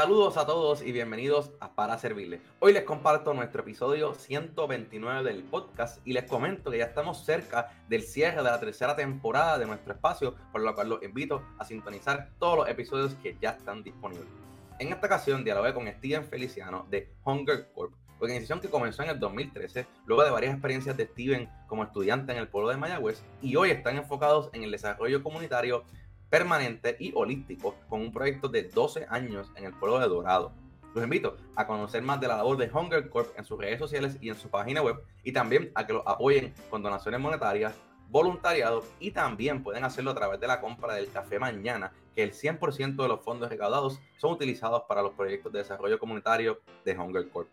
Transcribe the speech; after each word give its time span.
Saludos 0.00 0.38
a 0.38 0.46
todos 0.46 0.80
y 0.80 0.92
bienvenidos 0.92 1.50
a 1.60 1.74
Para 1.74 1.98
Servirles. 1.98 2.40
Hoy 2.58 2.72
les 2.72 2.84
comparto 2.84 3.34
nuestro 3.34 3.60
episodio 3.60 4.14
129 4.14 5.22
del 5.22 5.42
podcast 5.42 6.00
y 6.06 6.14
les 6.14 6.24
comento 6.24 6.70
que 6.70 6.78
ya 6.78 6.86
estamos 6.86 7.22
cerca 7.22 7.68
del 7.86 8.02
cierre 8.02 8.38
de 8.38 8.44
la 8.44 8.58
tercera 8.58 8.96
temporada 8.96 9.58
de 9.58 9.66
nuestro 9.66 9.92
espacio, 9.92 10.36
por 10.52 10.62
lo 10.62 10.74
cual 10.74 10.88
los 10.88 11.02
invito 11.02 11.42
a 11.58 11.66
sintonizar 11.66 12.30
todos 12.38 12.56
los 12.56 12.68
episodios 12.70 13.12
que 13.16 13.36
ya 13.42 13.50
están 13.50 13.82
disponibles. 13.82 14.26
En 14.78 14.88
esta 14.88 15.06
ocasión 15.06 15.44
dialogué 15.44 15.74
con 15.74 15.86
Steven 15.86 16.24
Feliciano 16.24 16.86
de 16.88 17.12
Hunger 17.22 17.70
Corp, 17.74 17.92
organización 18.20 18.60
que 18.60 18.70
comenzó 18.70 19.02
en 19.02 19.10
el 19.10 19.20
2013, 19.20 19.86
luego 20.06 20.24
de 20.24 20.30
varias 20.30 20.54
experiencias 20.54 20.96
de 20.96 21.08
Steven 21.08 21.46
como 21.66 21.84
estudiante 21.84 22.32
en 22.32 22.38
el 22.38 22.48
pueblo 22.48 22.70
de 22.70 22.78
Mayagüez, 22.78 23.22
y 23.42 23.54
hoy 23.56 23.70
están 23.70 23.98
enfocados 23.98 24.48
en 24.54 24.62
el 24.62 24.70
desarrollo 24.70 25.22
comunitario 25.22 25.84
permanente 26.30 26.96
y 26.98 27.12
holístico 27.14 27.74
con 27.88 28.00
un 28.00 28.12
proyecto 28.12 28.48
de 28.48 28.62
12 28.62 29.06
años 29.10 29.52
en 29.56 29.64
el 29.64 29.74
pueblo 29.74 29.98
de 29.98 30.08
Dorado. 30.08 30.52
Los 30.94 31.04
invito 31.04 31.36
a 31.54 31.66
conocer 31.66 32.02
más 32.02 32.20
de 32.20 32.28
la 32.28 32.36
labor 32.36 32.56
de 32.56 32.70
Hunger 32.72 33.10
Corp 33.10 33.36
en 33.38 33.44
sus 33.44 33.58
redes 33.58 33.78
sociales 33.78 34.16
y 34.20 34.28
en 34.28 34.36
su 34.36 34.48
página 34.48 34.82
web 34.82 35.04
y 35.22 35.32
también 35.32 35.70
a 35.74 35.86
que 35.86 35.92
los 35.92 36.02
apoyen 36.06 36.54
con 36.68 36.82
donaciones 36.82 37.20
monetarias, 37.20 37.74
voluntariado 38.08 38.84
y 38.98 39.12
también 39.12 39.62
pueden 39.62 39.84
hacerlo 39.84 40.10
a 40.10 40.14
través 40.14 40.40
de 40.40 40.48
la 40.48 40.60
compra 40.60 40.94
del 40.94 41.10
café 41.10 41.38
mañana, 41.38 41.92
que 42.14 42.24
el 42.24 42.32
100% 42.32 42.96
de 42.96 43.08
los 43.08 43.20
fondos 43.20 43.50
recaudados 43.50 44.00
son 44.18 44.32
utilizados 44.32 44.82
para 44.88 45.02
los 45.02 45.12
proyectos 45.12 45.52
de 45.52 45.60
desarrollo 45.60 45.98
comunitario 45.98 46.60
de 46.84 46.98
Hunger 46.98 47.28
Corp. 47.28 47.48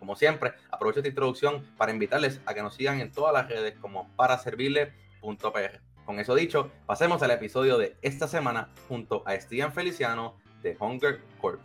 Como 0.00 0.16
siempre, 0.16 0.54
aprovecho 0.70 1.00
esta 1.00 1.10
introducción 1.10 1.64
para 1.76 1.92
invitarles 1.92 2.40
a 2.46 2.54
que 2.54 2.62
nos 2.62 2.74
sigan 2.74 3.00
en 3.00 3.12
todas 3.12 3.34
las 3.34 3.48
redes 3.48 3.78
como 3.78 4.08
paraservirle.pr. 4.16 5.89
Con 6.10 6.18
eso 6.18 6.34
dicho, 6.34 6.72
pasemos 6.86 7.22
al 7.22 7.30
episodio 7.30 7.78
de 7.78 7.96
esta 8.02 8.26
semana 8.26 8.70
junto 8.88 9.22
a 9.28 9.40
Steven 9.40 9.70
Feliciano 9.70 10.34
de 10.60 10.76
Hunger 10.76 11.20
Corp. 11.40 11.60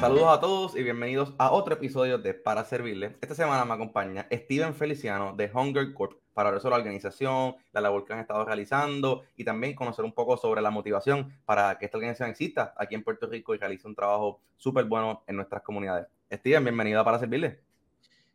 Saludos 0.00 0.26
a 0.26 0.40
todos 0.40 0.74
y 0.74 0.82
bienvenidos 0.82 1.34
a 1.38 1.52
otro 1.52 1.74
episodio 1.74 2.18
de 2.18 2.34
Para 2.34 2.64
Servirles. 2.64 3.12
Esta 3.20 3.36
semana 3.36 3.64
me 3.64 3.74
acompaña 3.74 4.26
Steven 4.32 4.74
Feliciano 4.74 5.36
de 5.36 5.48
Hunger 5.54 5.94
Corp 5.94 6.18
para 6.32 6.48
hablar 6.48 6.60
sobre 6.60 6.72
la 6.72 6.78
organización, 6.78 7.54
la 7.70 7.80
labor 7.80 8.04
que 8.04 8.14
han 8.14 8.18
estado 8.18 8.44
realizando 8.44 9.22
y 9.36 9.44
también 9.44 9.76
conocer 9.76 10.04
un 10.04 10.14
poco 10.14 10.36
sobre 10.36 10.60
la 10.60 10.72
motivación 10.72 11.32
para 11.44 11.78
que 11.78 11.84
esta 11.84 11.98
organización 11.98 12.30
exista 12.30 12.74
aquí 12.76 12.96
en 12.96 13.04
Puerto 13.04 13.28
Rico 13.28 13.54
y 13.54 13.58
realice 13.58 13.86
un 13.86 13.94
trabajo 13.94 14.40
súper 14.56 14.86
bueno 14.86 15.22
en 15.28 15.36
nuestras 15.36 15.62
comunidades. 15.62 16.08
Steven, 16.32 16.64
bienvenido 16.64 17.00
a 17.00 17.04
Para 17.04 17.20
Servirles. 17.20 17.73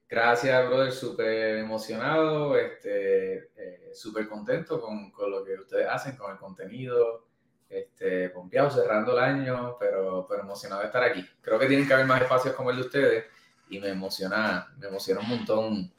Gracias, 0.10 0.68
brother, 0.68 0.92
súper 0.92 1.58
emocionado, 1.60 2.58
este, 2.58 3.52
eh, 3.56 3.92
súper 3.94 4.28
contento 4.28 4.82
con, 4.82 5.12
con, 5.12 5.30
lo 5.30 5.44
que 5.44 5.54
ustedes 5.54 5.88
hacen, 5.88 6.18
con 6.18 6.32
el 6.32 6.40
contenido, 6.40 7.28
este, 7.70 8.30
pompeado, 8.30 8.72
cerrando 8.72 9.12
el 9.12 9.20
año, 9.20 9.78
pero, 9.80 10.26
pero 10.28 10.42
emocionado 10.42 10.82
de 10.82 10.88
estar 10.88 11.04
aquí. 11.04 11.24
Creo 11.42 11.60
que 11.60 11.68
tienen 11.68 11.88
que 11.88 11.94
haber 11.94 12.08
más 12.08 12.24
espacios 12.24 12.56
como 12.56 12.72
el 12.72 12.78
de 12.78 12.82
ustedes 12.82 13.26
y 13.70 13.80
me 13.80 13.90
emociona, 13.90 14.74
me 14.80 14.88
emociona 14.88 15.22
un 15.22 15.30
montón, 15.30 15.94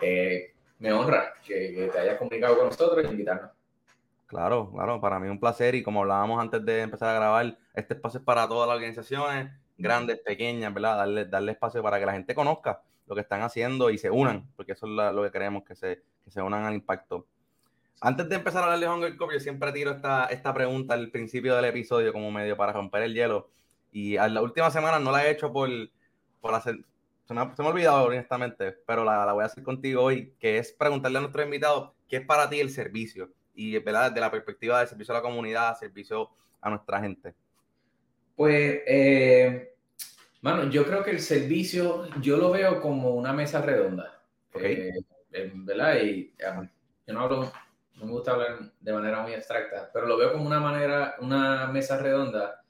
eh, 0.00 0.52
me 0.80 0.92
honra 0.92 1.34
que, 1.46 1.90
te 1.92 1.98
hayas 2.00 2.18
comunicado 2.18 2.56
con 2.56 2.66
nosotros 2.66 3.04
y 3.04 3.08
invitarnos. 3.08 3.52
Claro, 4.26 4.72
claro, 4.72 5.00
para 5.00 5.20
mí 5.20 5.28
un 5.28 5.38
placer 5.38 5.76
y 5.76 5.84
como 5.84 6.00
hablábamos 6.00 6.40
antes 6.40 6.64
de 6.64 6.80
empezar 6.80 7.10
a 7.10 7.20
grabar, 7.20 7.56
este 7.74 7.94
espacio 7.94 8.18
es 8.18 8.24
para 8.24 8.48
todas 8.48 8.66
las 8.66 8.74
organizaciones, 8.74 9.52
grandes, 9.78 10.18
pequeñas, 10.18 10.74
¿verdad? 10.74 10.96
Darle, 10.96 11.24
darle 11.26 11.52
espacio 11.52 11.84
para 11.84 12.00
que 12.00 12.06
la 12.06 12.14
gente 12.14 12.34
conozca 12.34 12.82
lo 13.06 13.14
que 13.14 13.20
están 13.20 13.42
haciendo 13.42 13.90
y 13.90 13.98
se 13.98 14.10
unan, 14.10 14.48
porque 14.56 14.72
eso 14.72 14.86
es 14.86 15.14
lo 15.14 15.22
que 15.22 15.30
queremos, 15.30 15.64
que 15.64 15.74
se, 15.74 16.02
que 16.24 16.30
se 16.30 16.40
unan 16.40 16.64
al 16.64 16.74
impacto. 16.74 17.26
Antes 18.00 18.28
de 18.28 18.36
empezar 18.36 18.62
a 18.62 18.66
hablar 18.66 18.80
de 18.80 18.88
Hunger 18.88 19.16
Cup, 19.16 19.32
yo 19.32 19.40
siempre 19.40 19.72
tiro 19.72 19.92
esta, 19.92 20.26
esta 20.26 20.52
pregunta 20.52 20.94
al 20.94 21.10
principio 21.10 21.54
del 21.56 21.64
episodio 21.66 22.12
como 22.12 22.30
medio 22.30 22.56
para 22.56 22.72
romper 22.72 23.02
el 23.02 23.14
hielo. 23.14 23.50
Y 23.92 24.16
a 24.16 24.28
la 24.28 24.42
última 24.42 24.70
semana 24.70 24.98
no 24.98 25.10
la 25.12 25.26
he 25.26 25.30
hecho 25.30 25.52
por, 25.52 25.70
por 26.40 26.54
hacer... 26.54 26.84
Se 27.26 27.32
me, 27.32 27.40
ha, 27.40 27.56
se 27.56 27.62
me 27.62 27.68
ha 27.68 27.70
olvidado, 27.70 28.04
honestamente, 28.04 28.72
pero 28.86 29.04
la, 29.04 29.24
la, 29.24 29.32
voy 29.32 29.42
a 29.42 29.46
hacer 29.46 29.64
contigo 29.64 30.02
hoy, 30.02 30.34
que 30.38 30.58
es 30.58 30.72
preguntarle 30.72 31.16
a 31.16 31.20
nuestro 31.22 31.42
invitado 31.42 31.94
qué 32.08 32.16
es 32.16 32.26
para 32.26 32.50
ti 32.50 32.60
el 32.60 32.68
servicio. 32.68 33.30
Y 33.54 33.78
¿verdad? 33.78 34.10
desde 34.10 34.20
la 34.20 34.30
perspectiva 34.30 34.80
del 34.80 34.88
servicio 34.88 35.14
a 35.14 35.18
la 35.18 35.22
comunidad, 35.22 35.78
servicio 35.78 36.28
a 36.60 36.70
nuestra 36.70 37.00
gente. 37.00 37.34
Pues 38.36 38.80
eh, 38.86 39.73
Mano, 40.44 40.68
yo 40.68 40.84
creo 40.84 41.02
que 41.02 41.10
el 41.12 41.20
servicio, 41.20 42.06
yo 42.20 42.36
lo 42.36 42.50
veo 42.50 42.78
como 42.82 43.14
una 43.14 43.32
mesa 43.32 43.62
redonda. 43.62 44.22
Eh, 44.60 44.92
¿Verdad? 45.54 46.02
Y 46.02 46.34
yo 47.06 47.14
no 47.14 47.20
hablo, 47.20 47.52
no 47.94 48.04
me 48.04 48.12
gusta 48.12 48.32
hablar 48.32 48.70
de 48.78 48.92
manera 48.92 49.22
muy 49.22 49.32
abstracta, 49.32 49.90
pero 49.90 50.06
lo 50.06 50.18
veo 50.18 50.32
como 50.34 50.44
una 50.44 50.60
manera, 50.60 51.14
una 51.22 51.66
mesa 51.68 51.96
redonda 51.96 52.62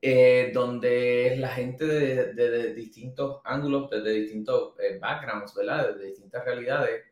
eh, 0.00 0.50
donde 0.54 1.36
la 1.38 1.48
gente 1.48 1.84
de, 1.84 2.32
de, 2.32 2.72
distintos 2.72 3.42
ángulos, 3.44 3.90
desde 3.90 4.10
distintos 4.12 4.72
eh, 4.80 4.98
backgrounds, 4.98 5.54
¿verdad? 5.54 5.94
De 5.94 6.06
distintas 6.06 6.42
realidades, 6.42 7.04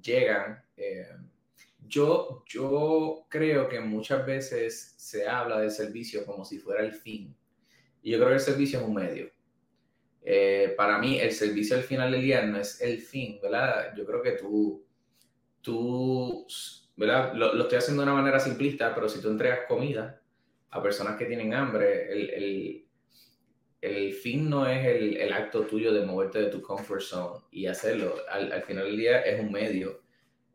llegan. 0.00 0.64
yo, 1.86 2.44
yo 2.46 3.26
creo 3.28 3.68
que 3.68 3.78
muchas 3.80 4.24
veces 4.24 4.94
se 4.96 5.28
habla 5.28 5.60
del 5.60 5.70
servicio 5.70 6.24
como 6.24 6.46
si 6.46 6.58
fuera 6.58 6.82
el 6.82 6.94
fin 6.94 7.36
y 8.02 8.10
yo 8.10 8.18
creo 8.18 8.28
que 8.28 8.34
el 8.34 8.40
servicio 8.40 8.80
es 8.80 8.84
un 8.86 8.94
medio. 8.94 9.30
Eh, 10.22 10.74
para 10.76 10.98
mí, 10.98 11.18
el 11.18 11.32
servicio 11.32 11.76
al 11.76 11.82
final 11.82 12.12
del 12.12 12.22
día 12.22 12.42
no 12.42 12.58
es 12.58 12.80
el 12.80 13.00
fin, 13.00 13.38
¿verdad? 13.42 13.94
Yo 13.96 14.04
creo 14.04 14.22
que 14.22 14.32
tú, 14.32 14.84
tú 15.62 16.46
¿verdad? 16.96 17.32
Lo, 17.34 17.62
estoy 17.62 17.78
haciendo 17.78 18.02
de 18.02 18.10
una 18.10 18.20
manera 18.20 18.40
simplista, 18.40 18.94
pero 18.94 19.08
si 19.08 19.22
tú 19.22 19.28
entregas 19.28 19.60
comida 19.68 20.20
a 20.70 20.82
personas 20.82 21.16
que 21.16 21.26
tienen 21.26 21.54
hambre, 21.54 22.12
el, 22.12 22.30
el, 22.30 22.86
el 23.80 24.12
fin 24.12 24.50
no 24.50 24.66
es 24.66 24.84
el, 24.84 25.16
el, 25.16 25.32
acto 25.32 25.62
tuyo 25.62 25.92
de 25.92 26.04
moverte 26.04 26.40
de 26.40 26.50
tu 26.50 26.60
comfort 26.60 27.00
zone 27.00 27.40
y 27.52 27.66
hacerlo. 27.66 28.16
Al, 28.28 28.52
al 28.52 28.62
final 28.64 28.84
del 28.84 28.96
día 28.96 29.20
es 29.20 29.40
un 29.40 29.52
medio. 29.52 30.02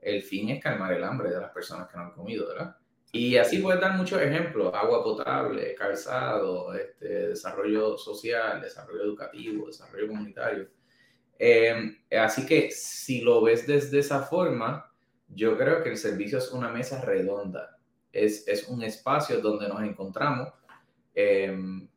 El 0.02 0.22
fin 0.22 0.50
es 0.50 0.62
calmar 0.62 0.92
el 0.94 1.04
hambre 1.04 1.30
de 1.30 1.40
las 1.40 1.52
personas 1.52 1.88
que 1.88 1.98
no 1.98 2.04
han 2.04 2.12
comido, 2.12 2.48
¿verdad? 2.50 2.76
Y 3.16 3.38
así 3.38 3.60
puedes 3.60 3.80
dar 3.80 3.96
muchos 3.96 4.20
ejemplos, 4.20 4.74
agua 4.74 5.04
potable, 5.04 5.76
calzado, 5.76 6.74
este, 6.74 7.28
desarrollo 7.28 7.96
social, 7.96 8.60
desarrollo 8.60 9.04
educativo, 9.04 9.68
desarrollo 9.68 10.08
comunitario. 10.08 10.68
Em, 11.38 11.96
así 12.20 12.44
que 12.44 12.72
si 12.72 13.22
lo 13.22 13.44
ves 13.44 13.68
desde 13.68 14.00
esa 14.00 14.24
forma, 14.24 14.92
yo 15.28 15.56
creo 15.60 15.84
que 15.84 15.90
el 15.90 15.98
servicio 15.98 16.40
es 16.40 16.52
una 16.52 16.70
mesa 16.70 17.02
redonda, 17.02 17.78
es, 18.12 18.48
es 18.48 18.68
un 18.68 18.82
espacio 18.82 19.42
donde 19.42 19.68
nos 19.68 19.84
encontramos 19.84 20.50
em, 21.14 21.88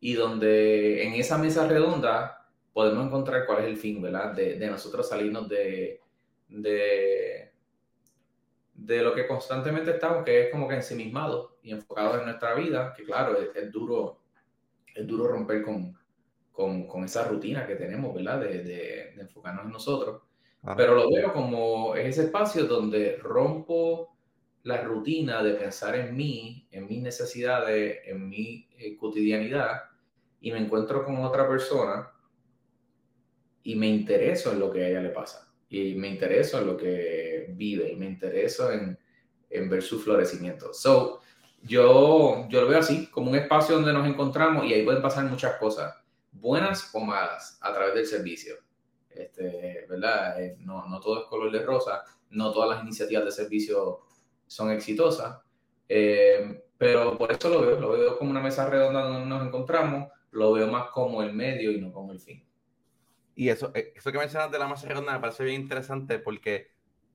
y 0.00 0.14
donde 0.14 1.04
en 1.04 1.12
esa 1.14 1.38
mesa 1.38 1.68
redonda 1.68 2.48
podemos 2.72 3.06
encontrar 3.06 3.46
cuál 3.46 3.62
es 3.62 3.66
el 3.66 3.76
fin, 3.76 4.02
¿verdad? 4.02 4.34
De, 4.34 4.58
de 4.58 4.66
nosotros 4.66 5.08
salirnos 5.08 5.48
de, 5.48 6.00
de 6.48 7.35
de 8.86 9.02
lo 9.02 9.12
que 9.14 9.26
constantemente 9.26 9.90
estamos, 9.90 10.24
que 10.24 10.42
es 10.42 10.50
como 10.50 10.68
que 10.68 10.76
ensimismados 10.76 11.54
y 11.62 11.72
enfocados 11.72 12.20
en 12.20 12.26
nuestra 12.26 12.54
vida, 12.54 12.94
que 12.96 13.02
claro, 13.02 13.36
es, 13.36 13.72
duro, 13.72 14.20
es 14.94 15.04
duro 15.04 15.26
romper 15.26 15.62
con, 15.62 15.98
con, 16.52 16.86
con, 16.86 17.02
esa 17.02 17.26
rutina 17.26 17.66
que 17.66 17.74
tenemos, 17.74 18.14
¿verdad? 18.14 18.40
De, 18.40 18.62
de, 18.62 19.20
enfocarnos 19.20 19.64
en 19.64 19.72
nosotros. 19.72 20.22
Pero 20.76 20.94
lo 20.94 21.10
veo 21.10 21.32
como 21.32 21.96
ese 21.96 22.24
espacio 22.24 22.64
donde 22.64 23.16
rompo 23.16 24.16
la 24.62 24.82
rutina 24.82 25.42
de 25.42 25.54
pensar 25.54 25.96
en 25.96 26.16
mí, 26.16 26.68
en 26.70 26.86
mis 26.86 27.02
necesidades, 27.02 28.00
en 28.04 28.28
mi 28.28 28.68
eh, 28.78 28.96
cotidianidad, 28.96 29.82
y 30.40 30.52
me 30.52 30.58
encuentro 30.58 31.04
con 31.04 31.24
otra 31.24 31.48
persona 31.48 32.12
y 33.64 33.74
me 33.74 33.88
intereso 33.88 34.52
en 34.52 34.60
lo 34.60 34.70
que 34.70 34.84
a 34.84 34.88
ella 34.88 35.00
le 35.00 35.10
pasa 35.10 35.45
y 35.68 35.94
me 35.94 36.08
intereso 36.08 36.58
en 36.58 36.66
lo 36.66 36.76
que 36.76 37.46
vive 37.50 37.90
y 37.90 37.96
me 37.96 38.06
intereso 38.06 38.70
en, 38.70 38.98
en 39.50 39.68
ver 39.68 39.82
su 39.82 39.98
florecimiento. 39.98 40.72
So, 40.72 41.20
yo, 41.62 42.46
yo 42.48 42.60
lo 42.60 42.68
veo 42.68 42.78
así, 42.78 43.08
como 43.08 43.30
un 43.30 43.36
espacio 43.36 43.76
donde 43.76 43.92
nos 43.92 44.06
encontramos 44.06 44.64
y 44.66 44.72
ahí 44.72 44.84
pueden 44.84 45.02
pasar 45.02 45.24
muchas 45.24 45.56
cosas, 45.56 45.94
buenas 46.32 46.90
o 46.94 47.00
malas, 47.00 47.58
a 47.60 47.72
través 47.72 47.94
del 47.94 48.06
servicio. 48.06 48.54
Este, 49.10 49.86
¿verdad? 49.88 50.42
Eh, 50.42 50.56
no, 50.60 50.86
no 50.86 51.00
todo 51.00 51.22
es 51.22 51.28
color 51.28 51.50
de 51.50 51.62
rosa, 51.62 52.04
no 52.30 52.52
todas 52.52 52.70
las 52.70 52.82
iniciativas 52.82 53.24
de 53.24 53.32
servicio 53.32 54.00
son 54.46 54.70
exitosas, 54.70 55.40
eh, 55.88 56.64
pero 56.76 57.16
por 57.16 57.32
eso 57.32 57.48
lo 57.48 57.62
veo, 57.62 57.80
lo 57.80 57.90
veo 57.92 58.18
como 58.18 58.30
una 58.30 58.42
mesa 58.42 58.68
redonda 58.68 59.02
donde 59.02 59.26
nos 59.26 59.46
encontramos, 59.46 60.10
lo 60.32 60.52
veo 60.52 60.66
más 60.66 60.90
como 60.90 61.22
el 61.22 61.32
medio 61.32 61.72
y 61.72 61.80
no 61.80 61.92
como 61.92 62.12
el 62.12 62.20
fin. 62.20 62.45
Y 63.36 63.50
eso, 63.50 63.70
eh, 63.74 63.92
eso 63.94 64.10
que 64.10 64.18
mencionas 64.18 64.50
de 64.50 64.58
la 64.58 64.66
masa 64.66 64.88
redonda 64.88 65.12
me 65.12 65.20
parece 65.20 65.44
bien 65.44 65.60
interesante 65.60 66.18
porque 66.18 66.70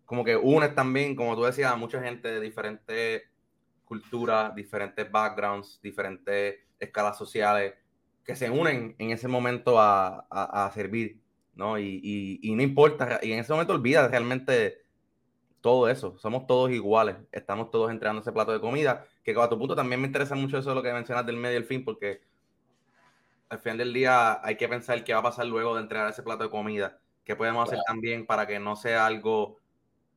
como 0.06 0.24
que 0.24 0.38
unes 0.38 0.76
también, 0.76 1.16
como 1.16 1.36
tú 1.36 1.44
decías, 1.44 1.72
a 1.72 1.76
mucha 1.76 2.02
gente 2.02 2.32
de 2.32 2.40
diferentes 2.40 3.24
culturas, 3.86 4.54
diferentes 4.56 5.12
backgrounds, 5.12 5.82
diferentes 5.82 6.60
escalas 6.80 7.18
sociales, 7.18 7.74
que 8.24 8.36
se 8.36 8.50
unen 8.50 8.96
en 9.00 9.12
ese 9.12 9.28
momento 9.28 9.80
a, 9.80 10.28
a, 10.30 10.72
servir, 10.74 11.20
¿no? 11.56 11.80
Y, 11.80 12.00
y, 12.04 12.40
y, 12.42 12.56
no 12.56 12.62
importa, 12.62 13.20
y 13.24 13.32
en 13.32 13.40
ese 13.40 13.52
momento 13.52 13.74
olvidas 13.74 14.12
realmente 14.12 14.82
todo 15.60 15.90
eso, 15.90 16.18
somos 16.18 16.46
todos 16.46 16.72
iguales, 16.72 17.16
estamos 17.32 17.72
todos 17.72 17.90
entregando 17.90 18.22
ese 18.22 18.32
plato 18.32 18.52
de 18.52 18.60
comida, 18.60 19.06
que 19.24 19.32
a 19.32 19.50
tu 19.50 19.58
punto 19.58 19.76
también 19.76 20.02
me 20.02 20.08
interesa 20.08 20.36
mucho 20.36 20.58
eso 20.58 20.70
de 20.70 20.76
lo 20.76 20.84
que 20.84 20.94
mencionas 20.94 21.26
del 21.26 21.38
medio 21.38 21.56
y 21.56 21.62
el 21.62 21.66
fin, 21.66 21.84
porque 21.84 22.22
al 23.52 23.60
final 23.60 23.80
del 23.80 23.92
día 23.92 24.40
hay 24.46 24.56
que 24.56 24.70
pensar 24.70 25.04
qué 25.04 25.12
va 25.14 25.20
a 25.20 25.24
pasar 25.24 25.46
luego 25.46 25.76
de 25.76 25.82
entregar 25.82 26.10
ese 26.10 26.24
plato 26.24 26.46
de 26.46 26.50
comida, 26.50 26.98
qué 27.26 27.36
podemos 27.36 27.68
hacer 27.68 27.84
también 27.86 28.26
para 28.26 28.48
que 28.48 28.60
no 28.60 28.78
sea 28.78 29.06
algo 29.06 29.58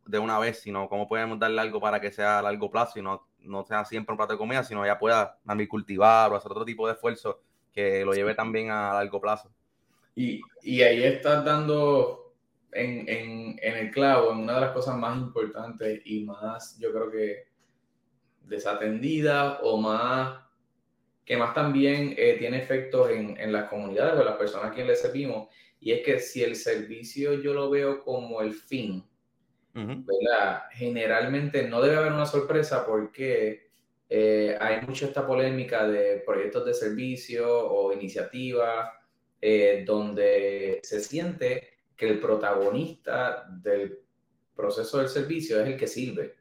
de 0.07 0.21
una 0.21 0.39
vez, 0.39 0.61
sino 0.61 0.89
cómo 0.89 1.09
podemos 1.09 1.41
darle 1.41 1.61
algo 1.61 1.81
para 1.81 2.01
que 2.01 2.13
sea 2.13 2.39
a 2.39 2.43
largo 2.43 2.71
plazo 2.71 3.01
y 3.01 3.03
no, 3.03 3.27
no 3.41 3.65
sea 3.65 3.85
siempre 3.85 4.13
un 4.13 4.19
plato 4.19 4.35
de 4.35 4.39
comida, 4.39 4.63
sino 4.63 4.87
ya 4.87 5.01
pueda 5.01 5.41
también 5.45 5.69
cultivar 5.69 6.31
o 6.33 6.37
hacer 6.37 6.53
otro 6.53 6.65
tipo 6.65 6.87
de 6.87 6.93
esfuerzo 6.93 7.41
que 7.73 8.05
lo 8.05 8.15
lleve 8.15 8.37
también 8.37 8.71
a 8.71 8.95
largo 8.95 9.21
plazo. 9.21 9.51
Y, 10.15 10.41
y 10.63 10.83
ahí 10.83 11.03
estás 11.03 11.45
dando 11.45 12.35
en, 12.71 13.09
en, 13.09 13.59
en, 13.61 13.77
el 13.79 13.91
clavo, 13.91 14.31
en 14.31 14.39
una 14.39 14.55
de 14.55 14.61
las 14.61 14.71
cosas 14.71 14.97
más 14.97 15.19
importantes 15.19 16.03
y 16.05 16.23
más, 16.23 16.79
yo 16.79 16.93
creo 16.93 17.11
que 17.11 17.49
desatendida 18.45 19.59
o 19.63 19.77
más, 19.77 20.44
que 21.25 21.37
más 21.37 21.55
también 21.55 22.15
eh, 22.17 22.37
tiene 22.39 22.59
efectos 22.59 23.11
en, 23.11 23.37
en, 23.39 23.53
las 23.53 23.69
comunidades 23.69 24.15
o 24.15 24.21
en 24.21 24.27
las 24.27 24.37
personas 24.37 24.71
a 24.71 24.75
quienes 24.75 24.89
le 24.89 24.97
servimos, 24.97 25.49
y 25.81 25.93
es 25.93 26.03
que 26.03 26.19
si 26.19 26.43
el 26.43 26.57
servicio 26.57 27.35
yo 27.35 27.55
lo 27.55 27.71
veo 27.71 28.03
como 28.03 28.41
el 28.41 28.55
fin, 28.55 29.05
¿verdad? 29.75 30.63
Generalmente 30.73 31.69
no 31.69 31.83
debe 31.83 31.97
haber 31.97 32.13
una 32.13 32.27
sorpresa 32.27 32.87
porque 32.87 33.69
eh, 34.09 34.57
hay 34.61 34.87
mucho 34.87 35.07
esta 35.07 35.27
polémica 35.27 35.87
de 35.89 36.23
proyectos 36.25 36.65
de 36.65 36.75
servicio 36.75 37.49
o 37.49 37.93
iniciativas 37.93 38.91
eh, 39.41 39.83
donde 39.85 40.81
se 40.83 41.01
siente 41.01 41.79
que 41.97 42.09
el 42.09 42.21
protagonista 42.21 43.47
del 43.51 43.99
proceso 44.55 44.99
del 44.99 45.09
servicio 45.09 45.61
es 45.61 45.67
el 45.67 45.77
que 45.77 45.87
sirve. 45.87 46.37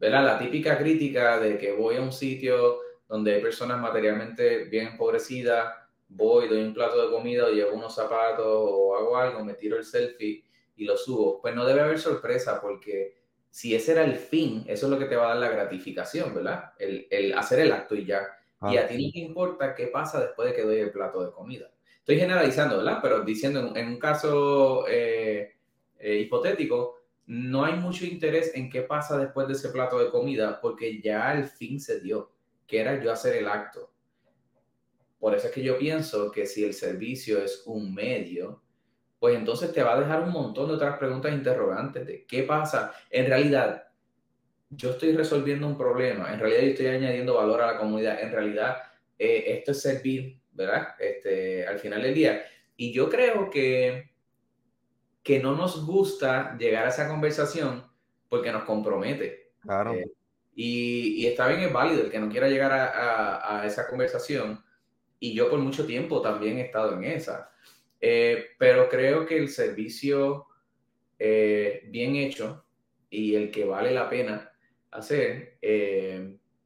¿Verdad? 0.00 0.24
La 0.24 0.38
típica 0.38 0.78
crítica 0.78 1.38
de 1.38 1.58
que 1.58 1.72
voy 1.72 1.96
a 1.96 2.02
un 2.02 2.12
sitio 2.12 2.80
donde 3.08 3.34
hay 3.34 3.42
personas 3.42 3.80
materialmente 3.80 4.64
bien 4.64 4.88
empobrecidas, 4.88 5.74
voy, 6.08 6.48
doy 6.48 6.62
un 6.62 6.74
plato 6.74 7.02
de 7.02 7.10
comida, 7.10 7.46
o 7.46 7.50
llevo 7.50 7.76
unos 7.76 7.94
zapatos 7.94 8.46
o 8.46 8.96
hago 8.96 9.16
algo, 9.16 9.44
me 9.44 9.54
tiro 9.54 9.76
el 9.76 9.84
selfie 9.84 10.44
y 10.76 10.84
lo 10.84 10.96
subo. 10.96 11.40
Pues 11.40 11.54
no 11.54 11.64
debe 11.64 11.80
haber 11.80 11.98
sorpresa 11.98 12.60
porque 12.60 13.16
si 13.50 13.74
ese 13.74 13.92
era 13.92 14.04
el 14.04 14.16
fin, 14.16 14.64
eso 14.68 14.86
es 14.86 14.92
lo 14.92 14.98
que 14.98 15.06
te 15.06 15.16
va 15.16 15.26
a 15.26 15.28
dar 15.30 15.38
la 15.38 15.48
gratificación, 15.48 16.34
¿verdad? 16.34 16.72
El, 16.78 17.34
hacer 17.34 17.60
el 17.60 17.72
acto 17.72 17.94
y 17.94 18.04
ya. 18.04 18.26
y 18.70 18.76
a 18.76 18.86
ti 18.86 19.06
no 19.06 19.12
te 19.12 19.18
importa 19.20 19.74
qué 19.74 19.86
pasa 19.86 20.20
después 20.20 20.50
de 20.50 20.54
que 20.54 20.62
doy 20.62 20.78
el 20.78 20.92
plato 20.92 21.24
de 21.24 21.32
comida 21.32 21.70
estoy 22.08 22.20
generalizando, 22.20 22.78
¿verdad? 22.78 23.00
Pero 23.02 23.20
diciendo 23.20 23.70
en, 23.76 23.86
un 23.86 23.98
caso 23.98 24.86
eh, 24.88 25.56
eh, 25.98 26.14
hipotético, 26.20 27.02
no 27.26 27.66
hay 27.66 27.74
mucho 27.74 28.06
interés 28.06 28.52
en 28.54 28.70
qué 28.70 28.80
pasa 28.80 29.18
después 29.18 29.46
de 29.46 29.52
ese 29.52 29.68
plato 29.68 29.98
de 29.98 30.10
comida 30.10 30.58
porque 30.62 31.02
ya 31.02 31.34
el 31.34 31.44
fin 31.44 31.78
se 31.78 32.00
dio, 32.00 32.30
que 32.68 32.80
era 32.80 33.02
yo 33.02 33.10
hacer 33.10 33.34
el 33.34 33.48
acto. 33.48 33.90
Por 35.18 35.34
eso 35.34 35.48
es 35.48 35.52
que 35.52 35.64
yo 35.64 35.76
pienso 35.76 36.30
que 36.30 36.46
si 36.46 36.64
el 36.64 36.74
servicio 36.74 37.42
es 37.42 37.64
un 37.66 37.92
medio, 37.92 38.62
pues 39.18 39.34
entonces 39.36 39.72
te 39.72 39.82
va 39.82 39.94
a 39.94 40.00
dejar 40.00 40.22
un 40.22 40.30
montón 40.30 40.68
de 40.68 40.74
otras 40.74 40.96
preguntas 40.96 41.32
interrogantes 41.32 42.06
de 42.06 42.24
qué 42.24 42.44
pasa. 42.44 42.92
En 43.10 43.26
realidad, 43.26 43.88
yo 44.70 44.90
estoy 44.90 45.16
resolviendo 45.16 45.66
un 45.66 45.76
problema, 45.76 46.32
en 46.32 46.38
realidad 46.38 46.62
yo 46.62 46.68
estoy 46.68 46.86
añadiendo 46.86 47.34
valor 47.34 47.62
a 47.62 47.72
la 47.72 47.78
comunidad, 47.78 48.22
en 48.22 48.30
realidad 48.30 48.76
eh, 49.18 49.44
esto 49.48 49.72
es 49.72 49.82
servir 49.82 50.38
¿verdad? 50.58 50.88
Este, 50.98 51.66
al 51.66 51.78
final 51.78 52.02
del 52.02 52.14
día. 52.14 52.42
Y 52.76 52.92
yo 52.92 53.08
creo 53.08 53.48
que, 53.48 54.10
que 55.22 55.38
no 55.38 55.54
nos 55.54 55.86
gusta 55.86 56.56
llegar 56.58 56.84
a 56.84 56.88
esa 56.88 57.08
conversación 57.08 57.84
porque 58.28 58.52
nos 58.52 58.64
compromete. 58.64 59.52
Claro. 59.60 59.94
Eh, 59.94 60.10
y, 60.60 61.22
y, 61.22 61.26
está 61.26 61.46
bien, 61.46 61.60
es 61.60 61.72
válido 61.72 62.02
el 62.02 62.10
que 62.10 62.18
no 62.18 62.28
quiera 62.28 62.48
llegar 62.48 62.72
a, 62.72 63.60
a, 63.60 63.66
esa 63.66 63.86
conversación. 63.88 64.62
Y 65.20 65.32
yo 65.34 65.48
por 65.48 65.60
mucho 65.60 65.86
tiempo 65.86 66.20
también 66.20 66.58
he 66.58 66.62
estado 66.62 66.94
en 66.94 67.04
esa. 67.04 67.52
Eh, 68.00 68.46
pero 68.58 68.88
creo 68.88 69.24
que 69.24 69.36
el 69.38 69.48
servicio 69.48 70.46
eh, 71.18 71.84
bien 71.88 72.16
hecho 72.16 72.64
y 73.08 73.36
el 73.36 73.50
que 73.52 73.64
vale 73.64 73.92
la 73.92 74.10
pena 74.10 74.52
hacer, 74.90 75.58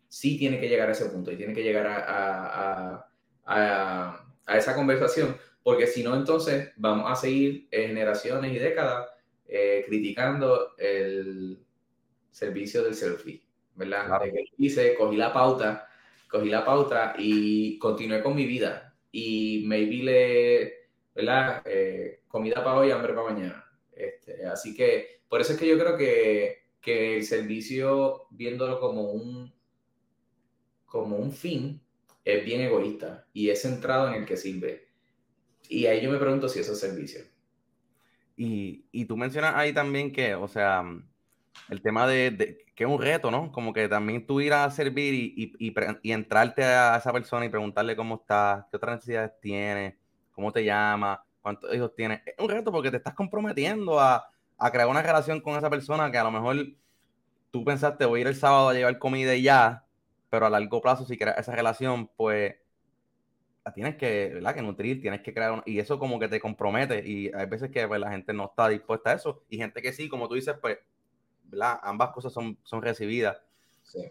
sí 0.08 0.38
tiene 0.38 0.58
que 0.58 0.68
llegar 0.68 0.88
a 0.88 0.92
ese 0.92 1.06
punto 1.06 1.30
y 1.32 1.36
tiene 1.36 1.54
que 1.54 1.62
llegar 1.62 1.86
a, 1.86 3.06
a, 3.44 4.56
esa 4.56 4.74
conversación, 4.74 5.36
porque 5.62 5.86
si 5.86 6.02
no, 6.02 6.14
entonces 6.14 6.70
vamos 6.76 7.10
a 7.10 7.16
seguir 7.16 7.68
generaciones 7.70 8.52
y 8.52 8.58
décadas 8.58 9.08
eh, 9.46 9.84
criticando 9.86 10.76
el 10.78 11.58
servicio 12.30 12.82
del 12.82 12.94
selfie, 12.94 13.42
¿verdad? 13.74 14.20
De 14.22 14.32
que 14.32 14.44
hice, 14.58 14.94
cogí 14.94 15.16
la 15.16 15.32
pauta, 15.32 15.88
cogí 16.28 16.48
la 16.48 16.64
pauta 16.64 17.14
y 17.18 17.78
continué 17.78 18.22
con 18.22 18.34
mi 18.34 18.46
vida. 18.46 18.94
Y 19.10 19.64
maybe 19.66 20.02
le, 20.02 20.72
¿verdad? 21.14 21.62
Eh, 21.64 22.22
comida 22.28 22.64
para 22.64 22.76
hoy, 22.76 22.90
hambre 22.90 23.12
para 23.14 23.32
mañana. 23.32 23.64
Este, 23.92 24.46
así 24.46 24.74
que 24.74 25.22
por 25.28 25.40
eso 25.40 25.52
es 25.52 25.58
que 25.58 25.68
yo 25.68 25.78
creo 25.78 25.96
que, 25.96 26.64
que 26.80 27.16
el 27.18 27.24
servicio, 27.24 28.26
viéndolo 28.30 28.80
como 28.80 29.12
un, 29.12 29.52
como 30.86 31.16
un 31.16 31.32
fin, 31.32 31.80
es 32.24 32.44
bien 32.44 32.60
egoísta 32.60 33.26
y 33.32 33.50
es 33.50 33.62
centrado 33.62 34.08
en 34.08 34.14
el 34.14 34.26
que 34.26 34.36
sirve. 34.36 34.88
Y 35.68 35.86
ahí 35.86 36.02
yo 36.02 36.10
me 36.10 36.18
pregunto 36.18 36.48
si 36.48 36.60
eso 36.60 36.72
es 36.72 36.80
servicio. 36.80 37.22
Y, 38.36 38.86
y 38.92 39.04
tú 39.04 39.16
mencionas 39.16 39.54
ahí 39.54 39.72
también 39.72 40.12
que, 40.12 40.34
o 40.34 40.48
sea, 40.48 40.84
el 41.68 41.82
tema 41.82 42.06
de, 42.06 42.64
que 42.74 42.84
es 42.84 42.90
un 42.90 43.00
reto, 43.00 43.30
¿no? 43.30 43.52
Como 43.52 43.72
que 43.72 43.88
también 43.88 44.26
tú 44.26 44.40
ir 44.40 44.52
a 44.52 44.70
servir 44.70 45.14
y, 45.14 45.52
y, 45.58 46.12
entrarte 46.12 46.64
a 46.64 46.96
esa 46.96 47.12
persona 47.12 47.44
y 47.44 47.48
preguntarle 47.48 47.96
cómo 47.96 48.16
está, 48.16 48.66
qué 48.70 48.76
otras 48.76 48.96
necesidades 48.96 49.32
tiene, 49.40 49.98
cómo 50.32 50.52
te 50.52 50.64
llama, 50.64 51.24
cuántos 51.40 51.74
hijos 51.74 51.94
tiene. 51.94 52.22
Es 52.26 52.34
un 52.38 52.48
reto 52.48 52.72
porque 52.72 52.90
te 52.90 52.96
estás 52.98 53.14
comprometiendo 53.14 54.00
a, 54.00 54.28
a 54.58 54.70
crear 54.70 54.88
una 54.88 55.02
relación 55.02 55.40
con 55.40 55.56
esa 55.56 55.70
persona 55.70 56.10
que 56.10 56.18
a 56.18 56.24
lo 56.24 56.30
mejor 56.30 56.56
tú 57.50 57.64
pensaste 57.64 58.06
voy 58.06 58.20
a 58.20 58.22
ir 58.22 58.26
el 58.28 58.36
sábado 58.36 58.68
a 58.70 58.74
llevar 58.74 58.98
comida 58.98 59.34
y 59.34 59.42
ya, 59.42 59.84
pero 60.30 60.46
a 60.46 60.50
largo 60.50 60.80
plazo, 60.80 61.04
si 61.04 61.16
quieres 61.16 61.36
esa 61.38 61.54
relación, 61.54 62.08
pues 62.16 62.54
la 63.64 63.72
tienes 63.72 63.96
que, 63.96 64.30
¿verdad? 64.34 64.54
que 64.54 64.62
nutrir, 64.62 65.00
tienes 65.00 65.20
que 65.20 65.32
crear, 65.32 65.62
y 65.66 65.78
eso 65.78 65.98
como 65.98 66.18
que 66.18 66.28
te 66.28 66.40
compromete, 66.40 67.06
y 67.06 67.30
hay 67.32 67.46
veces 67.46 67.70
que 67.70 67.86
pues, 67.86 68.00
la 68.00 68.10
gente 68.10 68.32
no 68.32 68.46
está 68.46 68.68
dispuesta 68.68 69.10
a 69.10 69.14
eso, 69.14 69.44
y 69.48 69.58
gente 69.58 69.82
que 69.82 69.92
sí, 69.92 70.08
como 70.08 70.28
tú 70.28 70.34
dices, 70.34 70.56
pues, 70.60 70.78
¿verdad? 71.52 71.78
ambas 71.82 72.10
cosas 72.10 72.32
son, 72.32 72.58
son 72.64 72.82
recibidas. 72.82 73.36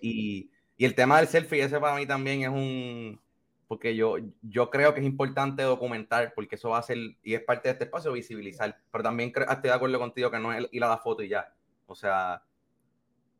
Y, 0.01 0.51
y, 0.77 0.85
el 0.85 0.95
tema 0.95 1.17
del 1.17 1.27
selfie, 1.27 1.63
ese 1.63 1.79
para 1.79 1.95
mí 1.95 2.05
también 2.05 2.43
es 2.43 2.49
un, 2.49 3.19
porque 3.67 3.95
yo, 3.95 4.17
yo 4.41 4.69
creo 4.69 4.93
que 4.93 4.99
es 4.99 5.05
importante 5.05 5.63
documentar, 5.63 6.33
porque 6.35 6.55
eso 6.55 6.69
va 6.69 6.77
a 6.77 6.83
ser, 6.83 6.97
y 7.23 7.33
es 7.33 7.41
parte 7.41 7.67
de 7.67 7.73
este 7.73 7.85
espacio, 7.85 8.11
visibilizar, 8.11 8.77
pero 8.91 9.03
también 9.03 9.33
estoy 9.35 9.69
de 9.69 9.71
acuerdo 9.71 9.97
contigo 9.97 10.29
que 10.29 10.39
no 10.39 10.53
es 10.53 10.67
ir 10.71 10.83
a 10.83 10.89
la 10.89 10.97
foto 10.97 11.23
y 11.23 11.29
ya, 11.29 11.53
o 11.87 11.95
sea, 11.95 12.43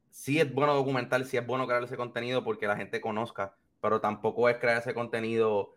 sí 0.10 0.40
es 0.40 0.52
bueno 0.52 0.74
documentar, 0.74 1.24
sí 1.26 1.38
es 1.38 1.46
bueno 1.46 1.68
crear 1.68 1.84
ese 1.84 1.98
contenido 1.98 2.44
porque 2.44 2.66
la 2.66 2.76
gente 2.76 3.02
conozca, 3.02 3.56
pero 3.82 4.02
tampoco 4.02 4.50
es 4.50 4.58
crear 4.58 4.78
ese 4.78 4.94
contenido 4.94 5.76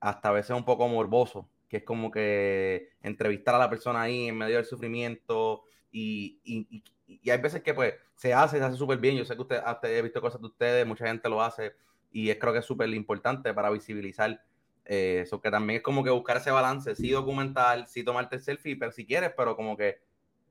hasta 0.00 0.28
a 0.28 0.32
veces 0.32 0.54
un 0.56 0.64
poco 0.64 0.86
morboso, 0.86 1.48
que 1.68 1.78
es 1.78 1.84
como 1.84 2.10
que 2.10 2.90
entrevistar 3.00 3.54
a 3.54 3.58
la 3.58 3.70
persona 3.70 4.02
ahí 4.02 4.28
en 4.28 4.36
medio 4.36 4.56
del 4.56 4.64
sufrimiento 4.64 5.64
y, 5.94 6.40
y, 6.42 6.82
y, 7.06 7.30
hay 7.30 7.38
veces 7.38 7.62
que 7.62 7.72
pues 7.72 7.94
se 8.16 8.34
hace, 8.34 8.58
se 8.58 8.64
hace 8.64 8.76
súper 8.76 8.98
bien, 8.98 9.16
yo 9.16 9.24
sé 9.24 9.36
que 9.36 9.42
usted, 9.42 9.62
usted 9.64 9.98
ha 9.98 10.02
visto 10.02 10.20
cosas 10.20 10.40
de 10.40 10.48
ustedes, 10.48 10.84
mucha 10.84 11.06
gente 11.06 11.28
lo 11.28 11.40
hace 11.40 11.72
y 12.10 12.30
es 12.30 12.38
creo 12.40 12.52
que 12.52 12.58
es 12.58 12.64
súper 12.64 12.88
importante 12.90 13.54
para 13.54 13.70
visibilizar 13.70 14.42
eh, 14.86 15.20
eso, 15.22 15.40
que 15.40 15.52
también 15.52 15.76
es 15.76 15.82
como 15.84 16.02
que 16.02 16.10
buscar 16.10 16.38
ese 16.38 16.50
balance, 16.50 16.96
sí 16.96 17.10
documental, 17.10 17.86
sí 17.86 18.02
tomarte 18.02 18.34
el 18.36 18.42
selfie, 18.42 18.76
pero 18.76 18.90
si 18.90 19.06
quieres, 19.06 19.32
pero 19.36 19.54
como 19.54 19.76
que 19.76 20.00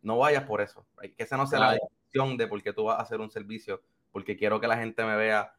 no 0.02 0.18
vayas 0.18 0.46
por 0.46 0.62
eso, 0.62 0.86
que 1.02 1.24
esa 1.24 1.36
no 1.36 1.46
sea 1.46 1.60
la 1.60 1.78
de 2.38 2.48
por 2.48 2.64
qué 2.64 2.72
tú 2.72 2.86
vas 2.86 3.00
a 3.00 3.02
hacer 3.02 3.20
un 3.20 3.30
servicio, 3.30 3.82
porque 4.14 4.38
quiero 4.38 4.62
que 4.62 4.68
la 4.68 4.78
gente 4.78 5.04
me 5.04 5.18
vea 5.18 5.54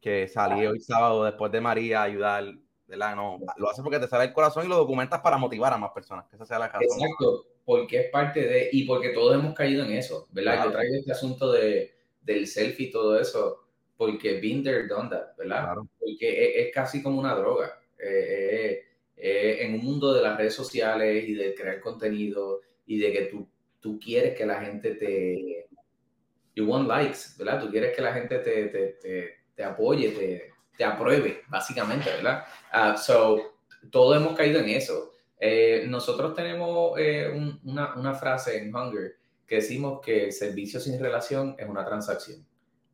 que 0.00 0.26
salí 0.26 0.66
hoy 0.66 0.80
sábado 0.80 1.24
después 1.24 1.52
de 1.52 1.60
María 1.60 2.00
a 2.00 2.04
ayudar, 2.04 2.54
¿verdad? 2.86 3.14
No, 3.14 3.38
lo 3.58 3.68
haces 3.68 3.82
porque 3.82 3.98
te 3.98 4.08
sale 4.08 4.24
el 4.24 4.32
corazón 4.32 4.64
y 4.64 4.68
lo 4.68 4.76
documentas 4.76 5.20
para 5.20 5.36
motivar 5.36 5.74
a 5.74 5.76
más 5.76 5.90
personas, 5.90 6.26
que 6.28 6.36
esa 6.36 6.46
sea 6.46 6.58
la 6.58 6.68
razón. 6.68 6.82
Exacto, 6.82 7.46
porque 7.68 8.00
es 8.00 8.10
parte 8.10 8.40
de, 8.48 8.70
y 8.72 8.84
porque 8.84 9.10
todos 9.10 9.34
hemos 9.34 9.52
caído 9.52 9.84
en 9.84 9.92
eso, 9.92 10.26
¿verdad? 10.32 10.64
Yo 10.64 10.70
traigo 10.70 10.94
este 10.94 11.12
asunto 11.12 11.52
de, 11.52 11.92
del 12.22 12.46
selfie 12.46 12.86
y 12.86 12.90
todo 12.90 13.20
eso, 13.20 13.62
porque 13.94 14.40
there, 14.40 14.86
done 14.86 15.10
that, 15.10 15.36
¿verdad? 15.36 15.74
Porque 15.98 16.62
es, 16.62 16.72
casi 16.72 17.02
como 17.02 17.20
una 17.20 17.34
droga. 17.34 17.78
Eh, 17.98 18.06
eh, 18.08 18.84
eh, 19.18 19.58
en 19.60 19.74
un 19.74 19.84
mundo 19.84 20.14
de 20.14 20.22
las 20.22 20.38
redes 20.38 20.54
sociales 20.54 21.28
y 21.28 21.34
de 21.34 21.54
crear 21.54 21.78
contenido 21.80 22.62
y 22.86 23.00
de 23.00 23.12
que 23.12 23.22
tú, 23.26 23.46
tú 23.80 24.00
quieres 24.00 24.34
que 24.34 24.46
la 24.46 24.62
gente 24.62 24.92
te, 24.92 25.68
you 26.54 26.64
want 26.64 26.88
likes, 26.88 27.18
¿verdad? 27.36 27.60
Tú 27.60 27.70
quieres 27.70 27.94
que 27.94 28.00
la 28.00 28.14
gente 28.14 28.38
te, 28.38 28.68
te, 28.68 28.86
te, 28.94 29.34
te 29.54 29.62
apoye, 29.62 30.08
te, 30.12 30.52
te, 30.74 30.84
apruebe, 30.84 31.42
básicamente, 31.48 32.08
¿verdad? 32.08 32.44
Uh, 32.72 32.96
so, 32.96 33.58
todos 33.90 34.16
hemos 34.16 34.34
caído 34.34 34.58
en 34.58 34.70
eso. 34.70 35.12
Eh, 35.40 35.84
nosotros 35.88 36.34
tenemos 36.34 36.98
eh, 36.98 37.30
una, 37.64 37.94
una, 37.94 38.14
frase 38.14 38.58
en 38.58 38.74
Hunger 38.74 39.16
que 39.46 39.56
decimos 39.56 40.00
que 40.04 40.26
el 40.26 40.32
servicio 40.32 40.80
sin 40.80 40.98
relación 40.98 41.54
es 41.58 41.68
una 41.68 41.84
transacción 41.84 42.44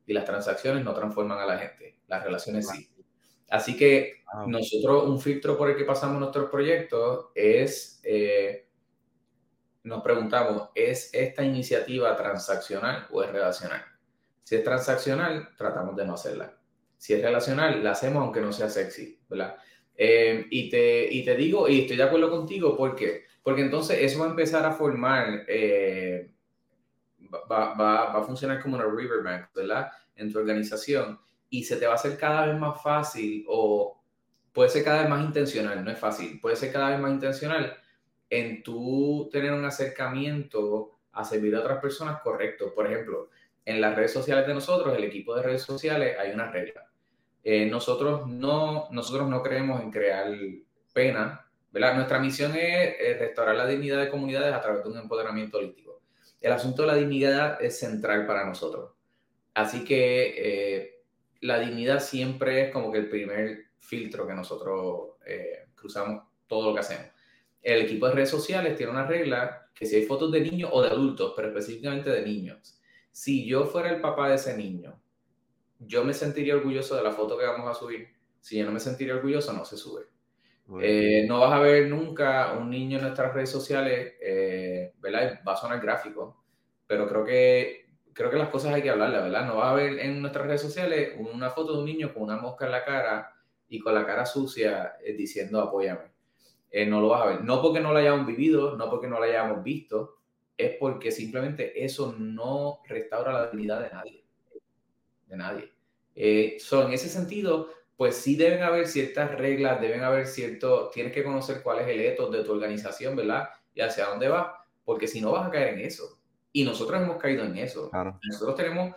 y 0.07 0.13
las 0.13 0.25
transacciones 0.25 0.85
no 0.85 0.93
transforman 0.93 1.39
a 1.39 1.47
la 1.47 1.59
gente, 1.59 1.99
las 2.07 2.23
relaciones 2.23 2.69
sí. 2.69 2.91
Así 3.49 3.77
que 3.77 4.25
nosotros, 4.47 5.05
un 5.05 5.21
filtro 5.21 5.57
por 5.57 5.71
el 5.71 5.77
que 5.77 5.85
pasamos 5.85 6.19
nuestros 6.19 6.51
proyectos 6.51 7.27
es, 7.35 8.01
eh, 8.03 8.69
nos 9.85 10.03
preguntamos, 10.03 10.71
¿es 10.75 11.11
esta 11.13 11.45
iniciativa 11.45 12.17
transaccional 12.17 13.07
o 13.13 13.23
es 13.23 13.31
relacional? 13.31 13.83
Si 14.43 14.57
es 14.57 14.65
transaccional, 14.65 15.51
tratamos 15.57 15.95
de 15.95 16.05
no 16.05 16.15
hacerla. 16.15 16.57
Si 16.99 17.13
es 17.15 17.23
relacional, 17.23 17.85
la 17.85 17.93
hacemos 17.93 18.23
aunque 18.23 18.41
no 18.41 18.53
sea 18.53 18.69
sexy, 18.69 19.21
¿verdad? 19.29 19.57
Eh, 19.97 20.47
y, 20.51 20.69
te, 20.71 21.13
y 21.13 21.25
te 21.25 21.37
digo, 21.37 21.69
y 21.69 21.83
estoy 21.83 21.97
de 21.97 22.03
acuerdo 22.03 22.31
contigo, 22.31 22.77
¿por 22.77 22.97
qué? 22.97 23.25
Porque 23.43 23.63
entonces 23.63 23.99
eso 24.01 24.21
va 24.21 24.27
a 24.27 24.31
empezar 24.31 24.65
a 24.65 24.73
formar, 24.73 25.45
eh, 25.47 26.31
va, 27.33 27.75
va, 27.75 28.05
va, 28.13 28.21
a 28.21 28.25
funcionar 28.25 28.61
como 28.61 28.77
una 28.77 28.87
riverbank, 28.87 29.55
¿verdad? 29.55 29.91
En 30.17 30.33
tu 30.33 30.39
organización 30.39 31.19
y 31.51 31.63
se 31.63 31.77
te 31.77 31.87
va 31.87 31.93
a 31.93 31.97
hacer 31.97 32.19
cada 32.19 32.47
vez 32.47 32.59
más 32.59 32.83
fácil 32.83 33.45
o 33.49 34.03
puede 34.53 34.71
ser 34.71 34.85
cada 34.85 35.01
vez 35.01 35.11
más 35.11 35.25
intencional, 35.25 35.85
no 35.85 35.91
es 35.91 35.99
fácil, 35.99 36.41
puede 36.41 36.57
ser 36.57 36.73
cada 36.73 36.91
vez 36.91 36.99
más 36.99 37.13
intencional 37.13 37.77
en 38.31 38.63
tú 38.63 39.29
tener 39.31 39.53
un 39.53 39.65
acercamiento 39.65 40.93
a 41.13 41.25
servir 41.25 41.55
a 41.55 41.61
otras 41.61 41.81
personas 41.81 42.21
correcto. 42.23 42.75
Por 42.75 42.87
ejemplo, 42.87 43.31
en 43.65 43.81
las 43.81 43.95
redes 43.95 44.13
sociales 44.13 44.47
de 44.47 44.55
nosotros, 44.55 44.97
el 44.97 45.05
equipo 45.05 45.35
de 45.35 45.43
redes 45.43 45.63
sociales, 45.63 46.17
hay 46.19 46.33
una 46.33 46.51
regla. 46.51 46.91
Eh, 47.45 47.67
nosotros, 47.67 48.27
no, 48.27 48.89
nosotros 48.91 49.29
no 49.29 49.43
creemos 49.43 49.83
en 49.83 49.91
crear 49.91 50.27
pena. 50.95 51.47
Nuestra 51.71 52.19
misión 52.19 52.55
es, 52.57 53.19
restaurar 53.19 53.55
la 53.55 53.67
dignidad 53.67 54.01
de 54.01 54.09
comunidades 54.09 54.55
a 54.55 54.63
través 54.63 54.83
de 54.83 54.91
un 54.91 54.99
empoderamiento 54.99 55.59
holístico. 55.59 56.01
El 56.41 56.53
asunto 56.53 56.83
de 56.83 56.89
la 56.89 56.95
dignidad 56.95 57.63
es 57.63 57.79
central 57.79 58.27
para 58.27 58.47
nosotros. 58.47 58.93
Así 59.53 59.85
que 59.85 60.35
eh, 60.37 61.03
la 61.41 61.59
dignidad 61.59 62.01
siempre 62.01 62.63
es 62.63 62.73
como 62.73 62.91
que 62.91 62.99
el 62.99 63.09
primer 63.09 63.67
filtro 63.79 64.27
que 64.27 64.35
nosotros 64.35 65.17
eh, 65.27 65.67
cruzamos 65.75 66.25
todo 66.47 66.69
lo 66.69 66.75
que 66.75 66.81
hacemos. 66.81 67.07
El 67.63 67.83
equipo 67.83 68.07
de 68.07 68.15
redes 68.15 68.31
sociales 68.31 68.77
tiene 68.77 68.93
una 68.93 69.07
regla 69.07 69.69
que 69.75 69.87
si 69.87 69.97
hay 69.97 70.07
fotos 70.07 70.33
de 70.33 70.41
niños 70.41 70.71
o 70.73 70.83
de 70.83 70.89
adultos, 70.89 71.35
pero 71.37 71.49
específicamente 71.49 72.11
de 72.11 72.23
niños, 72.23 72.81
si 73.11 73.47
yo 73.47 73.67
fuera 73.67 73.91
el 73.91 74.01
papá 74.01 74.29
de 74.29 74.37
ese 74.37 74.57
niño, 74.57 75.01
yo 75.87 76.05
me 76.05 76.15
sentiría 76.15 76.57
orgulloso 76.57 76.97
de 76.97 77.03
la 77.03 77.13
foto 77.13 77.39
que 77.39 77.47
vamos 77.47 77.71
a 77.71 77.79
subir. 77.79 78.09
Si 78.41 78.59
yo 78.59 78.67
no 78.67 78.73
me 78.73 78.81
sentiría 78.81 79.15
orgulloso, 79.15 79.53
no 79.53 79.65
se 79.65 79.77
sube. 79.77 80.07
Eh, 80.81 81.27
no 81.29 81.41
vas 81.41 81.53
a 81.53 81.59
ver 81.59 81.89
nunca 81.89 82.55
un 82.59 82.71
niño 82.71 82.97
en 82.97 83.05
nuestras 83.05 83.35
redes 83.35 83.51
sociales, 83.51 84.15
eh, 84.21 84.95
¿verdad? 84.99 85.41
Va 85.47 85.53
a 85.53 85.57
sonar 85.57 85.81
gráfico, 85.81 86.43
pero 86.87 87.07
creo 87.07 87.25
que 87.25 87.85
creo 88.15 88.31
que 88.31 88.37
las 88.39 88.49
cosas 88.49 88.73
hay 88.73 88.83
que 88.83 88.91
hablarlas, 88.91 89.25
¿verdad? 89.25 89.47
No 89.47 89.57
va 89.57 89.69
a 89.69 89.73
haber 89.73 89.99
en 89.99 90.23
nuestras 90.23 90.47
redes 90.47 90.63
sociales 90.63 91.15
una 91.19 91.51
foto 91.51 91.73
de 91.75 91.79
un 91.81 91.85
niño 91.85 92.15
con 92.15 92.23
una 92.23 92.37
mosca 92.37 92.65
en 92.65 92.71
la 92.71 92.85
cara 92.85 93.35
y 93.69 93.79
con 93.81 93.95
la 93.95 94.07
cara 94.07 94.25
sucia 94.25 94.95
eh, 95.05 95.13
diciendo 95.13 95.61
apóyame. 95.61 96.15
No 96.89 97.01
lo 97.01 97.09
vas 97.09 97.23
a 97.23 97.27
ver. 97.27 97.45
No 97.45 97.63
porque 97.63 97.81
no 97.81 97.93
lo 97.93 97.99
hayamos 97.99 98.27
vivido, 98.27 98.77
no 98.77 98.91
porque 98.91 99.07
no 99.07 99.19
lo 99.19 99.25
hayamos 99.25 99.63
visto, 99.63 100.17
es 100.57 100.77
porque 100.79 101.13
simplemente 101.13 101.85
eso 101.85 102.15
no 102.19 102.81
restaura 102.89 103.33
la 103.33 103.47
dignidad 103.47 103.81
de 103.81 103.91
nadie. 103.91 104.25
De 105.27 105.37
nadie. 105.37 105.74
Eh, 106.15 106.59
en 106.71 106.93
ese 106.93 107.09
sentido, 107.09 107.71
pues 107.97 108.17
sí 108.17 108.37
deben 108.37 108.63
haber 108.63 108.87
ciertas 108.87 109.37
reglas, 109.37 109.81
deben 109.81 110.03
haber 110.03 110.27
cierto, 110.27 110.91
tienes 110.93 111.13
que 111.13 111.23
conocer 111.23 111.63
cuál 111.63 111.81
es 111.81 111.89
el 111.89 112.01
etos 112.01 112.33
de 112.33 112.45
tu 112.45 112.53
organización, 112.53 113.17
¿verdad? 113.17 113.49
Y 113.75 113.81
hacia 113.81 114.07
dónde 114.07 114.29
va, 114.29 114.67
porque 114.85 115.07
si 115.07 115.21
no 115.21 115.33
vas 115.33 115.47
a 115.47 115.51
caer 115.51 115.75
en 115.75 115.81
eso. 115.81 116.19
Y 116.53 116.65
nosotros 116.65 117.03
hemos 117.03 117.17
caído 117.17 117.45
en 117.45 117.57
eso. 117.59 117.91
Nosotros 118.23 118.57
tenemos 118.57 118.95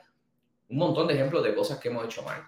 un 0.69 0.77
montón 0.77 1.07
de 1.07 1.15
ejemplos 1.15 1.43
de 1.43 1.55
cosas 1.55 1.79
que 1.79 1.89
hemos 1.89 2.05
hecho 2.05 2.23
mal. 2.23 2.43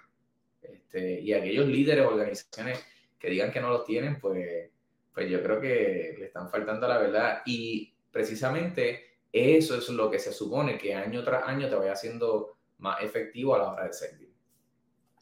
Este, 0.61 1.19
y 1.21 1.33
aquellos 1.33 1.67
líderes 1.67 2.05
o 2.05 2.09
organizaciones 2.09 2.83
que 3.17 3.29
digan 3.29 3.51
que 3.51 3.61
no 3.61 3.69
los 3.69 3.85
tienen, 3.85 4.19
pues, 4.19 4.69
pues 5.13 5.29
yo 5.29 5.41
creo 5.41 5.59
que 5.59 6.15
le 6.17 6.25
están 6.25 6.49
faltando 6.49 6.87
la 6.87 6.97
verdad. 6.97 7.41
Y 7.45 7.93
precisamente 8.11 9.17
eso 9.31 9.77
es 9.77 9.89
lo 9.89 10.09
que 10.09 10.19
se 10.19 10.31
supone 10.31 10.77
que 10.77 10.93
año 10.93 11.23
tras 11.23 11.47
año 11.47 11.69
te 11.69 11.75
vaya 11.75 11.93
haciendo 11.93 12.57
más 12.79 13.01
efectivo 13.03 13.55
a 13.55 13.59
la 13.59 13.71
hora 13.71 13.85
de 13.85 13.93
servir. 13.93 14.28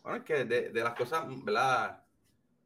Bueno, 0.07 0.19
es 0.19 0.25
que 0.25 0.45
de, 0.45 0.71
las 0.81 0.93
cosas, 0.93 1.25
¿verdad? 1.43 2.01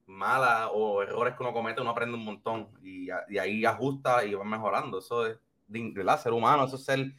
malas 0.06 0.70
o 0.74 1.02
errores 1.02 1.34
que 1.36 1.42
uno 1.42 1.54
comete, 1.54 1.82
uno 1.82 1.90
aprende 1.90 2.16
un 2.16 2.24
montón 2.24 2.70
y, 2.84 3.08
y 3.30 3.38
ahí 3.40 3.66
ajusta 3.66 4.24
y 4.24 4.36
va 4.36 4.44
mejorando. 4.44 5.00
Eso 5.00 5.26
es 5.26 5.40
¿verdad? 5.68 6.22
Ser 6.22 6.34
humano, 6.34 6.66
eso 6.66 6.76
es 6.76 6.84
ser, 6.86 7.16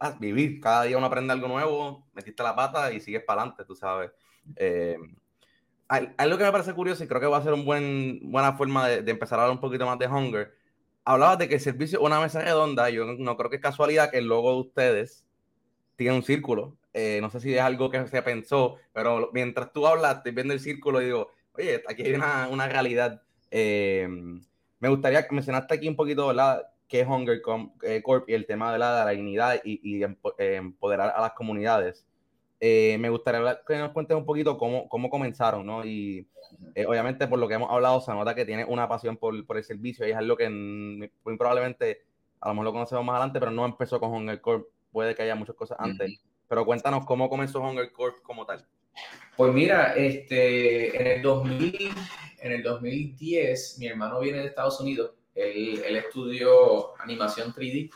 ah, 0.00 0.14
vivir. 0.20 0.60
Cada 0.60 0.82
día 0.82 0.98
uno 0.98 1.06
aprende 1.06 1.32
algo 1.32 1.48
nuevo, 1.48 2.06
metiste 2.12 2.42
la 2.42 2.54
pata 2.54 2.92
y 2.92 3.00
sigues 3.00 3.24
para 3.24 3.40
adelante, 3.40 3.64
tú 3.64 3.74
sabes. 3.74 4.10
Eh, 4.54 4.98
algo 5.88 6.36
que 6.36 6.44
me 6.44 6.52
parece 6.52 6.74
curioso 6.74 7.02
y 7.02 7.08
creo 7.08 7.20
que 7.22 7.26
va 7.26 7.38
a 7.38 7.42
ser 7.42 7.54
una 7.54 7.64
buen, 7.64 8.20
buena 8.30 8.52
forma 8.52 8.86
de, 8.86 9.10
empezar 9.10 9.38
a 9.38 9.44
hablar 9.44 9.56
un 9.56 9.62
poquito 9.62 9.86
más 9.86 9.98
de 9.98 10.08
Hunger. 10.08 10.54
Hablabas 11.06 11.38
de 11.38 11.48
que 11.48 11.54
el 11.54 11.60
servicio, 11.62 12.02
una 12.02 12.20
mesa 12.20 12.42
redonda, 12.42 12.90
yo 12.90 13.06
no 13.06 13.36
creo 13.38 13.48
que 13.48 13.56
es 13.56 13.62
casualidad 13.62 14.10
que 14.10 14.18
el 14.18 14.26
logo 14.26 14.52
de 14.52 14.60
ustedes 14.60 15.24
tiene 15.96 16.16
un 16.16 16.22
círculo. 16.22 16.76
Eh, 16.92 17.18
no 17.20 17.30
sé 17.30 17.40
si 17.40 17.54
es 17.54 17.60
algo 17.60 17.90
que 17.90 18.06
se 18.08 18.22
pensó, 18.22 18.76
pero 18.92 19.30
mientras 19.32 19.72
tú 19.72 19.86
hablas, 19.86 20.18
estoy 20.18 20.32
viendo 20.32 20.54
el 20.54 20.60
círculo 20.60 21.00
y 21.00 21.06
digo, 21.06 21.30
oye, 21.52 21.82
aquí 21.88 22.02
hay 22.02 22.14
una, 22.14 22.48
una 22.48 22.68
realidad. 22.68 23.22
Eh, 23.50 24.08
me 24.80 24.88
gustaría 24.88 25.26
que 25.26 25.34
mencionaste 25.34 25.74
aquí 25.74 25.88
un 25.88 25.96
poquito, 25.96 26.26
¿verdad? 26.26 26.66
que 26.88 27.00
es 27.00 27.06
Hunger 27.06 27.42
eh, 27.82 28.02
Corp 28.02 28.28
y 28.28 28.34
el 28.34 28.46
tema 28.46 28.72
de 28.72 28.78
la, 28.78 29.06
dignidad 29.08 29.60
y, 29.62 30.02
eh, 30.02 30.16
empoderar 30.38 31.12
a 31.14 31.20
las 31.20 31.32
comunidades. 31.32 32.06
Eh, 32.60 32.96
me 32.98 33.10
gustaría 33.10 33.60
que 33.64 33.78
nos 33.78 33.92
cuentes 33.92 34.16
un 34.16 34.24
poquito 34.24 34.58
cómo, 34.58 34.88
cómo 34.88 35.10
comenzaron, 35.10 35.64
¿no? 35.64 35.84
Y 35.84 36.26
obviamente 36.86 37.28
por 37.28 37.38
lo 37.38 37.46
que 37.46 37.54
hemos 37.54 37.70
hablado 37.70 38.00
se 38.00 38.12
nota 38.12 38.34
que 38.34 38.46
tiene 38.46 38.64
una 38.64 38.88
pasión 38.88 39.16
por, 39.16 39.46
por 39.46 39.58
el 39.58 39.64
servicio 39.64 40.06
y 40.06 40.10
es 40.10 40.16
algo 40.16 40.36
que 40.36 40.48
muy 40.48 41.36
probablemente 41.36 42.02
a 42.40 42.48
lo 42.48 42.54
mejor 42.54 42.64
lo 42.64 42.72
conocemos 42.72 43.04
más 43.04 43.16
adelante, 43.16 43.38
pero 43.38 43.52
no 43.52 43.66
empezó 43.66 44.00
con 44.00 44.10
Hunger 44.10 44.40
Corp. 44.40 44.66
Puede 44.90 45.14
que 45.14 45.22
haya 45.22 45.34
muchas 45.34 45.54
cosas 45.54 45.76
antes. 45.78 46.18
Pero 46.48 46.64
cuéntanos 46.64 47.04
cómo 47.04 47.28
comenzó 47.28 47.60
Hunger 47.60 47.92
Corp 47.92 48.22
como 48.22 48.46
tal. 48.46 48.66
Pues 49.36 49.52
mira, 49.52 49.94
este, 49.94 51.00
en, 51.00 51.06
el 51.18 51.22
2000, 51.22 51.90
en 52.40 52.52
el 52.52 52.62
2010 52.62 53.78
mi 53.78 53.86
hermano 53.86 54.20
viene 54.20 54.38
de 54.38 54.46
Estados 54.46 54.80
Unidos 54.80 55.12
él, 55.38 55.96
estudió 55.96 57.00
animación 57.00 57.52
3D 57.52 57.90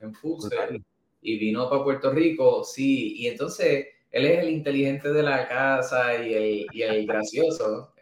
en 0.00 0.14
Fuxer 0.14 0.80
y 1.22 1.38
vino 1.38 1.68
para 1.70 1.84
Puerto 1.84 2.10
Rico, 2.10 2.64
sí, 2.64 3.14
y 3.16 3.28
entonces 3.28 3.86
él 4.10 4.26
es 4.26 4.40
el 4.40 4.50
inteligente 4.50 5.12
de 5.12 5.22
la 5.22 5.48
casa 5.48 6.22
y 6.22 6.34
el, 6.34 6.66
y 6.72 6.82
el 6.82 7.06
gracioso, 7.06 7.94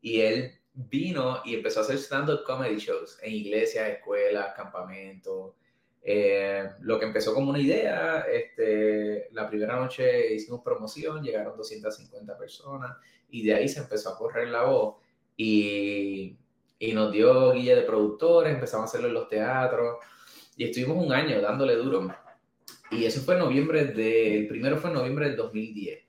y 0.00 0.20
él 0.20 0.58
vino 0.72 1.42
y 1.44 1.54
empezó 1.54 1.80
a 1.80 1.82
hacer 1.82 1.98
stand-up 1.98 2.44
comedy 2.44 2.78
shows 2.78 3.18
en 3.22 3.32
iglesias, 3.32 3.88
escuelas, 3.90 4.54
campamentos. 4.56 5.52
Eh, 6.02 6.64
lo 6.80 6.98
que 6.98 7.06
empezó 7.06 7.34
como 7.34 7.50
una 7.50 7.58
idea, 7.58 8.20
este, 8.20 9.28
la 9.32 9.48
primera 9.48 9.76
noche 9.76 10.34
hicimos 10.34 10.62
promoción, 10.62 11.22
llegaron 11.22 11.56
250 11.56 12.38
personas 12.38 12.96
y 13.28 13.44
de 13.44 13.54
ahí 13.54 13.68
se 13.68 13.80
empezó 13.80 14.10
a 14.10 14.18
correr 14.18 14.48
la 14.48 14.64
voz 14.64 14.96
y 15.36 16.38
y 16.82 16.94
nos 16.94 17.12
dio 17.12 17.52
guía 17.52 17.76
de 17.76 17.82
productores, 17.82 18.54
empezamos 18.54 18.86
a 18.86 18.88
hacerlo 18.88 19.08
en 19.08 19.14
los 19.14 19.28
teatros 19.28 19.98
y 20.56 20.64
estuvimos 20.64 21.04
un 21.04 21.12
año 21.12 21.40
dándole 21.40 21.76
duro. 21.76 22.08
Y 22.90 23.04
eso 23.04 23.20
fue 23.20 23.34
en 23.34 23.40
noviembre 23.40 23.84
de, 23.84 24.38
el 24.38 24.48
primero 24.48 24.78
fue 24.78 24.88
en 24.88 24.96
noviembre 24.96 25.26
del 25.26 25.36
2010. 25.36 26.02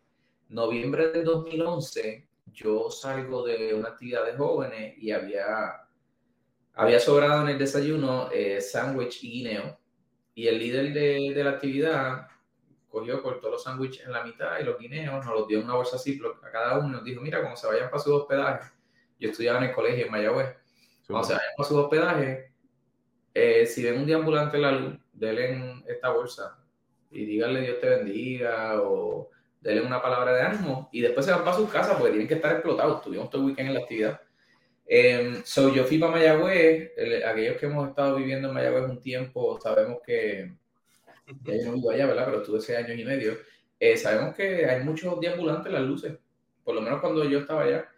Noviembre 0.49 1.09
del 1.09 1.25
2011 1.25 2.25
yo 2.53 2.89
salgo 2.89 3.45
de 3.45 3.73
una 3.73 3.89
actividad 3.89 4.25
de 4.25 4.37
jóvenes 4.37 4.97
y 4.97 5.11
había, 5.11 5.87
había 6.73 6.99
sobrado 6.99 7.43
en 7.43 7.49
el 7.49 7.59
desayuno 7.59 8.29
eh, 8.31 8.61
sándwich 8.61 9.25
y 9.25 9.31
guineo. 9.31 9.77
Y 10.33 10.47
el 10.47 10.59
líder 10.59 10.93
de, 10.93 11.33
de 11.35 11.43
la 11.43 11.51
actividad 11.51 12.27
cogió, 12.89 13.21
cortó 13.23 13.49
los 13.49 13.63
sándwiches 13.63 14.05
en 14.05 14.11
la 14.11 14.23
mitad 14.23 14.59
y 14.59 14.63
los 14.63 14.77
guineos, 14.77 15.25
nos 15.25 15.33
los 15.33 15.47
dio 15.47 15.59
en 15.59 15.65
una 15.65 15.75
bolsa 15.75 15.97
Ziploc 15.97 16.43
a 16.43 16.51
cada 16.51 16.77
uno 16.77 16.89
y 16.89 16.91
nos 16.91 17.03
dijo, 17.03 17.21
mira, 17.21 17.39
cuando 17.39 17.57
se 17.57 17.67
vayan 17.67 17.89
para 17.89 18.03
su 18.03 18.13
hospedaje, 18.13 18.69
yo 19.19 19.29
estudiaba 19.29 19.59
en 19.59 19.65
el 19.65 19.75
colegio 19.75 20.05
en 20.05 20.11
Mayagüez, 20.11 20.55
o 21.07 21.23
sea, 21.23 21.39
para 21.55 21.69
su 21.69 21.77
hospedaje, 21.77 22.51
eh, 23.33 23.65
si 23.65 23.83
ven 23.83 23.99
un 23.99 24.05
deambulante 24.05 24.57
en 24.57 24.61
la 24.63 24.71
luz, 24.71 24.99
denle 25.13 25.83
esta 25.87 26.09
bolsa 26.09 26.57
y 27.09 27.25
díganle 27.25 27.61
Dios 27.61 27.79
te 27.79 27.89
bendiga 27.89 28.81
o 28.81 29.29
denle 29.59 29.85
una 29.85 30.01
palabra 30.01 30.33
de 30.33 30.41
ánimo 30.41 30.89
y 30.91 31.01
después 31.01 31.25
se 31.25 31.31
van 31.31 31.43
para 31.43 31.55
sus 31.55 31.69
casas 31.69 31.95
porque 31.95 32.11
tienen 32.11 32.27
que 32.27 32.35
estar 32.35 32.53
explotados. 32.53 33.01
Tuvimos 33.01 33.29
todo 33.29 33.41
el 33.41 33.47
weekend 33.47 33.69
en 33.69 33.73
la 33.75 33.81
actividad. 33.81 34.21
Eh, 34.85 35.41
so, 35.45 35.73
yo 35.73 35.85
fui 35.85 35.97
para 35.97 36.11
Mayagüez. 36.13 36.91
aquellos 37.25 37.57
que 37.57 37.65
hemos 37.65 37.89
estado 37.89 38.17
viviendo 38.17 38.47
en 38.49 38.53
Mayagüez 38.53 38.83
un 38.83 39.01
tiempo, 39.01 39.59
sabemos 39.61 39.99
que. 40.05 40.51
Ya 41.43 41.55
yo 41.55 41.65
no 41.67 41.73
vivo 41.73 41.91
allá, 41.91 42.07
¿verdad? 42.07 42.25
Pero 42.25 42.37
estuve 42.39 42.59
seis 42.59 42.79
años 42.79 42.99
y 42.99 43.05
medio. 43.05 43.37
Eh, 43.79 43.97
sabemos 43.97 44.35
que 44.35 44.65
hay 44.65 44.83
muchos 44.83 45.19
deambulantes 45.19 45.67
en 45.67 45.73
las 45.73 45.83
luces. 45.83 46.13
Por 46.63 46.75
lo 46.75 46.81
menos 46.81 46.99
cuando 47.01 47.23
yo 47.25 47.39
estaba 47.39 47.63
allá. 47.63 47.89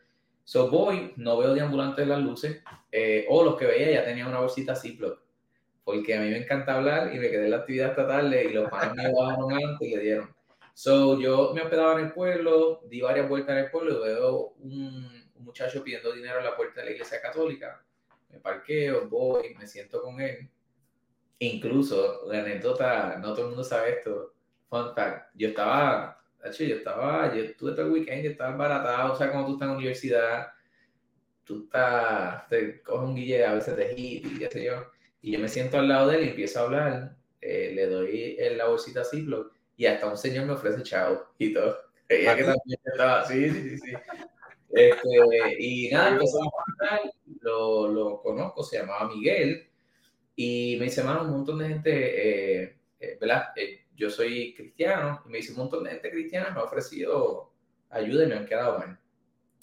So 0.45 0.69
voy, 0.69 1.13
no 1.15 1.37
veo 1.37 1.53
deambulantes 1.53 2.03
en 2.03 2.09
las 2.09 2.21
luces, 2.21 2.61
eh, 2.91 3.25
o 3.29 3.43
los 3.43 3.55
que 3.55 3.65
veía 3.65 3.91
ya 3.91 4.05
tenían 4.05 4.27
una 4.27 4.39
bolsita 4.41 4.75
Ziploc. 4.75 5.19
porque 5.83 6.15
a 6.15 6.21
mí 6.21 6.29
me 6.29 6.37
encanta 6.37 6.75
hablar 6.75 7.13
y 7.13 7.19
me 7.19 7.29
quedé 7.29 7.45
en 7.45 7.51
la 7.51 7.57
actividad 7.57 7.91
esta 7.91 8.07
tarde 8.07 8.45
y 8.45 8.53
los 8.53 8.69
panos 8.69 8.95
me 8.95 9.11
bajaron 9.13 9.53
antes 9.53 9.87
y 9.87 9.95
le 9.95 10.01
dieron. 10.01 10.35
So, 10.73 11.19
yo 11.19 11.53
me 11.53 11.61
hospedaba 11.61 11.99
en 11.99 12.07
el 12.07 12.13
pueblo, 12.13 12.81
di 12.89 13.01
varias 13.01 13.29
vueltas 13.29 13.57
en 13.57 13.65
el 13.65 13.71
pueblo 13.71 13.99
y 13.99 14.09
veo 14.09 14.53
un, 14.59 15.22
un 15.43 15.47
muchacho 15.47 15.83
pidiendo 15.83 16.13
dinero 16.13 16.39
a 16.39 16.43
la 16.43 16.55
puerta 16.55 16.79
de 16.79 16.87
la 16.87 16.91
iglesia 16.93 17.21
católica. 17.21 17.83
Me 18.29 18.39
parqueo, 18.39 19.07
voy, 19.09 19.53
me 19.55 19.67
siento 19.67 20.01
con 20.01 20.19
él. 20.21 20.49
Incluso, 21.39 22.25
la 22.27 22.39
anécdota, 22.39 23.17
no 23.19 23.33
todo 23.33 23.43
el 23.43 23.47
mundo 23.49 23.63
sabe 23.63 23.97
esto, 23.97 24.33
fun 24.69 24.95
fact, 24.95 25.31
yo 25.35 25.49
estaba, 25.49 26.23
yo 26.41 26.75
estaba, 26.75 27.35
yo 27.35 27.43
estuve 27.43 27.73
todo 27.73 27.87
el 27.87 27.91
weekend, 27.91 28.23
yo 28.23 28.31
estaba 28.31 28.55
baratado, 28.55 29.13
o 29.13 29.15
sea, 29.15 29.29
como 29.29 29.45
tú 29.45 29.53
estás 29.53 29.65
en 29.65 29.71
la 29.71 29.77
universidad, 29.77 30.47
tú 31.43 31.65
estás, 31.65 32.47
te 32.47 32.81
coges 32.81 33.09
un 33.09 33.15
guille 33.15 33.45
a 33.45 33.53
veces 33.53 33.75
de 33.75 33.93
hit 33.93 34.25
y 34.25 34.39
qué 34.39 34.49
sé 34.49 34.63
yo, 34.63 34.85
y 35.21 35.31
yo 35.31 35.39
me 35.39 35.49
siento 35.49 35.77
al 35.77 35.89
lado 35.89 36.07
de 36.07 36.17
él 36.17 36.23
y 36.23 36.29
empiezo 36.29 36.59
a 36.59 36.63
hablar, 36.63 37.15
eh, 37.41 37.71
le 37.75 37.87
doy 37.87 38.37
la 38.55 38.67
bolsita 38.67 39.03
Ziploc 39.03 39.53
y 39.75 39.85
hasta 39.85 40.07
un 40.07 40.17
señor 40.17 40.45
me 40.45 40.53
ofrece 40.53 40.81
chao 40.83 41.33
y 41.37 41.53
todo. 41.53 41.77
Ella 42.07 42.35
que 42.37 42.43
también 42.43 42.79
estaba, 42.85 43.25
sí, 43.25 43.49
sí, 43.49 43.77
sí, 43.77 43.93
Este, 44.73 45.07
y 45.59 45.89
nada, 45.91 46.09
empezamos 46.09 46.51
a 46.57 46.71
hablar, 46.71 47.13
lo, 47.41 47.87
lo, 47.89 48.21
conozco, 48.21 48.63
se 48.63 48.79
llamaba 48.79 49.07
Miguel, 49.07 49.69
y 50.35 50.77
me 50.79 50.85
dice, 50.85 51.03
mano, 51.03 51.21
un 51.23 51.29
montón 51.29 51.59
de 51.59 51.67
gente, 51.67 52.63
eh, 52.63 52.77
eh, 52.99 53.17
¿verdad? 53.21 53.49
yo 53.95 54.09
soy 54.09 54.55
cristiano, 54.55 55.21
y 55.25 55.29
me 55.29 55.37
dice, 55.37 55.51
un 55.51 55.59
montón 55.59 55.83
de 55.83 55.91
gente 55.91 56.09
cristiana 56.09 56.49
me 56.49 56.59
ha 56.59 56.63
ofrecido 56.63 57.51
ayuda 57.91 58.23
y 58.23 58.27
me 58.27 58.35
han 58.35 58.47
quedado 58.47 58.79
mal. 58.79 58.99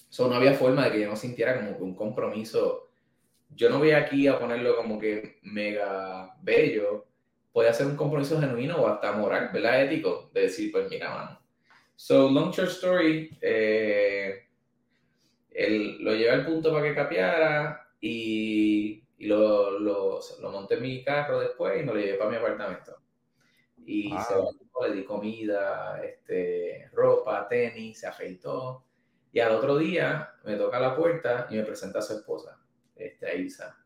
So, 0.09 0.29
no 0.29 0.37
había 0.37 0.55
forma 0.55 0.85
de 0.85 0.93
que 0.93 1.00
yo 1.00 1.09
no 1.09 1.17
sintiera 1.17 1.57
como 1.57 1.76
que 1.76 1.83
un 1.83 1.95
compromiso. 1.95 2.90
Yo 3.50 3.69
no 3.71 3.79
voy 3.79 3.93
aquí 3.93 4.26
a 4.26 4.38
ponerlo 4.38 4.76
como 4.76 4.99
que 4.99 5.38
mega 5.43 6.37
bello. 6.43 7.07
Puede 7.52 7.69
hacer 7.69 7.87
un 7.87 7.97
compromiso 7.97 8.40
genuino 8.40 8.76
o 8.76 8.87
hasta 8.88 9.12
moral, 9.12 9.50
¿verdad? 9.52 9.85
Ético, 9.85 10.31
de 10.33 10.43
decir, 10.43 10.73
pues 10.73 10.88
mira, 10.90 11.14
mano. 11.14 11.40
So, 11.95 12.31
long 12.31 12.50
short 12.52 12.71
story, 12.71 13.38
eh, 13.40 14.50
lo 16.00 16.14
llevé 16.14 16.30
al 16.30 16.47
punto 16.47 16.73
para 16.73 16.85
que 16.85 16.95
capiara 16.95 17.88
y, 18.00 19.02
y 19.19 19.26
lo, 19.26 19.78
lo, 19.78 20.21
lo, 20.40 20.50
monté 20.50 20.75
en 20.75 20.83
mi 20.83 21.04
carro 21.04 21.40
después 21.40 21.80
y 21.80 21.85
me 21.85 21.92
lo 21.92 22.00
llevé 22.00 22.19
para 22.19 22.30
mi 22.30 22.37
apartamento. 22.37 22.97
Y 23.85 24.11
se 24.11 24.35
le 24.88 24.95
di 24.95 25.04
comida, 25.04 26.00
este, 26.02 26.88
ropa, 26.92 27.47
tenis, 27.49 28.00
se 28.00 28.07
afeitó 28.07 28.85
y 29.33 29.40
al 29.40 29.52
otro 29.52 29.78
día 29.78 30.35
me 30.45 30.57
toca 30.57 30.80
la 30.80 30.97
puerta 30.97 31.47
y 31.50 31.57
me 31.57 31.64
presenta 31.64 32.00
a 32.00 32.02
su 32.02 32.14
esposa, 32.14 32.59
este, 32.97 33.26
a 33.26 33.35
Isa. 33.35 33.76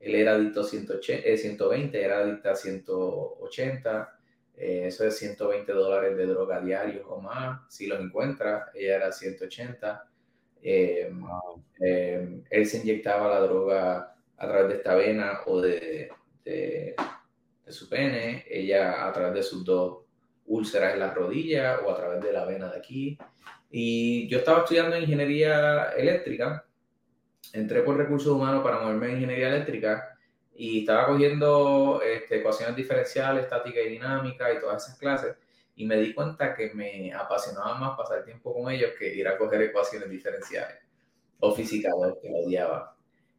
Él 0.00 0.14
era 0.14 0.34
adicto 0.34 0.60
a 0.60 0.64
180, 0.64 1.36
120, 1.36 2.02
era 2.02 2.18
adicta 2.18 2.52
a 2.52 2.56
180. 2.56 4.18
Eh, 4.56 4.86
eso 4.86 5.04
es 5.04 5.16
120 5.18 5.72
dólares 5.72 6.16
de 6.16 6.26
droga 6.26 6.60
diarios 6.60 7.04
o 7.08 7.20
más. 7.20 7.60
Si 7.72 7.86
los 7.86 8.00
encuentra, 8.00 8.70
ella 8.74 8.96
era 8.96 9.12
180. 9.12 10.08
Em, 10.62 11.20
em, 11.80 12.42
él 12.50 12.66
se 12.66 12.78
inyectaba 12.78 13.28
la 13.28 13.40
droga 13.40 14.14
a 14.36 14.46
través 14.46 14.68
de 14.68 14.74
esta 14.76 14.94
vena 14.94 15.40
o 15.46 15.60
de, 15.60 16.10
de, 16.44 16.94
de, 17.64 17.72
su 17.72 17.88
pene, 17.88 18.44
ella 18.48 19.06
a 19.06 19.12
través 19.12 19.34
de 19.34 19.42
sus 19.42 19.64
dos 19.64 20.04
úlceras 20.46 20.94
en 20.94 21.00
la 21.00 21.12
rodilla 21.12 21.80
o 21.84 21.90
a 21.90 21.96
través 21.96 22.22
de 22.22 22.32
la 22.32 22.44
vena 22.44 22.70
de 22.70 22.78
aquí. 22.78 23.18
Y 23.70 24.28
yo 24.28 24.38
estaba 24.38 24.60
estudiando 24.60 24.98
ingeniería 24.98 25.90
eléctrica, 25.96 26.64
entré 27.52 27.82
por 27.82 27.96
recursos 27.96 28.32
humanos 28.32 28.62
para 28.62 28.80
moverme 28.80 29.06
en 29.06 29.16
ingeniería 29.16 29.48
eléctrica 29.48 30.16
y 30.54 30.80
estaba 30.80 31.06
cogiendo 31.06 32.00
este, 32.02 32.38
ecuaciones 32.38 32.74
diferenciales, 32.74 33.44
estática 33.44 33.80
y 33.80 33.90
dinámica 33.90 34.52
y 34.52 34.58
todas 34.58 34.84
esas 34.84 34.98
clases. 34.98 35.36
Y 35.78 35.86
me 35.86 35.96
di 35.96 36.12
cuenta 36.12 36.54
que 36.54 36.74
me 36.74 37.14
apasionaba 37.14 37.78
más 37.78 37.96
pasar 37.96 38.24
tiempo 38.24 38.52
con 38.52 38.70
ellos 38.70 38.90
que 38.98 39.14
ir 39.14 39.28
a 39.28 39.38
coger 39.38 39.62
ecuaciones 39.62 40.10
diferenciales 40.10 40.76
o 41.38 41.54
física 41.54 41.90
que 42.20 42.28
lo 42.28 42.38
odiaba. 42.38 42.96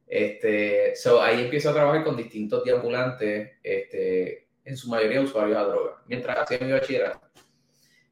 Este, 0.08 0.96
so, 0.96 1.22
ahí 1.22 1.44
empiezo 1.44 1.70
a 1.70 1.74
trabajar 1.74 2.04
con 2.06 2.16
distintos 2.16 2.64
deambulantes, 2.64 3.52
este, 3.62 4.48
en 4.64 4.78
su 4.78 4.90
mayoría 4.90 5.22
usuarios 5.22 5.60
de 5.60 5.72
droga, 5.72 6.02
mientras 6.08 6.38
hacía 6.38 6.66
mi 6.66 6.72
bachillerato. 6.72 7.20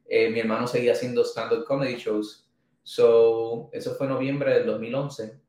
Eh, 0.06 0.28
mi 0.30 0.40
hermano 0.40 0.66
seguía 0.66 0.92
haciendo 0.92 1.24
stand-up 1.24 1.64
comedy 1.64 1.96
shows. 1.96 2.48
So, 2.82 3.70
eso 3.72 3.94
fue 3.94 4.06
noviembre 4.06 4.54
del 4.54 4.66
2011, 4.66 5.40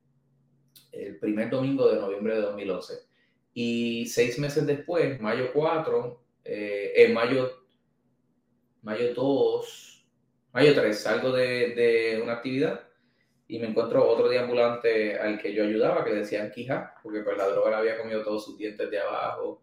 el 0.94 1.20
primer 1.20 1.50
domingo 1.50 1.90
de 1.90 2.00
noviembre 2.00 2.36
de 2.36 2.42
2011. 2.42 2.94
Y 3.54 4.06
seis 4.08 4.40
meses 4.40 4.66
después, 4.66 5.20
mayo 5.20 5.52
4, 5.54 6.24
eh, 6.46 6.94
en 6.96 7.14
mayo, 7.14 7.59
mayo 8.82 9.14
2, 9.14 10.06
mayo 10.54 10.74
3, 10.74 11.00
salgo 11.00 11.32
de, 11.32 11.76
de, 11.76 12.22
una 12.22 12.34
actividad 12.34 12.82
y 13.48 13.60
me 13.60 13.68
encuentro 13.68 14.08
otro 14.08 14.30
deambulante 14.30 15.18
al 15.18 15.40
que 15.40 15.54
yo 15.54 15.64
ayudaba, 15.64 16.04
que 16.04 16.12
le 16.12 16.20
decían 16.20 16.52
quija, 16.52 16.96
porque 17.02 17.22
pues 17.22 17.38
la 17.38 17.48
droga 17.48 17.72
le 17.72 17.76
había 17.78 17.98
comido 17.98 18.24
todos 18.24 18.46
sus 18.46 18.58
dientes 18.58 18.90
de 18.90 19.00
abajo, 19.00 19.62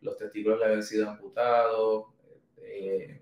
los 0.00 0.16
testículos 0.16 0.60
le 0.60 0.66
habían 0.66 0.82
sido 0.82 1.08
amputados. 1.10 2.06
Eh, 2.58 3.20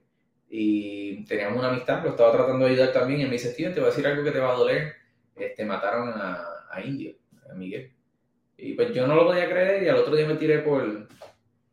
y 0.50 1.24
teníamos 1.24 1.58
una 1.58 1.70
amistad, 1.70 2.02
lo 2.04 2.10
estaba 2.10 2.32
tratando 2.32 2.66
de 2.66 2.72
ayudar 2.72 2.92
también, 2.92 3.22
y 3.22 3.24
me 3.24 3.32
dice, 3.32 3.54
tío, 3.54 3.72
te 3.72 3.80
voy 3.80 3.88
a 3.88 3.90
decir 3.90 4.06
algo 4.06 4.22
que 4.22 4.32
te 4.32 4.38
va 4.38 4.52
a 4.52 4.58
doler, 4.58 4.92
este, 5.34 5.64
mataron 5.64 6.10
a, 6.10 6.44
a 6.70 6.80
Indio, 6.82 7.14
a 7.50 7.54
Miguel. 7.54 7.90
Y 8.58 8.74
pues 8.74 8.92
yo 8.92 9.06
no 9.06 9.14
lo 9.14 9.26
podía 9.26 9.48
creer 9.48 9.82
y 9.82 9.88
al 9.88 9.96
otro 9.96 10.14
día 10.14 10.26
me 10.26 10.34
tiré 10.34 10.58
por, 10.58 11.08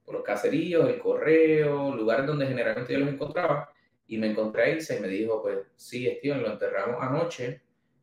por 0.10 0.16
los 0.16 0.24
caseríos, 0.24 0.90
el 0.90 0.98
correo, 0.98 1.96
lugares 1.96 2.26
donde 2.26 2.48
generalmente 2.48 2.94
yo 2.94 3.00
los 3.00 3.10
encontraba, 3.10 3.72
y 4.08 4.18
me 4.18 4.32
encontré 4.32 4.64
a 4.64 4.70
Isa 4.76 4.96
y 4.96 5.02
me 5.02 5.08
dijo, 5.08 5.40
pues 5.44 5.60
sí, 5.76 6.18
tío, 6.20 6.34
lo 6.36 6.52
enterramos 6.52 6.98
anoche, 7.00 7.62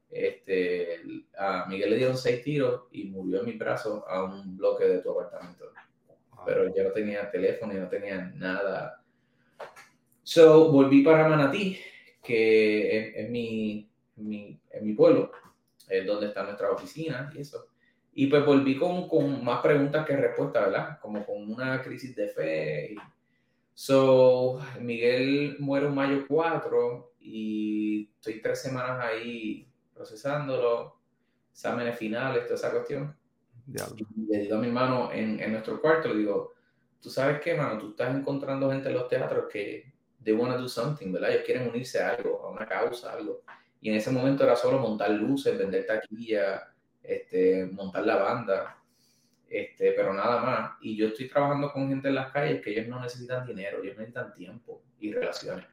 este, 0.08 1.00
a 1.36 1.66
Miguel 1.68 1.90
le 1.90 1.96
dieron 1.96 2.16
seis 2.16 2.44
tiros 2.44 2.82
y 2.92 3.06
murió 3.06 3.40
en 3.40 3.46
mi 3.46 3.52
brazo 3.54 4.06
a 4.08 4.22
un 4.22 4.56
bloque 4.56 4.84
de 4.84 4.98
tu 5.00 5.10
apartamento. 5.10 5.72
Pero 6.44 6.72
yo 6.72 6.84
no 6.84 6.92
tenía 6.92 7.28
teléfono 7.28 7.74
y 7.74 7.78
no 7.78 7.88
tenía 7.88 8.30
nada 8.36 9.02
So, 10.22 10.70
volví 10.70 11.02
para 11.02 11.28
Manatí, 11.28 11.76
que 12.22 13.20
es, 13.20 13.28
mi, 13.30 13.90
mi, 14.14 14.60
mi, 14.80 14.92
pueblo, 14.92 15.32
es 15.88 16.06
donde 16.06 16.26
está 16.28 16.44
nuestra 16.44 16.70
oficina 16.70 17.32
y 17.34 17.40
eso. 17.40 17.66
Y 18.18 18.28
pues 18.28 18.46
volví 18.46 18.78
con, 18.78 19.06
con 19.08 19.44
más 19.44 19.60
preguntas 19.60 20.06
que 20.06 20.16
respuestas, 20.16 20.64
¿verdad? 20.64 20.98
Como 21.00 21.22
con 21.26 21.52
una 21.52 21.82
crisis 21.82 22.16
de 22.16 22.28
fe. 22.28 22.96
So, 23.74 24.58
Miguel 24.80 25.56
muere 25.58 25.86
en 25.86 25.94
mayo 25.94 26.24
4 26.26 27.12
y 27.20 28.08
estoy 28.14 28.40
tres 28.40 28.62
semanas 28.62 29.04
ahí 29.04 29.70
procesándolo, 29.92 30.98
exámenes 31.52 31.98
finales, 31.98 32.44
toda 32.44 32.54
esa 32.54 32.70
cuestión. 32.70 33.14
Y 34.16 34.32
le 34.32 34.38
digo 34.38 34.56
a 34.56 34.60
mi 34.60 34.68
hermano 34.68 35.12
en, 35.12 35.38
en 35.38 35.52
nuestro 35.52 35.78
cuarto, 35.78 36.08
le 36.08 36.20
digo, 36.20 36.54
tú 37.02 37.10
sabes 37.10 37.38
qué, 37.42 37.54
mano, 37.54 37.78
tú 37.78 37.90
estás 37.90 38.16
encontrando 38.16 38.70
gente 38.70 38.88
en 38.88 38.94
los 38.94 39.08
teatros 39.08 39.44
que 39.52 39.92
they 40.24 40.32
want 40.32 40.54
to 40.54 40.62
do 40.62 40.68
something, 40.68 41.12
¿verdad? 41.12 41.32
Ellos 41.32 41.42
quieren 41.44 41.68
unirse 41.68 42.00
a 42.02 42.14
algo, 42.14 42.46
a 42.46 42.50
una 42.50 42.66
causa, 42.66 43.12
algo. 43.12 43.42
Y 43.82 43.90
en 43.90 43.96
ese 43.96 44.10
momento 44.10 44.42
era 44.42 44.56
solo 44.56 44.78
montar 44.78 45.10
luces, 45.10 45.58
vender 45.58 45.84
taquilla, 45.84 46.72
este, 47.06 47.66
montar 47.72 48.04
la 48.04 48.16
banda, 48.16 48.78
este, 49.48 49.92
pero 49.92 50.12
nada 50.12 50.42
más. 50.42 50.70
Y 50.80 50.96
yo 50.96 51.08
estoy 51.08 51.28
trabajando 51.28 51.72
con 51.72 51.88
gente 51.88 52.08
en 52.08 52.14
las 52.14 52.32
calles 52.32 52.62
que 52.62 52.70
ellos 52.70 52.88
no 52.88 53.00
necesitan 53.00 53.46
dinero, 53.46 53.82
ellos 53.82 53.96
necesitan 53.96 54.34
tiempo 54.34 54.82
y 54.98 55.12
relaciones. 55.12 55.66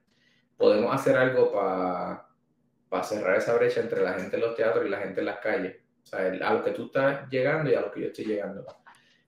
Podemos 0.57 0.93
hacer 0.93 1.17
algo 1.17 1.51
para 1.51 3.03
cerrar 3.03 3.37
esa 3.37 3.55
brecha 3.55 3.81
entre 3.81 4.01
la 4.01 4.13
gente 4.13 4.35
en 4.35 4.41
los 4.41 4.55
teatros 4.55 4.85
y 4.85 4.89
la 4.89 4.99
gente 4.99 5.19
en 5.19 5.25
las 5.25 5.39
calles. 5.39 5.77
O 6.03 6.05
sea, 6.05 6.19
a 6.19 6.53
lo 6.53 6.63
que 6.63 6.71
tú 6.71 6.85
estás 6.85 7.29
llegando 7.29 7.71
y 7.71 7.75
a 7.75 7.81
lo 7.81 7.91
que 7.91 8.01
yo 8.01 8.07
estoy 8.07 8.25
llegando. 8.25 8.65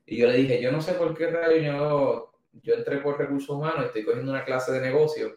Y 0.06 0.18
yo 0.18 0.28
le 0.28 0.38
dije, 0.38 0.62
yo 0.62 0.72
no 0.72 0.82
sé 0.82 0.94
por 0.94 1.18
qué 1.18 1.28
rayo 1.28 1.58
yo 1.58 2.36
yo 2.64 2.76
entré 2.76 2.98
por 2.98 3.18
recursos 3.18 3.50
humanos, 3.50 3.86
estoy 3.86 4.04
cogiendo 4.04 4.32
una 4.32 4.46
clase 4.46 4.72
de 4.72 4.82
negocio 4.82 5.36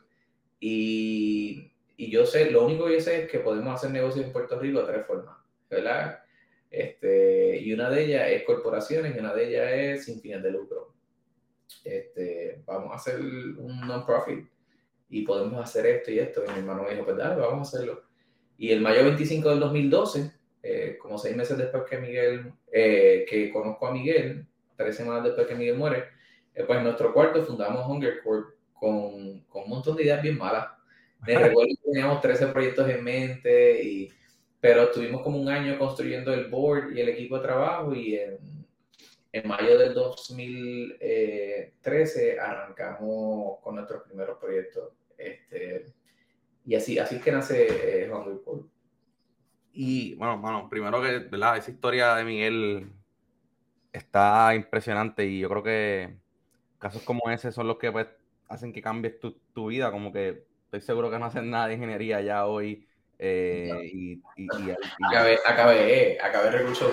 y, 0.60 1.72
y, 1.96 2.10
yo 2.10 2.26
sé, 2.26 2.50
lo 2.50 2.64
único 2.64 2.86
que 2.86 2.94
yo 2.94 3.00
sé 3.00 3.24
es 3.24 3.30
que 3.30 3.38
podemos 3.38 3.74
hacer 3.74 3.90
negocios 3.90 4.26
en 4.26 4.32
Puerto 4.32 4.58
Rico 4.58 4.80
de 4.80 4.92
tres 4.92 5.06
formas, 5.06 5.36
¿verdad? 5.70 6.22
Este, 6.70 7.58
y 7.60 7.72
una 7.72 7.88
de 7.90 8.04
ellas 8.04 8.28
es 8.28 8.42
corporaciones 8.44 9.16
y 9.16 9.18
una 9.18 9.34
de 9.34 9.48
ellas 9.48 9.72
es 9.72 10.04
sin 10.04 10.20
fines 10.20 10.42
de 10.42 10.50
lucro. 10.50 10.94
Este, 11.84 12.62
vamos 12.66 12.92
a 12.92 12.96
hacer 12.96 13.20
un 13.20 13.80
non-profit 13.86 14.46
y 15.10 15.22
podemos 15.22 15.62
hacer 15.62 15.86
esto 15.86 16.10
y 16.10 16.18
esto. 16.18 16.42
Y 16.44 16.52
mi 16.52 16.58
hermano 16.58 16.82
me 16.82 16.90
dijo, 16.90 17.04
pues 17.04 17.16
dale, 17.16 17.40
vamos 17.40 17.72
a 17.72 17.76
hacerlo. 17.76 18.02
Y 18.58 18.70
el 18.72 18.80
mayo 18.80 19.04
25 19.04 19.50
del 19.50 19.60
2012, 19.60 20.32
eh, 20.62 20.98
como 21.00 21.16
seis 21.16 21.36
meses 21.36 21.56
después 21.56 21.84
que 21.88 21.98
Miguel, 21.98 22.52
eh, 22.70 23.24
que 23.28 23.50
conozco 23.50 23.86
a 23.86 23.92
Miguel, 23.92 24.46
tres 24.76 24.96
semanas 24.96 25.24
después 25.24 25.46
que 25.46 25.54
Miguel 25.54 25.76
muere, 25.76 26.04
eh, 26.54 26.64
pues 26.64 26.78
en 26.78 26.84
nuestro 26.84 27.12
cuarto 27.14 27.44
fundamos 27.44 27.86
Hunger 27.86 28.20
Corp 28.22 28.54
con, 28.72 29.40
con 29.44 29.64
un 29.64 29.70
montón 29.70 29.96
de 29.96 30.04
ideas 30.04 30.22
bien 30.22 30.36
malas. 30.36 30.68
Me 31.26 31.34
recuerdo 31.38 31.68
que 31.68 31.90
teníamos 31.92 32.20
13 32.20 32.48
proyectos 32.48 32.88
en 32.88 33.04
mente, 33.04 33.82
y, 33.82 34.12
pero 34.60 34.82
estuvimos 34.84 35.22
como 35.22 35.40
un 35.40 35.48
año 35.48 35.78
construyendo 35.78 36.34
el 36.34 36.48
board 36.48 36.92
y 36.92 37.00
el 37.00 37.08
equipo 37.10 37.36
de 37.36 37.42
trabajo 37.42 37.94
y 37.94 38.16
en, 38.16 38.38
en 39.32 39.48
mayo 39.48 39.78
del 39.78 39.94
2013 39.94 42.40
arrancamos 42.40 43.60
con 43.60 43.76
nuestros 43.76 44.02
primeros 44.02 44.38
proyectos. 44.38 44.92
Este, 45.16 45.86
y 46.64 46.74
así, 46.74 46.98
así 46.98 47.14
es 47.16 47.22
que 47.22 47.32
nace 47.32 48.04
eh, 48.04 48.08
Juan 48.08 48.40
Y 49.72 50.14
bueno, 50.16 50.38
bueno, 50.38 50.68
primero 50.68 51.00
que, 51.00 51.20
¿verdad? 51.20 51.56
Esa 51.56 51.70
historia 51.70 52.14
de 52.14 52.24
Miguel 52.24 52.92
está 53.92 54.54
impresionante 54.54 55.24
y 55.24 55.40
yo 55.40 55.48
creo 55.48 55.62
que 55.62 56.18
casos 56.78 57.02
como 57.02 57.30
ese 57.30 57.52
son 57.52 57.66
los 57.66 57.78
que 57.78 57.90
pues, 57.90 58.06
hacen 58.48 58.72
que 58.72 58.82
cambies 58.82 59.18
tu, 59.18 59.32
tu, 59.54 59.68
vida, 59.68 59.90
como 59.90 60.12
que 60.12 60.46
estoy 60.64 60.80
seguro 60.80 61.10
que 61.10 61.18
no 61.18 61.26
hacen 61.26 61.50
nada 61.50 61.68
de 61.68 61.74
ingeniería 61.74 62.20
ya 62.20 62.46
hoy. 62.46 62.86
Eh, 63.18 63.90
y, 63.92 64.12
y, 64.36 64.44
y, 64.44 64.74
acabé, 65.10 65.38
acabé, 65.44 66.18
acabé 66.20 66.50
recursos 66.52 66.92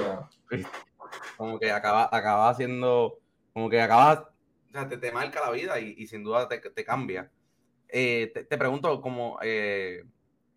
como 1.37 1.59
que 1.59 1.71
acaba, 1.71 2.09
acaba 2.11 2.49
haciendo, 2.49 3.19
como 3.53 3.69
que 3.69 3.81
acaba, 3.81 4.31
o 4.69 4.71
sea, 4.71 4.87
te, 4.87 4.97
te 4.97 5.11
marca 5.11 5.41
la 5.41 5.51
vida 5.51 5.79
y, 5.79 6.07
sin 6.07 6.23
duda 6.23 6.47
te, 6.47 6.59
te 6.59 6.83
cambia. 6.83 7.31
Eh, 7.89 8.31
te, 8.33 8.57
pregunto, 8.57 9.01
como, 9.01 9.39
eh, 9.41 10.03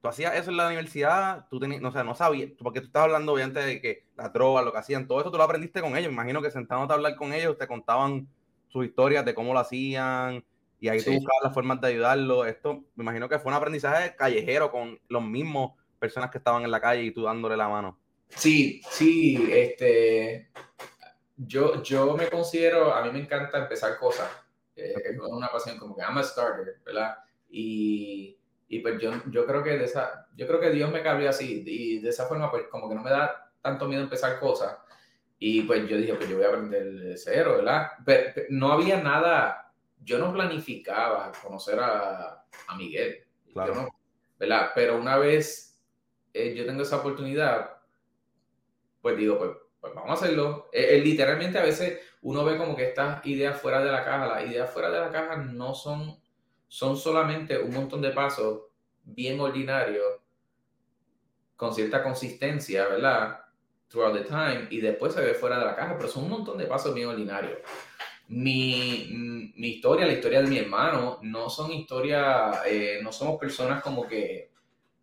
¿tú 0.01 0.09
hacías 0.09 0.35
eso 0.37 0.51
en 0.51 0.57
la 0.57 0.67
universidad? 0.67 1.47
¿Tú 1.51 1.61
tenías, 1.61 1.81
no, 1.81 1.89
o 1.89 1.93
sea, 1.93 2.05
no 2.05 2.15
sabías, 2.15 2.51
porque 2.59 2.81
tú 2.81 2.87
estabas 2.87 3.07
hablando 3.07 3.33
obviamente 3.33 3.61
de 3.61 3.81
que 3.81 4.07
las 4.17 4.33
drogas, 4.33 4.65
lo 4.65 4.73
que 4.73 4.79
hacían, 4.79 5.07
todo 5.07 5.21
eso 5.21 5.31
tú 5.31 5.37
lo 5.37 5.45
aprendiste 5.45 5.81
con 5.81 5.97
ellos. 5.97 6.09
Me 6.09 6.15
imagino 6.15 6.43
que 6.43 6.51
sentándote 6.51 6.93
a 6.93 6.97
hablar 6.97 7.17
con 7.17 7.33
ellos 7.33 7.59
te 7.59 7.67
contaban 7.67 8.29
sus 8.69 8.87
historias 8.87 9.25
de 9.25 9.35
cómo 9.35 9.53
lo 9.53 9.61
hacían 9.61 10.45
y 10.81 10.89
ahí 10.89 11.03
tú 11.03 11.13
buscabas 11.13 11.43
las 11.45 11.55
formas 11.55 11.81
de 11.81 11.89
ayudarlo. 11.89 12.45
Esto, 12.45 12.85
me 12.95 13.03
imagino 13.05 13.29
que 13.29 13.39
fue 13.39 13.51
un 13.51 13.57
aprendizaje 13.57 14.15
callejero 14.17 14.71
con 14.71 14.99
los 15.09 15.23
mismos 15.23 15.73
personas 15.99 16.31
que 16.31 16.39
estaban 16.39 16.63
en 16.63 16.71
la 16.71 16.81
calle 16.81 17.03
y 17.03 17.11
tú 17.11 17.23
dándole 17.23 17.57
la 17.57 17.69
mano. 17.69 17.99
Sí, 18.29 18.83
sí, 18.91 19.49
este, 19.51 20.51
yo, 21.37 21.83
yo 21.83 22.17
me 22.17 22.29
considero, 22.29 22.95
a 22.95 23.03
mí 23.03 23.11
me 23.11 23.21
encanta 23.21 23.59
empezar 23.59 23.99
cosas, 23.99 24.29
eh, 24.77 24.95
es 25.05 25.19
una 25.19 25.49
pasión 25.49 25.79
como 25.79 25.97
que 25.97 26.03
I'm 26.03 26.19
a 26.19 26.23
starter, 26.23 26.81
¿verdad? 26.85 27.19
Y, 27.49 28.39
y 28.69 28.81
pues 28.81 29.01
yo, 29.01 29.13
yo 29.31 29.47
creo 29.47 29.63
que 29.63 29.79
de 29.79 29.85
esa, 29.85 30.29
yo 30.37 30.47
creo 30.47 30.61
que 30.61 30.71
Dios 30.71 30.91
me 30.93 31.03
cambió 31.03 31.31
así 31.31 31.65
y 31.67 32.01
de 32.01 32.11
esa 32.11 32.27
forma 32.27 32.51
pues 32.51 32.65
como 32.71 32.89
que 32.89 32.95
no 32.95 33.03
me 33.03 33.11
da 33.11 33.51
tanto 33.63 33.89
miedo 33.89 34.03
empezar 34.03 34.39
cosas 34.39 34.77
y 35.39 35.63
pues 35.63 35.89
yo 35.89 35.97
dije 35.97 36.15
pues 36.15 36.29
yo 36.29 36.37
voy 36.37 36.45
a 36.45 36.49
aprender 36.49 36.93
de 36.93 37.17
cero, 37.17 37.57
¿verdad? 37.57 37.89
Pero, 38.05 38.43
no 38.51 38.73
había 38.73 39.03
nada, 39.03 39.68
yo 40.09 40.19
no 40.19 40.33
planificaba 40.33 41.31
conocer 41.43 41.79
a, 41.79 42.43
a 42.67 42.77
Miguel, 42.77 43.27
claro. 43.53 43.95
¿verdad? 44.39 44.71
Pero 44.75 44.99
una 44.99 45.19
vez 45.19 45.79
eh, 46.33 46.55
yo 46.57 46.65
tengo 46.65 46.83
esa 46.83 46.97
oportunidad, 46.97 47.79
pues 49.03 49.19
digo, 49.19 49.37
pues, 49.39 49.51
pues 49.79 49.95
vamos 49.95 50.11
a 50.11 50.15
hacerlo. 50.15 50.71
Eh, 50.73 50.97
eh, 50.97 51.01
literalmente 51.01 51.59
a 51.59 51.63
veces 51.63 52.01
uno 52.23 52.43
ve 52.43 52.57
como 52.57 52.75
que 52.75 52.89
estas 52.89 53.25
ideas 53.27 53.61
fuera 53.61 53.85
de 53.85 53.93
la 53.93 54.03
caja, 54.03 54.27
las 54.27 54.51
ideas 54.51 54.71
fuera 54.71 54.91
de 54.91 54.99
la 54.99 55.11
caja 55.11 55.37
no 55.37 55.75
son, 55.75 56.19
son 56.67 56.97
solamente 56.97 57.59
un 57.59 57.75
montón 57.75 58.01
de 58.01 58.11
pasos 58.11 58.63
bien 59.05 59.39
ordinarios, 59.39 60.21
con 61.55 61.75
cierta 61.75 62.03
consistencia, 62.03 62.89
¿verdad? 62.89 63.41
Throughout 63.89 64.15
the 64.15 64.25
time, 64.25 64.69
y 64.71 64.81
después 64.81 65.13
se 65.13 65.21
ve 65.21 65.35
fuera 65.35 65.59
de 65.59 65.67
la 65.67 65.77
caja, 65.77 65.97
pero 65.99 66.09
son 66.09 66.25
un 66.25 66.31
montón 66.31 66.57
de 66.57 66.65
pasos 66.65 66.95
bien 66.95 67.09
ordinarios. 67.09 67.59
Mi, 68.29 69.53
mi 69.57 69.69
historia, 69.69 70.07
la 70.07 70.13
historia 70.13 70.43
de 70.43 70.49
mi 70.49 70.59
hermano, 70.59 71.19
no 71.23 71.49
son 71.49 71.73
historias, 71.73 72.61
eh, 72.67 73.01
no 73.03 73.13
somos 73.13 73.39
personas 73.39 73.83
como 73.83 74.07
que 74.07 74.49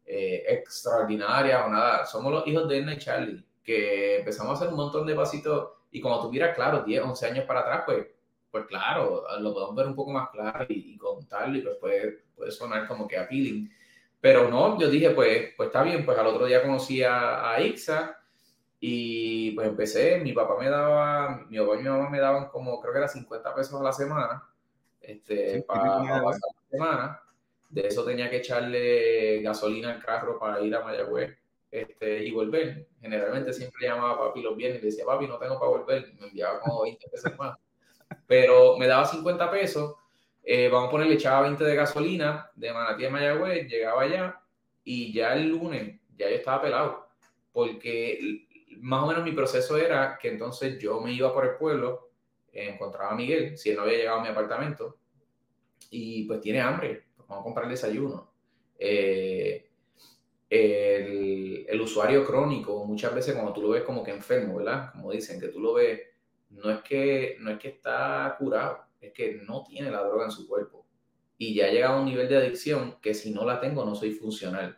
extraordinarias 0.07 1.65
o 1.65 1.69
nada, 1.69 2.05
somos 2.05 2.31
los 2.31 2.47
hijos 2.47 2.69
de 2.69 2.77
Edna 2.77 2.93
y 2.93 2.97
Charlie 2.99 3.43
que 3.65 4.19
empezamos 4.19 4.51
a 4.51 4.53
hacer 4.53 4.67
un 4.69 4.77
montón 4.77 5.07
de 5.07 5.15
pasitos 5.15 5.69
y 5.91 5.99
como 5.99 6.21
tú 6.21 6.31
miras, 6.31 6.55
claro, 6.55 6.83
10, 6.83 7.03
11 7.03 7.25
años 7.25 7.45
para 7.45 7.61
atrás, 7.61 7.83
pues, 7.85 8.05
pues 8.51 8.65
claro, 8.67 9.23
lo 9.39 9.53
podemos 9.53 9.75
ver 9.75 9.87
un 9.87 9.95
poco 9.95 10.11
más 10.11 10.29
claro 10.29 10.65
y, 10.69 10.95
contarlo 10.97 11.57
y 11.57 11.61
pues 11.61 11.77
puede, 11.77 12.23
puede, 12.35 12.51
sonar 12.51 12.87
como 12.87 13.07
que 13.07 13.17
appealing. 13.17 13.69
Pero 14.21 14.49
no, 14.49 14.79
yo 14.79 14.89
dije, 14.89 15.09
pues, 15.11 15.53
pues 15.57 15.67
está 15.67 15.83
bien, 15.83 16.05
pues 16.05 16.17
al 16.17 16.27
otro 16.27 16.45
día 16.45 16.61
conocí 16.61 17.01
a, 17.03 17.49
a 17.51 17.61
Ixa 17.61 18.19
y 18.79 19.34
pues 19.55 19.67
empecé, 19.67 20.19
mi 20.19 20.33
papá 20.33 20.57
me 20.59 20.69
daba, 20.69 21.45
mi 21.49 21.57
papá 21.57 21.75
y 21.75 21.77
mi 21.77 21.89
mamá 21.89 22.09
me 22.09 22.19
daban 22.19 22.47
como, 22.49 22.79
creo 22.81 22.93
que 22.93 22.99
era 22.99 23.07
50 23.07 23.55
pesos 23.55 23.79
a 23.79 23.83
la 23.83 23.93
semana, 23.93 24.43
este, 25.01 25.63
para, 25.63 25.99
para 26.03 26.23
pasar 26.23 26.49
la 26.53 26.69
semana. 26.69 27.21
De 27.69 27.87
eso 27.87 28.05
tenía 28.05 28.29
que 28.29 28.37
echarle 28.37 29.41
gasolina 29.41 29.91
al 29.91 30.03
carro 30.03 30.37
para 30.39 30.61
ir 30.61 30.73
a 30.75 30.83
Mayagüez 30.83 31.37
este, 31.71 32.23
y 32.23 32.31
volver. 32.31 32.87
Generalmente 33.01 33.51
siempre 33.51 33.87
llamaba 33.87 34.11
a 34.11 34.17
papi 34.19 34.41
los 34.41 34.55
viernes 34.55 34.79
y 34.79 34.85
le 34.85 34.91
decía, 34.91 35.05
papi, 35.05 35.27
no 35.27 35.37
tengo 35.37 35.59
para 35.59 35.71
volver. 35.71 36.13
Me 36.19 36.27
enviaba 36.27 36.59
como 36.59 36.83
20 36.83 37.09
pesos 37.09 37.37
más. 37.37 37.57
Pero 38.27 38.77
me 38.77 38.87
daba 38.87 39.05
50 39.05 39.51
pesos. 39.51 39.95
Eh, 40.43 40.69
vamos 40.69 40.87
a 40.87 40.91
ponerle, 40.91 41.15
echaba 41.15 41.41
20 41.41 41.63
de 41.63 41.75
gasolina 41.75 42.51
de 42.55 42.71
Manatí 42.71 43.05
a 43.05 43.09
Mayagüez, 43.09 43.67
llegaba 43.67 44.03
allá 44.03 44.39
y 44.83 45.11
ya 45.11 45.33
el 45.33 45.49
lunes 45.49 45.99
ya 46.15 46.29
yo 46.29 46.35
estaba 46.35 46.61
pelado. 46.61 47.07
Porque 47.51 48.44
más 48.81 49.03
o 49.03 49.07
menos 49.07 49.23
mi 49.23 49.31
proceso 49.31 49.77
era 49.77 50.17
que 50.21 50.29
entonces 50.29 50.77
yo 50.79 51.01
me 51.01 51.11
iba 51.11 51.33
por 51.33 51.45
el 51.45 51.55
pueblo, 51.55 52.11
encontraba 52.51 53.11
a 53.11 53.15
Miguel, 53.15 53.57
si 53.57 53.69
él 53.69 53.75
no 53.75 53.83
había 53.83 53.97
llegado 53.97 54.19
a 54.19 54.23
mi 54.23 54.29
apartamento, 54.29 54.97
y 55.89 56.23
pues 56.23 56.41
tiene 56.41 56.61
hambre, 56.61 57.05
pues 57.15 57.27
vamos 57.27 57.41
a 57.41 57.43
comprar 57.43 57.65
el 57.65 57.71
desayuno. 57.71 58.31
Eh, 58.77 59.69
el, 60.49 61.65
el, 61.67 61.81
usuario 61.81 62.25
crónico, 62.25 62.85
muchas 62.85 63.13
veces 63.13 63.33
cuando 63.33 63.53
tú 63.53 63.61
lo 63.61 63.69
ves 63.69 63.83
como 63.83 64.03
que 64.03 64.11
enfermo, 64.11 64.57
¿verdad? 64.57 64.91
Como 64.91 65.11
dicen, 65.11 65.39
que 65.39 65.47
tú 65.47 65.59
lo 65.59 65.73
ves, 65.73 66.01
no 66.49 66.69
es 66.69 66.81
que, 66.81 67.37
no 67.39 67.51
es 67.51 67.59
que 67.59 67.69
está 67.69 68.35
curado, 68.37 68.79
es 69.01 69.11
que 69.13 69.41
no 69.47 69.63
tiene 69.63 69.91
la 69.91 70.03
droga 70.03 70.25
en 70.25 70.31
su 70.31 70.47
cuerpo. 70.47 70.85
Y 71.37 71.55
ya 71.55 71.65
ha 71.65 71.71
llegado 71.71 71.95
a 71.95 71.99
un 71.99 72.05
nivel 72.05 72.29
de 72.29 72.37
adicción 72.37 72.97
que 73.01 73.13
si 73.13 73.31
no 73.31 73.45
la 73.45 73.59
tengo 73.59 73.83
no 73.83 73.95
soy 73.95 74.11
funcional. 74.11 74.77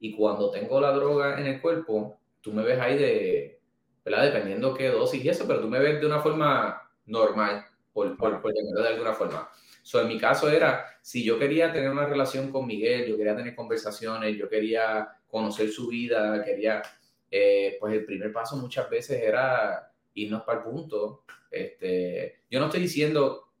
Y 0.00 0.14
cuando 0.14 0.50
tengo 0.50 0.80
la 0.80 0.92
droga 0.92 1.40
en 1.40 1.46
el 1.46 1.62
cuerpo, 1.62 2.18
tú 2.44 2.52
me 2.52 2.62
ves 2.62 2.78
ahí 2.78 2.98
de, 2.98 3.58
¿verdad? 4.04 4.24
Dependiendo 4.24 4.74
qué 4.74 4.90
dosis 4.90 5.24
y 5.24 5.28
eso, 5.30 5.46
pero 5.46 5.60
tú 5.60 5.68
me 5.68 5.78
ves 5.78 5.98
de 5.98 6.06
una 6.06 6.20
forma 6.20 6.90
normal, 7.06 7.64
por, 7.90 8.14
por, 8.18 8.42
por 8.42 8.54
llamarlo 8.54 8.82
de 8.82 8.88
alguna 8.88 9.14
forma. 9.14 9.48
So, 9.82 10.00
en 10.02 10.08
mi 10.08 10.18
caso 10.18 10.50
era, 10.50 10.84
si 11.00 11.24
yo 11.24 11.38
quería 11.38 11.72
tener 11.72 11.90
una 11.90 12.06
relación 12.06 12.52
con 12.52 12.66
Miguel, 12.66 13.06
yo 13.06 13.16
quería 13.16 13.34
tener 13.34 13.54
conversaciones, 13.54 14.36
yo 14.36 14.48
quería 14.48 15.08
conocer 15.26 15.70
su 15.70 15.88
vida, 15.88 16.44
quería, 16.44 16.82
eh, 17.30 17.78
pues 17.80 17.94
el 17.94 18.04
primer 18.04 18.30
paso 18.30 18.56
muchas 18.58 18.90
veces 18.90 19.22
era 19.22 19.90
irnos 20.12 20.42
para 20.42 20.58
el 20.58 20.64
punto. 20.64 21.24
Este, 21.50 22.42
yo 22.50 22.60
no 22.60 22.66
estoy 22.66 22.82
diciendo 22.82 23.52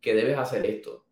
que 0.00 0.14
debes 0.14 0.38
hacer 0.38 0.64
esto. 0.64 1.04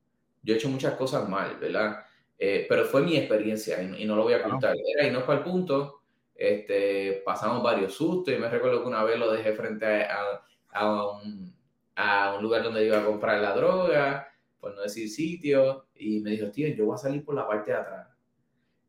Yo 0.42 0.54
he 0.54 0.56
hecho 0.56 0.70
muchas 0.70 0.94
cosas 0.94 1.28
mal, 1.28 1.58
¿verdad? 1.58 2.04
Eh, 2.38 2.66
pero 2.68 2.84
fue 2.84 3.02
mi 3.02 3.16
experiencia 3.16 3.82
y, 3.82 4.04
no 4.04 4.16
lo 4.16 4.22
voy 4.22 4.34
a 4.34 4.42
contar. 4.42 4.74
Era 4.94 5.06
irnos 5.06 5.24
para 5.24 5.38
el 5.38 5.44
punto, 5.44 5.97
este, 6.38 7.22
pasamos 7.26 7.62
varios 7.62 7.92
sustos 7.92 8.32
y 8.32 8.38
me 8.38 8.48
recuerdo 8.48 8.80
que 8.80 8.88
una 8.88 9.04
vez 9.04 9.18
lo 9.18 9.30
dejé 9.30 9.52
frente 9.52 9.84
a, 10.04 10.40
a, 10.70 11.06
un, 11.10 11.54
a 11.96 12.34
un 12.36 12.42
lugar 12.42 12.62
donde 12.62 12.86
iba 12.86 12.98
a 12.98 13.04
comprar 13.04 13.40
la 13.42 13.54
droga 13.54 14.28
por 14.60 14.74
no 14.74 14.82
decir 14.82 15.08
sitio, 15.08 15.86
y 15.94 16.20
me 16.20 16.30
dijo, 16.30 16.50
tío, 16.50 16.68
yo 16.68 16.86
voy 16.86 16.94
a 16.94 16.98
salir 16.98 17.24
por 17.24 17.34
la 17.34 17.46
parte 17.46 17.70
de 17.70 17.76
atrás, 17.76 18.08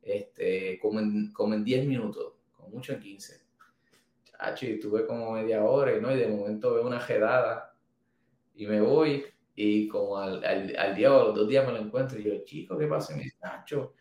este, 0.01 0.79
como 0.79 0.99
en, 0.99 1.31
como 1.31 1.53
en 1.53 1.63
10 1.63 1.85
minutos, 1.85 2.33
como 2.51 2.69
mucho 2.69 2.93
en 2.93 2.99
15. 2.99 3.41
Chacho, 4.23 4.65
y 4.65 4.79
tuve 4.79 5.05
como 5.05 5.31
media 5.31 5.63
hora, 5.63 5.97
¿no? 5.99 6.12
Y 6.13 6.17
de 6.17 6.27
momento 6.27 6.73
veo 6.73 6.88
una 6.88 6.99
jedada, 6.99 7.75
y 8.55 8.65
me 8.65 8.81
voy, 8.81 9.25
y 9.55 9.88
como 9.88 10.17
al, 10.17 10.43
al, 10.43 10.95
día 10.95 11.13
o 11.13 11.27
los 11.27 11.35
dos 11.35 11.47
días 11.47 11.65
me 11.65 11.73
lo 11.73 11.79
encuentro, 11.79 12.19
y 12.19 12.23
yo, 12.23 12.43
chico, 12.45 12.77
¿qué 12.77 12.88
pasa? 12.88 13.13
Y 13.13 13.17
me 13.17 13.23
dice, 13.23 13.38
Chacho, 13.41 13.93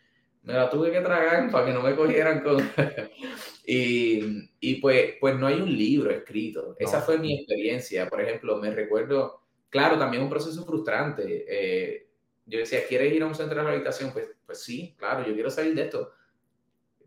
me 0.43 0.53
la 0.53 0.69
tuve 0.69 0.91
que 0.91 1.01
tragar 1.01 1.51
para 1.51 1.65
que 1.65 1.73
no 1.73 1.81
me 1.81 1.95
cogieran 1.95 2.41
con... 2.41 2.57
y, 3.65 4.49
y 4.59 4.75
pues, 4.75 5.15
pues 5.19 5.35
no 5.37 5.47
hay 5.47 5.61
un 5.61 5.75
libro 5.75 6.11
escrito. 6.11 6.75
Esa 6.79 7.01
fue 7.01 7.17
mi 7.17 7.39
experiencia. 7.39 8.09
Por 8.09 8.21
ejemplo, 8.21 8.57
me 8.57 8.71
recuerdo 8.71 9.39
claro, 9.69 9.97
también 9.97 10.23
un 10.23 10.29
proceso 10.29 10.65
frustrante. 10.65 11.45
Eh, 11.47 12.09
yo 12.45 12.59
decía, 12.59 12.85
¿quieres 12.87 13.13
ir 13.13 13.23
a 13.23 13.27
un 13.27 13.35
centro 13.35 13.57
de 13.57 13.63
rehabilitación? 13.63 14.11
Pues, 14.11 14.27
pues 14.45 14.61
sí, 14.63 14.95
claro, 14.97 15.25
yo 15.25 15.33
quiero 15.33 15.49
salir 15.49 15.75
de 15.75 15.83
esto. 15.83 16.11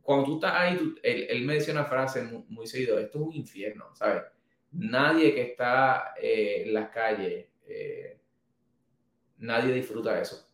Cuando 0.01 0.25
tú 0.27 0.35
estás 0.37 0.55
ahí, 0.55 0.95
él, 1.03 1.45
me 1.45 1.55
decía 1.55 1.75
una 1.75 1.85
frase 1.85 2.23
muy, 2.23 2.67
seguido, 2.67 2.99
esto 2.99 3.19
es 3.19 3.25
un 3.25 3.33
infierno, 3.35 3.95
¿sabes? 3.95 4.23
Nadie 4.73 5.35
que 5.35 5.43
está 5.43 6.15
eh, 6.21 6.65
en 6.67 6.75
las 6.75 6.91
calles, 6.91 7.47
eh, 7.67 8.19
nadie 9.39 9.75
disfruta 9.75 10.21
eso. 10.21 10.49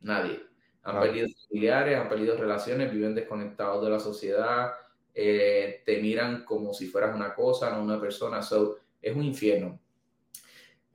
Nadie. 0.00 0.42
Han 0.86 1.00
perdido 1.00 1.28
familiares, 1.48 1.98
han 1.98 2.08
perdido 2.08 2.36
relaciones, 2.36 2.92
viven 2.92 3.14
desconectados 3.14 3.84
de 3.84 3.90
la 3.90 4.00
sociedad, 4.00 4.72
te 5.12 5.98
miran 6.00 6.44
como 6.44 6.72
si 6.72 6.86
fueras 6.86 7.14
una 7.14 7.34
cosa, 7.34 7.70
no 7.70 7.82
una 7.82 8.00
persona. 8.00 8.42
So, 8.42 8.78
es 9.02 9.14
un 9.14 9.22
infierno. 9.22 9.80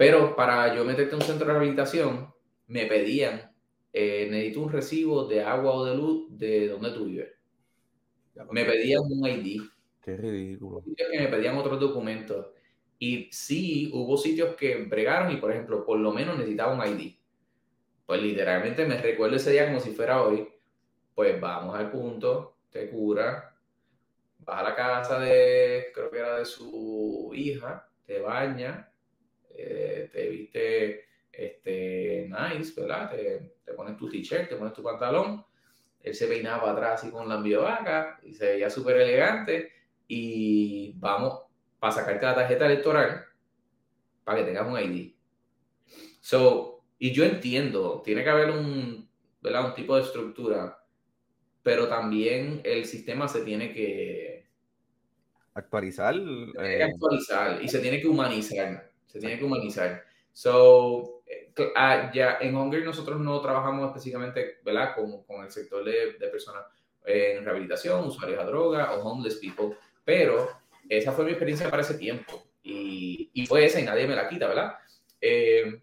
Pero 0.01 0.35
para 0.35 0.75
yo 0.75 0.83
meterte 0.83 1.15
en 1.15 1.21
un 1.21 1.27
centro 1.27 1.45
de 1.45 1.53
rehabilitación, 1.53 2.33
me 2.67 2.85
pedían, 2.85 3.51
eh, 3.93 4.27
necesito 4.31 4.61
un 4.61 4.71
recibo 4.71 5.25
de 5.25 5.43
agua 5.43 5.73
o 5.73 5.85
de 5.85 5.95
luz 5.95 6.25
de 6.29 6.67
donde 6.69 6.91
tú 6.91 7.05
vives. 7.05 7.29
Me 8.49 8.65
pedían 8.65 9.01
un 9.03 9.27
ID. 9.27 9.61
Qué 10.01 10.17
ridículo. 10.17 10.83
me 10.85 11.27
pedían 11.27 11.57
otros 11.57 11.79
documentos. 11.79 12.47
Y 12.97 13.29
sí, 13.31 13.91
hubo 13.93 14.17
sitios 14.17 14.55
que 14.55 14.85
bregaron 14.85 15.31
y, 15.33 15.37
por 15.37 15.51
ejemplo, 15.51 15.85
por 15.85 15.99
lo 15.99 16.11
menos 16.11 16.37
necesitaba 16.37 16.73
un 16.73 16.99
ID. 16.99 17.15
Pues 18.05 18.21
literalmente 18.21 18.85
me 18.85 19.01
recuerdo 19.01 19.35
ese 19.35 19.51
día 19.51 19.67
como 19.67 19.79
si 19.79 19.91
fuera 19.91 20.21
hoy. 20.23 20.47
Pues 21.15 21.39
vamos 21.39 21.75
al 21.75 21.91
punto, 21.91 22.57
te 22.69 22.89
cura, 22.89 23.55
vas 24.39 24.59
a 24.59 24.63
la 24.63 24.75
casa 24.75 25.19
de, 25.19 25.91
creo 25.93 26.09
que 26.09 26.17
era 26.19 26.37
de 26.37 26.45
su 26.45 27.31
hija, 27.35 27.87
te 28.05 28.19
baña, 28.19 28.91
eh, 29.49 30.09
te 30.11 30.29
viste 30.29 31.05
este, 31.31 32.29
nice, 32.29 32.79
¿verdad? 32.79 33.11
Te, 33.11 33.53
te 33.63 33.73
pones 33.73 33.97
tu 33.97 34.09
t-shirt, 34.09 34.49
te 34.49 34.55
pones 34.55 34.73
tu 34.73 34.83
pantalón. 34.83 35.45
Él 36.01 36.15
se 36.15 36.27
peinaba 36.27 36.71
atrás 36.71 37.01
así 37.01 37.11
con 37.11 37.29
la 37.29 37.37
vaca 37.59 38.19
y 38.23 38.33
se 38.33 38.53
veía 38.53 38.69
súper 38.69 38.97
elegante. 38.97 39.71
Y 40.07 40.93
vamos 40.97 41.43
para 41.79 41.93
sacarte 41.93 42.25
la 42.25 42.35
tarjeta 42.35 42.65
electoral 42.65 43.25
para 44.23 44.39
que 44.39 44.45
tengas 44.45 44.67
un 44.67 44.79
ID. 44.79 45.13
So, 46.19 46.70
y 47.03 47.11
yo 47.13 47.23
entiendo, 47.23 48.03
tiene 48.05 48.23
que 48.23 48.29
haber 48.29 48.51
un, 48.51 49.09
¿verdad? 49.41 49.65
un 49.65 49.73
tipo 49.73 49.95
de 49.95 50.03
estructura, 50.03 50.85
pero 51.63 51.87
también 51.87 52.61
el 52.63 52.85
sistema 52.85 53.27
se 53.27 53.41
tiene 53.41 53.73
que 53.73 54.45
actualizar. 55.55 56.13
Eh, 56.15 56.83
actualizar 56.83 57.59
y 57.59 57.67
se 57.67 57.79
tiene 57.79 57.99
que 57.99 58.07
humanizar. 58.07 58.91
Se 59.07 59.17
tiene 59.17 59.39
que 59.39 59.43
humanizar. 59.43 60.03
So, 60.31 61.23
eh, 61.25 61.51
ah, 61.75 62.11
ya 62.13 62.37
en 62.39 62.55
Hungary 62.55 62.85
nosotros 62.85 63.19
no 63.19 63.41
trabajamos 63.41 63.87
específicamente 63.87 64.59
¿verdad? 64.63 64.93
Con, 64.93 65.23
con 65.23 65.43
el 65.43 65.49
sector 65.49 65.83
de, 65.83 66.13
de 66.19 66.27
personas 66.27 66.65
en 67.03 67.43
rehabilitación, 67.43 68.05
usuarios 68.05 68.39
a 68.39 68.45
droga 68.45 68.93
o 68.93 69.01
homeless 69.01 69.37
people, 69.37 69.75
pero 70.05 70.47
esa 70.87 71.11
fue 71.13 71.25
mi 71.25 71.31
experiencia 71.31 71.67
para 71.67 71.81
ese 71.81 71.95
tiempo. 71.95 72.43
Y, 72.61 73.31
y 73.33 73.47
fue 73.47 73.65
esa 73.65 73.79
y 73.79 73.85
nadie 73.85 74.05
me 74.05 74.15
la 74.15 74.29
quita, 74.29 74.47
¿verdad? 74.47 74.75
Eh, 75.19 75.81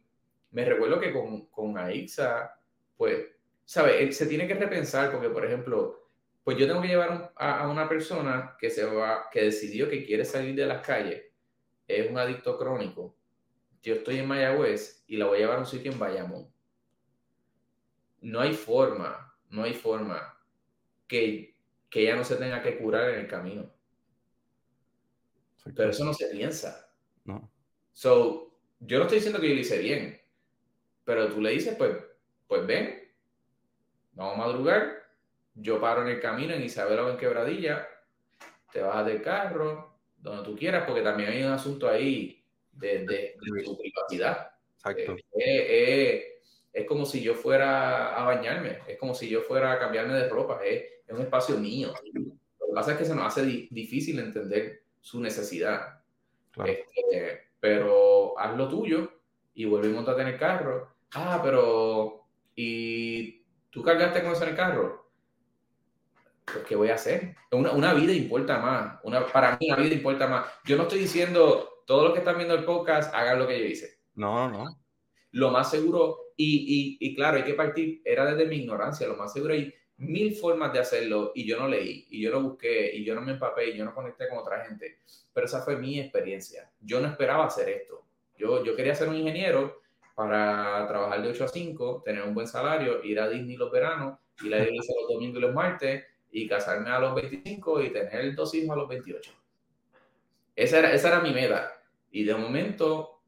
me 0.59 0.65
recuerdo 0.65 0.99
que 0.99 1.13
con, 1.13 1.47
con 1.47 1.79
AIXA, 1.79 2.53
pues, 2.97 3.29
¿sabes? 3.65 4.17
Se 4.17 4.27
tiene 4.27 4.49
que 4.49 4.55
repensar 4.55 5.13
porque, 5.13 5.31
por 5.31 5.45
ejemplo, 5.45 6.11
pues 6.43 6.59
yo 6.59 6.67
tengo 6.67 6.83
que 6.83 6.89
llevar 6.89 7.33
a, 7.37 7.61
a, 7.61 7.69
una 7.69 7.89
persona 7.89 8.57
que, 8.59 8.69
se 8.69 8.85
va, 8.85 9.31
que 9.31 9.43
decidió 9.43 9.89
que 9.89 10.05
quiere 10.05 10.25
salir 10.25 10.57
de 10.57 10.67
las 10.67 10.85
calles, 10.85 11.23
es 11.87 12.11
un 12.11 12.19
adicto 12.19 12.59
crónico. 12.59 13.15
Yo 13.83 13.95
estoy 13.95 14.19
en 14.19 14.27
Mayagüez 14.27 15.05
y 15.07 15.17
la 15.17 15.27
voy 15.27 15.37
a 15.37 15.41
llevar 15.43 15.57
a 15.59 15.61
un 15.61 15.67
sitio 15.67 15.93
en 15.93 15.99
Bayamón. 16.01 16.53
No 18.21 18.41
hay 18.41 18.53
forma, 18.53 19.33
no 19.51 19.63
hay 19.63 19.75
forma 19.75 20.43
que, 21.07 21.57
que 21.89 22.01
ella 22.01 22.17
no 22.17 22.25
se 22.25 22.35
tenga 22.35 22.61
que 22.65 22.77
curar 22.77 23.11
en 23.11 23.21
el 23.21 23.29
camino. 23.29 23.73
Pero 25.77 25.91
eso 25.91 26.05
no 26.05 26.13
se 26.13 26.27
piensa. 26.27 26.91
No. 27.25 27.49
So, 27.93 28.59
yo 28.81 28.99
no 28.99 29.05
estoy 29.05 29.19
diciendo 29.19 29.41
que 29.41 29.51
yo 29.51 29.55
lo 29.55 29.61
hice 29.61 29.79
bien, 29.79 30.18
pero 31.09 31.27
tú 31.31 31.41
le 31.41 31.53
dices, 31.53 31.75
pues, 31.79 31.97
pues 32.47 32.67
ven, 32.67 33.03
vamos 34.13 34.35
a 34.35 34.47
madrugar, 34.47 35.09
yo 35.55 35.81
paro 35.81 36.03
en 36.03 36.09
el 36.09 36.21
camino 36.21 36.53
en 36.53 36.63
Isabel 36.63 36.99
o 36.99 37.09
en 37.09 37.17
Quebradilla, 37.17 37.89
te 38.71 38.83
vas 38.83 39.07
del 39.07 39.23
carro, 39.23 39.95
donde 40.19 40.45
tú 40.45 40.55
quieras, 40.55 40.85
porque 40.87 41.01
también 41.01 41.31
hay 41.31 41.43
un 41.45 41.53
asunto 41.53 41.89
ahí 41.89 42.45
de, 42.73 43.07
de, 43.07 43.37
tu 43.65 43.79
privacidad. 43.79 44.51
Exacto. 44.75 45.13
Eh, 45.13 45.23
eh, 45.39 45.65
eh, 45.71 46.43
es 46.75 46.87
como 46.87 47.07
si 47.07 47.23
yo 47.23 47.35
fuera 47.35 48.15
a 48.15 48.25
bañarme, 48.25 48.81
es 48.87 48.99
como 48.99 49.15
si 49.15 49.31
yo 49.31 49.41
fuera 49.41 49.73
a 49.73 49.79
cambiarme 49.79 50.13
de 50.13 50.29
ropa, 50.29 50.61
es, 50.63 50.83
es 51.07 51.15
un 51.15 51.23
espacio 51.23 51.57
mío. 51.57 51.95
Lo 52.13 52.67
que 52.67 52.75
pasa 52.75 52.93
es 52.93 52.99
que 52.99 53.07
se 53.07 53.15
nos 53.15 53.25
hace 53.25 53.47
di 53.47 53.67
difícil 53.71 54.19
entender 54.19 54.83
su 55.01 55.23
necesidad. 55.23 56.03
Este, 56.67 57.49
pero 57.59 58.39
haz 58.39 58.55
lo 58.59 58.69
tuyo 58.69 59.11
y 59.55 59.65
vuelve 59.65 59.89
a 59.89 59.93
montarte 59.93 60.21
en 60.21 60.29
el 60.29 60.39
carro. 60.39 60.98
Ah, 61.13 61.41
pero 61.43 62.27
¿y 62.55 63.43
tú 63.71 63.83
cargaste 63.83 64.23
con 64.23 64.33
eso 64.33 64.43
en 64.45 64.51
el 64.51 64.57
carro? 64.57 65.11
Pues, 66.45 66.65
¿qué 66.65 66.77
voy 66.77 66.89
a 66.89 66.95
hacer? 66.95 67.37
Una, 67.53 67.73
una 67.73 67.95
vida 67.95 68.13
importa 68.13 68.59
más. 68.59 69.01
Una, 69.03 69.27
para 69.27 69.57
mí, 69.59 69.71
una 69.71 69.83
vida 69.83 69.95
importa 69.95 70.27
más. 70.27 70.47
Yo 70.65 70.77
no 70.77 70.85
estoy 70.85 71.01
diciendo, 71.01 71.83
todos 71.87 72.05
los 72.05 72.13
que 72.13 72.21
están 72.21 72.37
viendo 72.37 72.55
el 72.55 72.65
podcast, 72.65 73.15
hagan 73.15 73.39
lo 73.39 73.47
que 73.47 73.59
yo 73.59 73.67
hice. 73.67 74.01
No, 74.15 74.49
no. 74.51 74.65
Lo 75.33 75.51
más 75.51 75.71
seguro, 75.71 76.33
y, 76.37 76.99
y, 77.01 77.07
y 77.07 77.15
claro, 77.15 77.37
hay 77.37 77.45
que 77.45 77.55
partir, 77.55 78.01
era 78.05 78.25
desde 78.25 78.49
mi 78.49 78.57
ignorancia, 78.57 79.07
lo 79.07 79.17
más 79.17 79.33
seguro 79.33 79.55
hay 79.55 79.75
mil 79.99 80.35
formas 80.35 80.73
de 80.73 80.79
hacerlo 80.79 81.33
y 81.35 81.47
yo 81.47 81.59
no 81.59 81.69
leí, 81.69 82.07
y 82.11 82.23
yo 82.23 82.31
no 82.31 82.43
busqué, 82.43 82.95
y 82.95 83.05
yo 83.05 83.15
no 83.15 83.21
me 83.21 83.33
empapé, 83.33 83.71
y 83.71 83.77
yo 83.77 83.85
no 83.85 83.95
conecté 83.95 84.29
con 84.29 84.39
otra 84.39 84.65
gente. 84.65 85.01
Pero 85.33 85.47
esa 85.47 85.63
fue 85.63 85.77
mi 85.77 86.01
experiencia. 86.01 86.71
Yo 86.81 87.01
no 87.01 87.09
esperaba 87.09 87.47
hacer 87.47 87.69
esto. 87.69 88.05
Yo, 88.37 88.65
yo 88.65 88.75
quería 88.75 88.95
ser 88.95 89.09
un 89.09 89.17
ingeniero 89.17 89.83
para 90.19 90.85
trabajar 90.89 91.23
de 91.23 91.29
8 91.29 91.45
a 91.45 91.49
5, 91.49 92.03
tener 92.05 92.25
un 92.25 92.35
buen 92.35 92.49
salario, 92.49 93.05
ir 93.05 93.21
a 93.21 93.29
Disney 93.29 93.57
los 93.57 93.71
veranos, 93.71 94.19
ir 94.43 94.53
a 94.53 94.59
la 94.59 94.65
iglesia 94.65 94.93
los 95.01 95.13
domingos 95.13 95.39
y 95.39 95.41
los 95.43 95.55
martes, 95.55 96.05
y 96.33 96.49
casarme 96.49 96.91
a 96.91 96.99
los 96.99 97.15
25 97.15 97.83
y 97.83 97.91
tener 97.91 98.35
dos 98.35 98.53
hijos 98.53 98.71
a 98.71 98.81
los 98.81 98.89
28. 98.89 99.31
Esa 100.57 100.81
era, 100.81 100.93
esa 100.93 101.09
era 101.11 101.21
mi 101.21 101.31
meta. 101.33 101.73
Y 102.11 102.25
de 102.25 102.35
momento 102.35 103.21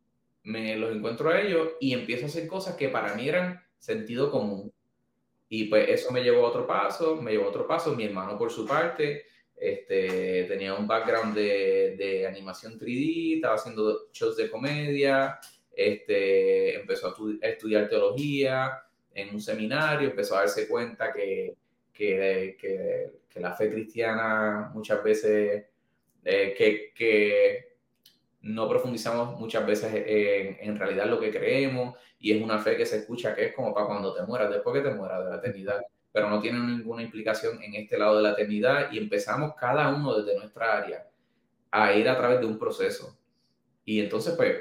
me 0.43 0.75
los 0.75 0.93
encuentro 0.93 1.31
a 1.31 1.41
ellos 1.41 1.69
y 1.79 1.95
empiezo 1.95 2.25
a 2.25 2.29
hacer 2.29 2.49
cosas 2.49 2.75
que 2.75 2.89
para 2.89 3.15
mí 3.15 3.29
eran 3.29 3.63
sentido 3.79 4.29
común 4.29 4.73
y 5.49 5.67
pues 5.67 5.89
eso 5.91 6.11
me 6.11 6.25
llevó 6.25 6.45
a 6.45 6.49
otro 6.49 6.67
paso, 6.67 7.23
me 7.23 7.31
llevó 7.31 7.45
a 7.45 7.51
otro 7.51 7.69
paso. 7.69 7.95
Mi 7.95 8.03
hermano, 8.03 8.37
por 8.37 8.51
su 8.51 8.67
parte, 8.67 9.27
este, 9.55 10.43
tenía 10.49 10.75
un 10.75 10.89
background 10.89 11.37
de, 11.37 11.95
de 11.97 12.27
animación 12.27 12.81
3D, 12.81 13.37
estaba 13.37 13.55
haciendo 13.55 14.09
shows 14.13 14.37
de 14.37 14.51
comedia, 14.51 15.39
este, 15.73 16.75
empezó 16.81 17.09
a, 17.09 17.11
a, 17.11 17.49
estudiar 17.49 17.89
teología 17.89 18.83
en 19.15 19.35
un 19.35 19.41
seminario, 19.41 20.11
empezó 20.11 20.37
a 20.37 20.41
darse 20.41 20.69
cuenta 20.69 21.13
que, 21.13 21.55
que, 21.93 22.57
que, 22.59 23.13
que 23.29 23.41
la 23.41 23.53
fe 23.55 23.71
cristiana 23.71 24.71
muchas 24.75 25.03
veces, 25.03 25.67
eh, 26.25 26.55
que, 26.57 26.93
que 26.95 27.77
no 28.43 28.69
profundizamos 28.69 29.39
muchas 29.39 29.67
veces 29.67 29.93
en, 29.95 30.57
en, 30.61 30.79
realidad 30.79 31.07
lo 31.07 31.21
que 31.21 31.31
creemos 31.31 31.97
y 32.19 32.33
es 32.33 32.43
una 32.43 32.59
fe 32.59 32.77
que 32.77 32.87
se 32.87 32.99
escucha 32.99 33.35
que 33.35 33.47
es 33.47 33.55
como 33.55 33.75
para 33.75 33.87
cuando 33.87 34.15
te 34.15 34.23
mueras, 34.23 34.51
después 34.51 34.75
que 34.75 34.89
te 34.89 34.95
mueras 34.95 35.25
de 35.25 35.31
la 35.31 35.37
eternidad, 35.37 35.81
pero 36.13 36.29
no 36.29 36.41
tiene 36.41 36.59
ninguna 36.59 37.03
implicación 37.03 37.63
en 37.63 37.75
este 37.75 37.99
lado 37.99 38.17
de 38.17 38.23
la 38.23 38.33
eternidad 38.33 38.91
y 38.93 38.99
empezamos 38.99 39.55
cada 39.55 39.95
uno 39.95 40.21
desde 40.21 40.39
nuestra 40.39 40.79
área 40.79 41.07
a 41.71 41.93
ir 41.93 42.09
a 42.09 42.17
través 42.17 42.41
de 42.41 42.47
un 42.47 42.59
proceso. 42.59 43.17
Y 43.85 44.01
entonces, 44.01 44.35
pues, 44.37 44.57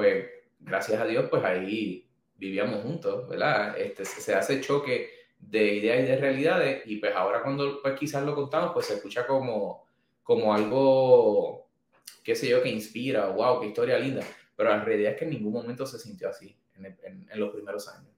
pues, 0.00 0.26
gracias 0.60 1.00
a 1.00 1.04
Dios, 1.04 1.26
pues 1.28 1.44
ahí 1.44 2.08
vivíamos 2.36 2.82
juntos, 2.82 3.28
¿verdad? 3.28 3.78
Este, 3.78 4.04
se 4.04 4.34
hace 4.34 4.60
choque 4.60 5.10
de 5.38 5.74
ideas 5.74 6.00
y 6.00 6.06
de 6.06 6.16
realidades 6.16 6.82
y 6.86 6.96
pues 6.96 7.14
ahora 7.14 7.42
cuando 7.42 7.80
pues 7.82 7.98
quizás 7.98 8.24
lo 8.24 8.34
contamos, 8.34 8.72
pues 8.72 8.86
se 8.86 8.94
escucha 8.94 9.26
como, 9.26 9.84
como 10.22 10.54
algo 10.54 11.70
qué 12.22 12.34
sé 12.34 12.48
yo, 12.48 12.62
que 12.62 12.70
inspira, 12.70 13.28
wow, 13.28 13.60
qué 13.60 13.68
historia 13.68 13.98
linda. 13.98 14.26
Pero 14.56 14.70
la 14.70 14.84
realidad 14.84 15.12
es 15.12 15.18
que 15.18 15.24
en 15.24 15.30
ningún 15.30 15.52
momento 15.52 15.86
se 15.86 15.98
sintió 15.98 16.28
así 16.28 16.56
en, 16.76 16.86
en, 16.86 17.28
en 17.30 17.40
los 17.40 17.50
primeros 17.50 17.88
años. 17.88 18.10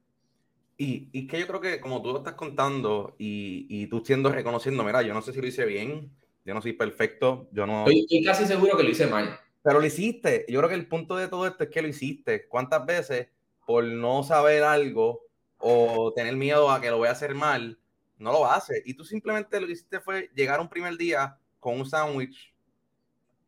Y, 0.77 1.09
y, 1.13 1.27
que 1.27 1.39
yo 1.39 1.47
creo 1.47 1.61
que 1.61 1.81
como 1.81 2.03
tú 2.03 2.13
lo 2.13 2.19
estás 2.19 2.35
contando 2.35 3.15
y, 3.19 3.67
y, 3.69 3.87
tú 3.87 4.03
siendo 4.05 4.31
reconociendo, 4.31 4.83
mira, 4.83 5.03
yo 5.03 5.15
no 5.15 5.23
sé 5.23 5.33
si 5.33 5.41
lo 5.41 5.47
hice 5.47 5.65
bien, 5.65 6.11
yo 6.45 6.55
no 6.55 6.63
soy 6.63 6.73
perfecto, 6.73 7.49
yo 7.53 7.67
no... 7.67 7.81
Estoy, 7.81 8.01
estoy 8.01 8.25
casi 8.25 8.47
seguro 8.47 8.77
que 8.77 8.83
lo 8.83 8.91
hice 8.91 9.07
mal. 9.07 9.39
Pero 9.63 9.81
lo 9.81 9.87
hiciste. 9.87 10.45
Yo 10.49 10.59
creo 10.59 10.69
que 10.69 10.75
el 10.75 10.89
punto 10.89 11.17
de 11.17 11.29
todo 11.29 11.47
esto 11.47 11.65
es 11.65 11.71
que 11.71 11.83
lo 11.83 11.89
hiciste. 11.89 12.47
¿Cuántas 12.49 12.85
veces 12.85 13.29
por 13.67 13.85
no 13.85 14.23
saber 14.25 14.65
algo 14.65 15.23
o 15.59 16.13
tener 16.15 16.37
miedo 16.37 16.71
a 16.71 16.81
que 16.81 16.91
lo 16.91 16.99
voy 16.99 17.09
a 17.09 17.13
hacer 17.13 17.35
mal, 17.35 17.79
no 18.19 18.33
lo 18.33 18.47
haces? 18.47 18.83
Y 18.85 18.95
tú 18.95 19.05
simplemente 19.05 19.61
lo 19.61 19.67
que 19.67 19.75
hiciste 19.75 20.01
fue 20.01 20.31
llegar 20.35 20.61
un 20.61 20.69
primer 20.69 20.97
día 20.97 21.39
con 21.61 21.79
un 21.79 21.87
sándwich 21.87 22.53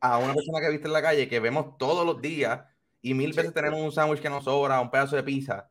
a 0.00 0.18
una 0.18 0.35
persona 0.35 0.61
que 0.61 0.70
viste 0.70 0.87
en 0.87 0.92
la 0.92 1.03
calle 1.03 1.29
que 1.29 1.40
vemos 1.40 1.79
todos 1.79 2.07
los 2.07 2.20
días 2.20 2.62
y 3.05 3.12
mil 3.12 3.33
veces 3.33 3.53
tenemos 3.53 3.81
un 3.81 3.92
sándwich 3.92 4.20
que 4.20 4.31
nos 4.31 4.44
sobra, 4.44 4.81
un 4.81 4.90
pedazo 4.90 5.16
de 5.16 5.22
pizza. 5.22 5.68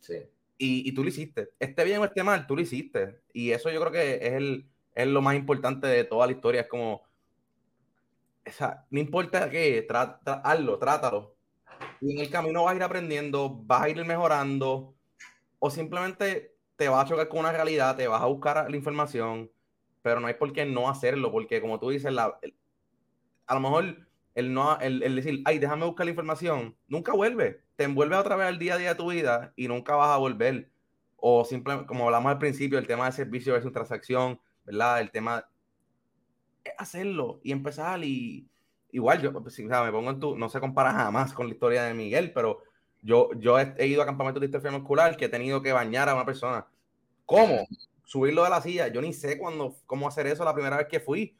Sí. 0.00 0.16
Y, 0.58 0.88
y, 0.88 0.92
tú 0.92 1.02
lo 1.02 1.08
hiciste. 1.08 1.50
Esté 1.58 1.84
bien 1.84 2.00
o 2.00 2.04
esté 2.04 2.22
mal, 2.22 2.46
tú 2.46 2.54
lo 2.54 2.62
hiciste. 2.62 3.20
Y 3.32 3.50
eso 3.50 3.70
yo 3.70 3.80
creo 3.80 3.92
que 3.92 4.14
es, 4.16 4.32
el, 4.34 4.66
es 4.94 5.06
lo 5.06 5.22
más 5.22 5.36
importante 5.36 5.86
de 5.86 6.04
toda 6.04 6.26
la 6.26 6.32
historia. 6.32 6.62
Es 6.62 6.68
como, 6.68 7.02
o 8.46 8.52
sea, 8.52 8.84
no 8.90 9.00
importa 9.00 9.50
qué, 9.50 9.82
tra, 9.82 10.20
hazlo, 10.44 10.78
trátalo. 10.78 11.34
Y 12.00 12.12
en 12.14 12.20
el 12.20 12.30
camino 12.30 12.64
vas 12.64 12.74
a 12.74 12.76
ir 12.76 12.82
aprendiendo, 12.82 13.50
vas 13.64 13.82
a 13.82 13.88
ir 13.88 14.04
mejorando, 14.04 14.94
o 15.58 15.70
simplemente 15.70 16.54
te 16.76 16.88
vas 16.88 17.04
a 17.04 17.08
chocar 17.08 17.28
con 17.28 17.40
una 17.40 17.52
realidad, 17.52 17.96
te 17.96 18.06
vas 18.06 18.22
a 18.22 18.26
buscar 18.26 18.70
la 18.70 18.76
información, 18.76 19.50
pero 20.02 20.20
no 20.20 20.26
hay 20.26 20.34
por 20.34 20.52
qué 20.52 20.64
no 20.64 20.88
hacerlo, 20.88 21.32
porque 21.32 21.60
como 21.60 21.80
tú 21.80 21.90
dices, 21.90 22.12
la, 22.12 22.38
a 23.46 23.54
lo 23.54 23.60
mejor 23.60 24.06
el, 24.34 24.52
no, 24.52 24.78
el, 24.80 25.02
el, 25.02 25.16
decir, 25.16 25.42
ay, 25.44 25.58
déjame 25.58 25.86
buscar 25.86 26.06
la 26.06 26.10
información, 26.10 26.76
nunca 26.88 27.12
vuelve. 27.12 27.62
Te 27.76 27.84
envuelve 27.84 28.16
otra 28.16 28.36
vez 28.36 28.46
al 28.46 28.58
día 28.58 28.74
a 28.74 28.78
día 28.78 28.90
de 28.90 28.94
tu 28.94 29.10
vida 29.10 29.52
y 29.56 29.68
nunca 29.68 29.96
vas 29.96 30.10
a 30.10 30.18
volver. 30.18 30.70
O 31.16 31.44
simplemente, 31.44 31.86
como 31.86 32.04
hablamos 32.04 32.30
al 32.30 32.38
principio, 32.38 32.78
el 32.78 32.86
tema 32.86 33.06
de 33.06 33.12
servicio 33.12 33.54
versus 33.54 33.72
transacción, 33.72 34.38
¿verdad? 34.64 35.00
El 35.00 35.10
tema 35.10 35.48
hacerlo 36.78 37.40
y 37.42 37.52
empezar 37.52 38.02
y, 38.04 38.48
igual, 38.90 39.20
yo 39.20 39.32
pues, 39.32 39.58
me 39.58 39.92
pongo 39.92 40.10
en 40.10 40.20
tu, 40.20 40.36
no 40.36 40.48
se 40.48 40.60
compara 40.60 40.92
jamás 40.92 41.32
con 41.32 41.46
la 41.46 41.52
historia 41.52 41.84
de 41.84 41.94
Miguel, 41.94 42.32
pero 42.32 42.62
yo, 43.02 43.30
yo 43.34 43.58
he, 43.58 43.86
ido 43.86 44.02
a 44.02 44.06
campamentos 44.06 44.40
de 44.40 44.46
distrofia 44.46 44.70
muscular 44.70 45.16
que 45.16 45.26
he 45.26 45.28
tenido 45.28 45.62
que 45.62 45.72
bañar 45.72 46.08
a 46.08 46.14
una 46.14 46.24
persona. 46.24 46.66
¿Cómo? 47.24 47.66
Subirlo 48.04 48.44
de 48.44 48.50
la 48.50 48.60
silla. 48.60 48.88
Yo 48.88 49.00
ni 49.00 49.12
sé 49.12 49.38
cuándo, 49.38 49.76
cómo 49.86 50.08
hacer 50.08 50.26
eso 50.26 50.44
la 50.44 50.54
primera 50.54 50.76
vez 50.76 50.86
que 50.88 51.00
fui, 51.00 51.36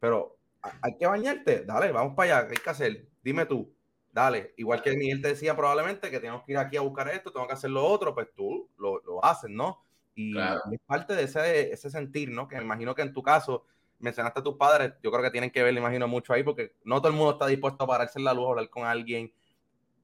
pero 0.00 0.36
hay 0.60 0.96
que 0.96 1.06
bañarte. 1.06 1.64
Dale, 1.64 1.92
vamos 1.92 2.14
para 2.14 2.38
allá. 2.38 2.48
¿Qué 2.48 2.54
hay 2.54 2.62
que 2.62 2.70
hacer? 2.70 3.06
Dime 3.22 3.46
tú. 3.46 3.72
Dale. 4.12 4.54
Igual 4.56 4.82
que 4.82 4.96
Miguel 4.96 5.22
te 5.22 5.28
decía 5.28 5.56
probablemente 5.56 6.10
que 6.10 6.20
tenemos 6.20 6.44
que 6.44 6.52
ir 6.52 6.58
aquí 6.58 6.76
a 6.76 6.82
buscar 6.82 7.08
esto, 7.08 7.32
tengo 7.32 7.46
que 7.46 7.52
hacer 7.52 7.70
lo 7.70 7.84
otro, 7.84 8.14
pues 8.14 8.28
tú 8.34 8.68
lo, 8.78 9.00
lo 9.02 9.24
haces, 9.24 9.50
¿no? 9.50 9.80
Y 10.14 10.36
es 10.36 10.80
parte 10.84 11.14
de 11.14 11.22
ese, 11.24 11.72
ese 11.72 11.90
sentir, 11.90 12.30
¿no? 12.30 12.48
Que 12.48 12.56
me 12.56 12.64
imagino 12.64 12.94
que 12.94 13.02
en 13.02 13.12
tu 13.12 13.22
caso 13.22 13.66
mencionaste 13.98 14.40
a 14.40 14.42
tus 14.42 14.56
padres, 14.56 14.92
yo 15.02 15.10
creo 15.10 15.22
que 15.22 15.30
tienen 15.30 15.50
que 15.50 15.62
ver, 15.62 15.72
me 15.72 15.80
imagino, 15.80 16.08
mucho 16.08 16.32
ahí, 16.32 16.42
porque 16.42 16.76
no 16.84 17.00
todo 17.00 17.08
el 17.08 17.16
mundo 17.16 17.32
está 17.32 17.46
dispuesto 17.46 17.84
a 17.84 17.86
pararse 17.86 18.18
en 18.18 18.24
la 18.24 18.34
luz, 18.34 18.48
hablar 18.48 18.70
con 18.70 18.84
alguien, 18.84 19.32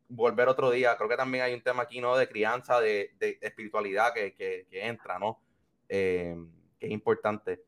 volver 0.09 0.48
otro 0.48 0.70
día. 0.70 0.96
Creo 0.96 1.09
que 1.09 1.16
también 1.16 1.44
hay 1.44 1.54
un 1.54 1.62
tema 1.62 1.85
aquí, 1.85 2.00
¿no? 2.00 2.16
De 2.16 2.28
crianza, 2.28 2.80
de, 2.80 3.14
de, 3.18 3.38
espiritualidad 3.40 4.12
que, 4.12 4.35
que, 4.35 4.66
que, 4.70 4.87
entra, 4.87 5.18
¿no? 5.18 5.40
Eh, 5.88 6.37
que 6.78 6.87
es 6.87 6.92
importante. 6.92 7.62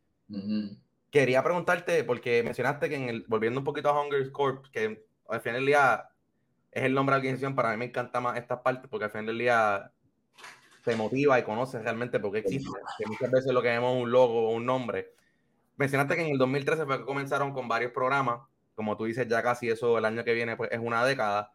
Quería 1.11 1.43
preguntarte, 1.43 2.05
porque 2.05 2.43
mencionaste 2.43 2.89
que 2.89 2.97
en 2.97 3.09
el, 3.09 3.25
volviendo 3.29 3.61
un 3.61 3.65
poquito 3.65 3.89
a 3.89 4.01
Hunger 4.01 4.31
Corp, 4.33 4.67
que 4.73 5.07
al 5.29 5.41
final 5.41 5.61
del 5.61 5.67
día 5.67 6.09
es 6.73 6.85
el 6.85 6.95
nombre 6.95 7.15
de 7.15 7.19
la 7.19 7.21
organización, 7.21 7.55
para 7.55 7.71
mí 7.71 7.77
me 7.77 7.87
encanta 7.87 8.21
más 8.21 8.39
esta 8.39 8.63
parte, 8.63 8.89
porque 8.89 9.05
al 9.05 9.11
final 9.11 9.27
del 9.27 9.39
día 9.39 9.93
se 10.85 10.95
motiva 10.95 11.39
y 11.39 11.43
conoce 11.43 11.81
realmente 11.81 12.21
por 12.21 12.33
qué 12.33 12.39
existe. 12.39 12.79
Que 12.99 13.07
muchas 13.07 13.31
veces 13.31 13.53
lo 13.53 13.63
que 13.63 13.69
vemos 13.69 13.97
es 13.97 14.03
un 14.03 14.11
logo 14.11 14.49
o 14.49 14.53
un 14.53 14.67
nombre, 14.67 15.15
mencionaste 15.77 16.17
que 16.17 16.23
en 16.23 16.33
el 16.33 16.39
2013 16.39 16.87
fue 16.87 16.99
que 16.99 17.05
comenzaron 17.05 17.53
con 17.53 17.69
varios 17.69 17.93
programas, 17.93 18.41
como 18.75 18.97
tú 18.97 19.05
dices, 19.05 19.27
ya 19.29 19.43
casi 19.43 19.69
eso 19.69 19.99
el 19.99 20.05
año 20.05 20.25
que 20.25 20.35
viene 20.35 20.57
pues, 20.57 20.71
es 20.73 20.79
una 20.79 21.05
década, 21.05 21.53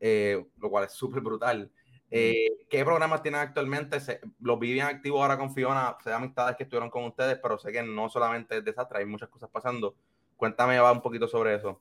eh, 0.00 0.44
lo 0.58 0.70
cual 0.70 0.84
es 0.84 0.92
súper 0.92 1.20
brutal. 1.20 1.70
Eh, 2.10 2.66
¿Qué 2.68 2.84
programas 2.84 3.22
tienen 3.22 3.40
actualmente? 3.40 3.98
los 4.40 4.58
vivían 4.58 4.88
activos 4.88 5.22
ahora 5.22 5.38
con 5.38 5.54
Fiona, 5.54 5.96
sé 6.04 6.12
amistades 6.12 6.56
que 6.56 6.64
estuvieron 6.64 6.90
con 6.90 7.04
ustedes, 7.04 7.38
pero 7.42 7.58
sé 7.58 7.72
que 7.72 7.82
no 7.82 8.08
solamente 8.10 8.58
es 8.58 8.64
desastre, 8.64 8.98
hay 8.98 9.06
muchas 9.06 9.30
cosas 9.30 9.48
pasando. 9.50 9.94
Cuéntame 10.36 10.78
va 10.78 10.92
un 10.92 11.00
poquito 11.00 11.26
sobre 11.26 11.54
eso. 11.54 11.80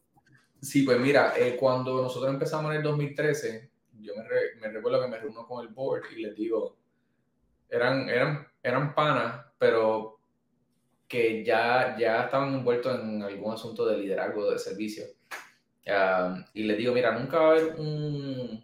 Sí, 0.61 0.83
pues 0.83 0.99
mira, 0.99 1.33
eh, 1.37 1.57
cuando 1.57 2.01
nosotros 2.01 2.31
empezamos 2.31 2.71
en 2.71 2.77
el 2.77 2.83
2013, 2.83 3.71
yo 3.99 4.13
me, 4.15 4.23
me, 4.61 4.73
recuerdo 4.73 5.01
que 5.01 5.07
me 5.07 5.17
reúno 5.17 5.45
con 5.47 5.65
el 5.65 5.73
board 5.73 6.03
y 6.15 6.21
les 6.21 6.35
digo, 6.35 6.77
eran, 7.67 8.07
eran, 8.07 8.47
eran 8.61 8.93
panas, 8.93 9.45
pero 9.57 10.20
que 11.11 11.43
ya, 11.43 11.97
ya 11.99 12.23
estaban 12.23 12.53
envueltos 12.53 12.97
en 13.01 13.21
algún 13.21 13.53
asunto 13.53 13.85
de 13.85 13.97
liderazgo 13.97 14.49
de 14.49 14.57
servicio. 14.57 15.03
y 16.53 16.63
les 16.63 16.77
digo, 16.77 16.93
mira, 16.93 17.11
nunca 17.11 17.37
va 17.37 17.47
a 17.47 17.51
haber 17.51 17.75
un, 17.75 18.63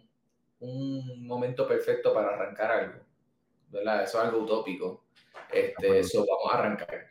un 0.60 1.26
momento 1.26 1.68
perfecto 1.68 2.14
para 2.14 2.30
arrancar 2.30 2.70
algo, 2.70 3.04
¿verdad? 3.68 4.02
Eso 4.02 4.16
es 4.16 4.24
algo 4.24 4.44
utópico. 4.44 5.04
Este, 5.52 5.98
eso 5.98 6.24
vamos 6.26 6.54
a 6.54 6.58
arrancar. 6.58 7.10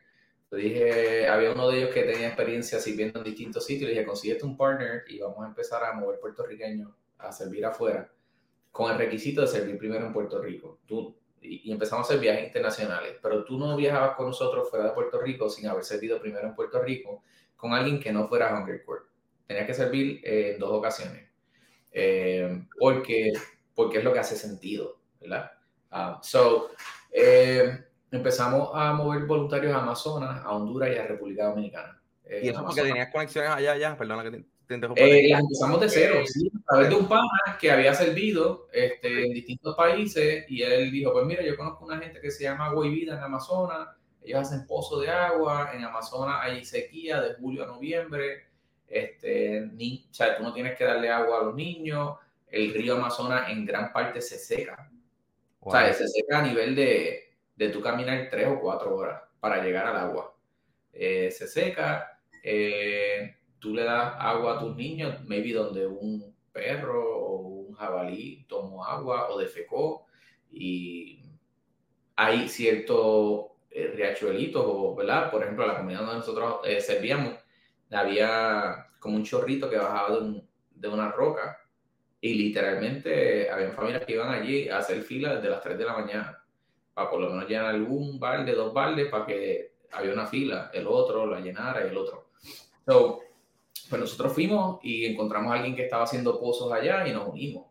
Le 0.50 0.58
dije, 0.58 1.28
había 1.28 1.52
uno 1.52 1.70
de 1.70 1.78
ellos 1.78 1.94
que 1.94 2.02
tenía 2.02 2.30
experiencia 2.30 2.80
sirviendo 2.80 3.20
en 3.20 3.26
distintos 3.26 3.64
sitios. 3.64 3.90
Le 3.90 3.94
dije, 3.94 4.08
consíguete 4.08 4.44
un 4.44 4.58
partner 4.58 5.04
y 5.08 5.20
vamos 5.20 5.44
a 5.44 5.50
empezar 5.50 5.84
a 5.84 5.94
mover 5.94 6.20
puertorriqueños 6.20 6.90
a 7.20 7.32
servir 7.32 7.64
afuera 7.64 8.12
con 8.72 8.92
el 8.92 8.98
requisito 8.98 9.42
de 9.42 9.48
servir 9.48 9.78
primero 9.78 10.08
en 10.08 10.14
Puerto 10.14 10.42
Rico. 10.42 10.80
Tú 10.88 11.16
y, 11.48 11.72
empezamos 11.72 12.06
a 12.06 12.10
hacer 12.10 12.22
viajes 12.22 12.46
internacionales, 12.46 13.16
pero 13.22 13.44
tú 13.44 13.58
no 13.58 13.76
viajabas 13.76 14.16
con 14.16 14.28
nosotros 14.28 14.70
fuera 14.70 14.86
de 14.86 14.92
Puerto 14.92 15.20
Rico 15.20 15.50
sin 15.50 15.68
haber 15.68 15.84
servido 15.84 16.20
primero 16.20 16.48
en 16.48 16.56
Puerto 16.56 16.82
Rico 16.82 17.24
con 17.56 17.74
alguien 17.74 18.00
que 18.00 18.12
no 18.12 18.28
fuera 18.28 18.54
Hunger 18.56 18.84
Corps. 18.84 19.08
Tenías 19.46 19.66
que 19.66 19.74
servir 19.74 20.22
eh, 20.24 20.54
en 20.54 20.60
dos 20.60 20.72
ocasiones, 20.72 21.28
eh, 21.92 22.66
porque, 22.78 23.34
porque 23.74 24.00
es 24.00 24.04
lo 24.04 24.14
que 24.14 24.20
hace 24.20 24.36
sentido, 24.36 25.00
¿verdad? 25.22 25.52
Uh, 25.92 26.22
so, 26.22 26.72
eh, 27.12 27.86
empezamos 28.12 28.72
a 28.74 28.94
mover 28.94 29.26
voluntarios 29.26 29.74
a 29.74 29.82
Amazonas, 29.82 30.44
a 30.44 30.52
Honduras 30.52 30.90
y 30.94 30.98
a 30.98 31.08
República 31.08 31.46
Dominicana. 31.46 32.02
¿Y 32.30 32.50
eso 32.50 32.64
porque 32.66 32.82
tenías 32.82 33.10
conexiones 33.10 33.52
allá, 33.52 33.72
allá? 33.72 33.98
Perdona 33.98 34.24
que 34.24 34.32
te 34.32 34.57
eh, 34.70 35.30
las 35.30 35.42
empezamos 35.42 35.80
de 35.80 35.90
cero, 35.90 36.20
sí, 36.26 36.52
a 36.54 36.74
través 36.74 36.90
de 36.90 36.96
un 36.96 37.08
pana 37.08 37.58
que 37.60 37.72
había 37.72 37.94
servido 37.94 38.68
este, 38.72 39.26
en 39.26 39.34
distintos 39.34 39.76
países 39.76 40.46
y 40.50 40.62
él 40.62 40.92
dijo, 40.92 41.14
pues 41.14 41.26
mira, 41.26 41.42
yo 41.44 41.56
conozco 41.56 41.86
una 41.86 42.00
gente 42.00 42.20
que 42.20 42.32
se 42.32 42.44
llama 42.44 42.66
Agua 42.66 42.86
y 42.86 42.90
Vida 42.90 43.18
en 43.18 43.24
Amazonas, 43.24 43.88
ellos 44.22 44.42
hacen 44.42 44.68
pozo 44.68 45.00
de 45.00 45.10
agua, 45.10 45.72
en 45.74 45.84
Amazonas 45.86 46.40
hay 46.42 46.66
sequía 46.66 47.22
de 47.22 47.36
julio 47.36 47.64
a 47.64 47.68
noviembre, 47.68 48.48
este, 48.88 49.62
ni, 49.74 50.06
o 50.10 50.14
sea, 50.14 50.38
tú 50.38 50.44
no 50.44 50.54
tienes 50.54 50.78
que 50.78 50.84
darle 50.84 51.10
agua 51.10 51.40
a 51.40 51.44
los 51.46 51.56
niños, 51.56 52.18
el 52.50 52.74
río 52.74 52.96
Amazonas 52.96 53.50
en 53.50 53.66
gran 53.66 53.94
parte 53.94 54.22
se 54.22 54.38
seca, 54.38 54.90
o 55.62 55.72
sea, 55.72 55.94
se 55.94 56.08
seca 56.08 56.40
a 56.40 56.42
nivel 56.42 56.76
de, 56.76 57.34
de 57.56 57.70
tú 57.70 57.82
caminar 57.82 58.28
tres 58.30 58.48
o 58.48 58.60
cuatro 58.60 58.96
horas 58.96 59.22
para 59.40 59.64
llegar 59.64 59.88
al 59.88 59.98
agua, 59.98 60.36
eh, 60.92 61.32
se 61.32 61.48
seca, 61.48 62.20
eh, 62.44 63.38
tú 63.68 63.74
le 63.74 63.84
das 63.84 64.16
agua 64.18 64.56
a 64.56 64.60
tus 64.60 64.76
niños, 64.76 65.16
maybe 65.26 65.52
donde 65.52 65.86
un 65.86 66.34
perro 66.54 67.20
o 67.20 67.38
un 67.68 67.74
jabalí 67.74 68.46
tomó 68.48 68.86
agua 68.86 69.30
o 69.30 69.38
defecó 69.38 70.06
y 70.50 71.22
hay 72.16 72.48
ciertos 72.48 73.48
eh, 73.70 73.92
riachuelitos, 73.94 74.96
¿verdad? 74.96 75.30
Por 75.30 75.44
ejemplo, 75.44 75.68
la 75.68 75.76
comunidad 75.76 76.00
donde 76.00 76.16
nosotros 76.16 76.62
eh, 76.64 76.80
servíamos, 76.80 77.36
había 77.92 78.88
como 79.00 79.18
un 79.18 79.24
chorrito 79.24 79.70
que 79.70 79.78
bajaba 79.78 80.18
de, 80.18 80.88
una 80.88 81.12
roca 81.12 81.60
y 82.22 82.36
literalmente 82.36 83.50
había 83.52 83.72
familias 83.72 84.06
que 84.06 84.14
iban 84.14 84.30
allí 84.30 84.70
a 84.70 84.78
hacer 84.78 85.02
fila 85.02 85.36
desde 85.36 85.50
las 85.50 85.62
3 85.62 85.78
de 85.78 85.86
la 85.86 85.94
mañana 85.94 86.44
para 86.94 87.10
por 87.10 87.20
lo 87.20 87.30
menos 87.30 87.50
llenar 87.50 87.66
algún 87.66 88.18
balde, 88.18 88.54
dos 88.54 88.74
baldes, 88.74 89.10
para 89.10 89.26
que 89.26 89.74
había 89.92 90.14
una 90.14 90.26
fila, 90.26 90.72
el 90.74 90.88
otro 90.88 91.28
la 91.28 91.42
llenara 91.42 91.86
y 91.86 91.90
el 91.90 91.98
otro. 91.98 92.30
So, 92.88 93.27
pues 93.90 94.02
nosotros 94.02 94.34
fuimos 94.34 94.80
y 94.84 95.06
encontramos 95.06 95.52
a 95.52 95.56
alguien 95.56 95.76
que 95.76 95.84
estaba 95.84 96.04
haciendo 96.04 96.40
pozos 96.40 96.72
allá 96.72 97.08
y 97.08 97.14
nos 97.14 97.28
unimos. 97.28 97.68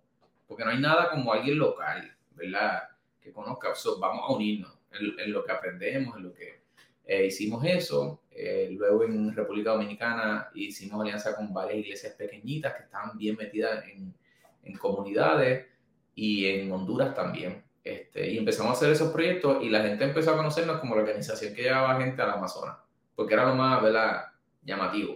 Porque 0.46 0.64
no 0.64 0.70
hay 0.70 0.80
nada 0.80 1.10
como 1.10 1.32
alguien 1.32 1.58
local, 1.58 2.14
¿verdad? 2.34 2.84
Que 3.20 3.32
conozca. 3.32 3.72
vamos 4.00 4.24
a 4.28 4.32
unirnos 4.32 4.72
en, 4.92 5.32
lo 5.32 5.44
que 5.44 5.52
aprendemos, 5.52 6.16
en 6.16 6.22
lo 6.24 6.32
que 6.32 6.60
eh, 7.04 7.26
hicimos 7.26 7.64
eso. 7.64 8.22
Eh, 8.30 8.68
luego 8.72 9.04
en 9.04 9.34
República 9.34 9.72
Dominicana 9.72 10.50
hicimos 10.54 11.00
alianza 11.00 11.34
con 11.34 11.52
varias 11.52 11.78
iglesias 11.78 12.14
pequeñitas 12.14 12.74
que 12.74 12.82
estaban 12.84 13.16
bien 13.16 13.36
metidas 13.36 13.84
en, 13.86 14.14
en 14.62 14.78
comunidades 14.78 15.66
y 16.14 16.46
en 16.46 16.72
Honduras 16.72 17.14
también. 17.14 17.64
Este, 17.84 18.32
y 18.32 18.38
empezamos 18.38 18.70
a 18.70 18.72
hacer 18.74 18.90
esos 18.90 19.12
proyectos 19.12 19.62
y 19.62 19.70
la 19.70 19.80
gente 19.80 20.04
empezó 20.04 20.32
a 20.32 20.36
conocernos 20.36 20.80
como 20.80 20.96
la 20.96 21.02
organización 21.02 21.54
que 21.54 21.62
llevaba 21.62 22.00
gente 22.00 22.20
al 22.20 22.30
Amazonas, 22.30 22.78
porque 23.14 23.34
era 23.34 23.46
lo 23.46 23.54
más 23.54 23.80
¿verdad? 23.80 24.24
llamativo. 24.64 25.15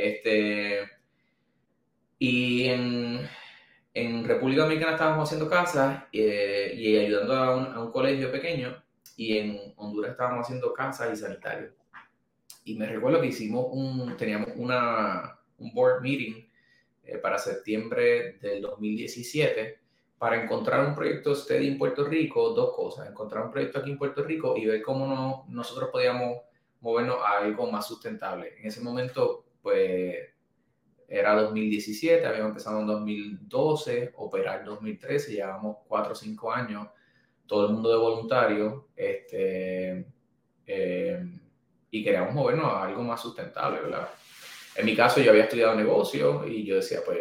Este, 0.00 0.88
y 2.18 2.64
en, 2.68 3.28
en 3.94 4.24
República 4.24 4.62
Dominicana 4.62 4.92
estábamos 4.92 5.28
haciendo 5.28 5.48
casas 5.48 6.04
eh, 6.12 6.74
y 6.76 6.96
ayudando 6.96 7.34
a 7.34 7.56
un, 7.56 7.66
a 7.74 7.80
un, 7.82 7.92
colegio 7.92 8.30
pequeño 8.32 8.82
y 9.16 9.38
en 9.38 9.74
Honduras 9.76 10.12
estábamos 10.12 10.46
haciendo 10.46 10.72
casas 10.72 11.12
y 11.12 11.20
sanitarios. 11.20 11.72
Y 12.64 12.76
me 12.76 12.86
recuerdo 12.86 13.20
que 13.20 13.28
hicimos 13.28 13.66
un, 13.70 14.16
teníamos 14.16 14.50
una, 14.56 15.38
un 15.58 15.72
board 15.72 16.02
meeting 16.02 16.46
eh, 17.04 17.18
para 17.18 17.38
septiembre 17.38 18.38
del 18.40 18.62
2017 18.62 19.78
para 20.18 20.42
encontrar 20.42 20.86
un 20.86 20.94
proyecto 20.94 21.34
steady 21.34 21.68
en 21.68 21.78
Puerto 21.78 22.04
Rico, 22.04 22.50
dos 22.50 22.76
cosas, 22.76 23.08
encontrar 23.08 23.46
un 23.46 23.50
proyecto 23.50 23.78
aquí 23.78 23.90
en 23.90 23.98
Puerto 23.98 24.22
Rico 24.22 24.54
y 24.56 24.66
ver 24.66 24.82
cómo 24.82 25.06
no, 25.06 25.46
nosotros 25.48 25.88
podíamos 25.90 26.42
movernos 26.80 27.16
a 27.24 27.38
algo 27.38 27.70
más 27.70 27.86
sustentable. 27.86 28.54
En 28.58 28.66
ese 28.66 28.82
momento 28.82 29.44
pues 29.62 30.16
era 31.08 31.34
2017, 31.34 32.24
habíamos 32.24 32.50
empezado 32.50 32.80
en 32.80 32.86
2012, 32.86 34.12
operar 34.16 34.60
en 34.60 34.66
2013, 34.66 35.32
llevamos 35.32 35.78
4 35.88 36.12
o 36.12 36.14
5 36.14 36.52
años, 36.52 36.88
todo 37.46 37.66
el 37.66 37.72
mundo 37.72 37.90
de 37.90 37.96
voluntario, 37.96 38.88
este, 38.94 40.06
eh, 40.66 41.38
y 41.90 42.04
queríamos 42.04 42.32
movernos 42.32 42.66
a 42.66 42.84
algo 42.84 43.02
más 43.02 43.20
sustentable, 43.20 43.80
¿verdad? 43.80 44.08
En 44.76 44.86
mi 44.86 44.94
caso 44.94 45.20
yo 45.20 45.32
había 45.32 45.44
estudiado 45.44 45.74
negocio 45.74 46.46
y 46.46 46.64
yo 46.64 46.76
decía, 46.76 47.00
pues, 47.04 47.18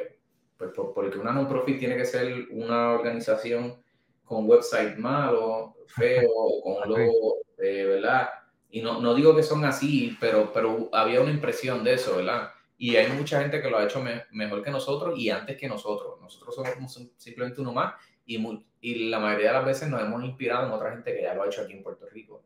pues 0.55 0.71
porque 0.75 1.17
una 1.17 1.31
non-profit 1.31 1.79
tiene 1.79 1.97
que 1.97 2.05
ser 2.05 2.47
una 2.51 2.91
organización 2.91 3.81
con 4.23 4.47
website 4.47 4.97
malo, 4.97 5.77
feo, 5.87 6.29
con 6.63 6.87
logo, 6.87 7.37
eh, 7.57 7.85
¿verdad? 7.85 8.29
Y 8.71 8.81
no, 8.81 9.01
no 9.01 9.15
digo 9.15 9.35
que 9.35 9.43
son 9.43 9.65
así, 9.65 10.17
pero, 10.19 10.51
pero 10.53 10.89
había 10.93 11.21
una 11.21 11.31
impresión 11.31 11.83
de 11.83 11.93
eso, 11.95 12.17
¿verdad? 12.17 12.51
Y 12.77 12.95
hay 12.95 13.11
mucha 13.11 13.41
gente 13.41 13.61
que 13.61 13.69
lo 13.69 13.77
ha 13.77 13.83
hecho 13.83 14.01
mejor 14.31 14.63
que 14.63 14.71
nosotros 14.71 15.17
y 15.17 15.29
antes 15.29 15.57
que 15.57 15.67
nosotros. 15.67 16.19
Nosotros 16.21 16.55
somos 16.55 17.09
simplemente 17.17 17.61
uno 17.61 17.73
más 17.73 17.95
y, 18.25 18.37
y 18.81 19.09
la 19.09 19.19
mayoría 19.19 19.47
de 19.47 19.53
las 19.53 19.65
veces 19.65 19.89
nos 19.89 20.01
hemos 20.01 20.23
inspirado 20.23 20.67
en 20.67 20.71
otra 20.71 20.91
gente 20.91 21.13
que 21.13 21.23
ya 21.23 21.33
lo 21.33 21.43
ha 21.43 21.47
hecho 21.47 21.61
aquí 21.61 21.73
en 21.73 21.83
Puerto 21.83 22.07
Rico. 22.07 22.43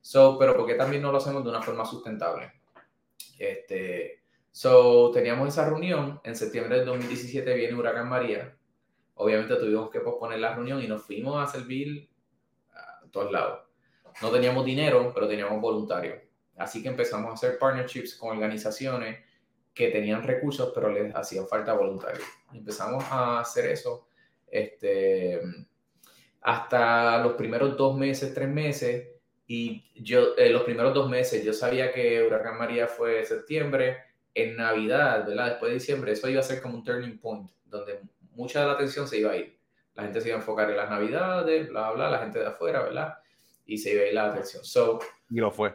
So, 0.00 0.38
pero 0.38 0.56
¿por 0.56 0.66
qué 0.66 0.74
también 0.74 1.02
no 1.02 1.12
lo 1.12 1.18
hacemos 1.18 1.44
de 1.44 1.50
una 1.50 1.62
forma 1.62 1.84
sustentable? 1.84 2.52
Este, 3.38 4.20
So, 4.56 5.10
teníamos 5.12 5.48
esa 5.48 5.68
reunión. 5.68 6.18
En 6.24 6.34
septiembre 6.34 6.78
del 6.78 6.86
2017 6.86 7.52
viene 7.52 7.74
Huracán 7.74 8.08
María. 8.08 8.56
Obviamente 9.16 9.54
tuvimos 9.56 9.90
que 9.90 10.00
posponer 10.00 10.38
la 10.38 10.54
reunión 10.54 10.82
y 10.82 10.88
nos 10.88 11.02
fuimos 11.02 11.36
a 11.36 11.46
servir 11.46 12.08
a 12.72 13.06
todos 13.10 13.30
lados. 13.30 13.65
No 14.22 14.30
teníamos 14.30 14.64
dinero, 14.64 15.12
pero 15.14 15.28
teníamos 15.28 15.60
voluntarios. 15.60 16.18
Así 16.56 16.82
que 16.82 16.88
empezamos 16.88 17.30
a 17.30 17.34
hacer 17.34 17.58
partnerships 17.58 18.14
con 18.14 18.30
organizaciones 18.30 19.18
que 19.74 19.88
tenían 19.88 20.22
recursos, 20.22 20.72
pero 20.74 20.90
les 20.90 21.14
hacían 21.14 21.46
falta 21.46 21.74
voluntarios. 21.74 22.24
Empezamos 22.52 23.04
a 23.10 23.40
hacer 23.40 23.66
eso 23.66 24.08
este, 24.46 25.40
hasta 26.40 27.18
los 27.22 27.34
primeros 27.34 27.76
dos 27.76 27.96
meses, 27.96 28.32
tres 28.32 28.48
meses. 28.48 29.08
Y 29.46 29.84
yo, 29.94 30.36
en 30.38 30.52
los 30.52 30.62
primeros 30.62 30.94
dos 30.94 31.10
meses, 31.10 31.44
yo 31.44 31.52
sabía 31.52 31.92
que 31.92 32.26
Huracán 32.26 32.58
María 32.58 32.88
fue 32.88 33.24
septiembre, 33.24 33.98
en 34.36 34.54
Navidad, 34.54 35.26
¿verdad? 35.26 35.48
Después 35.48 35.70
de 35.70 35.78
diciembre, 35.78 36.12
eso 36.12 36.28
iba 36.28 36.40
a 36.40 36.44
ser 36.44 36.60
como 36.60 36.76
un 36.76 36.84
turning 36.84 37.18
point, 37.18 37.50
donde 37.64 38.00
mucha 38.32 38.60
de 38.60 38.66
la 38.66 38.72
atención 38.72 39.08
se 39.08 39.18
iba 39.18 39.32
a 39.32 39.36
ir. 39.36 39.58
La 39.94 40.02
gente 40.02 40.20
se 40.20 40.28
iba 40.28 40.36
a 40.36 40.40
enfocar 40.40 40.70
en 40.70 40.76
las 40.76 40.90
Navidades, 40.90 41.70
bla, 41.70 41.90
bla, 41.92 42.10
la 42.10 42.18
gente 42.18 42.40
de 42.40 42.46
afuera, 42.46 42.82
¿verdad? 42.82 43.14
Y 43.66 43.78
se 43.78 43.92
iba 43.92 44.02
a 44.02 44.06
ir 44.06 44.14
la 44.14 44.32
atención. 44.32 44.64
So, 44.64 45.00
y 45.30 45.36
lo 45.36 45.50
fue. 45.50 45.74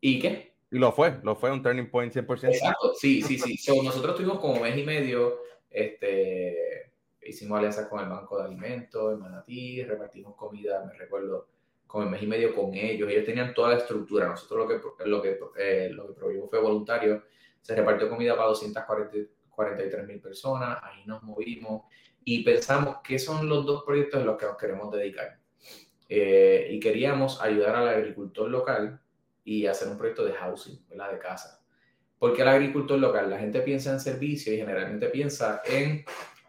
¿Y 0.00 0.18
qué? 0.18 0.54
Y 0.70 0.78
lo 0.78 0.92
fue, 0.92 1.18
lo 1.22 1.36
fue 1.36 1.50
un 1.50 1.62
turning 1.62 1.90
point 1.90 2.12
100%. 2.12 2.48
Exacto, 2.48 2.94
sí, 2.94 3.22
sí, 3.22 3.38
sí. 3.38 3.56
So, 3.56 3.82
nosotros 3.82 4.16
tuvimos 4.16 4.38
como 4.38 4.60
mes 4.60 4.76
y 4.76 4.84
medio, 4.84 5.40
este, 5.70 6.92
hicimos 7.22 7.58
alianzas 7.58 7.88
con 7.88 8.00
el 8.00 8.08
Banco 8.08 8.38
de 8.38 8.44
Alimentos, 8.44 9.12
el 9.12 9.18
Manatí, 9.18 9.82
repartimos 9.84 10.34
comida, 10.34 10.84
me 10.84 10.94
recuerdo, 10.94 11.48
como 11.86 12.04
el 12.04 12.10
mes 12.10 12.22
y 12.22 12.26
medio 12.26 12.54
con 12.54 12.74
ellos. 12.74 13.10
Ellos 13.10 13.24
tenían 13.24 13.54
toda 13.54 13.70
la 13.70 13.76
estructura. 13.76 14.28
Nosotros 14.28 14.58
lo 14.58 14.68
que, 14.68 15.08
lo 15.08 15.22
que, 15.22 15.38
eh, 15.58 15.90
lo 15.90 16.08
que 16.08 16.12
prohibimos 16.14 16.50
fue 16.50 16.60
voluntario 16.60 17.22
se 17.68 17.74
repartió 17.74 18.08
comida 18.08 18.34
para 18.34 18.48
243 18.48 20.06
mil 20.06 20.20
personas, 20.20 20.78
ahí 20.82 21.04
nos 21.06 21.22
movimos 21.22 21.82
y 22.24 22.42
pensamos 22.42 22.98
qué 23.04 23.18
son 23.18 23.48
los 23.48 23.64
dos 23.66 23.84
proyectos 23.84 24.20
en 24.20 24.26
los 24.26 24.38
que 24.38 24.46
nos 24.46 24.56
queremos 24.56 24.90
dedicar. 24.92 25.37
Eh, 26.08 26.68
y 26.70 26.80
queríamos 26.80 27.40
ayudar 27.42 27.76
al 27.76 27.88
agricultor 27.88 28.48
local 28.48 29.00
y 29.44 29.66
hacer 29.66 29.88
un 29.88 29.98
proyecto 29.98 30.24
de 30.24 30.32
housing, 30.32 30.78
¿verdad? 30.88 31.12
de 31.12 31.18
casa. 31.18 31.62
porque 32.18 32.42
el 32.42 32.48
agricultor 32.48 32.98
local? 32.98 33.30
La 33.30 33.38
gente 33.38 33.60
piensa 33.60 33.92
en 33.92 34.00
servicio 34.00 34.52
y 34.52 34.56
generalmente 34.56 35.08
piensa 35.08 35.62
en 35.64 36.04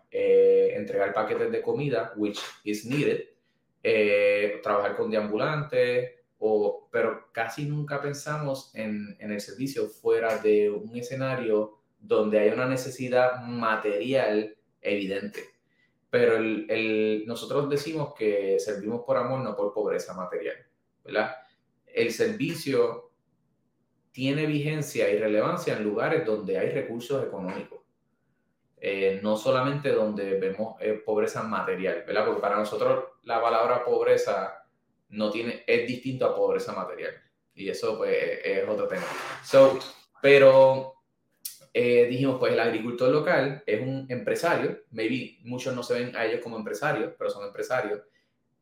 eh, 0.10 0.74
entregar 0.76 1.14
paquetes 1.14 1.52
de 1.52 1.62
comida, 1.62 2.14
which 2.16 2.40
is 2.64 2.86
needed, 2.86 3.26
eh, 3.84 4.60
trabajar 4.64 4.96
con 4.96 5.12
deambulantes, 5.12 6.12
o, 6.40 6.88
pero 6.92 7.32
casi 7.32 7.66
nunca 7.66 8.02
pensamos 8.02 8.72
en, 8.74 9.16
en, 9.20 9.32
el 9.32 9.42
servicio 9.42 9.88
fuera 9.88 10.38
de 10.38 10.72
un 10.72 10.96
escenario 10.96 11.78
donde 12.00 12.40
hay 12.40 12.50
una 12.50 12.66
necesidad 12.66 13.42
material 13.44 14.56
evidente. 14.82 15.59
Pero 16.10 16.38
el, 16.38 16.66
el, 16.70 17.24
nosotros 17.28 17.70
decimos 17.70 18.14
que 18.14 18.60
servimos 18.60 19.02
por 19.06 19.18
amor, 19.18 19.42
no 19.42 19.56
por 19.56 19.74
pobreza 19.74 20.14
material. 20.14 20.58
¿verdad? 21.04 21.36
El 21.86 22.12
servicio 22.12 23.12
tiene 24.12 24.46
vigencia 24.46 25.10
y 25.10 25.18
relevancia 25.18 25.78
en 25.78 25.84
lugares 25.84 26.26
donde 26.26 26.58
hay 26.58 26.70
recursos 26.72 27.24
económicos. 27.24 27.80
Eh, 28.82 29.20
no 29.22 29.36
solamente 29.36 29.92
donde 29.92 30.40
vemos 30.40 30.76
eh, 30.80 30.94
pobreza 30.94 31.44
material, 31.44 32.04
¿verdad? 32.08 32.26
Porque 32.26 32.42
para 32.42 32.56
nosotros 32.56 33.06
la 33.24 33.42
palabra 33.42 33.84
pobreza 33.84 34.66
no 35.10 35.30
tiene, 35.30 35.64
es 35.68 35.88
distinto 35.88 36.26
a 36.26 36.36
pobreza 36.36 36.72
material. 36.72 37.14
Y 37.56 37.70
eso 37.70 37.98
pues 37.98 38.40
es 38.44 38.68
otro 38.68 38.88
tema. 38.88 39.04
So, 39.44 39.78
pero 40.22 40.99
eh, 41.74 42.08
dijimos, 42.10 42.40
pues 42.40 42.54
el 42.54 42.60
agricultor 42.60 43.12
local 43.12 43.64
es 43.66 43.82
un 43.82 44.06
empresario, 44.10 44.80
maybe 44.92 45.38
muchos 45.44 45.76
no 45.76 45.84
se 45.84 45.94
ven 45.94 46.16
a 46.16 46.26
ellos 46.26 46.42
como 46.42 46.58
empresarios, 46.58 47.14
pero 47.18 47.30
son 47.30 47.46
empresarios. 47.46 48.02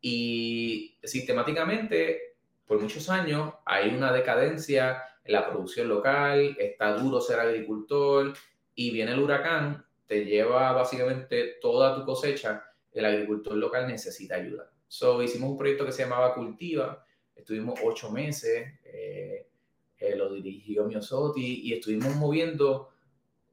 Y 0.02 0.98
sistemáticamente, 1.04 2.36
por 2.66 2.82
muchos 2.82 3.10
años, 3.10 3.54
hay 3.66 3.90
una 3.90 4.12
decadencia 4.12 5.04
en 5.24 5.34
la 5.34 5.50
producción 5.50 5.88
local, 5.88 6.56
está 6.60 6.94
duro 6.94 7.22
ser 7.22 7.40
agricultor 7.40 8.34
y 8.76 8.92
viene 8.92 9.14
el 9.14 9.20
huracán, 9.20 9.86
te 10.06 10.26
lleva 10.26 10.72
básicamente 10.74 11.56
toda 11.62 11.96
tu 11.96 12.06
cosecha, 12.06 12.64
el 12.94 13.06
agricultor 13.06 13.56
local 13.56 13.88
necesita 13.88 14.36
ayuda. 14.36 14.70
So, 14.88 15.22
hicimos 15.22 15.52
un 15.52 15.58
proyecto 15.58 15.86
que 15.86 15.92
se 15.92 16.04
llamaba 16.04 16.34
Cultiva, 16.34 17.06
estuvimos 17.36 17.80
ocho 17.84 18.12
meses, 18.12 18.68
eh, 18.86 19.48
eh, 20.00 20.16
lo 20.16 20.32
dirigió 20.32 20.86
Miosotti 20.86 21.62
y 21.64 21.74
estuvimos 21.74 22.16
moviendo 22.16 22.90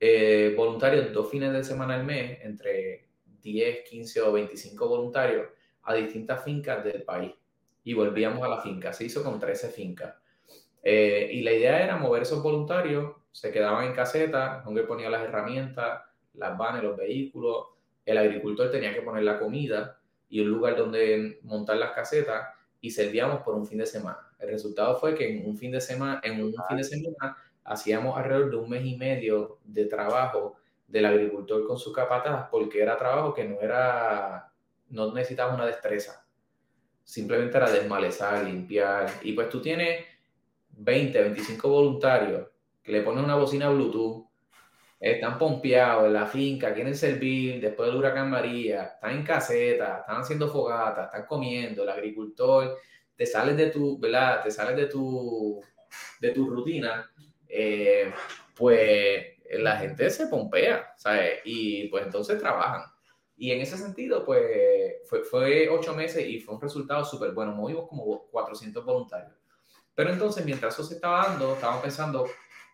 eh, 0.07 0.55
voluntarios 0.57 1.13
dos 1.13 1.31
fines 1.31 1.53
de 1.53 1.65
semana 1.65 1.95
al 1.95 2.05
mes, 2.05 2.39
entre 2.43 3.09
10, 3.43 3.89
15 3.89 4.21
o 4.21 4.33
25 4.33 4.89
voluntarios 4.89 5.49
a 5.83 5.95
distintas 5.95 6.45
fincas 6.45 6.85
del 6.85 7.03
país. 7.03 7.33
Y 7.85 7.95
volvíamos 7.95 8.43
a 8.43 8.49
la 8.49 8.61
finca, 8.61 8.93
se 8.93 9.05
hizo 9.05 9.23
con 9.23 9.39
13 9.39 9.69
fincas. 9.71 10.15
y 10.83 11.41
la 11.43 11.53
idea 11.53 11.83
era 11.83 11.97
mover 11.97 12.23
esos 12.23 12.43
voluntarios, 12.43 13.15
se 13.33 13.51
quedaban 13.51 13.87
en 13.87 13.95
caseta, 13.95 14.63
donde 14.65 14.83
ponía 14.83 15.09
las 15.09 15.23
herramientas, 15.23 16.03
las 16.35 16.59
vanes, 16.59 16.83
los 16.83 16.97
vehículos, 16.97 17.69
el 18.05 18.19
agricultor 18.19 18.71
tenía 18.71 18.93
que 18.93 19.01
poner 19.01 19.23
la 19.23 19.39
comida, 19.39 19.99
y 20.29 20.41
un 20.41 20.51
lugar 20.51 20.77
donde 20.77 21.39
montar 21.43 21.77
las 21.77 21.93
casetas 21.93 22.49
y 22.81 22.91
servíamos 22.91 23.43
por 23.43 23.55
un 23.55 23.67
fin 23.67 23.79
de 23.79 23.87
semana. 23.87 24.19
El 24.39 24.51
resultado 24.51 24.99
fue 24.99 25.15
que 25.15 25.31
en 25.31 25.47
un 25.47 25.57
fin 25.57 25.71
de 25.73 25.81
semana, 25.81 26.21
en 26.23 26.43
un 26.43 26.53
fin 26.69 26.77
de 26.77 26.85
semana 26.85 27.37
hacíamos 27.65 28.17
alrededor 28.17 28.51
de 28.51 28.57
un 28.57 28.71
mes 28.71 28.85
y 28.85 28.97
medio 28.97 29.59
de 29.65 29.87
trabajo 29.87 30.57
del 30.87 31.07
agricultor 31.07 31.67
con 31.67 31.79
su 31.79 31.93
capataz 31.93 32.49
porque 32.51 32.83
era 32.83 32.97
trabajo 32.97 33.35
que 33.35 33.45
no 33.45 33.61
era, 33.61 34.53
no 34.91 35.13
necesitaba 35.13 35.55
una 35.55 35.67
destreza. 35.67 36.27
Simplemente 37.03 37.57
era 37.57 37.71
desmalezar, 37.71 38.45
limpiar. 38.45 39.11
Y 39.23 39.33
pues 39.33 39.49
tú 39.49 39.61
tienes 39.61 40.05
20, 40.71 41.21
25 41.21 41.69
voluntarios 41.69 42.49
que 42.83 42.93
le 42.93 43.03
ponen 43.03 43.25
una 43.25 43.37
bocina 43.37 43.71
Bluetooth, 43.71 44.27
están 45.01 45.39
pompeados 45.39 46.07
en 46.07 46.13
la 46.15 46.27
finca, 46.27 46.73
quieren 46.73 46.95
servir 46.95 47.61
después 47.61 47.89
del 47.89 47.99
huracán 47.99 48.31
María, 48.31 48.85
están 48.85 49.17
en 49.17 49.23
caseta, 49.23 49.99
están 50.01 50.23
haciendo 50.23 50.49
fogatas, 50.49 51.07
están 51.07 51.27
comiendo, 51.27 51.83
el 51.83 51.91
agricultor, 51.91 52.79
te 53.17 53.27
sales 53.27 53.57
de 53.57 53.71
tu, 53.71 53.99
¿verdad? 53.99 54.43
Te 54.43 54.51
sales 54.51 54.77
de 54.77 54.87
tu, 54.87 55.61
de 56.21 56.31
tu 56.31 56.49
rutina, 56.49 57.11
eh, 57.55 58.13
pues 58.57 59.27
la 59.51 59.77
gente 59.77 60.11
se 60.11 60.27
pompea, 60.27 60.93
¿sabes? 60.97 61.41
Y 61.45 61.89
pues 61.89 62.05
entonces 62.05 62.39
trabajan. 62.39 62.91
Y 63.37 63.51
en 63.53 63.61
ese 63.61 63.77
sentido, 63.77 64.25
pues 64.25 64.97
fue, 65.07 65.25
fue 65.25 65.69
ocho 65.69 65.95
meses 65.95 66.27
y 66.27 66.41
fue 66.41 66.55
un 66.55 66.61
resultado 66.61 67.05
súper 67.05 67.33
bueno. 67.33 67.53
Movimos 67.53 67.89
como 67.89 68.27
400 68.31 68.85
voluntarios. 68.85 69.33
Pero 69.95 70.11
entonces, 70.11 70.45
mientras 70.45 70.75
eso 70.75 70.85
se 70.85 70.95
estaba 70.95 71.27
dando, 71.29 71.55
estábamos 71.55 71.83
pensando, 71.83 72.27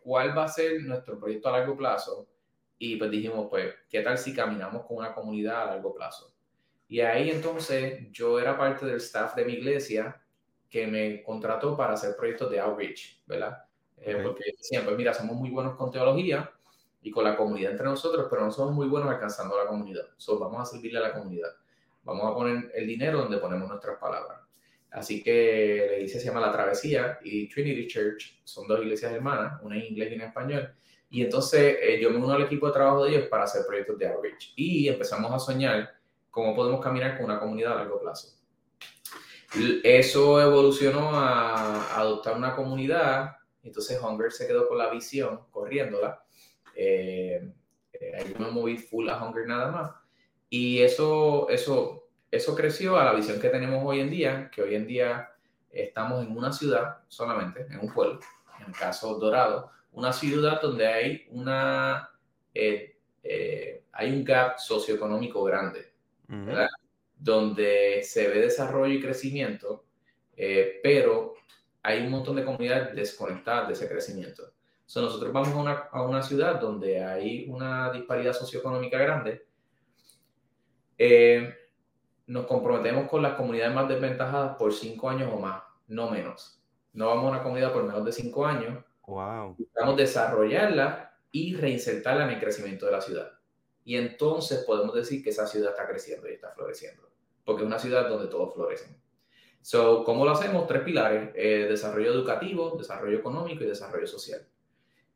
cuál 0.03 0.37
va 0.37 0.45
a 0.45 0.49
ser 0.49 0.83
nuestro 0.83 1.19
proyecto 1.19 1.49
a 1.49 1.59
largo 1.59 1.77
plazo. 1.77 2.29
Y 2.79 2.97
pues 2.97 3.11
dijimos, 3.11 3.49
pues, 3.51 3.75
¿qué 3.89 4.01
tal 4.01 4.17
si 4.17 4.35
caminamos 4.35 4.87
con 4.87 4.99
una 4.99 5.15
comunidad 5.15 5.63
a 5.63 5.67
largo 5.67 5.95
plazo? 5.95 6.33
Y 6.89 7.01
ahí 7.01 7.31
entonces 7.31 8.11
yo 8.11 8.41
era 8.41 8.57
parte 8.57 8.87
del 8.87 8.97
staff 8.97 9.35
de 9.35 9.45
mi 9.45 9.53
iglesia 9.55 10.21
que 10.69 10.87
me 10.87 11.23
contrató 11.23 11.77
para 11.77 11.93
hacer 11.93 12.17
proyectos 12.17 12.51
de 12.51 12.61
outreach, 12.61 13.23
¿verdad? 13.27 13.65
Eh, 14.01 14.21
porque 14.23 14.53
decían, 14.57 14.85
pues 14.85 14.97
mira, 14.97 15.13
somos 15.13 15.37
muy 15.37 15.51
buenos 15.51 15.77
con 15.77 15.91
teología 15.91 16.51
y 17.03 17.11
con 17.11 17.25
la 17.25 17.37
comunidad 17.37 17.73
entre 17.73 17.87
nosotros, 17.87 18.27
pero 18.31 18.43
no 18.43 18.51
somos 18.51 18.75
muy 18.75 18.89
buenos 18.89 19.11
alcanzando 19.11 19.59
a 19.59 19.65
la 19.65 19.69
comunidad. 19.69 20.07
So, 20.17 20.39
vamos 20.39 20.61
a 20.61 20.73
servirle 20.73 20.99
a 20.99 21.03
la 21.03 21.13
comunidad. 21.13 21.51
Vamos 22.03 22.31
a 22.31 22.35
poner 22.35 22.73
el 22.75 22.87
dinero 22.87 23.19
donde 23.19 23.39
ponemos 23.39 23.69
nuestras 23.69 23.99
palabras. 23.99 24.41
Así 24.91 25.23
que 25.23 25.87
la 25.89 25.97
iglesia 25.97 26.21
se 26.21 26.27
llama 26.27 26.41
La 26.41 26.53
Travesía 26.53 27.19
y 27.23 27.49
Trinity 27.49 27.87
Church, 27.87 28.41
son 28.43 28.67
dos 28.67 28.81
iglesias 28.81 29.13
hermanas, 29.13 29.61
una 29.63 29.77
en 29.77 29.85
inglés 29.85 30.11
y 30.11 30.15
una 30.15 30.25
en 30.25 30.29
español. 30.31 30.75
Y 31.11 31.23
entonces 31.23 31.77
eh, 31.81 31.99
yo 32.01 32.11
me 32.11 32.17
uno 32.17 32.33
al 32.33 32.43
equipo 32.43 32.67
de 32.67 32.73
trabajo 32.73 33.05
de 33.05 33.11
ellos 33.11 33.29
para 33.29 33.45
hacer 33.45 33.63
proyectos 33.67 33.99
de 33.99 34.09
outreach. 34.09 34.53
Y 34.57 34.89
empezamos 34.89 35.33
a 35.33 35.39
soñar 35.39 35.91
cómo 36.31 36.55
podemos 36.55 36.81
caminar 36.81 37.17
con 37.17 37.27
una 37.27 37.39
comunidad 37.39 37.73
a 37.73 37.77
largo 37.77 38.01
plazo. 38.01 38.37
Eso 39.83 40.41
evolucionó 40.41 41.11
a, 41.11 41.99
adoptar 41.99 42.37
una 42.37 42.55
comunidad. 42.55 43.37
Entonces 43.63 44.01
Hunger 44.03 44.33
se 44.33 44.47
quedó 44.47 44.69
con 44.69 44.79
la 44.79 44.91
visión, 44.91 45.41
corriéndola. 45.51 46.23
Eh, 46.75 47.53
eh, 47.93 48.13
ahí 48.17 48.35
me 48.39 48.51
moví 48.51 48.79
full 48.79 49.09
a 49.09 49.23
Hunger 49.23 49.47
nada 49.47 49.71
más. 49.71 49.91
Y 50.49 50.81
eso, 50.81 51.49
eso 51.49 52.01
eso 52.31 52.55
creció 52.55 52.97
a 52.97 53.05
la 53.05 53.13
visión 53.13 53.41
que 53.41 53.49
tenemos 53.49 53.83
hoy 53.85 54.01
en 54.01 54.11
día, 54.11 54.51
que 54.55 54.63
hoy 54.63 54.75
en 54.77 54.87
día 54.87 55.31
estamos 55.71 56.25
en 56.25 56.37
una 56.37 56.53
ciudad 56.53 56.99
solamente, 57.09 57.67
en 57.69 57.81
un 57.81 57.93
pueblo, 57.93 58.21
en 58.61 58.67
el 58.67 58.73
caso 58.73 59.19
Dorado, 59.19 59.71
una 59.93 60.13
ciudad 60.13 60.61
donde 60.61 60.87
hay 60.87 61.27
una 61.31 62.11
eh, 62.55 62.97
eh, 63.23 63.85
hay 63.93 64.13
un 64.13 64.25
gap 64.25 64.59
socioeconómico 64.59 65.43
grande, 65.43 65.93
donde 67.17 68.03
se 68.05 68.29
ve 68.29 68.41
desarrollo 68.41 68.95
y 68.95 69.03
crecimiento, 69.03 69.85
eh, 70.37 70.79
pero 70.83 71.35
hay 71.83 72.05
un 72.05 72.11
montón 72.11 72.37
de 72.37 72.45
comunidades 72.45 72.95
desconectadas 72.95 73.69
de 73.69 73.75
ese 73.75 73.89
crecimiento. 73.89 74.53
So, 74.87 75.01
nosotros 75.01 75.33
vamos 75.33 75.51
a 75.51 75.57
una, 75.57 75.73
a 75.91 76.03
una 76.03 76.23
ciudad 76.23 76.61
donde 76.61 77.03
hay 77.03 77.49
una 77.49 77.93
disparidad 77.93 78.33
socioeconómica 78.33 78.99
grande. 78.99 79.47
Eh, 80.99 81.55
nos 82.27 82.47
comprometemos 82.47 83.09
con 83.09 83.23
las 83.23 83.35
comunidades 83.35 83.75
más 83.75 83.89
desventajadas 83.89 84.57
por 84.57 84.73
cinco 84.73 85.09
años 85.09 85.31
o 85.33 85.39
más, 85.39 85.63
no 85.89 86.11
menos. 86.11 86.61
No 86.93 87.07
vamos 87.07 87.25
a 87.27 87.29
una 87.29 87.43
comunidad 87.43 87.73
por 87.73 87.85
menos 87.85 88.05
de 88.05 88.13
cinco 88.13 88.45
años. 88.45 88.85
Wow. 89.07 89.55
Buscamos 89.57 89.97
desarrollarla 89.97 91.17
y 91.33 91.55
reinsertarla 91.55 92.25
en 92.25 92.31
el 92.31 92.41
crecimiento 92.41 92.87
de 92.87 92.93
la 92.93 93.01
ciudad. 93.01 93.33
Y 93.85 93.97
entonces 93.97 94.65
podemos 94.65 94.95
decir 94.95 95.23
que 95.23 95.31
esa 95.31 95.47
ciudad 95.47 95.71
está 95.71 95.87
creciendo 95.89 96.29
y 96.29 96.33
está 96.33 96.51
floreciendo, 96.51 97.09
porque 97.45 97.63
es 97.63 97.67
una 97.67 97.79
ciudad 97.79 98.09
donde 98.09 98.29
todos 98.29 98.55
florecen. 98.55 99.01
So, 99.63 100.05
¿Cómo 100.05 100.25
lo 100.25 100.33
hacemos? 100.33 100.67
Tres 100.67 100.83
pilares, 100.83 101.31
eh, 101.35 101.67
desarrollo 101.69 102.13
educativo, 102.13 102.77
desarrollo 102.79 103.19
económico 103.19 103.63
y 103.63 103.67
desarrollo 103.67 104.07
social. 104.07 104.47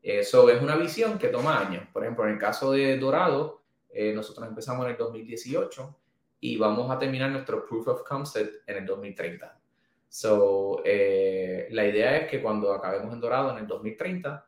Eso 0.01 0.49
es 0.49 0.61
una 0.61 0.75
visión 0.75 1.17
que 1.17 1.29
toma 1.29 1.59
años. 1.59 1.87
Por 1.91 2.03
ejemplo, 2.03 2.25
en 2.25 2.33
el 2.33 2.39
caso 2.39 2.71
de 2.71 2.97
Dorado, 2.99 3.63
eh, 3.89 4.13
nosotros 4.13 4.47
empezamos 4.47 4.85
en 4.85 4.91
el 4.91 4.97
2018 4.97 5.95
y 6.41 6.57
vamos 6.57 6.91
a 6.91 6.99
terminar 6.99 7.31
nuestro 7.31 7.65
Proof 7.65 7.87
of 7.87 8.03
Concept 8.03 8.69
en 8.69 8.77
el 8.77 8.85
2030. 8.85 9.59
So, 10.07 10.81
eh, 10.85 11.67
la 11.71 11.87
idea 11.87 12.17
es 12.17 12.29
que 12.29 12.41
cuando 12.41 12.71
acabemos 12.71 13.13
en 13.13 13.19
Dorado 13.19 13.51
en 13.51 13.57
el 13.57 13.67
2030, 13.67 14.47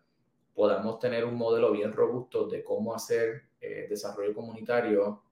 podamos 0.53 0.99
tener 0.99 1.25
un 1.25 1.35
modelo 1.35 1.71
bien 1.71 1.91
robusto 1.91 2.47
de 2.47 2.63
cómo 2.63 2.93
hacer 2.93 3.43
eh, 3.59 3.87
desarrollo 3.89 4.33
comunitario 4.33 5.23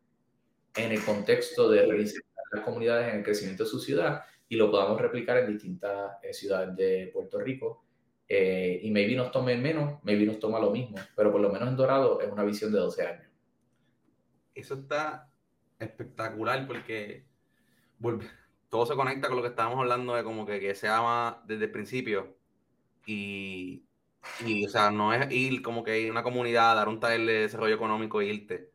en 0.76 0.92
el 0.92 1.04
contexto 1.04 1.70
de 1.70 1.86
realizar 1.86 2.22
las 2.52 2.64
comunidades 2.64 3.10
en 3.10 3.20
el 3.20 3.24
crecimiento 3.24 3.64
de 3.64 3.70
su 3.70 3.80
ciudad 3.80 4.24
y 4.48 4.56
lo 4.56 4.70
podamos 4.70 5.00
replicar 5.00 5.38
en 5.38 5.48
distintas 5.54 6.18
ciudades 6.32 6.76
de 6.76 7.10
Puerto 7.14 7.40
Rico 7.40 7.86
eh, 8.28 8.80
y 8.82 8.90
maybe 8.92 9.16
nos 9.16 9.32
tome 9.32 9.56
menos, 9.56 10.00
maybe 10.04 10.26
nos 10.26 10.40
toma 10.40 10.60
lo 10.60 10.72
mismo, 10.72 10.98
pero 11.16 11.32
por 11.32 11.42
lo 11.42 11.52
menos 11.52 11.70
en 11.70 11.76
Dorado 11.76 12.22
es 12.22 12.32
una 12.32 12.44
visión 12.44 12.72
de 12.72 12.80
12 12.80 13.06
años. 13.06 13.28
Eso 14.56 14.76
está 14.76 15.30
espectacular 15.80 16.66
porque 16.66 17.26
todo 18.70 18.86
se 18.86 18.96
conecta 18.96 19.28
con 19.28 19.38
lo 19.38 19.44
que 19.44 19.50
estábamos 19.50 19.80
hablando 19.80 20.16
de 20.16 20.24
como 20.24 20.46
que, 20.46 20.60
que 20.60 20.74
se 20.74 20.88
ama 20.88 21.44
desde 21.46 21.66
el 21.66 21.72
principio 21.72 22.36
y, 23.06 23.84
y, 24.46 24.66
o 24.66 24.70
sea, 24.70 24.90
no 24.90 25.14
es 25.14 25.32
ir 25.32 25.62
como 25.62 25.84
que 25.84 26.08
a 26.08 26.12
una 26.12 26.24
comunidad, 26.24 26.76
dar 26.76 26.88
un 26.88 27.00
taller 27.00 27.26
de 27.26 27.34
desarrollo 27.42 27.76
económico 27.76 28.22
e 28.22 28.26
irte. 28.26 28.72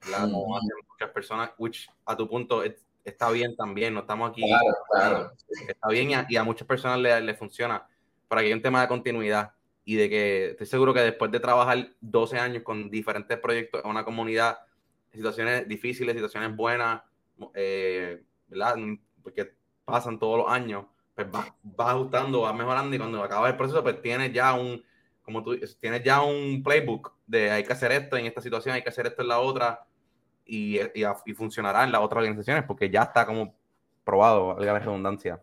Claro, 0.00 0.28
muchas 0.28 1.10
personas, 1.12 1.50
which 1.58 1.88
a 2.04 2.16
tu 2.16 2.28
punto 2.28 2.62
está 3.08 3.30
bien 3.30 3.56
también, 3.56 3.94
no 3.94 4.00
estamos 4.00 4.30
aquí. 4.30 4.42
Claro, 4.42 4.76
claro. 4.90 5.32
Está 5.68 5.88
bien 5.88 6.26
y 6.28 6.36
a, 6.36 6.44
muchas 6.44 6.66
personas 6.66 6.98
le, 6.98 7.20
le 7.20 7.34
funciona 7.34 7.86
para 8.28 8.40
que 8.42 8.46
haya 8.46 8.56
un 8.56 8.62
tema 8.62 8.82
de 8.82 8.88
continuidad 8.88 9.52
y 9.84 9.96
de 9.96 10.10
que 10.10 10.46
estoy 10.50 10.66
seguro 10.66 10.92
que 10.92 11.00
después 11.00 11.30
de 11.30 11.40
trabajar 11.40 11.92
12 12.02 12.38
años 12.38 12.62
con 12.62 12.90
diferentes 12.90 13.38
proyectos 13.38 13.82
en 13.82 13.90
una 13.90 14.04
comunidad, 14.04 14.58
situaciones 15.10 15.66
difíciles, 15.66 16.14
situaciones 16.14 16.54
buenas, 16.54 17.02
eh, 17.54 18.22
¿verdad? 18.48 18.76
Porque 19.22 19.54
pasan 19.86 20.18
todos 20.18 20.38
los 20.38 20.50
años, 20.50 20.84
pues 21.14 21.30
vas 21.30 21.50
va 21.64 21.92
ajustando, 21.92 22.42
vas 22.42 22.54
mejorando 22.54 22.94
y 22.94 22.98
cuando 22.98 23.22
acaba 23.22 23.48
el 23.48 23.56
proceso, 23.56 23.82
pues 23.82 24.02
tienes 24.02 24.30
ya 24.30 24.52
un, 24.52 24.84
como 25.22 25.42
tú 25.42 25.58
tienes 25.80 26.04
ya 26.04 26.20
un 26.20 26.62
playbook 26.62 27.14
de 27.26 27.50
hay 27.50 27.64
que 27.64 27.72
hacer 27.72 27.90
esto 27.92 28.18
en 28.18 28.26
esta 28.26 28.42
situación, 28.42 28.74
hay 28.74 28.82
que 28.82 28.90
hacer 28.90 29.06
esto 29.06 29.22
en 29.22 29.28
la 29.28 29.38
otra 29.38 29.86
y, 30.48 30.80
y, 30.94 31.34
funcionará 31.34 31.84
en 31.84 31.92
las 31.92 32.00
otras 32.00 32.22
organizaciones 32.22 32.64
porque 32.64 32.88
ya 32.88 33.02
está 33.02 33.26
como 33.26 33.54
probado, 34.02 34.54
valga 34.54 34.72
la 34.72 34.78
redundancia. 34.78 35.42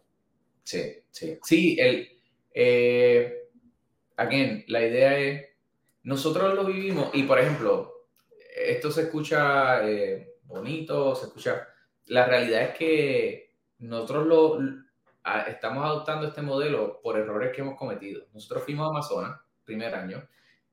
Sí, 0.63 1.03
sí. 1.11 1.39
Sí, 1.43 1.77
el, 1.79 2.09
eh, 2.51 3.49
again, 4.17 4.65
la 4.67 4.81
idea 4.81 5.17
es, 5.19 5.45
nosotros 6.03 6.55
lo 6.55 6.65
vivimos 6.65 7.11
y, 7.13 7.23
por 7.23 7.39
ejemplo, 7.39 8.07
esto 8.57 8.89
se 8.89 9.03
escucha 9.03 9.87
eh, 9.87 10.37
bonito, 10.45 11.13
se 11.15 11.27
escucha, 11.27 11.67
la 12.07 12.25
realidad 12.25 12.63
es 12.63 12.77
que 12.77 13.53
nosotros 13.77 14.25
lo, 14.25 14.59
estamos 15.47 15.85
adoptando 15.85 16.27
este 16.27 16.41
modelo 16.41 16.99
por 17.03 17.19
errores 17.19 17.53
que 17.53 17.61
hemos 17.61 17.77
cometido. 17.77 18.25
Nosotros 18.33 18.63
fuimos 18.63 18.87
a 18.87 18.89
Amazonas, 18.89 19.39
primer 19.63 19.93
año, 19.93 20.27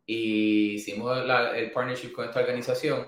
y 0.07 0.75
hicimos 0.75 1.19
el 1.55 1.71
partnership 1.71 2.13
con 2.13 2.25
esta 2.25 2.41
organización 2.41 3.07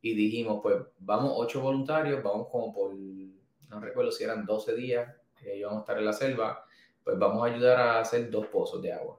y 0.00 0.14
dijimos, 0.14 0.60
pues 0.62 0.76
vamos 0.98 1.32
ocho 1.36 1.60
voluntarios, 1.60 2.22
vamos 2.22 2.48
como 2.50 2.72
por, 2.72 2.94
no 2.94 3.80
recuerdo 3.80 4.12
si 4.12 4.24
eran 4.24 4.46
12 4.46 4.74
días, 4.74 5.14
que 5.36 5.56
íbamos 5.56 5.78
a 5.78 5.80
estar 5.80 5.98
en 5.98 6.04
la 6.04 6.12
selva, 6.12 6.64
pues 7.02 7.18
vamos 7.18 7.42
a 7.42 7.46
ayudar 7.52 7.78
a 7.78 8.00
hacer 8.00 8.30
dos 8.30 8.46
pozos 8.46 8.82
de 8.82 8.92
agua. 8.92 9.18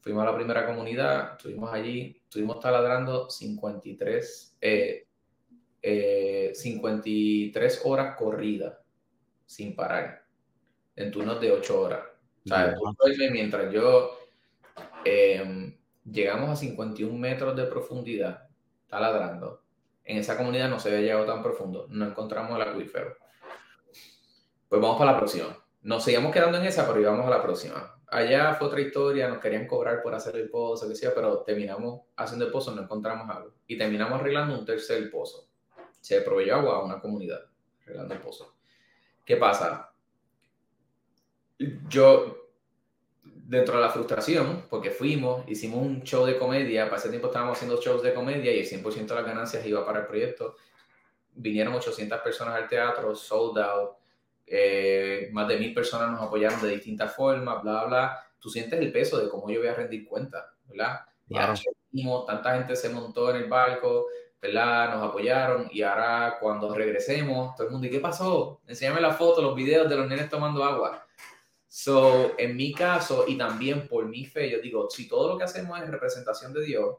Fuimos 0.00 0.22
a 0.22 0.30
la 0.30 0.36
primera 0.36 0.66
comunidad, 0.66 1.32
estuvimos 1.36 1.72
allí, 1.72 2.20
estuvimos 2.22 2.60
taladrando 2.60 3.28
53, 3.28 4.56
53 4.60 4.60
eh, 4.62 5.06
eh, 5.82 7.80
horas 7.84 8.16
corridas, 8.16 8.78
sin 9.46 9.74
parar, 9.74 10.24
en 10.94 11.10
turnos 11.10 11.40
de 11.40 11.50
8 11.50 11.80
horas. 11.80 12.04
O 12.44 12.48
sea, 12.48 12.76
mientras 13.32 13.72
yo 13.72 14.18
em, 15.04 15.76
llegamos 16.04 16.50
a 16.50 16.56
51 16.56 17.18
metros 17.18 17.56
de 17.56 17.64
profundidad, 17.64 18.48
taladrando. 18.88 19.65
En 20.06 20.16
esa 20.16 20.38
comunidad 20.38 20.70
no 20.70 20.80
se 20.80 20.88
había 20.88 21.02
llegado 21.02 21.26
tan 21.26 21.42
profundo, 21.42 21.86
no 21.90 22.06
encontramos 22.06 22.56
el 22.56 22.68
acuífero. 22.68 23.16
Pues 24.68 24.80
vamos 24.80 24.98
para 24.98 25.12
la 25.12 25.18
próxima 25.18 25.66
nos 25.86 26.02
seguíamos 26.02 26.32
quedando 26.32 26.58
en 26.58 26.66
esa, 26.66 26.84
pero 26.84 27.00
íbamos 27.00 27.24
a 27.26 27.30
la 27.30 27.40
próxima. 27.40 27.96
Allá 28.08 28.54
fue 28.54 28.66
otra 28.66 28.80
historia, 28.80 29.28
nos 29.28 29.38
querían 29.38 29.68
cobrar 29.68 30.02
por 30.02 30.12
hacer 30.16 30.34
el 30.34 30.50
pozo, 30.50 30.88
que 30.88 30.96
sea, 30.96 31.14
pero 31.14 31.44
terminamos 31.44 32.00
haciendo 32.16 32.46
el 32.46 32.50
pozo, 32.50 32.74
no 32.74 32.82
encontramos 32.82 33.30
agua. 33.30 33.52
Y 33.68 33.78
terminamos 33.78 34.20
arreglando 34.20 34.58
un 34.58 34.64
tercer 34.64 35.08
pozo. 35.12 35.48
Se 36.00 36.22
proveyó 36.22 36.56
agua 36.56 36.78
a 36.78 36.84
una 36.84 37.00
comunidad, 37.00 37.40
arreglando 37.82 38.14
el 38.14 38.20
pozo. 38.20 38.56
¿Qué 39.24 39.36
pasa? 39.36 39.92
Yo, 41.88 42.45
dentro 43.48 43.76
de 43.76 43.82
la 43.82 43.90
frustración, 43.90 44.64
porque 44.68 44.90
fuimos, 44.90 45.48
hicimos 45.48 45.86
un 45.86 46.02
show 46.02 46.24
de 46.26 46.38
comedia, 46.38 46.86
para 46.86 46.96
ese 46.96 47.08
tiempo 47.08 47.28
estábamos 47.28 47.56
haciendo 47.56 47.80
shows 47.80 48.02
de 48.02 48.12
comedia 48.12 48.52
y 48.52 48.60
el 48.60 48.66
100% 48.66 49.06
de 49.06 49.14
las 49.14 49.24
ganancias 49.24 49.64
iba 49.66 49.84
para 49.86 50.00
el 50.00 50.06
proyecto. 50.06 50.56
Vinieron 51.34 51.74
800 51.74 52.20
personas 52.20 52.54
al 52.56 52.68
teatro, 52.68 53.14
sold 53.14 53.58
out 53.58 53.96
eh, 54.46 55.28
más 55.32 55.48
de 55.48 55.58
mil 55.58 55.74
personas 55.74 56.10
nos 56.10 56.22
apoyaron 56.22 56.62
de 56.62 56.70
distintas 56.70 57.14
formas, 57.14 57.62
bla, 57.62 57.84
bla. 57.84 58.24
Tú 58.38 58.48
sientes 58.48 58.78
el 58.78 58.92
peso 58.92 59.18
de 59.18 59.28
cómo 59.28 59.50
yo 59.50 59.58
voy 59.58 59.68
a 59.68 59.74
rendir 59.74 60.06
cuenta, 60.06 60.54
¿verdad? 60.66 61.00
Ya 61.28 61.54
tanta 62.26 62.54
gente 62.54 62.76
se 62.76 62.90
montó 62.90 63.30
en 63.30 63.36
el 63.36 63.48
barco, 63.48 64.06
¿verdad? 64.40 64.94
Nos 64.94 65.08
apoyaron 65.08 65.68
y 65.72 65.82
ahora 65.82 66.36
cuando 66.40 66.72
regresemos, 66.72 67.56
todo 67.56 67.66
el 67.66 67.72
mundo, 67.72 67.88
¿y 67.88 67.90
qué 67.90 67.98
pasó? 67.98 68.60
Enséñame 68.66 69.00
la 69.00 69.12
foto, 69.12 69.42
los 69.42 69.56
videos 69.56 69.88
de 69.88 69.96
los 69.96 70.06
nenes 70.06 70.28
tomando 70.28 70.62
agua. 70.62 71.05
So, 71.78 72.38
en 72.38 72.56
mi 72.56 72.72
caso 72.72 73.26
y 73.28 73.36
también 73.36 73.86
por 73.86 74.06
mi 74.06 74.24
fe, 74.24 74.50
yo 74.50 74.60
digo, 74.62 74.88
si 74.88 75.06
todo 75.06 75.28
lo 75.28 75.36
que 75.36 75.44
hacemos 75.44 75.78
es 75.78 75.90
representación 75.90 76.54
de 76.54 76.62
Dios, 76.64 76.96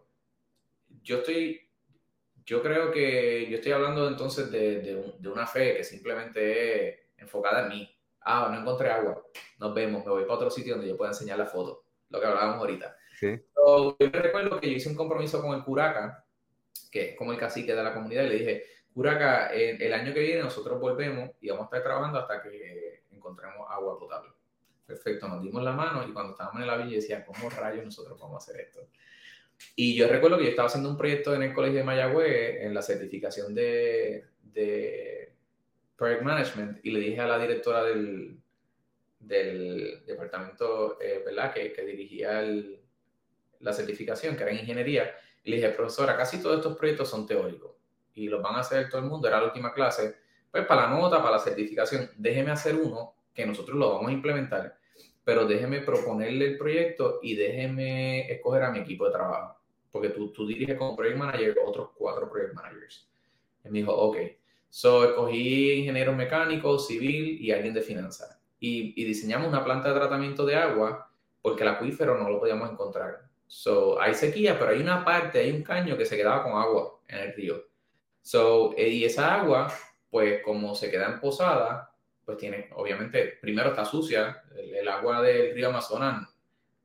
yo 1.01 1.17
estoy, 1.17 1.67
yo 2.45 2.61
creo 2.61 2.91
que 2.91 3.47
yo 3.49 3.55
estoy 3.57 3.71
hablando 3.71 4.07
entonces 4.07 4.51
de, 4.51 4.81
de, 4.81 5.13
de 5.17 5.29
una 5.29 5.47
fe 5.47 5.77
que 5.77 5.83
simplemente 5.83 6.89
es 6.89 6.99
enfocada 7.17 7.63
en 7.63 7.69
mí. 7.69 7.97
Ah, 8.21 8.49
no 8.51 8.59
encontré 8.59 8.91
agua. 8.91 9.23
Nos 9.57 9.73
vemos, 9.73 10.05
me 10.05 10.11
voy 10.11 10.25
para 10.25 10.35
otro 10.35 10.51
sitio 10.51 10.75
donde 10.75 10.89
yo 10.89 10.95
pueda 10.95 11.09
enseñar 11.09 11.39
la 11.39 11.47
foto. 11.47 11.85
Lo 12.09 12.19
que 12.19 12.27
hablábamos 12.27 12.59
ahorita. 12.59 12.95
Sí. 13.19 13.29
yo 13.55 13.97
me 13.99 14.09
recuerdo 14.09 14.59
que 14.59 14.69
yo 14.69 14.77
hice 14.77 14.89
un 14.89 14.95
compromiso 14.95 15.41
con 15.41 15.55
el 15.55 15.63
Curaca, 15.63 16.23
que 16.91 17.09
es 17.09 17.17
como 17.17 17.31
el 17.31 17.39
cacique 17.39 17.73
de 17.73 17.81
la 17.81 17.95
comunidad, 17.95 18.25
y 18.25 18.29
le 18.29 18.35
dije, 18.35 18.63
Curaca, 18.93 19.47
el, 19.47 19.91
año 19.91 20.13
que 20.13 20.19
viene 20.19 20.43
nosotros 20.43 20.79
volvemos 20.79 21.31
y 21.41 21.49
vamos 21.49 21.63
a 21.63 21.65
estar 21.65 21.81
trabajando 21.81 22.19
hasta 22.19 22.43
que 22.43 23.05
encontremos 23.09 23.65
agua 23.71 23.97
potable. 23.97 24.36
Perfecto, 24.87 25.27
nos 25.27 25.43
dimos 25.43 25.61
la 25.61 25.73
mano 25.73 26.07
y 26.07 26.13
cuando 26.13 26.31
estábamos 26.31 26.61
en 26.61 26.67
la 26.67 26.77
villa 26.77 26.95
decía, 26.95 27.25
¿cómo 27.25 27.49
rayos 27.49 27.83
nosotros 27.83 28.17
vamos 28.17 28.35
a 28.35 28.37
hacer 28.37 28.61
esto? 28.61 28.87
Y 29.75 29.95
yo 29.95 30.07
recuerdo 30.07 30.37
que 30.37 30.45
yo 30.45 30.49
estaba 30.51 30.67
haciendo 30.67 30.89
un 30.89 30.97
proyecto 30.97 31.35
en 31.35 31.43
el 31.43 31.53
Colegio 31.53 31.79
de 31.79 31.83
Mayagüez 31.83 32.61
en 32.61 32.73
la 32.73 32.81
certificación 32.81 33.53
de, 33.53 34.27
de 34.41 35.33
Project 35.97 36.21
Management 36.21 36.79
y 36.83 36.91
le 36.91 36.99
dije 37.01 37.19
a 37.19 37.27
la 37.27 37.37
directora 37.37 37.83
del, 37.83 38.39
del 39.19 40.05
departamento 40.05 40.97
eh, 41.01 41.21
¿verdad? 41.25 41.53
Que, 41.53 41.73
que 41.73 41.83
dirigía 41.83 42.41
la 43.59 43.73
certificación, 43.73 44.37
que 44.37 44.43
era 44.43 44.51
en 44.53 44.59
ingeniería, 44.59 45.13
y 45.43 45.49
le 45.49 45.57
dije, 45.57 45.69
profesora, 45.71 46.15
casi 46.15 46.41
todos 46.41 46.57
estos 46.57 46.77
proyectos 46.77 47.09
son 47.09 47.27
teóricos 47.27 47.73
y 48.13 48.29
los 48.29 48.41
van 48.41 48.55
a 48.55 48.59
hacer 48.61 48.89
todo 48.89 49.01
el 49.01 49.07
mundo, 49.07 49.27
era 49.27 49.41
la 49.41 49.47
última 49.47 49.73
clase, 49.73 50.15
pues 50.49 50.65
para 50.65 50.83
la 50.83 50.89
nota, 50.89 51.17
para 51.17 51.31
la 51.31 51.39
certificación, 51.39 52.09
déjeme 52.15 52.51
hacer 52.51 52.75
uno 52.75 53.16
que 53.37 53.45
nosotros 53.45 53.77
lo 53.77 53.93
vamos 53.93 54.09
a 54.09 54.13
implementar, 54.13 54.77
pero 55.23 55.45
déjeme 55.45 55.81
proponerle 55.81 56.45
el 56.45 56.57
proyecto 56.57 57.19
y 57.21 57.35
déjeme 57.35 58.31
escoger 58.31 58.63
a 58.63 58.71
mi 58.71 58.79
equipo 58.79 59.05
de 59.05 59.11
trabajo, 59.11 59.59
porque 59.91 60.09
tú, 60.09 60.33
tú 60.33 60.47
diriges 60.47 60.75
como 60.75 60.95
project 60.95 61.17
manager 61.17 61.55
otros 61.63 61.89
cuatro 61.95 62.27
project 62.29 62.55
managers. 62.55 63.07
Y 63.63 63.69
me 63.69 63.79
dijo, 63.79 63.93
ok. 63.93 64.17
So, 64.69 65.05
escogí 65.05 65.71
ingeniero 65.73 66.13
mecánico, 66.13 66.79
civil 66.79 67.39
y 67.39 67.51
alguien 67.51 67.75
de 67.75 67.81
finanzas. 67.81 68.39
Y, 68.59 68.93
diseñamos 69.05 69.47
una 69.47 69.63
planta 69.63 69.89
de 69.89 69.99
tratamiento 69.99 70.45
de 70.45 70.55
agua 70.55 71.11
porque 71.43 71.61
el 71.61 71.69
acuífero 71.69 72.17
no 72.17 72.29
lo 72.29 72.39
podíamos 72.39 72.71
encontrar. 72.71 73.27
So, 73.45 74.01
hay 74.01 74.15
sequía, 74.15 74.57
pero 74.57 74.71
hay 74.71 74.81
una 74.81 75.05
parte, 75.05 75.39
hay 75.39 75.51
un 75.51 75.61
caño 75.61 75.95
que 75.95 76.05
se 76.05 76.17
quedaba 76.17 76.43
con 76.43 76.53
agua 76.53 76.99
en 77.07 77.19
el 77.19 77.33
río. 77.33 77.63
So, 78.23 78.73
eh, 78.75 78.89
y 78.89 79.05
esa 79.05 79.35
agua, 79.35 79.71
pues 80.09 80.41
como 80.43 80.73
se 80.73 80.89
queda 80.89 81.05
en 81.05 81.19
posada, 81.19 81.93
pues 82.27 82.39
tiene, 82.39 82.67
obviamente, 82.75 83.37
primero 83.39 83.69
está 83.69 83.85
sucia, 83.85 84.43
el, 84.53 84.85
agua 84.89 85.21
del 85.21 85.55
río 85.55 85.69
Amazonas 85.69 86.27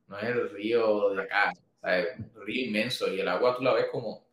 no 0.07 0.17
es 0.17 0.23
el 0.23 0.49
río 0.51 1.11
de 1.11 1.23
acá, 1.25 1.53
es 1.83 2.17
un 2.17 2.47
río 2.47 2.67
inmenso 2.67 3.13
y 3.13 3.19
el 3.19 3.27
agua 3.27 3.57
tú 3.57 3.65
la 3.65 3.73
ves 3.73 3.87
como, 3.91 4.25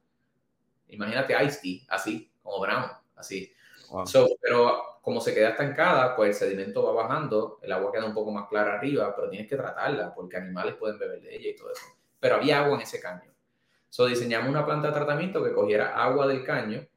imagínate 0.89 1.35
Ice 1.45 1.61
Tea, 1.63 1.95
así, 1.95 2.31
como 2.43 2.59
brown, 2.59 2.91
así. 3.15 3.51
pero 4.39 4.99
como 5.01 5.19
se 5.19 5.33
queda 5.33 5.49
estancada, 5.49 6.15
pues 6.15 6.39
el 6.43 6.49
sedimento 6.49 6.83
va 6.83 7.01
bajando, 7.01 7.57
el 7.63 7.71
agua 7.71 7.91
queda 7.91 8.05
un 8.05 8.13
poco 8.13 8.29
más 8.29 8.47
clara 8.47 8.75
arriba, 8.75 9.15
pero 9.15 9.31
tienes 9.31 9.49
que 9.49 9.55
tratarla 9.55 10.13
porque 10.13 10.37
animales 10.37 10.75
pueden 10.75 10.99
beber 10.99 11.21
de 11.21 11.35
ella 11.37 11.49
y 11.49 11.55
todo 11.55 11.71
eso. 11.71 11.87
Pero 12.19 12.35
había 12.35 12.59
agua 12.59 12.75
en 12.75 12.81
ese 12.83 13.01
caño. 13.01 13.33
So 13.89 14.05
diseñamos 14.05 14.47
una 14.47 14.63
planta 14.63 14.89
de 14.89 14.93
tratamiento 14.93 15.43
que 15.43 15.53
cogiera 15.53 15.95
agua 15.95 16.27
del 16.27 16.43
caño 16.43 16.87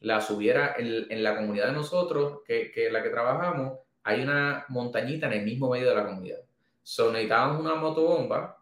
la 0.00 0.20
subiera 0.20 0.74
en, 0.78 1.22
la 1.22 1.36
comunidad 1.36 1.66
de 1.66 1.72
nosotros, 1.72 2.40
que, 2.44 2.70
que 2.70 2.90
la 2.90 3.02
que 3.02 3.10
trabajamos, 3.10 3.78
hay 4.02 4.22
una 4.22 4.64
montañita 4.68 5.26
en 5.26 5.34
el 5.34 5.44
mismo 5.44 5.70
medio 5.70 5.88
de 5.90 5.94
la 5.94 6.06
comunidad. 6.06 6.40
So, 6.82 7.12
necesitábamos 7.12 7.60
una 7.60 7.74
motobomba, 7.74 8.58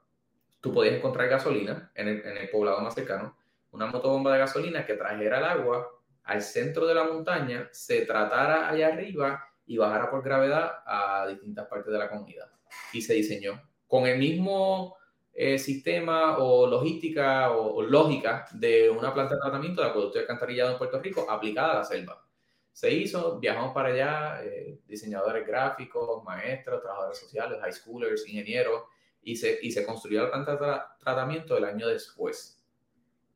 tú 0.61 0.72
podías 0.72 0.97
encontrar 0.97 1.28
gasolina 1.28 1.91
en 1.95 2.09
el, 2.09 2.26
en 2.26 2.36
el 2.36 2.51
poblado 2.51 2.80
más 2.80 2.95
cercano, 2.95 3.36
una 3.70 3.86
motobomba 3.86 4.32
de 4.32 4.41
gasolina 4.41 4.84
que 4.84 4.95
trajera 4.95 5.39
el 5.39 5.45
agua 5.45 5.89
al 6.24 6.43
centro 6.43 6.86
de 6.86 6.95
la 6.95 7.05
montaña, 7.05 7.68
se 7.72 8.05
tratara 8.05 8.68
allá 8.68 8.89
arriba 8.89 9.49
y 9.66 9.76
bajara 9.76 10.11
por 10.11 10.22
gravedad 10.22 10.82
a 10.84 11.26
distintas 11.28 11.66
partes 11.68 11.93
de 11.93 11.99
la 11.99 12.09
comunidad. 12.09 12.51
Y 12.93 13.01
se 13.01 13.14
diseñó 13.14 13.62
con 13.86 14.07
el 14.07 14.18
mismo 14.18 14.97
eh, 15.41 15.57
sistema 15.57 16.39
o 16.39 16.66
logística 16.66 17.53
o, 17.53 17.80
lógica 17.80 18.47
de 18.51 18.91
una 18.91 19.14
planta 19.14 19.36
de 19.36 19.41
tratamiento 19.41 19.80
de 19.80 19.86
acueducto 19.86 20.18
de 20.18 20.22
alcantarillado 20.22 20.72
en 20.72 20.78
Puerto 20.78 21.01
Rico 21.01 21.30
aplicada 21.30 21.74
a 21.74 21.76
la 21.76 21.84
selva. 21.84 22.26
Se 22.72 22.93
hizo, 22.93 23.39
viajamos 23.39 23.72
para 23.72 23.91
allá, 23.91 24.43
eh, 24.43 24.80
diseñadores 24.89 25.47
gráficos, 25.47 26.24
maestros, 26.24 26.82
trabajadores 26.82 27.18
sociales, 27.20 27.61
high 27.61 27.72
schoolers, 27.72 28.26
ingenieros, 28.26 28.82
y 29.22 29.36
se, 29.36 29.61
y 29.62 29.70
se 29.70 29.86
construyó 29.86 30.24
la 30.24 30.30
planta 30.32 30.57
de 30.57 30.80
tratamiento 30.99 31.57
el 31.57 31.66
año 31.66 31.86
después. 31.86 32.61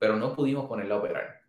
Pero 0.01 0.17
no 0.17 0.35
pudimos 0.35 0.67
ponerla 0.67 0.97
a 0.97 0.99
operar. 0.99 1.43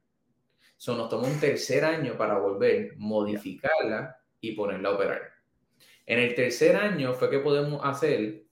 So, 0.77 0.95
nos 0.95 1.09
tomó 1.09 1.25
un 1.25 1.39
tercer 1.39 1.83
año 1.83 2.15
para 2.15 2.37
volver, 2.37 2.93
modificarla 2.97 4.19
y 4.39 4.51
ponerla 4.51 4.89
a 4.89 4.93
operar. 4.93 5.21
En 6.05 6.19
el 6.19 6.35
tercer 6.35 6.75
año 6.75 7.15
fue 7.15 7.31
que 7.31 7.39
podemos 7.39 7.83
hacer 7.83 8.42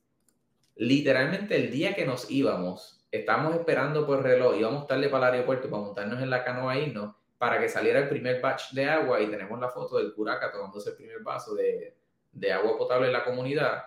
literalmente 0.76 1.56
el 1.56 1.72
día 1.72 1.94
que 1.94 2.06
nos 2.06 2.30
íbamos, 2.30 3.06
estábamos 3.12 3.56
esperando 3.56 4.06
por 4.06 4.24
reloj, 4.24 4.56
íbamos 4.58 4.88
tarde 4.88 5.10
para 5.10 5.28
el 5.28 5.34
aeropuerto 5.36 5.70
para 5.70 5.84
montarnos 5.84 6.22
en 6.22 6.30
la 6.30 6.44
canoa 6.44 6.78
e 6.78 6.88
irnos, 6.88 7.16
para 7.38 7.60
que 7.60 7.70
saliera 7.70 8.00
el 8.00 8.10
primer 8.10 8.40
batch 8.42 8.72
de 8.72 8.86
agua 8.86 9.20
y 9.20 9.28
tenemos 9.28 9.60
la 9.60 9.70
foto 9.70 9.98
del 9.98 10.14
curaca 10.14 10.52
tomándose 10.52 10.92
el 10.92 10.96
primer 10.96 11.20
vaso 11.22 11.56
de, 11.56 11.98
de 12.32 12.52
agua 12.52 12.78
potable 12.78 13.08
en 13.08 13.14
la 13.14 13.24
comunidad. 13.24 13.84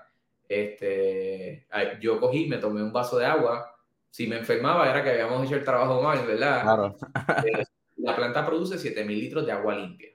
Este, 0.48 1.66
yo 2.00 2.20
cogí, 2.20 2.46
me 2.46 2.58
tomé 2.58 2.82
un 2.82 2.92
vaso 2.92 3.18
de 3.18 3.26
agua. 3.26 3.76
Si 4.10 4.26
me 4.26 4.38
enfermaba 4.38 4.88
era 4.90 5.02
que 5.02 5.10
habíamos 5.10 5.46
hecho 5.46 5.56
el 5.56 5.64
trabajo 5.64 6.02
mal, 6.02 6.26
¿verdad? 6.26 6.62
Claro. 6.62 6.96
Eh, 7.46 7.64
la 7.96 8.14
planta 8.14 8.44
produce 8.44 8.78
7000 8.78 9.18
litros 9.18 9.46
de 9.46 9.52
agua 9.52 9.74
limpia. 9.74 10.10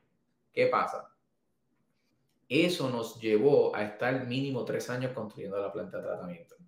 ¿Qué 0.54 0.68
pasa? 0.68 1.10
Eso 2.48 2.90
nos 2.90 3.20
llevó 3.20 3.76
a 3.76 3.84
estar 3.84 4.26
mínimo 4.28 4.64
tres 4.66 4.90
años 4.90 5.12
construyendo 5.14 5.60
la 5.60 5.72
planta 5.72 5.98
de 5.98 6.04
tratamiento 6.04 6.59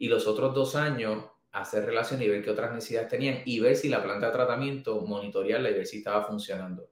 y 0.00 0.08
los 0.08 0.26
otros 0.26 0.54
dos 0.54 0.76
años 0.76 1.24
hacer 1.52 1.84
relación 1.84 2.22
y 2.22 2.28
ver 2.28 2.42
qué 2.42 2.50
otras 2.50 2.72
necesidades 2.72 3.10
tenían 3.10 3.42
y 3.44 3.60
ver 3.60 3.76
si 3.76 3.90
la 3.90 4.02
planta 4.02 4.26
de 4.26 4.32
tratamiento, 4.32 5.02
monitorearla 5.02 5.68
y 5.68 5.74
ver 5.74 5.86
si 5.86 5.98
estaba 5.98 6.24
funcionando. 6.24 6.88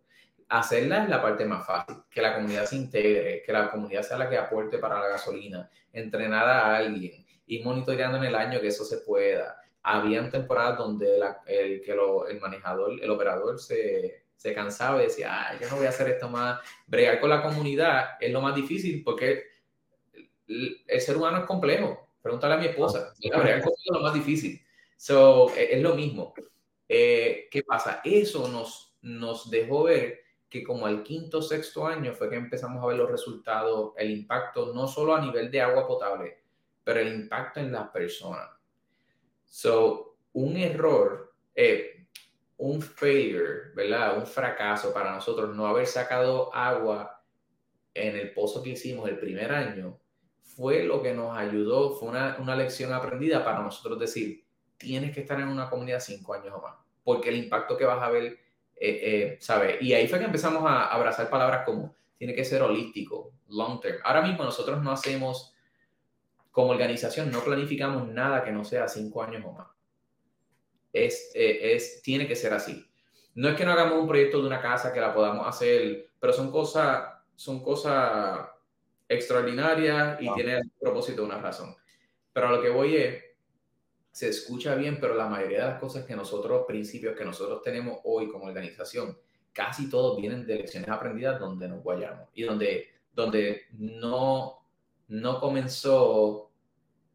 Hacerla 0.50 1.04
es 1.04 1.08
la 1.08 1.22
parte 1.22 1.46
más 1.46 1.66
fácil, 1.66 1.96
que 2.10 2.20
la 2.20 2.34
comunidad 2.34 2.66
se 2.66 2.76
integre, 2.76 3.42
que 3.44 3.52
la 3.52 3.70
comunidad 3.70 4.02
sea 4.02 4.18
la 4.18 4.28
que 4.28 4.36
aporte 4.36 4.76
para 4.76 5.00
la 5.00 5.08
gasolina, 5.08 5.70
entrenar 5.90 6.46
a 6.46 6.76
alguien, 6.76 7.24
ir 7.46 7.64
monitoreando 7.64 8.18
en 8.18 8.24
el 8.24 8.34
año 8.34 8.60
que 8.60 8.68
eso 8.68 8.84
se 8.84 8.98
pueda. 8.98 9.56
Habían 9.82 10.30
temporadas 10.30 10.76
donde 10.76 11.18
el, 11.46 11.80
que 11.80 11.92
el 11.92 12.40
manejador, 12.40 12.92
el 13.02 13.10
operador 13.10 13.58
se, 13.58 14.24
se 14.36 14.52
cansaba 14.52 15.00
y 15.00 15.06
decía, 15.06 15.30
ah, 15.32 15.58
yo 15.58 15.66
no 15.70 15.76
voy 15.76 15.86
a 15.86 15.90
hacer 15.90 16.10
esto 16.10 16.28
más. 16.28 16.60
Bregar 16.86 17.20
con 17.20 17.30
la 17.30 17.42
comunidad 17.42 18.18
es 18.20 18.30
lo 18.30 18.42
más 18.42 18.54
difícil 18.54 19.02
porque 19.02 19.44
el 20.46 21.00
ser 21.00 21.16
humano 21.16 21.38
es 21.38 21.44
complejo 21.44 22.07
Pregúntale 22.22 22.54
a 22.54 22.58
mi 22.58 22.66
esposa. 22.66 23.14
La 23.20 23.38
verdad 23.38 23.58
es 23.58 23.90
lo 23.90 24.00
más 24.00 24.14
difícil. 24.14 24.60
So, 24.96 25.54
e, 25.54 25.76
es 25.76 25.82
lo 25.82 25.94
mismo. 25.94 26.34
Eh, 26.88 27.48
¿Qué 27.50 27.62
pasa? 27.62 28.00
Eso 28.04 28.48
nos, 28.48 28.96
nos 29.02 29.50
dejó 29.50 29.84
ver 29.84 30.20
que 30.48 30.64
como 30.64 30.86
al 30.86 31.02
quinto, 31.02 31.42
sexto 31.42 31.86
año 31.86 32.14
fue 32.14 32.30
que 32.30 32.36
empezamos 32.36 32.82
a 32.82 32.86
ver 32.86 32.96
los 32.96 33.10
resultados, 33.10 33.92
el 33.96 34.10
impacto 34.10 34.72
no 34.74 34.88
solo 34.88 35.14
a 35.14 35.20
nivel 35.20 35.50
de 35.50 35.60
agua 35.60 35.86
potable, 35.86 36.42
pero 36.82 37.00
el 37.00 37.14
impacto 37.14 37.60
en 37.60 37.70
las 37.70 37.90
personas. 37.90 38.48
So, 39.44 40.16
un 40.32 40.56
error, 40.56 41.34
eh, 41.54 42.06
un 42.56 42.80
failure, 42.80 43.72
¿verdad? 43.74 44.18
Un 44.18 44.26
fracaso 44.26 44.92
para 44.92 45.12
nosotros 45.12 45.54
no 45.54 45.66
haber 45.66 45.86
sacado 45.86 46.54
agua 46.54 47.22
en 47.94 48.16
el 48.16 48.32
pozo 48.32 48.62
que 48.62 48.70
hicimos 48.70 49.08
el 49.08 49.18
primer 49.18 49.52
año 49.52 49.98
fue 50.58 50.82
lo 50.82 51.00
que 51.00 51.14
nos 51.14 51.38
ayudó, 51.38 51.92
fue 51.92 52.08
una, 52.08 52.36
una 52.40 52.56
lección 52.56 52.92
aprendida 52.92 53.44
para 53.44 53.62
nosotros 53.62 53.96
decir, 53.96 54.44
tienes 54.76 55.14
que 55.14 55.20
estar 55.20 55.38
en 55.38 55.46
una 55.46 55.70
comunidad 55.70 56.00
cinco 56.00 56.34
años 56.34 56.52
o 56.52 56.60
más, 56.60 56.74
porque 57.04 57.28
el 57.28 57.36
impacto 57.36 57.76
que 57.76 57.84
vas 57.84 58.02
a 58.02 58.10
ver, 58.10 58.24
eh, 58.24 58.40
eh, 58.74 59.38
¿sabes? 59.40 59.80
Y 59.80 59.92
ahí 59.94 60.08
fue 60.08 60.18
que 60.18 60.24
empezamos 60.24 60.64
a 60.66 60.86
abrazar 60.86 61.30
palabras 61.30 61.64
como, 61.64 61.94
tiene 62.16 62.34
que 62.34 62.44
ser 62.44 62.60
holístico, 62.62 63.34
long 63.50 63.80
term. 63.80 63.98
Ahora 64.02 64.20
mismo 64.20 64.42
nosotros 64.42 64.82
no 64.82 64.90
hacemos, 64.90 65.54
como 66.50 66.70
organización, 66.70 67.30
no 67.30 67.38
planificamos 67.38 68.08
nada 68.08 68.42
que 68.42 68.50
no 68.50 68.64
sea 68.64 68.88
cinco 68.88 69.22
años 69.22 69.44
o 69.46 69.52
más. 69.52 69.68
Es, 70.92 71.30
eh, 71.36 71.76
es, 71.76 72.02
tiene 72.02 72.26
que 72.26 72.34
ser 72.34 72.52
así. 72.52 72.84
No 73.36 73.48
es 73.48 73.54
que 73.54 73.64
no 73.64 73.70
hagamos 73.70 74.00
un 74.00 74.08
proyecto 74.08 74.40
de 74.40 74.48
una 74.48 74.60
casa 74.60 74.92
que 74.92 75.00
la 75.00 75.14
podamos 75.14 75.46
hacer, 75.46 76.10
pero 76.18 76.32
son 76.32 76.50
cosas, 76.50 77.14
son 77.36 77.62
cosas 77.62 78.48
extraordinaria 79.08 80.18
y 80.20 80.32
tiene 80.34 80.58
el 80.58 80.70
propósito 80.78 81.24
una 81.24 81.38
razón. 81.38 81.74
Pero 82.32 82.48
a 82.48 82.52
lo 82.52 82.62
que 82.62 82.68
voy 82.68 82.96
es, 82.96 83.24
se 84.10 84.28
escucha 84.28 84.74
bien, 84.74 84.98
pero 85.00 85.14
la 85.14 85.28
mayoría 85.28 85.64
de 85.64 85.70
las 85.70 85.80
cosas 85.80 86.04
que 86.04 86.16
nosotros, 86.16 86.64
principios 86.66 87.16
que 87.16 87.24
nosotros 87.24 87.62
tenemos 87.62 87.98
hoy 88.04 88.28
como 88.28 88.46
organización, 88.46 89.16
casi 89.52 89.88
todos 89.88 90.20
vienen 90.20 90.46
de 90.46 90.56
lecciones 90.56 90.88
aprendidas 90.88 91.40
donde 91.40 91.68
nos 91.68 91.82
guayamos 91.82 92.28
y 92.34 92.42
donde, 92.42 92.88
donde 93.12 93.62
no, 93.72 94.58
no 95.08 95.40
comenzó 95.40 96.50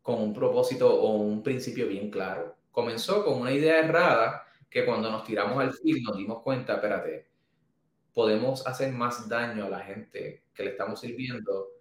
con 0.01 0.21
un 0.21 0.33
propósito 0.33 0.93
o 0.93 1.13
un 1.17 1.43
principio 1.43 1.87
bien 1.87 2.09
claro. 2.09 2.55
Comenzó 2.71 3.23
con 3.23 3.39
una 3.39 3.51
idea 3.51 3.79
errada 3.79 4.45
que 4.69 4.85
cuando 4.85 5.11
nos 5.11 5.23
tiramos 5.23 5.59
al 5.59 5.73
film 5.73 6.03
nos 6.03 6.17
dimos 6.17 6.41
cuenta, 6.41 6.75
espérate, 6.75 7.27
podemos 8.13 8.65
hacer 8.67 8.91
más 8.91 9.29
daño 9.29 9.65
a 9.65 9.69
la 9.69 9.79
gente 9.79 10.43
que 10.53 10.63
le 10.63 10.71
estamos 10.71 10.99
sirviendo 10.99 11.72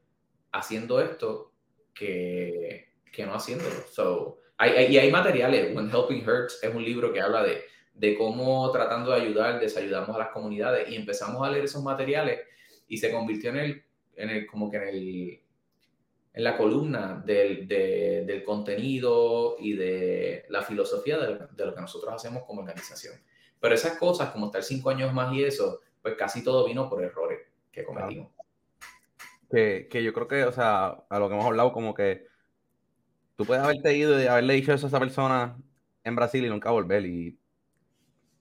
haciendo 0.52 1.00
esto 1.00 1.52
que, 1.94 2.92
que 3.10 3.26
no 3.26 3.34
haciéndolo. 3.34 3.74
So, 3.90 4.38
hay, 4.58 4.92
y 4.92 4.98
hay 4.98 5.10
materiales. 5.10 5.74
When 5.74 5.90
Helping 5.90 6.28
Hurts 6.28 6.62
es 6.62 6.74
un 6.74 6.84
libro 6.84 7.12
que 7.12 7.20
habla 7.20 7.42
de, 7.42 7.62
de 7.94 8.16
cómo 8.16 8.70
tratando 8.70 9.10
de 9.10 9.20
ayudar 9.22 9.60
desayudamos 9.60 10.14
a 10.14 10.18
las 10.18 10.28
comunidades 10.28 10.88
y 10.88 10.96
empezamos 10.96 11.46
a 11.46 11.50
leer 11.50 11.64
esos 11.64 11.82
materiales 11.82 12.40
y 12.86 12.98
se 12.98 13.10
convirtió 13.10 13.50
en 13.50 13.56
el, 13.56 13.84
en 14.16 14.30
el 14.30 14.46
como 14.46 14.70
que 14.70 14.76
en 14.76 14.88
el 14.88 15.38
en 16.34 16.44
la 16.44 16.56
columna 16.56 17.22
del, 17.26 17.68
del 17.68 18.42
contenido 18.42 19.56
y 19.58 19.74
de 19.74 20.46
la 20.48 20.62
filosofía 20.62 21.18
de, 21.18 21.46
de, 21.50 21.66
lo 21.66 21.74
que 21.74 21.80
nosotros 21.82 22.14
hacemos 22.14 22.44
como 22.44 22.62
organización. 22.62 23.16
Pero 23.60 23.74
esas 23.74 23.98
cosas, 23.98 24.30
como 24.30 24.46
estar 24.46 24.62
cinco 24.62 24.88
años 24.88 25.12
más 25.12 25.30
y 25.34 25.44
eso, 25.44 25.80
pues 26.00 26.14
casi 26.14 26.42
todo 26.42 26.64
vino 26.66 26.88
por 26.88 27.02
errores 27.04 27.40
que 27.70 27.84
cometimos 27.84 28.30
que, 29.52 30.02
yo 30.02 30.12
creo 30.12 30.28
que, 30.28 30.44
o 30.44 30.52
sea, 30.52 31.04
a 31.08 31.18
lo 31.18 31.28
que 31.28 31.34
hemos 31.34 31.46
hablado, 31.46 31.72
como 31.72 31.94
que 31.94 32.26
tú 33.36 33.44
puedes 33.44 33.62
haberte 33.62 33.96
ido 33.96 34.20
y 34.20 34.26
haberle 34.26 34.54
dicho 34.54 34.72
eso 34.72 34.86
a 34.86 34.88
esa 34.88 34.98
persona 34.98 35.56
en 36.04 36.16
Brasil 36.16 36.44
y 36.44 36.48
nunca 36.48 36.70
volver. 36.70 37.06
Y 37.06 37.38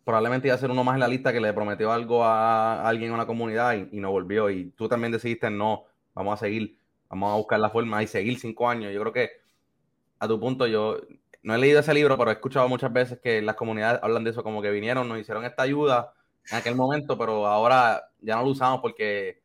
probablemente 0.04 0.48
iba 0.48 0.56
a 0.56 0.60
ser 0.60 0.72
uno 0.72 0.84
más 0.84 0.96
en 0.96 1.02
la 1.02 1.08
lista 1.08 1.34
que 1.34 1.42
le 1.42 1.54
prometió 1.54 1.92
algo 1.92 2.24
a 2.24 2.88
alguien 2.88 3.10
en 3.10 3.16
una 3.16 3.28
comunidad 3.28 3.76
y, 3.92 4.00
no 4.00 4.12
volvió. 4.12 4.50
Y 4.50 4.72
tú 4.72 4.88
también 4.88 5.12
decidiste, 5.12 5.50
no, 5.50 5.86
vamos 6.14 6.36
a 6.36 6.46
seguir, 6.46 6.78
vamos 7.10 7.34
a 7.34 7.38
buscar 7.38 7.60
la 7.60 7.70
forma 7.70 8.02
y 8.04 8.08
seguir 8.08 8.40
cinco 8.40 8.70
años. 8.70 8.94
Yo 8.94 9.02
creo 9.02 9.14
que 9.14 9.32
a 10.20 10.28
tu 10.28 10.40
punto, 10.40 10.68
yo 10.68 10.98
no 11.44 11.56
he 11.56 11.58
leído 11.58 11.80
ese 11.80 11.94
libro, 11.94 12.18
pero 12.18 12.32
he 12.32 12.34
escuchado 12.34 12.70
muchas 12.70 12.94
veces 12.94 13.20
que 13.20 13.42
las 13.42 13.56
comunidades 13.56 14.00
hablan 14.04 14.24
de 14.24 14.32
eso, 14.32 14.44
como 14.44 14.62
que 14.62 14.72
vinieron, 14.72 15.08
nos 15.08 15.20
hicieron 15.20 15.46
esta 15.46 15.64
ayuda 15.64 16.14
en 16.50 16.58
aquel 16.58 16.76
momento, 16.76 17.18
pero 17.18 17.48
ahora 17.48 18.10
ya 18.20 18.36
no 18.36 18.44
lo 18.44 18.50
usamos 18.50 18.82
porque 18.82 19.41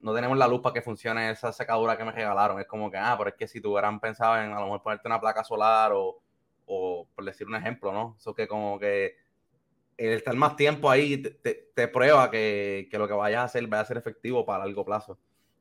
no 0.00 0.14
tenemos 0.14 0.38
la 0.38 0.46
luz 0.46 0.60
para 0.60 0.74
que 0.74 0.82
funcione 0.82 1.30
esa 1.30 1.52
secadora 1.52 1.96
que 1.96 2.04
me 2.04 2.12
regalaron. 2.12 2.60
Es 2.60 2.66
como 2.66 2.90
que, 2.90 2.96
ah, 2.96 3.14
pero 3.18 3.30
es 3.30 3.36
que 3.36 3.48
si 3.48 3.60
tuvieran 3.60 4.00
pensado 4.00 4.36
en 4.36 4.52
a 4.52 4.60
lo 4.60 4.66
mejor 4.66 4.82
ponerte 4.82 5.08
una 5.08 5.20
placa 5.20 5.42
solar 5.44 5.92
o, 5.92 6.20
o 6.66 7.08
por 7.14 7.24
decir 7.24 7.46
un 7.46 7.56
ejemplo, 7.56 7.92
¿no? 7.92 8.16
Eso 8.18 8.34
que 8.34 8.46
como 8.46 8.78
que 8.78 9.16
el 9.96 10.12
estar 10.12 10.34
más 10.36 10.54
tiempo 10.54 10.88
ahí 10.88 11.20
te, 11.20 11.88
prueba 11.88 12.30
que, 12.30 12.88
lo 12.92 13.08
que 13.08 13.14
vayas 13.14 13.40
a 13.40 13.44
hacer 13.44 13.66
vaya 13.66 13.82
a 13.82 13.86
ser 13.86 13.96
efectivo 13.96 14.46
para 14.46 14.64
largo 14.64 14.84
plazo. 14.84 15.18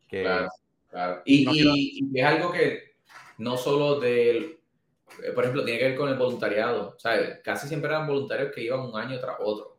Que, 0.08 0.22
claro, 0.22 0.50
claro. 0.90 1.22
Y, 1.26 2.08
es 2.14 2.26
algo 2.26 2.52
que 2.52 2.98
no 3.40 3.58
solo 3.58 4.00
del, 4.00 4.60
por 5.34 5.44
ejemplo, 5.44 5.66
tiene 5.66 5.80
que 5.80 5.88
ver 5.90 5.98
con 5.98 6.10
el 6.10 6.18
voluntariado. 6.18 6.98
Sea, 7.00 7.42
casi 7.42 7.68
siempre 7.68 7.90
eran 7.90 8.06
voluntarios 8.06 8.54
que 8.54 8.62
iban 8.62 8.82
un 8.82 8.96
año 8.96 9.20
tras 9.20 9.38
otro. 9.40 9.78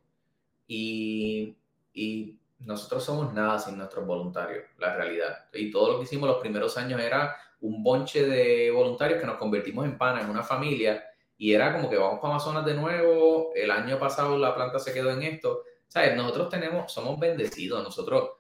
Y, 0.67 1.57
y 1.93 2.38
nosotros 2.61 3.05
somos 3.05 3.33
nada 3.33 3.59
sin 3.59 3.77
nuestros 3.77 4.07
voluntarios, 4.07 4.65
la 4.79 4.95
realidad. 4.95 5.47
Y 5.53 5.71
todo 5.71 5.93
lo 5.93 5.99
que 5.99 6.05
hicimos 6.05 6.29
los 6.29 6.39
primeros 6.39 6.77
años 6.77 7.01
era 7.01 7.37
un 7.61 7.83
bonche 7.83 8.25
de 8.27 8.71
voluntarios 8.71 9.21
que 9.21 9.27
nos 9.27 9.37
convertimos 9.37 9.85
en 9.85 9.99
pana, 9.99 10.21
en 10.21 10.31
una 10.31 10.43
familia 10.43 11.05
y 11.39 11.55
era 11.55 11.73
como 11.73 11.89
que 11.89 11.97
vamos 11.97 12.19
para 12.21 12.35
Amazonas 12.35 12.67
de 12.67 12.75
nuevo, 12.75 13.53
el 13.55 13.71
año 13.71 13.97
pasado 13.99 14.37
la 14.37 14.57
planta 14.57 14.81
se 14.81 14.93
quedó 14.93 15.13
en 15.13 15.23
esto. 15.23 15.63
¿Sabes? 15.87 16.17
Nosotros 16.17 16.49
tenemos, 16.51 16.93
somos 16.93 17.19
bendecidos, 17.19 17.83
nosotros 17.83 18.33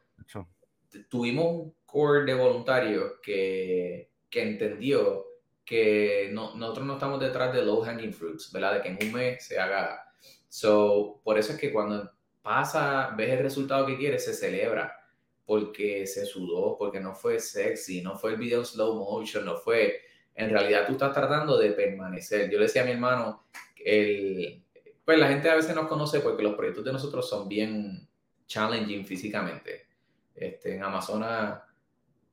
tuvimos 1.09 1.47
un 1.47 1.75
core 1.87 2.25
de 2.25 2.35
voluntarios 2.35 3.12
que, 3.23 4.11
que 4.29 4.43
entendió 4.43 5.25
que 5.64 6.31
no, 6.33 6.55
nosotros 6.57 6.87
no 6.87 6.95
estamos 6.95 7.21
detrás 7.21 7.55
de 7.55 7.62
low 7.62 7.83
hanging 7.83 8.12
fruits, 8.12 8.51
¿verdad? 8.53 8.75
De 8.75 8.83
que 8.83 8.89
en 8.89 8.99
un 9.01 9.12
mes 9.12 9.47
se 9.47 9.59
haga. 9.59 10.03
So, 10.49 11.21
por 11.23 11.39
eso 11.39 11.53
es 11.53 11.59
que 11.59 11.73
cuando 11.73 12.11
pasa, 12.49 13.12
ves 13.14 13.28
el 13.28 13.40
resultado 13.40 13.84
que 13.84 13.99
quieres, 13.99 14.24
se 14.24 14.32
celebra 14.32 14.99
porque 15.44 16.07
se 16.07 16.24
sudó, 16.24 16.78
porque 16.78 16.99
no 16.99 17.14
fue 17.14 17.40
sexy, 17.40 18.01
no 18.01 18.16
fue 18.16 18.30
el 18.30 18.36
video 18.38 18.64
slow 18.64 18.94
motion, 18.94 19.44
no 19.44 19.59
fue 19.59 20.01
en 20.34 20.49
realidad 20.49 20.86
tú 20.86 20.92
estás 20.92 21.12
tratando 21.12 21.59
de 21.59 21.72
permanecer. 21.72 22.51
Yo 22.51 22.59
le 22.59 22.64
decía 22.64 22.80
a 22.80 22.84
mi 22.86 22.92
hermano, 22.92 23.44
el, 23.84 24.62
pues 25.05 25.18
la 25.18 25.28
gente 25.28 25.51
a 25.51 25.57
veces 25.57 25.74
nos 25.74 25.88
conoce 25.88 26.20
porque 26.20 26.42
los 26.42 26.55
proyectos 26.55 26.86
de 26.86 26.92
nosotros 26.92 27.28
son 27.28 27.51
bien 27.51 28.09
challenging 28.46 29.05
físicamente. 29.05 29.86
Este, 30.34 30.76
en 30.76 30.82
Amazonas, 30.82 31.61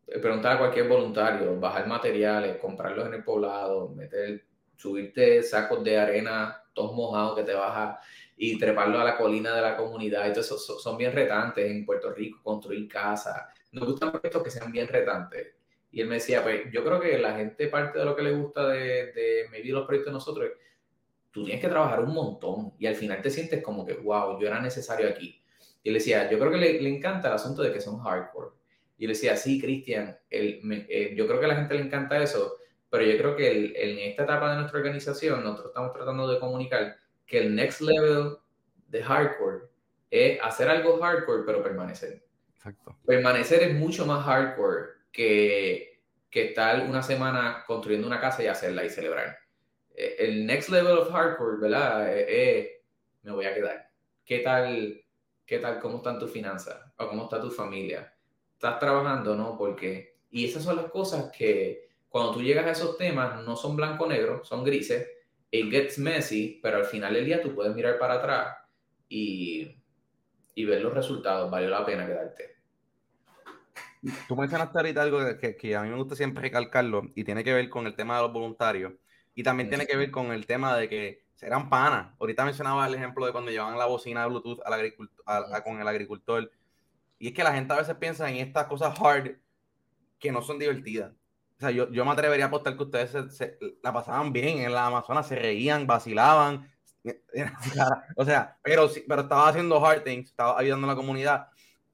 eh, 0.08 0.20
preguntar 0.20 0.54
a 0.54 0.60
cualquier 0.60 0.88
voluntario, 0.88 1.60
bajar 1.60 1.88
materiales, 1.88 2.56
comprarlos 2.56 3.08
en 3.08 3.16
el 3.16 3.24
poblado, 3.26 3.90
meter, 3.90 4.46
subirte 4.78 5.44
sacos 5.44 5.84
de 5.84 5.98
arena, 5.98 6.64
todos 6.74 6.94
mojados 6.94 7.38
que 7.38 7.44
te 7.44 7.54
baja 7.54 8.00
y 8.38 8.58
treparlo 8.58 9.00
a 9.00 9.04
la 9.04 9.18
colina 9.18 9.56
de 9.56 9.62
la 9.62 9.78
comunidad. 9.78 10.28
Entonces 10.28 10.60
son, 10.60 10.98
bien 10.98 11.14
retantes 11.14 11.70
en 11.70 11.86
Puerto 11.86 12.12
Rico, 12.12 12.40
construir 12.44 12.88
casas. 12.88 13.44
Nos 13.72 13.88
gustan 13.88 14.12
proyectos 14.12 14.44
que 14.44 14.52
sean 14.52 14.72
bien 14.72 14.88
retantes. 14.88 15.54
Y 15.92 16.02
él 16.02 16.08
me 16.08 16.16
decía, 16.16 16.44
pues 16.44 16.64
yo 16.72 16.84
creo 16.84 17.00
que 17.00 17.18
la 17.18 17.36
gente 17.36 17.68
parte 17.68 18.00
de 18.00 18.06
lo 18.06 18.16
que 18.16 18.24
le 18.24 18.32
gusta 18.34 18.68
de, 18.68 19.14
de 19.14 19.46
maybe 19.50 19.70
los 19.70 19.86
proyectos 19.86 20.12
de 20.12 20.16
nosotros, 20.16 20.50
tú 21.32 21.46
tienes 21.46 21.62
que 21.62 21.70
trabajar 21.70 22.02
un 22.04 22.14
montón 22.14 22.74
y 22.78 22.86
al 22.86 22.96
final 22.96 23.22
te 23.22 23.30
sientes 23.30 23.64
como 23.64 23.86
que, 23.86 23.94
wow, 23.94 24.40
yo 24.40 24.48
era 24.48 24.60
necesario 24.60 25.08
aquí. 25.08 25.42
Y 25.84 25.90
él 25.90 25.94
decía, 25.94 26.30
yo 26.30 26.38
creo 26.40 26.52
que 26.52 26.58
le, 26.58 26.82
le 26.82 26.90
encanta 26.90 27.30
el 27.30 27.36
asunto 27.36 27.62
de 27.62 27.72
que 27.72 27.80
son 27.80 28.00
hardcore. 28.00 28.50
Y 28.98 29.06
él 29.06 29.10
decía, 29.10 29.36
sí, 29.36 29.60
Cristian, 29.60 30.18
eh, 30.30 31.14
yo 31.16 31.28
creo 31.28 31.40
que 31.40 31.46
a 31.46 31.50
la 31.50 31.56
gente 31.56 31.76
le 31.76 31.82
encanta 31.82 32.22
eso, 32.22 32.58
pero 32.90 33.04
yo 33.04 33.18
creo 33.18 33.36
que 33.36 33.74
en 33.76 34.00
esta 34.00 34.24
etapa 34.24 34.52
de 34.52 34.58
nuestra 34.58 34.80
organización 34.80 35.44
nosotros 35.44 35.68
estamos 35.68 35.94
tratando 35.94 36.28
de 36.28 36.40
comunicar 36.40 36.98
que 37.26 37.40
el 37.40 37.56
next 37.56 37.82
level 37.82 38.38
de 38.88 39.04
hardcore 39.04 39.66
es 40.12 40.40
hacer 40.42 40.70
algo 40.70 41.00
hardcore, 41.00 41.44
pero 41.46 41.64
permanecer. 41.64 42.24
Exacto. 42.56 42.98
Permanecer 43.06 43.64
es 43.64 43.76
mucho 43.76 44.06
más 44.06 44.24
hardcore 44.26 44.90
que, 45.12 46.02
que 46.30 46.50
estar 46.50 46.88
una 46.88 47.02
semana 47.02 47.64
construyendo 47.66 48.08
una 48.08 48.20
casa 48.20 48.44
y 48.44 48.48
hacerla 48.48 48.86
y 48.86 48.90
celebrar. 48.90 49.38
Eh, 49.96 50.16
el 50.20 50.46
next 50.46 50.70
level 50.70 50.98
of 50.98 51.12
hardcore, 51.12 51.58
¿verdad? 51.60 52.14
Eh, 52.14 52.26
eh, 52.28 52.84
me 53.24 53.32
voy 53.32 53.46
a 53.46 53.54
quedar. 53.54 53.90
¿Qué 54.26 54.40
tal, 54.40 55.02
qué 55.46 55.60
tal, 55.60 55.80
cómo 55.80 55.98
están 55.98 56.20
tus 56.20 56.32
finanzas? 56.32 56.80
¿O 56.98 57.08
cómo 57.08 57.24
está 57.24 57.42
tu 57.42 57.50
familia? 57.50 58.14
¿Estás 58.54 58.80
trabajando, 58.80 59.36
no? 59.36 59.58
Porque, 59.58 60.18
y 60.30 60.46
esas 60.46 60.64
son 60.64 60.78
las 60.78 60.92
cosas 60.92 61.32
que 61.32 61.85
cuando 62.16 62.32
tú 62.32 62.42
llegas 62.42 62.66
a 62.66 62.72
esos 62.72 62.98
temas 62.98 63.44
no 63.44 63.58
son 63.58 63.76
blanco-negro, 63.76 64.42
son 64.46 64.64
grises. 64.64 65.06
It 65.52 65.70
gets 65.70 66.00
messy, 66.00 66.62
pero 66.64 66.78
al 66.78 66.86
final 66.86 67.14
del 67.14 67.26
día 67.26 67.42
tú 67.42 67.54
puedes 67.54 67.76
mirar 67.76 68.00
para 68.00 68.14
atrás 68.14 68.56
y, 69.10 69.76
y 70.54 70.64
ver 70.64 70.82
los 70.82 70.94
resultados. 70.94 71.52
Valió 71.52 71.68
la 71.68 71.86
pena 71.86 72.08
quedarte. 72.08 72.56
Tú 74.30 74.38
mencionaste 74.38 74.78
ahorita 74.78 75.02
algo 75.02 75.20
que, 75.38 75.76
a 75.76 75.82
mí 75.82 75.90
me 75.90 75.98
gusta 75.98 76.16
siempre 76.16 76.44
recalcarlo 76.44 77.12
y 77.16 77.26
tiene 77.26 77.44
que 77.44 77.54
ver 77.54 77.68
con 77.68 77.86
el 77.86 77.98
tema 77.98 78.16
de 78.16 78.22
los 78.22 78.32
voluntarios 78.32 78.94
y 79.34 79.44
también 79.44 79.68
tiene 79.68 79.86
que 79.86 79.98
ver 79.98 80.10
con 80.10 80.32
el 80.32 80.46
tema 80.46 80.78
de 80.78 80.88
que 80.88 81.26
serán 81.34 81.70
panas. 81.70 82.16
Ahorita 82.18 82.46
mencionaba 82.46 82.88
el 82.88 82.96
ejemplo 82.96 83.26
de 83.26 83.34
cuando 83.34 83.52
llevan 83.52 83.78
la 83.78 83.88
bocina 83.88 84.22
de 84.22 84.30
Bluetooth 84.30 84.62
al 84.66 85.64
con 85.66 85.82
el 85.82 85.88
agricultor 85.90 86.50
y 87.20 87.28
es 87.28 87.34
que 87.34 87.44
la 87.44 87.54
gente 87.54 87.74
a 87.74 87.78
veces 87.78 87.96
piensa 87.96 88.30
en 88.30 88.38
estas 88.38 88.68
cosas 88.68 88.98
hard 89.02 89.36
que 90.18 90.32
no 90.32 90.42
son 90.42 90.60
divertidas. 90.60 91.12
O 91.58 91.60
sea, 91.60 91.72
yo, 91.72 91.90
yo 91.90 92.04
me 92.04 92.12
atrevería 92.12 92.46
a 92.46 92.48
apostar 92.50 92.76
que 92.76 92.84
ustedes 92.84 93.34
se, 93.34 93.58
la 93.82 93.94
pasaban 93.94 94.34
bien 94.34 94.60
en 94.60 94.74
la 94.74 94.88
Amazonas, 94.88 95.28
se 95.28 95.36
reían, 95.36 95.88
vacilaban. 95.88 96.70
O 98.18 98.26
sea, 98.26 98.58
pero, 98.64 98.90
pero 99.08 99.22
estaba 99.22 99.50
haciendo 99.50 99.84
hard 99.86 100.04
things, 100.04 100.30
estaba 100.30 100.60
ayudando 100.60 100.88
a 100.88 100.90
la 100.90 100.96
comunidad. 100.96 101.48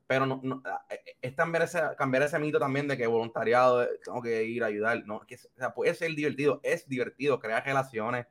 Pero 0.07 0.25
no, 0.25 0.39
no, 0.43 0.63
eh, 0.89 1.01
eh, 1.05 1.17
es 1.21 1.33
cambiar 1.35 1.63
ese, 1.63 1.81
cambiar 1.97 2.23
ese 2.23 2.39
mito 2.39 2.59
también 2.59 2.87
de 2.87 2.97
que 2.97 3.07
voluntariado 3.07 3.83
eh, 3.83 3.89
tengo 4.03 4.21
que 4.21 4.43
ir 4.43 4.63
a 4.63 4.67
ayudar, 4.67 5.03
no, 5.05 5.21
que, 5.21 5.35
o 5.35 5.57
sea, 5.57 5.73
puede 5.73 5.93
ser 5.95 6.13
divertido, 6.15 6.59
es 6.63 6.87
divertido 6.87 7.39
crear 7.39 7.65
relaciones 7.65 8.27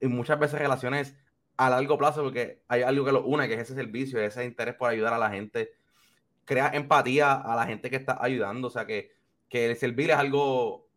y 0.00 0.06
muchas 0.08 0.38
veces 0.38 0.58
relaciones 0.58 1.16
a 1.56 1.70
largo 1.70 1.98
plazo 1.98 2.22
porque 2.22 2.62
hay 2.68 2.82
algo 2.82 3.04
que 3.04 3.12
lo 3.12 3.24
une, 3.24 3.48
que 3.48 3.54
es 3.54 3.60
ese 3.60 3.74
servicio, 3.74 4.20
ese 4.20 4.44
interés 4.44 4.74
por 4.74 4.90
ayudar 4.90 5.12
a 5.14 5.18
la 5.18 5.30
gente, 5.30 5.72
crea 6.44 6.70
empatía 6.72 7.32
a 7.34 7.56
la 7.56 7.66
gente 7.66 7.90
que 7.90 7.96
está 7.96 8.18
ayudando, 8.18 8.68
o 8.68 8.70
sea, 8.70 8.86
que, 8.86 9.15
que 9.48 9.66
el 9.66 9.76
servir 9.76 10.10
es 10.10 10.16
algo 10.16 10.88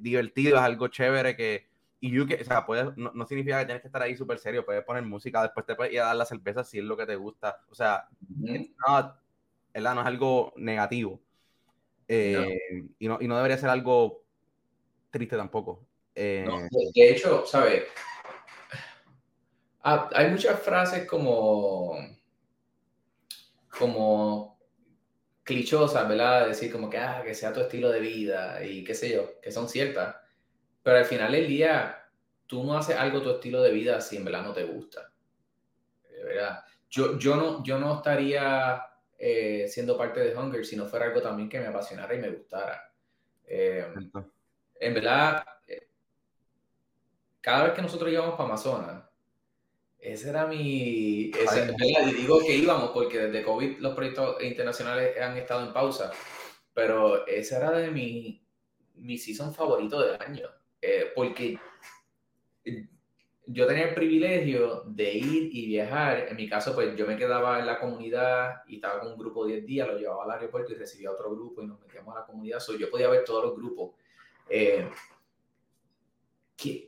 divertido, 0.00 0.56
es 0.56 0.62
algo 0.62 0.88
chévere 0.88 1.36
que, 1.36 1.68
y 2.00 2.10
you 2.10 2.26
que, 2.26 2.34
o 2.34 2.44
sea, 2.44 2.64
puedes, 2.64 2.96
no, 2.96 3.26
significa 3.26 3.58
que 3.60 3.66
tienes 3.66 3.82
que 3.82 3.88
estar 3.88 4.02
ahí 4.02 4.16
súper 4.16 4.38
serio, 4.38 4.64
puedes 4.64 4.84
poner 4.84 5.02
música, 5.02 5.42
después 5.42 5.66
te 5.66 5.74
puedes 5.74 5.92
ir 5.92 6.00
a 6.00 6.06
dar 6.06 6.16
la 6.16 6.24
cerveza 6.24 6.62
si 6.64 6.78
es 6.78 6.84
lo 6.84 6.96
que 6.96 7.06
te 7.06 7.16
gusta, 7.16 7.60
o 7.70 7.74
sea, 7.74 8.08
¿verdad? 8.28 9.94
No 9.94 10.00
es 10.00 10.06
algo 10.06 10.52
negativo. 10.56 11.20
Eh, 12.06 12.58
y, 12.98 13.08
no, 13.08 13.18
y, 13.20 13.28
no, 13.28 13.36
debería 13.36 13.58
ser 13.58 13.68
algo 13.68 14.22
triste 15.10 15.36
tampoco. 15.36 15.84
Eh, 16.14 16.48
de 16.94 17.10
hecho, 17.10 17.44
¿sabes? 17.46 17.84
Ah, 19.82 20.08
hay 20.14 20.30
muchas 20.30 20.60
frases 20.60 21.06
como, 21.06 21.96
como 23.78 24.57
clichosas, 25.48 26.06
¿verdad? 26.06 26.46
Decir 26.46 26.70
como 26.70 26.90
que, 26.90 26.98
ah, 26.98 27.22
que 27.24 27.34
sea 27.34 27.54
tu 27.54 27.60
estilo 27.60 27.88
de 27.88 28.00
vida 28.00 28.62
y 28.62 28.84
qué 28.84 28.94
sé 28.94 29.10
yo, 29.10 29.40
que 29.40 29.50
son 29.50 29.66
ciertas. 29.66 30.14
Pero 30.82 30.98
al 30.98 31.06
final 31.06 31.32
del 31.32 31.48
día, 31.48 32.04
tú 32.46 32.64
no 32.64 32.76
haces 32.76 32.96
algo 32.96 33.22
tu 33.22 33.30
estilo 33.30 33.62
de 33.62 33.72
vida 33.72 33.98
si 34.02 34.18
en 34.18 34.26
verdad 34.26 34.42
no 34.42 34.52
te 34.52 34.64
gusta. 34.64 35.10
¿verdad? 36.22 36.62
Yo, 36.90 37.18
yo, 37.18 37.36
no, 37.36 37.64
yo 37.64 37.78
no 37.78 37.96
estaría 37.96 38.82
eh, 39.18 39.66
siendo 39.68 39.96
parte 39.96 40.20
de 40.20 40.36
Hunger 40.36 40.66
si 40.66 40.76
no 40.76 40.84
fuera 40.84 41.06
algo 41.06 41.22
también 41.22 41.48
que 41.48 41.60
me 41.60 41.68
apasionara 41.68 42.14
y 42.14 42.18
me 42.18 42.28
gustara. 42.28 42.92
Eh, 43.46 43.86
en 44.80 44.94
verdad, 44.94 45.46
eh, 45.66 45.88
cada 47.40 47.64
vez 47.64 47.72
que 47.72 47.80
nosotros 47.80 48.12
íbamos 48.12 48.32
para 48.32 48.44
Amazonas, 48.44 49.02
ese 50.00 50.30
era 50.30 50.46
mi... 50.46 51.30
y 51.30 52.12
digo 52.16 52.40
que 52.40 52.54
íbamos 52.54 52.90
porque 52.90 53.18
desde 53.18 53.42
COVID 53.42 53.78
los 53.78 53.94
proyectos 53.94 54.42
internacionales 54.42 55.16
han 55.20 55.36
estado 55.36 55.66
en 55.66 55.72
pausa, 55.72 56.12
pero 56.72 57.26
ese 57.26 57.56
era 57.56 57.72
de 57.72 57.90
mi, 57.90 58.46
mi 58.94 59.18
season 59.18 59.52
favorito 59.52 60.00
del 60.00 60.20
año, 60.20 60.48
porque 61.14 61.58
yo 63.50 63.66
tenía 63.66 63.88
el 63.88 63.94
privilegio 63.94 64.82
de 64.86 65.10
ir 65.14 65.48
y 65.54 65.66
viajar. 65.66 66.28
En 66.28 66.36
mi 66.36 66.46
caso, 66.46 66.74
pues 66.74 66.94
yo 66.96 67.06
me 67.06 67.16
quedaba 67.16 67.58
en 67.58 67.66
la 67.66 67.80
comunidad 67.80 68.62
y 68.68 68.74
estaba 68.74 69.00
con 69.00 69.12
un 69.12 69.18
grupo 69.18 69.46
de 69.46 69.54
10 69.54 69.66
días, 69.66 69.88
lo 69.88 69.98
llevaba 69.98 70.24
al 70.24 70.32
aeropuerto 70.32 70.72
y 70.72 70.76
recibía 70.76 71.10
otro 71.10 71.30
grupo 71.30 71.62
y 71.62 71.66
nos 71.66 71.80
metíamos 71.80 72.14
a 72.14 72.20
la 72.20 72.26
comunidad. 72.26 72.60
So, 72.60 72.76
yo 72.76 72.90
podía 72.90 73.08
ver 73.08 73.24
todos 73.24 73.44
los 73.44 73.56
grupos. 73.56 73.92
Eh, 74.50 74.86
que, 76.56 76.87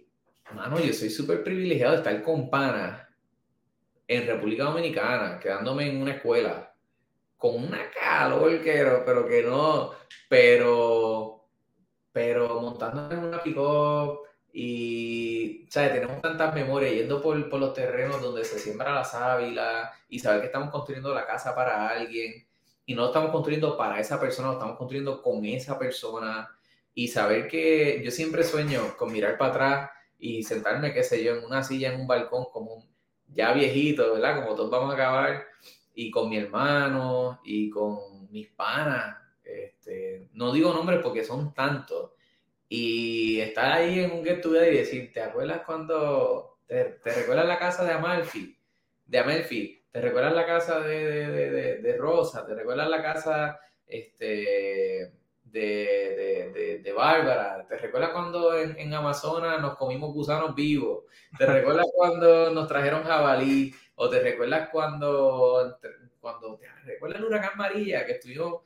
mano, 0.54 0.78
yo 0.80 0.92
soy 0.92 1.10
súper 1.10 1.42
privilegiado 1.42 1.92
de 1.92 1.98
estar 1.98 2.22
con 2.22 2.50
panas 2.50 3.06
en 4.06 4.26
República 4.26 4.64
Dominicana, 4.64 5.38
quedándome 5.38 5.88
en 5.88 6.02
una 6.02 6.12
escuela, 6.12 6.74
con 7.36 7.64
una 7.64 7.90
calor, 7.90 8.60
que, 8.60 8.84
pero 9.06 9.26
que 9.26 9.42
no, 9.42 9.92
pero, 10.28 11.46
pero 12.12 12.60
montando 12.60 13.10
en 13.12 13.24
una 13.24 13.42
pick 13.42 13.56
y, 14.52 15.66
¿sabes? 15.70 15.92
Tenemos 15.92 16.20
tantas 16.20 16.52
memorias 16.54 16.92
yendo 16.92 17.22
por, 17.22 17.48
por, 17.48 17.60
los 17.60 17.72
terrenos 17.72 18.20
donde 18.20 18.44
se 18.44 18.58
siembra 18.58 18.92
la 18.92 19.04
sábila 19.04 19.92
y 20.08 20.18
saber 20.18 20.40
que 20.40 20.46
estamos 20.46 20.70
construyendo 20.70 21.14
la 21.14 21.24
casa 21.24 21.54
para 21.54 21.88
alguien 21.88 22.46
y 22.84 22.94
no 22.94 23.02
lo 23.02 23.08
estamos 23.08 23.30
construyendo 23.30 23.76
para 23.76 24.00
esa 24.00 24.18
persona, 24.18 24.48
lo 24.48 24.54
estamos 24.54 24.76
construyendo 24.76 25.22
con 25.22 25.44
esa 25.44 25.78
persona 25.78 26.50
y 26.94 27.06
saber 27.06 27.46
que 27.46 28.02
yo 28.04 28.10
siempre 28.10 28.42
sueño 28.42 28.96
con 28.96 29.12
mirar 29.12 29.38
para 29.38 29.50
atrás 29.50 29.90
y 30.20 30.42
sentarme, 30.42 30.92
qué 30.92 31.02
sé 31.02 31.24
yo, 31.24 31.36
en 31.36 31.44
una 31.44 31.62
silla 31.62 31.92
en 31.92 32.00
un 32.00 32.06
balcón 32.06 32.46
como 32.52 32.86
ya 33.28 33.52
viejito, 33.52 34.12
¿verdad? 34.14 34.42
Como 34.42 34.54
todos 34.54 34.70
vamos 34.70 34.90
a 34.90 34.94
acabar, 34.94 35.46
y 35.94 36.10
con 36.10 36.28
mi 36.28 36.38
hermano 36.38 37.40
y 37.44 37.70
con 37.70 38.30
mis 38.30 38.48
panas. 38.48 39.16
Este, 39.44 40.28
no 40.34 40.52
digo 40.52 40.72
nombres 40.72 41.00
porque 41.02 41.24
son 41.24 41.54
tantos. 41.54 42.12
Y 42.68 43.40
estar 43.40 43.72
ahí 43.72 44.00
en 44.00 44.12
un 44.12 44.24
get 44.24 44.44
y 44.44 44.76
decir, 44.76 45.12
¿te 45.12 45.22
acuerdas 45.22 45.62
cuando 45.66 46.58
te, 46.66 46.84
te 46.84 47.12
recuerdas 47.12 47.46
la 47.46 47.58
casa 47.58 47.84
de 47.84 47.92
Amalfi? 47.92 48.56
De 49.06 49.18
Amalfi, 49.18 49.84
¿te 49.90 50.00
recuerdas 50.00 50.34
la 50.34 50.46
casa 50.46 50.80
de, 50.80 51.28
de, 51.28 51.78
de 51.78 51.96
Rosa? 51.96 52.46
¿Te 52.46 52.54
recuerdas 52.54 52.88
la 52.88 53.02
casa 53.02 53.60
este, 53.90 55.12
de, 55.52 56.80
de, 56.82 56.92
Bárbara. 56.92 57.66
¿Te 57.68 57.76
recuerdas 57.76 58.10
cuando 58.10 58.58
en, 58.58 58.78
en, 58.78 58.92
Amazonas 58.92 59.60
nos 59.60 59.76
comimos 59.76 60.12
gusanos 60.12 60.54
vivos? 60.54 61.04
¿Te 61.36 61.46
recuerdas 61.46 61.86
cuando 61.94 62.50
nos 62.50 62.68
trajeron 62.68 63.04
jabalí? 63.04 63.74
¿O 63.94 64.08
te 64.08 64.20
recuerdas 64.20 64.68
cuando, 64.70 65.78
cuando 66.20 66.56
te 66.56 66.68
recuerdas 66.84 67.20
el 67.20 67.26
huracán 67.26 67.56
María 67.56 68.06
que 68.06 68.12
estuvimos 68.12 68.62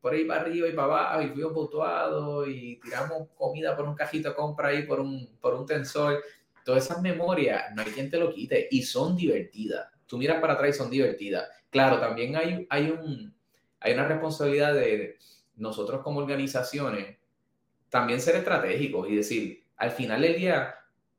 por 0.00 0.12
ahí 0.12 0.24
para 0.24 0.42
arriba 0.42 0.68
y 0.68 0.72
para 0.72 0.84
abajo 0.84 1.22
y 1.22 1.28
fuimos 1.28 1.52
putuados 1.52 2.48
y 2.48 2.76
tiramos 2.80 3.28
comida 3.34 3.74
por 3.76 3.88
un 3.88 3.94
cajito 3.94 4.28
de 4.28 4.34
compra 4.34 4.68
ahí 4.68 4.82
por 4.82 5.00
un, 5.00 5.38
por 5.40 5.54
un 5.54 5.66
tensor? 5.66 6.22
Todas 6.64 6.84
esas 6.84 7.00
memorias, 7.00 7.74
no 7.74 7.82
hay 7.82 7.92
quien 7.92 8.10
te 8.10 8.18
lo 8.18 8.32
quite 8.32 8.68
y 8.70 8.82
son 8.82 9.16
divertidas. 9.16 9.88
Tú 10.06 10.18
miras 10.18 10.40
para 10.40 10.54
atrás 10.54 10.70
y 10.70 10.78
son 10.78 10.90
divertidas. 10.90 11.48
Claro, 11.70 11.98
también 11.98 12.36
hay, 12.36 12.66
hay, 12.70 12.90
un, 12.90 13.34
hay 13.80 13.92
una 13.94 14.06
responsabilidad 14.06 14.74
de 14.74 15.18
nosotros 15.56 16.02
como 16.02 16.20
organizaciones 16.20 17.16
también 17.88 18.20
ser 18.20 18.36
estratégicos 18.36 19.08
y 19.08 19.16
decir, 19.16 19.64
al 19.76 19.90
final 19.92 20.20
del 20.22 20.36
día, 20.36 20.74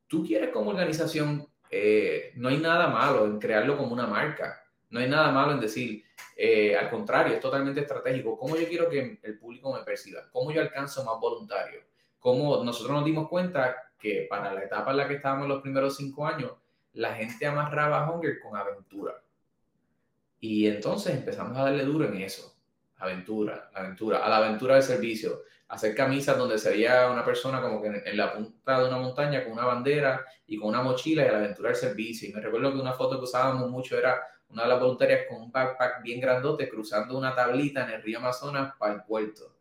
tú 0.07 0.25
quieres 0.25 0.49
como 0.49 0.71
organización, 0.71 1.47
eh, 1.71 2.33
no 2.35 2.49
hay 2.49 2.57
nada 2.57 2.87
malo 2.87 3.25
en 3.25 3.39
crearlo 3.39 3.77
como 3.77 3.93
una 3.93 4.07
marca, 4.07 4.61
no 4.89 4.99
hay 4.99 5.07
nada 5.07 5.31
malo 5.31 5.53
en 5.53 5.59
decir, 5.59 6.03
eh, 6.35 6.75
al 6.75 6.89
contrario, 6.89 7.35
es 7.35 7.39
totalmente 7.39 7.81
estratégico, 7.81 8.37
cómo 8.37 8.57
yo 8.57 8.67
quiero 8.67 8.89
que 8.89 9.19
el 9.23 9.39
público 9.39 9.73
me 9.73 9.83
perciba, 9.83 10.29
cómo 10.31 10.51
yo 10.51 10.61
alcanzo 10.61 11.03
más 11.05 11.19
voluntarios, 11.19 11.83
cómo 12.19 12.63
nosotros 12.63 12.97
nos 12.97 13.05
dimos 13.05 13.29
cuenta 13.29 13.91
que 13.97 14.27
para 14.29 14.53
la 14.53 14.63
etapa 14.63 14.91
en 14.91 14.97
la 14.97 15.07
que 15.07 15.15
estábamos 15.15 15.47
los 15.47 15.61
primeros 15.61 15.95
cinco 15.95 16.27
años, 16.27 16.51
la 16.93 17.13
gente 17.13 17.45
amarraba 17.45 18.09
Hunger 18.09 18.39
con 18.39 18.55
aventura. 18.55 19.13
Y 20.39 20.67
entonces 20.67 21.15
empezamos 21.15 21.57
a 21.57 21.63
darle 21.63 21.85
duro 21.85 22.05
en 22.05 22.21
eso 22.21 22.54
aventura, 23.05 23.69
la 23.73 23.79
aventura, 23.79 24.25
a 24.25 24.29
la 24.29 24.37
aventura 24.37 24.75
del 24.75 24.83
servicio, 24.83 25.43
hacer 25.67 25.95
camisas 25.95 26.37
donde 26.37 26.57
se 26.59 26.69
veía 26.69 27.09
una 27.09 27.25
persona 27.25 27.61
como 27.61 27.81
que 27.81 27.87
en, 27.87 28.17
la 28.17 28.33
punta 28.33 28.79
de 28.79 28.87
una 28.87 28.97
montaña 28.97 29.43
con 29.43 29.53
una 29.53 29.65
bandera 29.65 30.25
y 30.45 30.57
con 30.57 30.69
una 30.69 30.83
mochila 30.83 31.23
y 31.23 31.27
a 31.27 31.31
la 31.31 31.37
aventura 31.39 31.69
del 31.69 31.77
servicio. 31.77 32.29
Y 32.29 32.33
me 32.33 32.41
recuerdo 32.41 32.71
que 32.71 32.79
una 32.79 32.93
foto 32.93 33.17
que 33.17 33.23
usábamos 33.23 33.69
mucho 33.69 33.97
era 33.97 34.21
una 34.49 34.63
de 34.63 34.69
las 34.69 34.79
voluntarias 34.79 35.21
con 35.27 35.41
un 35.41 35.51
backpack 35.51 36.03
bien 36.03 36.19
grandote 36.19 36.69
cruzando 36.69 37.17
una 37.17 37.33
tablita 37.33 37.83
en 37.83 37.95
el 37.95 38.03
río 38.03 38.19
Amazonas 38.19 38.73
para 38.77 38.93
el 38.93 39.03
puerto. 39.03 39.55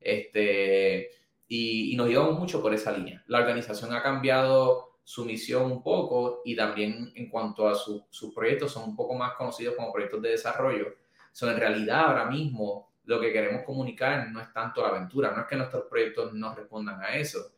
Este, 0.00 1.10
y, 1.48 1.94
nos 1.96 2.08
llevamos 2.08 2.38
mucho 2.38 2.60
por 2.60 2.74
esa 2.74 2.92
línea. 2.92 3.22
La 3.28 3.38
organización 3.38 3.94
ha 3.94 4.02
cambiado 4.02 4.98
su 5.04 5.24
misión 5.24 5.70
un 5.70 5.82
poco 5.82 6.42
y 6.44 6.56
también 6.56 7.12
en 7.14 7.28
cuanto 7.28 7.68
a 7.68 7.74
sus 7.74 8.34
proyectos 8.34 8.72
son 8.72 8.84
un 8.84 8.96
poco 8.96 9.14
más 9.14 9.34
conocidos 9.34 9.76
como 9.76 9.92
proyectos 9.92 10.20
de 10.22 10.30
desarrollo 10.30 10.94
So, 11.34 11.50
en 11.50 11.56
realidad, 11.56 12.10
ahora 12.10 12.26
mismo, 12.26 12.92
lo 13.06 13.20
que 13.20 13.32
queremos 13.32 13.64
comunicar 13.64 14.30
no 14.30 14.40
es 14.40 14.52
tanto 14.52 14.82
la 14.82 14.90
aventura, 14.90 15.32
no 15.32 15.40
es 15.40 15.48
que 15.48 15.56
nuestros 15.56 15.86
proyectos 15.90 16.32
no 16.32 16.54
respondan 16.54 17.02
a 17.02 17.16
eso, 17.16 17.50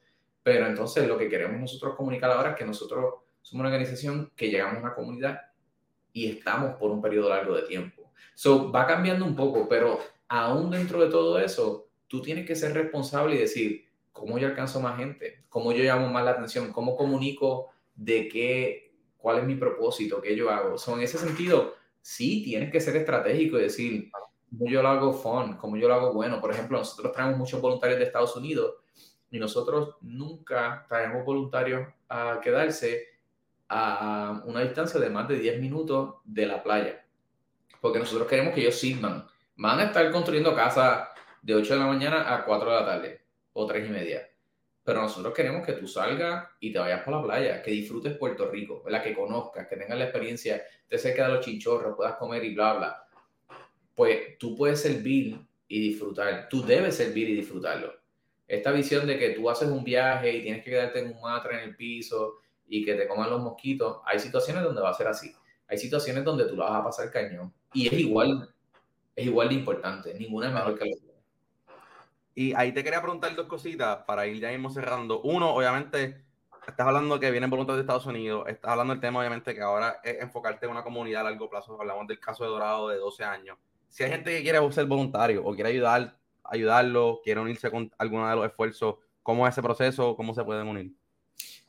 pero 0.42 0.66
entonces 0.66 1.06
lo 1.06 1.18
que 1.18 1.28
queremos 1.28 1.60
nosotros 1.60 1.94
comunicar 1.94 2.30
ahora 2.30 2.52
es 2.52 2.56
que 2.56 2.64
nosotros 2.64 3.16
somos 3.42 3.60
una 3.60 3.68
organización 3.68 4.32
que 4.34 4.48
llegamos 4.48 4.76
a 4.76 4.80
una 4.80 4.94
comunidad 4.94 5.42
y 6.10 6.26
estamos 6.30 6.76
por 6.76 6.90
un 6.90 7.02
periodo 7.02 7.28
largo 7.28 7.54
de 7.54 7.64
tiempo. 7.64 8.10
So, 8.34 8.72
va 8.72 8.86
cambiando 8.86 9.26
un 9.26 9.36
poco, 9.36 9.68
pero 9.68 10.00
aún 10.26 10.70
dentro 10.70 11.04
de 11.04 11.10
todo 11.10 11.38
eso, 11.38 11.90
tú 12.08 12.22
tienes 12.22 12.46
que 12.46 12.56
ser 12.56 12.72
responsable 12.72 13.34
y 13.34 13.40
decir, 13.40 13.84
¿cómo 14.10 14.38
yo 14.38 14.48
alcanzo 14.48 14.80
más 14.80 14.96
gente? 14.96 15.44
¿Cómo 15.50 15.72
yo 15.72 15.84
llamo 15.84 16.08
más 16.08 16.24
la 16.24 16.30
atención? 16.30 16.72
¿Cómo 16.72 16.96
comunico 16.96 17.68
de 17.94 18.26
qué, 18.28 18.94
cuál 19.18 19.40
es 19.40 19.44
mi 19.44 19.56
propósito, 19.56 20.22
qué 20.22 20.34
yo 20.34 20.48
hago? 20.48 20.78
So, 20.78 20.94
en 20.96 21.02
ese 21.02 21.18
sentido, 21.18 21.74
sí 22.06 22.40
tienes 22.44 22.70
que 22.70 22.80
ser 22.80 22.94
estratégico 22.94 23.58
y 23.58 23.62
decir, 23.62 24.12
cómo 24.48 24.70
yo 24.70 24.80
lo 24.80 24.88
hago 24.88 25.12
fun, 25.12 25.56
cómo 25.56 25.76
yo 25.76 25.88
lo 25.88 25.94
hago 25.94 26.12
bueno. 26.12 26.40
Por 26.40 26.52
ejemplo, 26.52 26.78
nosotros 26.78 27.12
traemos 27.12 27.36
muchos 27.36 27.60
voluntarios 27.60 27.98
de 27.98 28.04
Estados 28.04 28.36
Unidos 28.36 28.76
y 29.28 29.40
nosotros 29.40 29.96
nunca 30.02 30.86
traemos 30.88 31.24
voluntarios 31.24 31.88
a 32.08 32.38
quedarse 32.40 33.08
a 33.68 34.40
una 34.44 34.60
distancia 34.60 35.00
de 35.00 35.10
más 35.10 35.26
de 35.26 35.40
10 35.40 35.60
minutos 35.60 36.18
de 36.24 36.46
la 36.46 36.62
playa. 36.62 37.04
Porque 37.80 37.98
nosotros 37.98 38.28
queremos 38.28 38.54
que 38.54 38.60
ellos 38.60 38.76
sirvan. 38.76 39.26
Van 39.56 39.80
a 39.80 39.86
estar 39.86 40.08
construyendo 40.12 40.54
casas 40.54 41.08
de 41.42 41.56
8 41.56 41.74
de 41.74 41.80
la 41.80 41.86
mañana 41.86 42.32
a 42.32 42.44
4 42.44 42.70
de 42.70 42.76
la 42.76 42.86
tarde 42.86 43.20
o 43.52 43.66
3 43.66 43.84
y 43.84 43.90
media. 43.90 44.30
Pero 44.86 45.02
nosotros 45.02 45.34
queremos 45.34 45.66
que 45.66 45.72
tú 45.72 45.88
salgas 45.88 46.46
y 46.60 46.72
te 46.72 46.78
vayas 46.78 47.02
por 47.02 47.12
la 47.12 47.20
playa, 47.20 47.60
que 47.60 47.72
disfrutes 47.72 48.16
Puerto 48.16 48.48
Rico, 48.48 48.84
la 48.86 49.02
que 49.02 49.16
conozcas, 49.16 49.66
que 49.66 49.76
tengas 49.76 49.98
la 49.98 50.04
experiencia, 50.04 50.62
te 50.86 50.96
cerca 50.96 51.26
de 51.26 51.34
los 51.34 51.44
chinchorros, 51.44 51.96
puedas 51.96 52.14
comer 52.14 52.44
y 52.44 52.54
bla, 52.54 52.74
bla. 52.74 53.08
Pues 53.96 54.38
tú 54.38 54.54
puedes 54.54 54.80
servir 54.80 55.40
y 55.66 55.80
disfrutar, 55.88 56.48
tú 56.48 56.64
debes 56.64 56.94
servir 56.94 57.28
y 57.28 57.34
disfrutarlo. 57.34 57.94
Esta 58.46 58.70
visión 58.70 59.08
de 59.08 59.18
que 59.18 59.30
tú 59.30 59.50
haces 59.50 59.68
un 59.68 59.82
viaje 59.82 60.32
y 60.32 60.42
tienes 60.42 60.62
que 60.62 60.70
quedarte 60.70 61.00
en 61.00 61.08
un 61.08 61.20
matre 61.20 61.54
en 61.54 61.68
el 61.68 61.74
piso 61.74 62.36
y 62.68 62.84
que 62.84 62.94
te 62.94 63.08
coman 63.08 63.28
los 63.28 63.42
mosquitos, 63.42 63.98
hay 64.04 64.20
situaciones 64.20 64.62
donde 64.62 64.82
va 64.82 64.90
a 64.90 64.94
ser 64.94 65.08
así. 65.08 65.34
Hay 65.66 65.78
situaciones 65.78 66.22
donde 66.22 66.44
tú 66.44 66.54
la 66.54 66.66
vas 66.66 66.80
a 66.80 66.84
pasar 66.84 67.10
cañón. 67.10 67.52
Y 67.72 67.88
es 67.88 67.92
igual, 67.94 68.54
es 69.16 69.26
igual 69.26 69.48
de 69.48 69.56
importante. 69.56 70.14
Ninguna 70.14 70.46
es 70.46 70.54
mejor 70.54 70.78
que 70.78 70.84
la 70.84 70.94
otra. 70.94 71.05
Y 72.38 72.52
ahí 72.52 72.70
te 72.72 72.84
quería 72.84 73.00
preguntar 73.00 73.34
dos 73.34 73.46
cositas 73.46 74.00
para 74.06 74.26
ir 74.26 74.38
ya 74.38 74.50
mismo 74.50 74.68
cerrando. 74.68 75.22
Uno, 75.22 75.54
obviamente, 75.54 76.22
estás 76.68 76.86
hablando 76.86 77.18
que 77.18 77.30
vienen 77.30 77.48
voluntarios 77.48 77.78
de 77.78 77.84
Estados 77.84 78.04
Unidos, 78.04 78.44
estás 78.46 78.72
hablando 78.72 78.92
del 78.92 79.00
tema, 79.00 79.20
obviamente, 79.20 79.54
que 79.54 79.62
ahora 79.62 80.00
es 80.04 80.20
enfocarte 80.20 80.66
en 80.66 80.72
una 80.72 80.82
comunidad 80.82 81.22
a 81.22 81.30
largo 81.30 81.48
plazo. 81.48 81.80
Hablamos 81.80 82.06
del 82.06 82.20
caso 82.20 82.44
de 82.44 82.50
Dorado 82.50 82.90
de 82.90 82.98
12 82.98 83.24
años. 83.24 83.56
Si 83.88 84.04
hay 84.04 84.10
gente 84.10 84.36
que 84.36 84.42
quiere 84.42 84.70
ser 84.70 84.84
voluntario 84.84 85.42
o 85.46 85.54
quiere 85.54 85.70
ayudar, 85.70 86.14
ayudarlo, 86.44 87.22
quiere 87.24 87.40
unirse 87.40 87.70
con 87.70 87.90
alguno 87.96 88.28
de 88.28 88.36
los 88.36 88.44
esfuerzos, 88.44 88.96
¿cómo 89.22 89.48
es 89.48 89.54
ese 89.54 89.62
proceso? 89.62 90.14
¿Cómo 90.14 90.34
se 90.34 90.44
pueden 90.44 90.68
unir? 90.68 90.92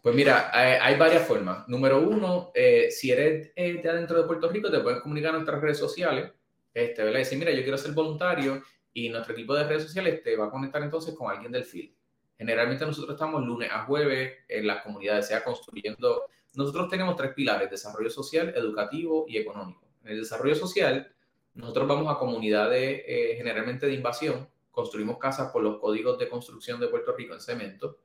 Pues 0.02 0.14
mira, 0.14 0.52
hay, 0.54 0.98
varias 0.98 1.26
formas. 1.26 1.66
Número 1.70 2.02
uno, 2.02 2.52
eh, 2.54 2.92
si 2.92 3.10
eres 3.10 3.54
eh, 3.56 3.82
de 3.82 3.90
adentro 3.90 4.22
de 4.22 4.28
Puerto 4.28 4.50
Rico, 4.50 4.70
te 4.70 4.82
puedes 4.82 5.00
comunicar 5.00 5.30
en 5.30 5.36
nuestras 5.36 5.62
redes 5.62 5.78
sociales. 5.78 6.30
Este, 6.74 7.04
decir, 7.06 7.40
mira, 7.40 7.52
yo 7.52 7.62
quiero 7.62 7.78
ser 7.78 7.94
voluntario 7.94 8.62
y 8.98 9.10
nuestro 9.10 9.34
equipo 9.34 9.54
de 9.54 9.64
redes 9.64 9.84
sociales 9.84 10.24
te 10.24 10.36
va 10.36 10.48
a 10.48 10.50
conectar 10.50 10.82
entonces 10.82 11.14
con 11.14 11.30
alguien 11.30 11.52
del 11.52 11.66
field. 11.66 11.94
Generalmente 12.36 12.84
nosotros 12.84 13.14
estamos 13.14 13.46
lunes 13.46 13.70
a 13.72 13.86
jueves 13.86 14.34
en 14.48 14.66
las 14.66 14.82
comunidades, 14.82 15.28
sea 15.28 15.44
construyendo. 15.44 16.24
Nosotros 16.56 16.90
tenemos 16.90 17.16
tres 17.16 17.36
pilares, 17.36 17.70
desarrollo 17.70 18.10
social, 18.10 18.52
educativo 18.56 19.26
y 19.28 19.38
económico. 19.38 19.86
En 20.04 20.14
el 20.14 20.22
desarrollo 20.22 20.56
social, 20.56 21.14
nosotros 21.54 21.88
vamos 21.88 22.12
a 22.12 22.18
comunidades 22.18 23.04
eh, 23.06 23.36
generalmente 23.38 23.86
de 23.86 23.94
invasión, 23.94 24.50
construimos 24.72 25.20
casas 25.20 25.52
por 25.52 25.62
los 25.62 25.78
códigos 25.78 26.18
de 26.18 26.28
construcción 26.28 26.80
de 26.80 26.88
Puerto 26.88 27.16
Rico 27.16 27.36
en 27.36 27.40
cemento, 27.40 28.00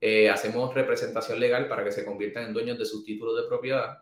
eh, 0.00 0.28
hacemos 0.28 0.74
representación 0.74 1.38
legal 1.38 1.68
para 1.68 1.84
que 1.84 1.92
se 1.92 2.04
conviertan 2.04 2.46
en 2.46 2.52
dueños 2.52 2.80
de 2.80 2.84
sus 2.84 3.04
títulos 3.04 3.40
de 3.40 3.46
propiedad, 3.46 3.98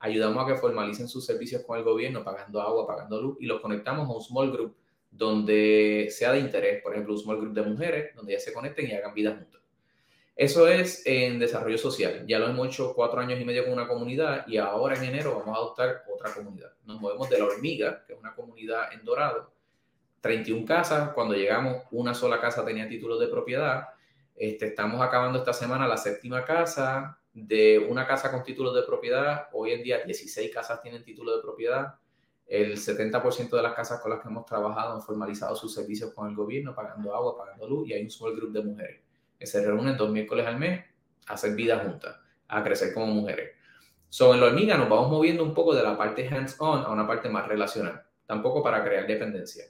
ayudamos 0.00 0.42
a 0.42 0.48
que 0.48 0.58
formalicen 0.58 1.06
sus 1.06 1.24
servicios 1.24 1.62
con 1.62 1.78
el 1.78 1.84
gobierno, 1.84 2.24
pagando 2.24 2.60
agua, 2.60 2.88
pagando 2.88 3.22
luz, 3.22 3.36
y 3.38 3.46
los 3.46 3.60
conectamos 3.60 4.08
a 4.08 4.12
un 4.12 4.20
small 4.20 4.50
group 4.50 4.76
donde 5.16 6.08
sea 6.10 6.32
de 6.32 6.40
interés, 6.40 6.82
por 6.82 6.92
ejemplo, 6.92 7.14
un 7.14 7.20
small 7.20 7.38
group 7.38 7.54
de 7.54 7.62
mujeres, 7.62 8.14
donde 8.14 8.34
ya 8.34 8.40
se 8.40 8.52
conecten 8.52 8.88
y 8.88 8.92
hagan 8.92 9.14
vida 9.14 9.34
juntos. 9.34 9.62
Eso 10.34 10.68
es 10.68 11.02
en 11.06 11.38
desarrollo 11.38 11.78
social. 11.78 12.26
Ya 12.26 12.38
lo 12.38 12.48
hemos 12.48 12.68
hecho 12.68 12.92
cuatro 12.94 13.20
años 13.20 13.40
y 13.40 13.44
medio 13.44 13.64
con 13.64 13.72
una 13.72 13.88
comunidad 13.88 14.46
y 14.46 14.58
ahora 14.58 14.96
en 14.96 15.04
enero 15.04 15.38
vamos 15.38 15.56
a 15.56 15.58
adoptar 15.58 16.02
otra 16.12 16.32
comunidad. 16.34 16.72
Nos 16.84 17.00
movemos 17.00 17.30
de 17.30 17.38
La 17.38 17.46
Hormiga, 17.46 18.04
que 18.06 18.12
es 18.12 18.18
una 18.18 18.34
comunidad 18.34 18.92
en 18.92 19.02
Dorado, 19.02 19.50
31 20.20 20.66
casas. 20.66 21.10
Cuando 21.14 21.34
llegamos, 21.34 21.84
una 21.90 22.12
sola 22.12 22.38
casa 22.38 22.66
tenía 22.66 22.86
título 22.86 23.18
de 23.18 23.28
propiedad. 23.28 23.88
Este, 24.34 24.66
estamos 24.66 25.00
acabando 25.00 25.38
esta 25.38 25.54
semana 25.54 25.88
la 25.88 25.96
séptima 25.96 26.44
casa. 26.44 27.18
De 27.32 27.78
una 27.78 28.06
casa 28.06 28.30
con 28.30 28.42
título 28.42 28.72
de 28.72 28.82
propiedad, 28.82 29.48
hoy 29.52 29.72
en 29.72 29.82
día 29.82 30.02
16 30.04 30.54
casas 30.54 30.80
tienen 30.80 31.02
título 31.02 31.36
de 31.36 31.42
propiedad 31.42 31.94
el 32.46 32.76
70% 32.76 33.50
de 33.50 33.62
las 33.62 33.74
casas 33.74 34.00
con 34.00 34.12
las 34.12 34.20
que 34.20 34.28
hemos 34.28 34.46
trabajado 34.46 34.94
han 34.94 35.02
formalizado 35.02 35.56
sus 35.56 35.74
servicios 35.74 36.12
con 36.14 36.28
el 36.28 36.36
gobierno, 36.36 36.74
pagando 36.74 37.14
agua, 37.14 37.36
pagando 37.36 37.68
luz, 37.68 37.88
y 37.88 37.92
hay 37.92 38.02
un 38.02 38.10
small 38.10 38.36
group 38.36 38.52
de 38.52 38.62
mujeres 38.62 39.00
que 39.38 39.46
se 39.46 39.64
reúnen 39.64 39.96
dos 39.96 40.10
miércoles 40.10 40.46
al 40.46 40.58
mes 40.58 40.84
a 41.26 41.34
hacer 41.34 41.54
vida 41.54 41.78
juntas, 41.78 42.16
a 42.48 42.62
crecer 42.62 42.94
como 42.94 43.06
mujeres. 43.06 43.50
So, 44.08 44.32
en 44.32 44.40
la 44.40 44.46
hormiga 44.46 44.78
nos 44.78 44.88
vamos 44.88 45.10
moviendo 45.10 45.42
un 45.42 45.52
poco 45.52 45.74
de 45.74 45.82
la 45.82 45.98
parte 45.98 46.26
hands-on 46.28 46.84
a 46.84 46.90
una 46.90 47.06
parte 47.06 47.28
más 47.28 47.48
relacional, 47.48 48.02
tampoco 48.24 48.62
para 48.62 48.82
crear 48.84 49.06
dependencia. 49.06 49.64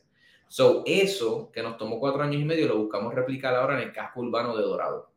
So, 0.46 0.82
eso 0.86 1.50
que 1.50 1.62
nos 1.62 1.76
tomó 1.78 1.98
cuatro 1.98 2.22
años 2.22 2.40
y 2.40 2.44
medio 2.44 2.68
lo 2.68 2.78
buscamos 2.78 3.14
replicar 3.14 3.54
ahora 3.54 3.80
en 3.80 3.88
el 3.88 3.92
casco 3.92 4.20
urbano 4.20 4.56
de 4.56 4.62
Dorado. 4.62 5.10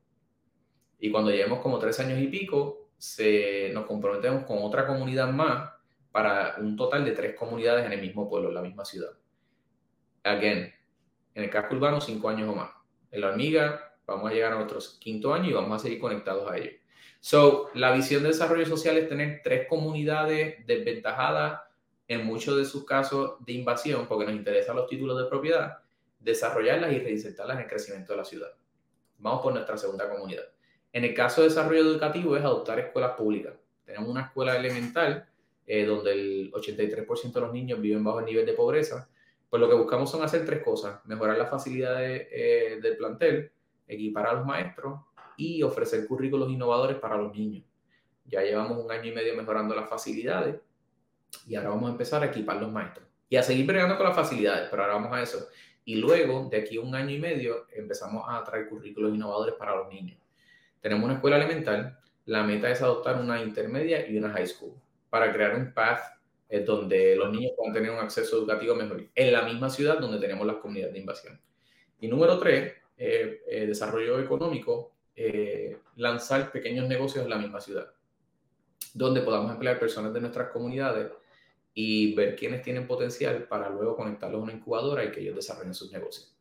Y 0.99 1.12
cuando 1.12 1.30
lleguemos 1.30 1.60
como 1.60 1.78
tres 1.78 1.99
años 1.99 2.20
y 2.20 2.28
pico, 2.28 2.89
se, 2.97 3.72
nos 3.74 3.86
comprometemos 3.86 4.45
con 4.45 4.57
otra 4.62 4.88
comunidad 4.88 5.32
más 5.32 5.70
para 6.12 6.55
un 6.57 6.76
total 6.76 7.05
de 7.05 7.12
tres 7.12 7.36
comunidades 7.36 7.86
en 7.86 7.93
el 7.93 8.01
mismo 8.01 8.30
pueblo, 8.30 8.49
en 8.49 8.55
la 8.55 8.62
misma 8.62 8.86
ciudad. 8.86 9.12
Again, 10.24 10.74
en 11.36 11.43
el 11.43 11.49
casco 11.49 11.76
urbano, 11.76 12.01
cinco 12.01 12.30
años 12.30 12.49
o 12.49 12.55
más. 12.55 12.72
En 13.12 13.22
la 13.22 13.30
hormiga, 13.30 13.93
vamos 14.05 14.30
a 14.30 14.34
llegar 14.34 14.53
a 14.53 14.55
nuestros 14.55 14.97
quinto 14.99 15.34
año 15.34 15.49
y 15.49 15.53
vamos 15.53 15.80
a 15.80 15.84
seguir 15.84 15.99
conectados 15.99 16.49
a 16.49 16.57
ellos. 16.57 16.74
So, 17.20 17.70
la 17.74 17.91
visión 17.91 18.24
de 18.24 18.30
desarrollo 18.30 18.66
social 18.66 18.97
es 18.97 19.10
tener 19.10 19.41
tres 19.43 19.68
comunidades 19.68 20.66
desventajadas 20.66 21.62
en 22.07 22.26
muchos 22.26 22.57
de 22.57 22.66
sus 22.66 22.86
casos 22.86 23.36
de 23.45 23.53
invasión, 23.53 24.07
porque 24.07 24.26
nos 24.26 24.36
interesan 24.36 24.76
los 24.76 24.88
títulos 24.88 25.22
de 25.22 25.30
propiedad, 25.30 25.80
desarrollarlas 26.20 26.91
y 26.91 26.99
reinsertarlas 26.99 27.57
en 27.57 27.64
el 27.64 27.70
crecimiento 27.70 28.14
de 28.14 28.18
la 28.18 28.26
ciudad. 28.26 28.49
Vamos 29.20 29.41
por 29.41 29.53
nuestra 29.53 29.78
segunda 29.78 30.10
comunidad. 30.10 30.45
En 30.91 31.03
el 31.03 31.14
caso 31.14 31.41
de 31.41 31.49
desarrollo 31.49 31.82
educativo 31.82 32.36
es 32.36 32.43
adoptar 32.43 32.80
escuelas 32.80 33.12
públicas. 33.12 33.53
Tenemos 33.86 34.10
una 34.10 34.22
escuela 34.22 34.55
elemental 34.55 35.29
eh, 35.72 35.86
donde 35.86 36.13
el 36.13 36.51
83% 36.51 37.32
de 37.32 37.41
los 37.41 37.53
niños 37.53 37.80
viven 37.80 38.03
bajo 38.03 38.20
el 38.22 38.26
nivel 38.26 38.43
de 38.43 38.53
pobreza. 38.53 39.07
Pues 39.47 39.59
lo 39.61 39.70
que 39.70 39.76
buscamos 39.76 40.09
son 40.09 40.24
hacer 40.24 40.43
tres 40.43 40.63
cosas. 40.63 40.99
Mejorar 41.05 41.38
las 41.38 41.47
facilidades 41.47 42.28
eh, 42.32 42.80
del 42.82 42.97
plantel, 42.97 43.51
equipar 43.88 44.26
a 44.26 44.34
los 44.34 44.47
maestros 44.47 44.99
y 45.38 45.61
ofrecer 45.61 46.07
currículos 46.07 46.49
innovadores 46.49 46.97
para 46.97 47.17
los 47.17 47.32
niños. 47.36 47.65
Ya 48.26 48.41
llevamos 48.41 48.84
un 48.84 48.91
año 48.91 49.11
y 49.11 49.13
medio 49.13 49.36
mejorando 49.36 49.76
las 49.76 49.88
facilidades 49.88 50.55
y 51.47 51.53
ahora 51.53 51.70
vamos 51.70 51.89
a 51.89 51.91
empezar 51.91 52.24
a 52.24 52.26
equipar 52.26 52.59
los 52.59 52.72
maestros 52.72 53.05
y 53.30 53.36
a 53.36 53.43
seguir 53.43 53.67
bregando 53.67 53.95
con 53.95 54.07
las 54.07 54.15
facilidades, 54.15 54.70
pero 54.72 54.82
ahora 54.82 54.95
vamos 54.95 55.13
a 55.13 55.22
eso. 55.22 55.49
Y 55.86 55.97
luego, 55.97 56.49
de 56.49 56.57
aquí 56.57 56.78
a 56.78 56.82
un 56.82 56.95
año 56.95 57.13
y 57.13 57.20
medio, 57.20 57.67
empezamos 57.74 58.26
a 58.28 58.43
traer 58.43 58.67
currículos 58.70 59.13
innovadores 59.13 59.53
para 59.53 59.76
los 59.76 59.88
niños. 59.88 60.17
Tenemos 60.82 61.05
una 61.05 61.13
escuela 61.13 61.38
elemental, 61.38 61.99
la 62.26 62.41
meta 62.41 62.72
es 62.72 62.82
adoptar 62.82 63.22
una 63.22 63.39
intermedia 63.43 64.09
y 64.09 64.17
una 64.17 64.32
high 64.32 64.47
school 64.47 64.74
para 65.10 65.32
crear 65.32 65.55
un 65.55 65.74
path 65.74 66.01
eh, 66.51 66.62
donde 66.62 67.16
los 67.16 67.32
niños 67.32 67.53
puedan 67.55 67.74
tener 67.74 67.91
un 67.91 67.99
acceso 67.99 68.38
educativo 68.38 68.74
mejor 68.76 69.05
en 69.14 69.32
la 69.32 69.43
misma 69.43 69.70
ciudad 69.70 69.99
donde 69.99 70.20
tenemos 70.20 70.47
las 70.47 70.57
comunidades 70.57 70.93
de 70.93 70.99
invasión. 70.99 71.39
Y 71.99 72.07
número 72.07 72.39
tres, 72.39 72.74
eh, 72.97 73.41
eh, 73.47 73.66
desarrollo 73.68 74.20
económico, 74.20 74.93
lanzar 75.97 76.49
pequeños 76.49 76.88
negocios 76.88 77.26
en 77.26 77.30
la 77.30 77.38
misma 77.38 77.60
ciudad, 77.60 77.91
donde 78.93 79.20
podamos 79.20 79.51
emplear 79.51 79.78
personas 79.78 80.14
de 80.14 80.22
nuestras 80.22 80.49
comunidades 80.49 81.12
y 81.74 82.16
ver 82.16 82.38
quiénes 82.38 82.62
tienen 82.62 82.88
potencial 82.88 83.43
para 83.43 83.70
luego 83.70 83.97
conectarlos 83.97 84.39
a 84.39 84.43
una 84.45 84.53
incubadora 84.53 85.03
y 85.03 85.12
que 85.12 85.20
ellos 85.20 85.36
desarrollen 85.36 85.74
sus 85.74 85.91
negocios. 85.91 86.34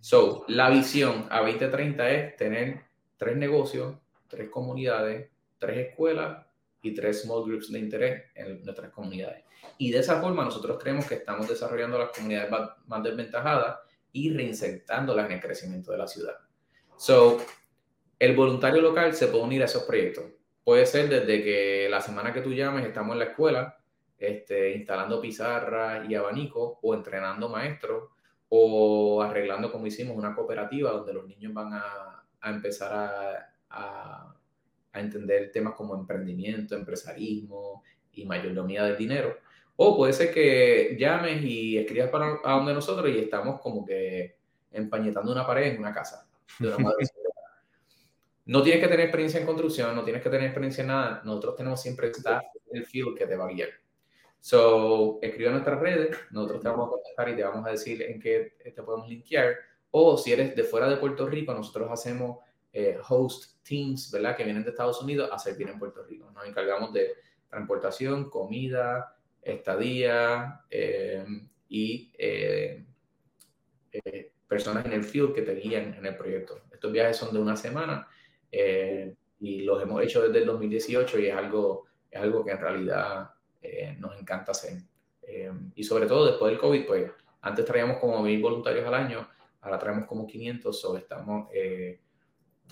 So, 0.00 0.44
la 0.48 0.68
visión 0.68 1.26
a 1.30 1.40
2030 1.40 2.10
es 2.10 2.36
tener 2.36 2.82
tres 3.16 3.34
negocios, 3.34 3.96
tres 4.28 4.50
comunidades, 4.50 5.30
tres 5.58 5.88
escuelas 5.88 6.44
y 6.82 6.94
tres 6.94 7.22
small 7.22 7.44
groups 7.44 7.70
de 7.70 7.78
interés 7.78 8.22
en 8.34 8.64
nuestras 8.64 8.90
comunidades. 8.90 9.44
Y 9.78 9.90
de 9.90 9.98
esa 9.98 10.20
forma 10.20 10.44
nosotros 10.44 10.78
creemos 10.82 11.06
que 11.06 11.14
estamos 11.14 11.48
desarrollando 11.48 11.98
las 11.98 12.10
comunidades 12.10 12.50
más 12.86 13.02
desventajadas 13.02 13.78
y 14.12 14.32
reinsertándolas 14.32 15.26
en 15.26 15.32
el 15.32 15.40
crecimiento 15.40 15.92
de 15.92 15.98
la 15.98 16.06
ciudad. 16.06 16.36
So, 16.96 17.38
el 18.18 18.36
voluntario 18.36 18.82
local 18.82 19.14
se 19.14 19.28
puede 19.28 19.44
unir 19.44 19.62
a 19.62 19.66
esos 19.66 19.84
proyectos. 19.84 20.24
Puede 20.64 20.86
ser 20.86 21.08
desde 21.08 21.42
que 21.42 21.88
la 21.90 22.00
semana 22.00 22.32
que 22.32 22.40
tú 22.40 22.52
llames 22.52 22.86
estamos 22.86 23.14
en 23.14 23.18
la 23.20 23.24
escuela, 23.26 23.78
este, 24.18 24.76
instalando 24.76 25.20
pizarras 25.20 26.08
y 26.08 26.14
abanicos 26.14 26.78
o 26.82 26.94
entrenando 26.94 27.48
maestros 27.48 28.10
o 28.48 29.22
arreglando 29.22 29.72
como 29.72 29.86
hicimos 29.86 30.16
una 30.16 30.34
cooperativa 30.34 30.90
donde 30.92 31.14
los 31.14 31.26
niños 31.26 31.52
van 31.54 31.72
a 31.72 32.22
a 32.42 32.50
empezar 32.50 32.92
a, 32.92 33.54
a, 33.70 34.34
a, 34.92 35.00
entender 35.00 35.50
temas 35.52 35.74
como 35.74 35.94
emprendimiento, 35.94 36.74
empresarismo 36.74 37.82
y 38.12 38.24
mayordomía 38.24 38.84
del 38.84 38.96
dinero. 38.96 39.36
O 39.76 39.96
puede 39.96 40.12
ser 40.12 40.32
que 40.32 40.96
llames 40.98 41.42
y 41.42 41.78
escribas 41.78 42.10
para 42.10 42.38
a 42.44 42.56
donde 42.56 42.74
nosotros 42.74 43.10
y 43.10 43.18
estamos 43.18 43.60
como 43.60 43.84
que 43.84 44.36
empañetando 44.70 45.32
una 45.32 45.46
pared 45.46 45.72
en 45.72 45.78
una 45.78 45.92
casa. 45.92 46.28
no 48.46 48.62
tienes 48.62 48.82
que 48.82 48.88
tener 48.88 49.06
experiencia 49.06 49.40
en 49.40 49.46
construcción, 49.46 49.94
no 49.94 50.04
tienes 50.04 50.22
que 50.22 50.30
tener 50.30 50.46
experiencia 50.46 50.82
en 50.82 50.88
nada. 50.88 51.22
Nosotros 51.24 51.56
tenemos 51.56 51.80
siempre 51.80 52.08
staff 52.08 52.42
en 52.70 52.78
el 52.78 52.86
field 52.86 53.16
que 53.16 53.26
te 53.26 53.36
va 53.36 53.46
a 53.46 53.52
guiar. 53.52 53.70
So, 54.40 55.20
escribe 55.22 55.46
en 55.46 55.52
nuestras 55.52 55.80
redes, 55.80 56.16
nosotros 56.32 56.62
te 56.62 56.68
vamos 56.68 56.88
a 56.88 56.90
contestar 56.90 57.28
y 57.28 57.36
te 57.36 57.44
vamos 57.44 57.66
a 57.66 57.70
decir 57.70 58.02
en 58.02 58.18
qué 58.18 58.56
te 58.62 58.82
podemos 58.82 59.08
linkear 59.08 59.54
o 59.92 60.16
si 60.16 60.32
eres 60.32 60.56
de 60.56 60.64
fuera 60.64 60.88
de 60.88 60.96
Puerto 60.96 61.26
Rico, 61.26 61.52
nosotros 61.52 61.88
hacemos 61.92 62.38
eh, 62.72 62.98
host 63.08 63.62
teams, 63.62 64.10
¿verdad? 64.10 64.36
Que 64.36 64.44
vienen 64.44 64.64
de 64.64 64.70
Estados 64.70 65.00
Unidos 65.02 65.30
a 65.32 65.38
servir 65.38 65.68
en 65.68 65.78
Puerto 65.78 66.02
Rico. 66.04 66.30
Nos 66.30 66.46
encargamos 66.46 66.92
de 66.92 67.14
transportación, 67.48 68.30
comida, 68.30 69.16
estadía 69.42 70.60
eh, 70.70 71.24
y 71.68 72.12
eh, 72.16 72.84
personas 74.46 74.86
en 74.86 74.92
el 74.92 75.04
field 75.04 75.34
que 75.34 75.42
te 75.42 75.54
guían 75.54 75.94
en 75.94 76.06
el 76.06 76.16
proyecto. 76.16 76.62
Estos 76.72 76.92
viajes 76.92 77.16
son 77.16 77.32
de 77.32 77.40
una 77.40 77.56
semana 77.56 78.08
y 79.40 79.62
los 79.62 79.82
hemos 79.82 80.02
hecho 80.02 80.22
desde 80.22 80.40
el 80.40 80.46
2018 80.46 81.18
y 81.18 81.26
es 81.26 81.34
algo, 81.34 81.86
es 82.10 82.20
algo 82.20 82.44
que 82.44 82.52
en 82.52 82.60
realidad 82.60 83.30
nos 83.98 84.20
encanta 84.20 84.52
hacer. 84.52 84.78
y 85.74 85.82
sobre 85.82 86.06
todo 86.06 86.26
después 86.26 86.50
del 86.50 86.60
COVID, 86.60 86.86
pues 86.86 87.10
antes 87.40 87.64
traíamos 87.64 87.98
como 87.98 88.22
mil 88.22 88.40
voluntarios 88.42 88.86
al 88.86 88.94
año 88.94 89.26
ahora 89.62 89.78
traemos 89.78 90.06
como 90.06 90.26
500 90.26 90.84
o 90.84 90.96
estamos, 90.98 91.48
eh, 91.54 92.00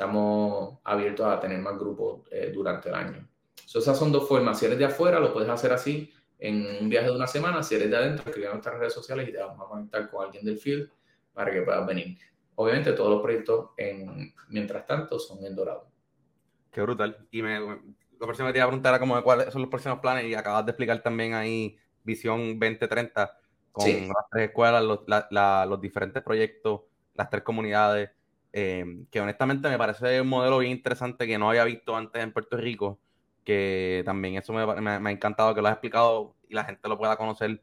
estamos 0.00 0.78
abiertos 0.82 1.26
a 1.26 1.38
tener 1.38 1.58
más 1.58 1.78
grupos 1.78 2.22
eh, 2.30 2.50
durante 2.54 2.88
el 2.88 2.94
año. 2.94 3.28
esas 3.54 3.98
son 3.98 4.10
dos 4.10 4.26
formas. 4.26 4.58
Si 4.58 4.64
eres 4.64 4.78
de 4.78 4.86
afuera, 4.86 5.20
lo 5.20 5.30
puedes 5.30 5.50
hacer 5.50 5.74
así 5.74 6.10
en 6.38 6.64
un 6.80 6.88
viaje 6.88 7.08
de 7.08 7.16
una 7.16 7.26
semana. 7.26 7.62
Si 7.62 7.74
eres 7.74 7.90
de 7.90 7.98
adentro, 7.98 8.24
escribe 8.24 8.46
en 8.46 8.52
nuestras 8.52 8.78
redes 8.78 8.94
sociales 8.94 9.28
y 9.28 9.32
te 9.32 9.38
vamos 9.38 9.60
a 9.60 9.68
conectar 9.68 10.10
con 10.10 10.24
alguien 10.24 10.42
del 10.42 10.58
field 10.58 10.90
para 11.34 11.52
que 11.52 11.60
puedas 11.60 11.86
venir. 11.86 12.16
Obviamente 12.54 12.94
todos 12.94 13.10
los 13.10 13.20
proyectos, 13.20 13.72
en, 13.76 14.32
mientras 14.48 14.86
tanto, 14.86 15.18
son 15.18 15.44
en 15.44 15.54
dorado. 15.54 15.86
Qué 16.70 16.80
brutal. 16.80 17.18
Y 17.30 17.42
me, 17.42 17.60
lo 17.60 18.26
próximo 18.26 18.48
que 18.48 18.54
te 18.54 18.58
iba 18.58 18.64
a 18.64 18.68
preguntar 18.68 18.94
era 18.94 19.00
como 19.00 19.22
cuáles 19.22 19.52
son 19.52 19.60
los 19.60 19.68
próximos 19.68 19.98
planes 19.98 20.24
y 20.24 20.34
acabas 20.34 20.64
de 20.64 20.70
explicar 20.70 21.02
también 21.02 21.34
ahí 21.34 21.76
Visión 22.02 22.58
2030 22.58 23.38
con 23.70 23.86
las 23.86 24.24
tres 24.30 24.48
escuelas, 24.48 24.82
los, 24.82 25.00
los, 25.68 25.80
diferentes 25.82 26.22
proyectos, 26.22 26.80
las 27.14 27.28
tres 27.28 27.42
comunidades, 27.42 28.10
eh, 28.52 28.84
que 29.10 29.20
honestamente 29.20 29.68
me 29.68 29.78
parece 29.78 30.20
un 30.20 30.28
modelo 30.28 30.58
bien 30.58 30.72
interesante 30.72 31.26
que 31.26 31.38
no 31.38 31.50
había 31.50 31.64
visto 31.64 31.96
antes 31.96 32.22
en 32.22 32.32
Puerto 32.32 32.56
Rico, 32.56 32.98
que 33.44 34.02
también 34.04 34.36
eso 34.36 34.52
me, 34.52 34.90
ha 34.90 35.10
encantado 35.10 35.54
que 35.54 35.62
lo 35.62 35.68
has 35.68 35.74
explicado 35.74 36.34
y 36.48 36.54
la 36.54 36.64
gente 36.64 36.88
lo 36.88 36.98
pueda 36.98 37.16
conocer. 37.16 37.62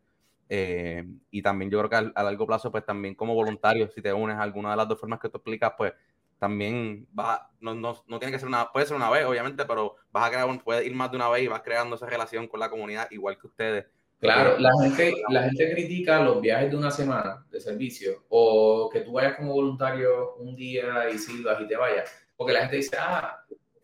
Eh, 0.50 1.06
y 1.30 1.42
también 1.42 1.70
yo 1.70 1.78
creo 1.80 1.90
que 1.90 2.12
a, 2.16 2.24
largo 2.24 2.48
plazo, 2.48 2.72
pues 2.72 2.86
también 2.86 3.16
como 3.16 3.34
voluntario, 3.34 3.90
si 3.90 4.02
te 4.02 4.14
unes 4.14 4.38
a 4.38 4.44
alguna 4.44 4.72
de 4.72 4.78
las 4.78 4.88
dos 4.88 5.00
formas 5.00 5.20
que 5.20 5.30
tú 5.30 5.38
explicas, 5.38 5.74
pues 5.78 5.94
también 6.40 7.08
va, 7.18 7.50
no, 7.60 7.76
no, 7.76 8.04
no, 8.08 8.20
tiene 8.20 8.32
que 8.32 8.40
ser 8.40 8.48
una, 8.48 8.72
puede 8.72 8.86
ser 8.86 8.96
una 8.96 9.10
vez, 9.10 9.26
obviamente, 9.26 9.66
pero 9.66 9.96
vas 10.12 10.28
a 10.28 10.30
crear, 10.30 10.64
puedes 10.64 10.86
ir 10.86 10.96
más 10.96 11.12
de 11.12 11.18
una 11.18 11.30
vez 11.30 11.44
y 11.44 11.48
vas 11.48 11.62
creando 11.64 11.96
esa 11.96 12.06
relación 12.06 12.48
con 12.48 12.60
la 12.60 12.70
comunidad, 12.70 13.08
igual 13.12 13.38
que 13.38 13.48
ustedes. 13.48 13.86
Claro, 14.20 14.57
la 14.57 14.72
gente, 14.82 15.13
la 15.30 15.43
gente 15.43 15.72
critica 15.72 16.22
los 16.22 16.41
viajes 16.41 16.72
de 16.72 16.78
una 16.78 16.89
semana 16.89 17.45
de 17.51 17.61
servicio 17.61 18.26
o 18.30 18.89
que 18.91 19.01
tú 19.01 19.11
vayas 19.11 19.36
como 19.36 19.53
voluntario 19.53 20.36
un 20.38 20.55
día 20.55 21.07
y 21.13 21.20
silbas 21.20 21.61
y 21.61 21.68
te 21.68 21.76
vayas, 21.76 22.11
porque 22.36 22.53
la 22.53 22.61
gente 22.61 22.78
dice, 22.78 22.97
ah, 22.99 23.43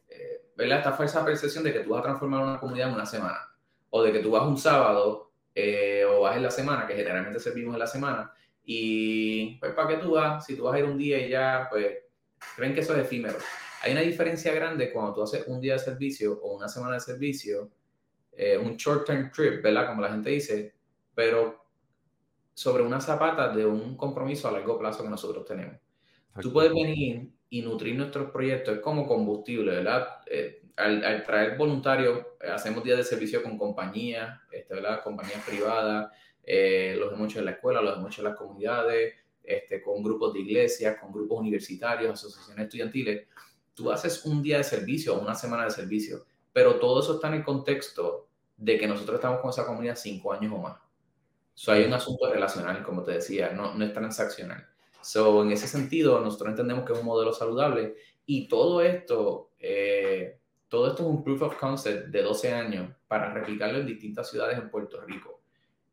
eh, 0.09 0.41
¿verdad? 0.55 0.79
Esta 0.79 0.93
falsa 0.93 1.23
percepción 1.23 1.63
de 1.63 1.71
que 1.71 1.81
tú 1.81 1.91
vas 1.91 1.99
a 1.99 2.05
transformar 2.05 2.43
una 2.43 2.59
comunidad 2.59 2.89
en 2.89 2.95
una 2.95 3.05
semana 3.05 3.47
o 3.91 4.01
de 4.01 4.11
que 4.11 4.19
tú 4.19 4.31
vas 4.31 4.43
un 4.43 4.57
sábado 4.57 5.31
eh, 5.53 6.03
o 6.03 6.21
vas 6.21 6.35
en 6.35 6.43
la 6.43 6.51
semana, 6.51 6.87
que 6.87 6.95
generalmente 6.95 7.39
servimos 7.39 7.75
en 7.75 7.79
la 7.79 7.87
semana, 7.87 8.33
y 8.65 9.57
pues 9.59 9.73
¿para 9.73 9.89
qué 9.89 9.97
tú 9.97 10.13
vas? 10.13 10.43
Si 10.43 10.55
tú 10.55 10.63
vas 10.63 10.73
a 10.73 10.79
ir 10.79 10.85
un 10.85 10.97
día 10.97 11.19
y 11.19 11.29
ya, 11.29 11.67
pues 11.69 11.95
creen 12.55 12.73
que 12.73 12.79
eso 12.79 12.95
es 12.95 13.03
efímero. 13.03 13.37
Hay 13.83 13.91
una 13.91 14.01
diferencia 14.01 14.51
grande 14.53 14.91
cuando 14.91 15.13
tú 15.13 15.21
haces 15.21 15.43
un 15.45 15.61
día 15.61 15.73
de 15.73 15.79
servicio 15.79 16.39
o 16.41 16.55
una 16.55 16.67
semana 16.67 16.95
de 16.95 17.01
servicio 17.01 17.69
eh, 18.35 18.57
un 18.57 18.75
short-term 18.75 19.31
trip, 19.31 19.61
¿verdad? 19.61 19.87
Como 19.87 20.01
la 20.01 20.09
gente 20.09 20.29
dice, 20.29 20.73
pero 21.13 21.65
sobre 22.53 22.83
una 22.83 22.99
zapata 22.99 23.49
de 23.49 23.65
un 23.65 23.95
compromiso 23.95 24.47
a 24.47 24.51
largo 24.51 24.77
plazo 24.77 25.03
que 25.03 25.09
nosotros 25.09 25.45
tenemos. 25.45 25.77
Tú 26.41 26.51
puedes 26.51 26.71
venir 26.73 27.29
y 27.49 27.61
nutrir 27.61 27.95
nuestros 27.95 28.31
proyectos, 28.31 28.75
es 28.75 28.81
como 28.81 29.07
combustible, 29.07 29.71
¿verdad? 29.71 30.07
Eh, 30.25 30.63
al, 30.75 31.23
traer 31.23 31.55
voluntarios, 31.57 32.19
eh, 32.41 32.49
hacemos 32.49 32.83
días 32.83 32.97
de 32.97 33.03
servicio 33.03 33.43
con 33.43 33.57
compañías, 33.57 34.39
este, 34.51 34.73
¿verdad? 34.73 35.03
Compañías 35.03 35.43
privadas, 35.45 36.11
los 36.45 37.13
hemos 37.13 37.29
hecho 37.29 37.39
en 37.39 37.45
la 37.45 37.51
escuela, 37.51 37.81
los 37.81 37.97
hemos 37.97 38.11
hecho 38.11 38.21
en 38.21 38.29
las 38.29 38.37
comunidades, 38.37 39.13
este, 39.43 39.81
con 39.81 40.01
grupos 40.01 40.33
de 40.33 40.39
iglesias, 40.39 40.97
con 40.99 41.11
grupos 41.11 41.41
universitarios, 41.41 42.13
asociaciones 42.13 42.63
estudiantiles. 42.65 43.27
Tú 43.73 43.91
haces 43.91 44.25
un 44.25 44.41
día 44.41 44.57
de 44.57 44.63
servicio 44.63 45.19
una 45.19 45.35
semana 45.35 45.65
de 45.65 45.71
servicio 45.71 46.25
pero 46.53 46.75
todo 46.75 47.01
eso 47.01 47.15
está 47.15 47.27
en 47.27 47.35
el 47.35 47.43
contexto 47.43 48.27
de 48.55 48.77
que 48.77 48.87
nosotros 48.87 49.15
estamos 49.15 49.41
con 49.41 49.49
esa 49.49 49.65
comunidad 49.65 49.95
cinco 49.95 50.31
años 50.31 50.53
o 50.55 50.59
más. 50.59 50.77
So, 51.55 51.71
hay 51.71 51.83
un 51.83 51.93
asunto 51.93 52.31
relacional, 52.31 52.83
como 52.83 53.03
te 53.03 53.13
decía, 53.13 53.51
no, 53.51 53.73
no 53.73 53.85
es 53.85 53.93
transaccional. 53.93 54.67
So, 55.01 55.43
en 55.43 55.51
ese 55.51 55.67
sentido, 55.67 56.19
nosotros 56.21 56.49
entendemos 56.49 56.85
que 56.85 56.93
es 56.93 56.99
un 56.99 57.05
modelo 57.05 57.33
saludable 57.33 57.95
Y 58.25 58.47
todo 58.47 58.81
esto, 58.81 59.51
eh, 59.59 60.39
todo 60.69 60.87
esto 60.87 61.03
es 61.03 61.09
un 61.09 61.23
proof 61.23 61.41
of 61.41 61.57
concept 61.57 62.07
de 62.07 62.21
12 62.21 62.53
años 62.53 62.89
para 63.07 63.33
replicarlo 63.33 63.79
en 63.79 63.85
distintas 63.85 64.29
ciudades 64.29 64.57
en 64.57 64.69
Puerto 64.69 65.01
Rico. 65.01 65.41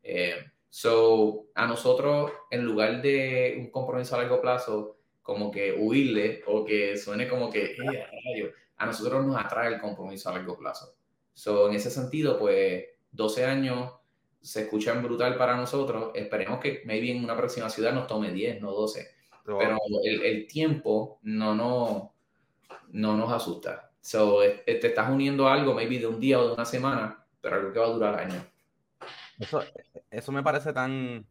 Eh, 0.01 0.37
so, 0.69 1.47
a 1.55 1.67
nosotros, 1.67 2.31
en 2.49 2.63
lugar 2.65 3.01
de 3.01 3.57
un 3.59 3.69
compromiso 3.69 4.15
a 4.15 4.19
largo 4.19 4.41
plazo, 4.41 4.97
como 5.21 5.51
que 5.51 5.73
huirle 5.73 6.41
o 6.47 6.65
que 6.65 6.97
suene 6.97 7.27
como 7.27 7.51
que, 7.51 7.75
eh, 7.75 8.53
a 8.81 8.85
nosotros 8.87 9.23
nos 9.23 9.37
atrae 9.37 9.73
el 9.75 9.79
compromiso 9.79 10.29
a 10.29 10.33
largo 10.33 10.57
plazo. 10.57 10.95
So, 11.33 11.69
en 11.69 11.75
ese 11.75 11.91
sentido, 11.91 12.39
pues 12.39 12.83
12 13.11 13.45
años 13.45 13.93
se 14.41 14.63
escuchan 14.63 15.03
brutal 15.03 15.37
para 15.37 15.55
nosotros. 15.55 16.11
Esperemos 16.15 16.59
que 16.59 16.81
maybe 16.85 17.11
en 17.11 17.23
una 17.23 17.37
próxima 17.37 17.69
ciudad 17.69 17.93
nos 17.93 18.07
tome 18.07 18.31
10, 18.31 18.59
no 18.59 18.71
12. 18.71 19.07
Pero 19.45 19.77
el, 20.03 20.21
el, 20.23 20.47
tiempo 20.47 21.19
no, 21.21 21.53
no, 21.53 22.13
no 22.89 23.17
nos 23.17 23.31
asusta. 23.31 23.91
So, 24.01 24.39
te 24.39 24.87
estás 24.87 25.11
uniendo 25.11 25.47
a 25.47 25.53
algo 25.53 25.75
maybe 25.75 25.99
de 25.99 26.07
un 26.07 26.19
día 26.19 26.39
o 26.39 26.47
de 26.47 26.53
una 26.53 26.65
semana, 26.65 27.23
pero 27.39 27.57
algo 27.57 27.71
que 27.71 27.79
va 27.79 27.85
a 27.85 27.89
durar 27.89 28.19
años. 28.19 28.43
Eso, 29.39 29.61
eso 30.09 30.31
me 30.31 30.41
parece 30.41 30.73
tan, 30.73 31.25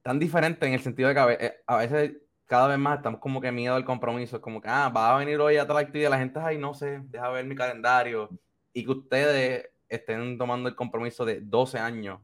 tan 0.00 0.18
diferente 0.18 0.66
en 0.66 0.72
el 0.72 0.80
sentido 0.80 1.10
de 1.10 1.14
que 1.14 1.20
a 1.66 1.76
veces, 1.76 2.10
eh, 2.10 2.25
cada 2.46 2.68
vez 2.68 2.78
más 2.78 2.98
estamos 2.98 3.20
como 3.20 3.40
que 3.40 3.52
miedo 3.52 3.74
al 3.74 3.84
compromiso. 3.84 4.36
Es 4.36 4.42
como 4.42 4.60
que, 4.60 4.68
ah, 4.68 4.88
va 4.88 5.14
a 5.14 5.18
venir 5.18 5.40
hoy 5.40 5.56
a 5.56 5.66
tal 5.66 5.76
actividad. 5.76 6.10
La 6.10 6.18
gente, 6.18 6.40
ay, 6.40 6.58
no 6.58 6.74
sé, 6.74 7.00
deja 7.04 7.28
ver 7.30 7.44
mi 7.44 7.54
calendario. 7.54 8.30
Y 8.72 8.84
que 8.84 8.90
ustedes 8.90 9.70
estén 9.88 10.38
tomando 10.38 10.68
el 10.68 10.74
compromiso 10.74 11.24
de 11.24 11.40
12 11.40 11.78
años 11.78 12.20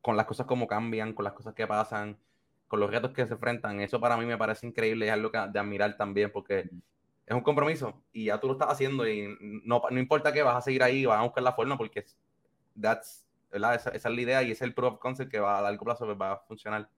con 0.00 0.16
las 0.16 0.26
cosas 0.26 0.46
como 0.46 0.66
cambian, 0.66 1.12
con 1.12 1.24
las 1.24 1.32
cosas 1.34 1.54
que 1.54 1.66
pasan, 1.66 2.16
con 2.68 2.80
los 2.80 2.90
retos 2.90 3.12
que 3.12 3.26
se 3.26 3.34
enfrentan. 3.34 3.80
Eso 3.80 4.00
para 4.00 4.16
mí 4.16 4.24
me 4.24 4.38
parece 4.38 4.66
increíble 4.66 5.06
y 5.06 5.08
es 5.08 5.14
algo 5.14 5.30
que, 5.30 5.38
de 5.38 5.58
admirar 5.58 5.96
también 5.96 6.30
porque 6.32 6.70
es 7.26 7.34
un 7.34 7.40
compromiso 7.40 8.02
y 8.12 8.26
ya 8.26 8.38
tú 8.38 8.46
lo 8.46 8.52
estás 8.52 8.70
haciendo 8.70 9.08
y 9.08 9.36
no, 9.64 9.82
no 9.90 9.98
importa 9.98 10.32
que 10.32 10.42
vas 10.42 10.56
a 10.56 10.60
seguir 10.60 10.82
ahí, 10.82 11.04
vas 11.04 11.18
a 11.18 11.24
buscar 11.24 11.42
la 11.42 11.52
forma 11.52 11.76
porque 11.76 12.04
that's, 12.80 13.26
Esa, 13.50 13.74
esa, 13.74 13.90
es 13.90 14.04
la 14.04 14.20
idea 14.20 14.42
y 14.42 14.52
es 14.52 14.62
el 14.62 14.74
proof 14.74 14.94
of 14.94 14.98
concept 15.00 15.30
que 15.30 15.40
va 15.40 15.58
a 15.58 15.62
largo 15.62 15.84
plazo 15.84 16.06
pues, 16.06 16.18
va 16.20 16.32
a 16.32 16.38
funcionar. 16.38 16.88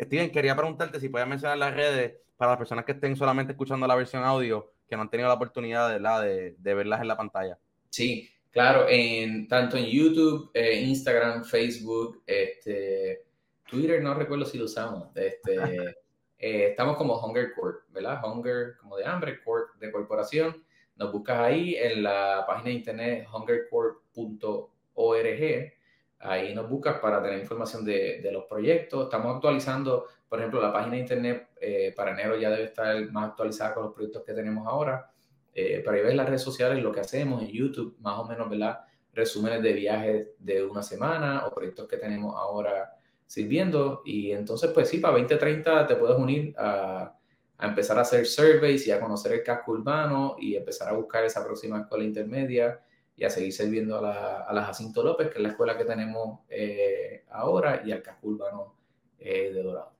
Steven, 0.00 0.30
quería 0.30 0.56
preguntarte 0.56 1.00
si 1.00 1.08
puedes 1.08 1.26
mencionar 1.26 1.58
las 1.58 1.74
redes 1.74 2.14
para 2.36 2.52
las 2.52 2.58
personas 2.58 2.84
que 2.84 2.92
estén 2.92 3.16
solamente 3.16 3.52
escuchando 3.52 3.86
la 3.86 3.96
versión 3.96 4.24
audio, 4.24 4.72
que 4.88 4.96
no 4.96 5.02
han 5.02 5.10
tenido 5.10 5.28
la 5.28 5.34
oportunidad 5.34 5.90
de, 5.90 6.00
la, 6.00 6.20
de, 6.20 6.54
de 6.58 6.74
verlas 6.74 7.00
en 7.00 7.08
la 7.08 7.16
pantalla. 7.16 7.58
Sí, 7.90 8.30
Claro, 8.50 8.86
en, 8.88 9.46
tanto 9.46 9.76
en 9.76 9.84
YouTube, 9.86 10.50
eh, 10.54 10.80
Instagram, 10.80 11.44
Facebook, 11.44 12.22
este, 12.26 13.24
Twitter, 13.68 14.02
no 14.02 14.14
recuerdo 14.14 14.46
si 14.46 14.58
lo 14.58 14.64
usamos. 14.64 15.14
Este, 15.14 15.54
eh, 16.38 16.68
estamos 16.70 16.96
como 16.96 17.20
Hunger 17.20 17.52
Court, 17.54 17.82
¿verdad? 17.90 18.20
Hunger 18.24 18.76
como 18.80 18.96
de 18.96 19.04
hambre, 19.04 19.42
Court 19.44 19.74
de 19.78 19.92
corporación. 19.92 20.64
Nos 20.96 21.12
buscas 21.12 21.38
ahí 21.38 21.76
en 21.76 22.02
la 22.02 22.44
página 22.46 22.70
de 22.70 22.72
internet 22.72 23.28
hungercourt.org. 23.32 25.77
Ahí 26.20 26.52
nos 26.54 26.68
buscas 26.68 26.98
para 26.98 27.22
tener 27.22 27.38
información 27.38 27.84
de, 27.84 28.20
de, 28.20 28.32
los 28.32 28.44
proyectos. 28.44 29.04
Estamos 29.04 29.36
actualizando, 29.36 30.06
por 30.28 30.40
ejemplo, 30.40 30.60
la 30.60 30.72
página 30.72 30.94
de 30.94 31.00
internet 31.00 31.48
eh, 31.60 31.92
para 31.96 32.10
enero 32.10 32.36
ya 32.36 32.50
debe 32.50 32.64
estar 32.64 33.10
más 33.12 33.30
actualizada 33.30 33.74
con 33.74 33.84
los 33.84 33.94
proyectos 33.94 34.24
que 34.24 34.32
tenemos 34.32 34.66
ahora. 34.66 35.10
Eh, 35.54 35.80
para 35.84 36.00
ver 36.00 36.14
las 36.14 36.26
redes 36.26 36.42
sociales, 36.42 36.82
lo 36.82 36.92
que 36.92 37.00
hacemos 37.00 37.42
en 37.42 37.48
YouTube, 37.48 37.96
más 38.00 38.18
o 38.18 38.24
menos, 38.24 38.50
¿verdad? 38.50 38.80
Resúmenes 39.12 39.62
de 39.62 39.72
viajes 39.72 40.28
de 40.38 40.64
una 40.64 40.82
semana 40.82 41.46
o 41.46 41.54
proyectos 41.54 41.86
que 41.86 41.96
tenemos 41.96 42.34
ahora 42.34 42.96
sirviendo. 43.26 44.02
Y 44.04 44.32
entonces, 44.32 44.70
pues 44.72 44.88
sí, 44.88 44.98
para 44.98 45.14
2030 45.14 45.86
te 45.86 45.96
puedes 45.96 46.18
unir 46.18 46.52
a, 46.58 47.16
a 47.58 47.66
empezar 47.66 47.96
a 47.98 48.02
hacer 48.02 48.26
surveys 48.26 48.86
y 48.88 48.90
a 48.90 49.00
conocer 49.00 49.32
el 49.32 49.42
casco 49.44 49.72
urbano 49.72 50.36
y 50.38 50.56
empezar 50.56 50.88
a 50.88 50.92
buscar 50.92 51.24
esa 51.24 51.44
próxima 51.44 51.80
escuela 51.80 52.04
intermedia 52.04 52.80
y 53.18 53.24
a 53.24 53.30
seguir 53.30 53.52
sirviendo 53.52 53.98
a 53.98 54.02
la, 54.02 54.40
a 54.42 54.52
la 54.52 54.62
Jacinto 54.62 55.02
López, 55.02 55.28
que 55.28 55.38
es 55.38 55.42
la 55.42 55.48
escuela 55.48 55.76
que 55.76 55.84
tenemos 55.84 56.40
eh, 56.48 57.24
ahora, 57.30 57.82
y 57.84 57.90
al 57.90 58.00
casco 58.00 58.28
urbano 58.28 58.76
eh, 59.18 59.50
de 59.52 59.62
Dorado. 59.62 59.92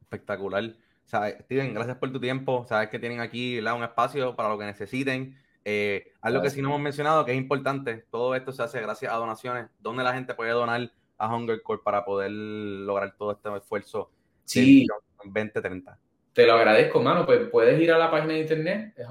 Espectacular. 0.00 0.74
Steven, 1.06 1.72
gracias 1.72 1.96
por 1.98 2.10
tu 2.10 2.18
tiempo. 2.18 2.64
Sabes 2.68 2.88
que 2.88 2.98
tienen 2.98 3.20
aquí 3.20 3.60
un 3.60 3.82
espacio 3.84 4.34
para 4.34 4.48
lo 4.48 4.58
que 4.58 4.64
necesiten. 4.64 5.38
Eh, 5.64 6.12
algo 6.20 6.42
que 6.42 6.50
sí 6.50 6.60
no 6.60 6.70
hemos 6.70 6.80
mencionado, 6.80 7.24
que 7.24 7.30
es 7.30 7.38
importante, 7.38 8.06
todo 8.10 8.34
esto 8.34 8.50
se 8.50 8.64
hace 8.64 8.80
gracias 8.80 9.12
a 9.12 9.16
donaciones. 9.16 9.68
¿Dónde 9.78 10.02
la 10.02 10.12
gente 10.12 10.34
puede 10.34 10.50
donar 10.50 10.90
a 11.18 11.32
Hunger 11.32 11.62
Corp 11.62 11.84
para 11.84 12.04
poder 12.04 12.32
lograr 12.32 13.14
todo 13.16 13.32
este 13.32 13.56
esfuerzo 13.56 14.10
sí. 14.44 14.86
2030? 15.22 15.96
Te 16.32 16.46
lo 16.46 16.54
agradezco, 16.54 17.00
mano. 17.00 17.24
Pues 17.24 17.48
puedes 17.50 17.80
ir 17.80 17.92
a 17.92 17.98
la 17.98 18.10
página 18.10 18.32
de 18.32 18.40
internet, 18.40 18.94
es 18.96 19.06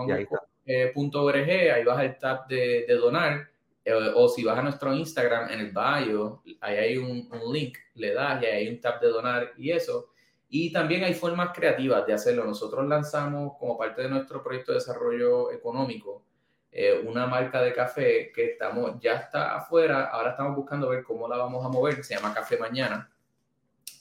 hungercorp.org, 0.66 1.50
ahí 1.74 1.84
vas 1.84 2.00
al 2.00 2.18
tab 2.18 2.48
de, 2.48 2.86
donar. 3.00 3.50
Eh, 3.84 3.94
o 4.16 4.30
si 4.30 4.44
vas 4.44 4.60
a 4.60 4.62
nuestro 4.62 4.94
Instagram, 4.94 5.50
en 5.52 5.60
el 5.60 5.72
bio, 5.72 6.44
ahí 6.62 6.78
hay 6.78 6.98
un, 6.98 7.28
un 7.32 7.54
link, 7.54 7.78
le 7.96 8.14
das 8.14 8.42
y 8.42 8.46
ahí 8.46 8.68
hay 8.68 8.74
un 8.74 8.80
tab 8.80 9.00
de 9.00 9.08
donar 9.08 9.54
y 9.58 9.72
eso 9.72 10.10
y 10.54 10.72
también 10.72 11.04
hay 11.06 11.14
formas 11.14 11.52
creativas 11.56 12.06
de 12.06 12.14
hacerlo. 12.14 12.44
Nosotros 12.46 12.86
lanzamos 12.86 13.54
como 13.58 13.78
parte 13.78 14.02
de 14.02 14.10
nuestro 14.10 14.44
proyecto 14.44 14.74
de 14.74 14.80
desarrollo 14.80 15.50
económico 15.52 16.26
eh, 16.74 17.04
una 17.06 17.28
marca 17.28 17.62
de 17.62 17.74
café 17.74 18.32
que 18.34 18.52
estamos, 18.52 18.98
ya 19.02 19.16
está 19.16 19.58
afuera, 19.58 20.06
ahora 20.06 20.32
estamos 20.32 20.56
buscando 20.56 20.88
ver 20.88 21.04
cómo 21.04 21.28
la 21.28 21.36
vamos 21.36 21.66
a 21.66 21.68
mover, 21.68 22.02
se 22.02 22.16
llama 22.16 22.34
Café 22.34 22.58
Mañana. 22.58 23.12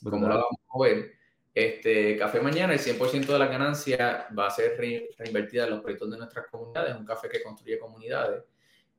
¿Cómo 0.01 0.27
la 0.27 0.35
vamos 0.35 0.57
a 0.57 0.77
mover? 0.77 1.11
Este, 1.53 2.17
Café 2.17 2.39
Mañana, 2.39 2.73
el 2.73 2.79
100% 2.79 3.25
de 3.25 3.39
la 3.39 3.47
ganancia 3.47 4.27
va 4.37 4.47
a 4.47 4.51
ser 4.51 4.77
reinvertida 4.77 5.65
en 5.65 5.71
los 5.71 5.81
proyectos 5.81 6.09
de 6.11 6.17
nuestras 6.17 6.47
comunidades, 6.47 6.95
un 6.95 7.05
café 7.05 7.27
que 7.27 7.43
construye 7.43 7.77
comunidades. 7.77 8.43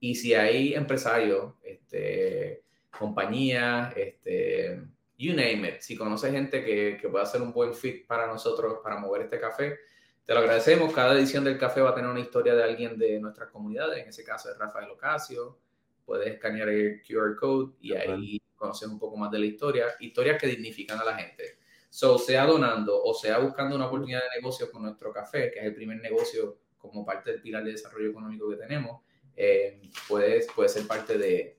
Y 0.01 0.15
si 0.15 0.35
hay 0.35 0.75
empresarios, 0.75 1.55
este, 1.63 2.65
compañías, 2.91 3.97
este, 3.97 4.83
you 5.17 5.33
name 5.33 5.69
it. 5.69 5.81
Si 5.81 5.97
conoces 5.97 6.33
gente 6.33 6.65
que, 6.65 6.99
que 7.01 7.09
pueda 7.09 7.25
ser 7.25 7.41
un 7.41 7.53
buen 7.53 7.75
fit 7.75 8.07
para 8.07 8.27
nosotros, 8.27 8.81
para 8.83 8.99
mover 8.99 9.23
este 9.23 9.41
café, 9.41 9.79
te 10.25 10.35
lo 10.35 10.41
agradecemos. 10.41 10.93
Cada 10.93 11.15
edición 11.15 11.45
del 11.45 11.59
café 11.59 11.81
va 11.81 11.91
a 11.91 11.95
tener 11.95 12.11
una 12.11 12.21
historia 12.21 12.55
de 12.55 12.63
alguien 12.63 12.99
de 12.99 13.19
nuestras 13.19 13.51
comunidades. 13.51 14.03
En 14.03 14.09
ese 14.09 14.25
caso 14.25 14.51
es 14.51 14.59
Rafael 14.59 14.91
Ocasio. 14.91 15.59
Puedes 16.05 16.29
escanear 16.29 16.69
el 16.69 17.03
QR 17.03 17.35
code 17.37 17.73
y 17.81 17.95
ahí 17.95 18.41
conocer 18.55 18.89
un 18.89 18.99
poco 18.99 19.17
más 19.17 19.31
de 19.31 19.39
la 19.39 19.47
historia. 19.47 19.87
Historias 20.01 20.41
que 20.41 20.47
dignifican 20.47 20.99
a 20.99 21.05
la 21.05 21.17
gente. 21.17 21.59
So, 21.93 22.17
sea 22.17 22.47
donando 22.47 23.03
o 23.05 23.13
sea 23.13 23.37
buscando 23.37 23.77
una 23.77 23.87
oportunidad 23.87 24.21
de 24.21 24.41
negocio 24.41 24.71
con 24.73 24.83
nuestro 24.83 25.13
café, 25.13 25.51
que 25.51 25.59
es 25.59 25.67
el 25.67 25.75
primer 25.75 26.01
negocio 26.01 26.57
como 26.79 27.05
parte 27.05 27.33
del 27.33 27.43
pilar 27.43 27.63
de 27.65 27.73
desarrollo 27.73 28.09
económico 28.09 28.49
que 28.49 28.57
tenemos, 28.57 29.03
eh, 29.37 29.79
puedes, 30.09 30.47
puede 30.57 30.71
ser 30.71 30.87
parte 30.87 31.19
de, 31.19 31.59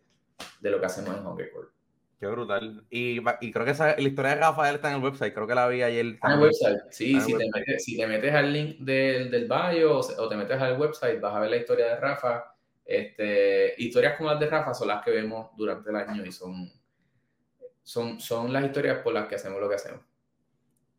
de 0.60 0.72
lo 0.72 0.80
que 0.80 0.88
hacemos 0.88 1.16
en 1.16 1.24
Home 1.24 1.52
Court. 1.52 1.70
Qué 2.20 2.26
brutal. 2.26 2.84
Y, 2.90 3.20
y, 3.42 3.52
creo 3.52 3.64
que 3.64 3.72
esa, 3.72 3.96
la 3.96 4.02
historia 4.02 4.32
de 4.32 4.42
Rafael 4.42 4.76
está 4.78 4.90
en 4.90 4.96
el 4.96 5.04
website, 5.04 5.36
creo 5.36 5.46
que 5.46 5.54
la 5.54 5.68
vi 5.68 5.84
ayer. 5.84 6.06
En 6.06 6.32
el 6.32 6.40
website, 6.40 6.80
sí, 6.90 7.22
si, 7.22 7.34
Te 7.38 7.50
metes, 7.54 7.84
si 7.84 7.96
te 7.96 8.08
metes 8.08 8.34
al 8.34 8.52
link 8.52 8.80
del, 8.80 9.30
del 9.30 9.48
bio 9.48 10.00
o, 10.00 10.30
te 10.30 10.36
metes 10.36 10.60
al 10.60 10.80
website, 10.80 11.22
vas 11.22 11.36
a 11.36 11.42
ver 11.42 11.52
la 11.52 11.58
historia 11.58 11.86
de 11.90 11.98
Rafa. 11.98 12.56
Este, 12.84 13.76
historias 13.78 14.18
como 14.18 14.32
las 14.32 14.40
de 14.40 14.48
Rafa 14.48 14.74
son 14.74 14.88
las 14.88 15.04
que 15.04 15.12
vemos 15.12 15.52
durante 15.56 15.92
el 15.92 15.96
año 15.96 16.26
y 16.26 16.32
son, 16.32 16.72
son, 17.84 18.20
son 18.20 18.52
las 18.52 18.66
historias 18.66 18.98
por 19.04 19.14
las 19.14 19.28
que 19.28 19.36
hacemos 19.36 19.62
lo 19.62 19.70
que 19.70 19.76
hacemos. 19.76 20.02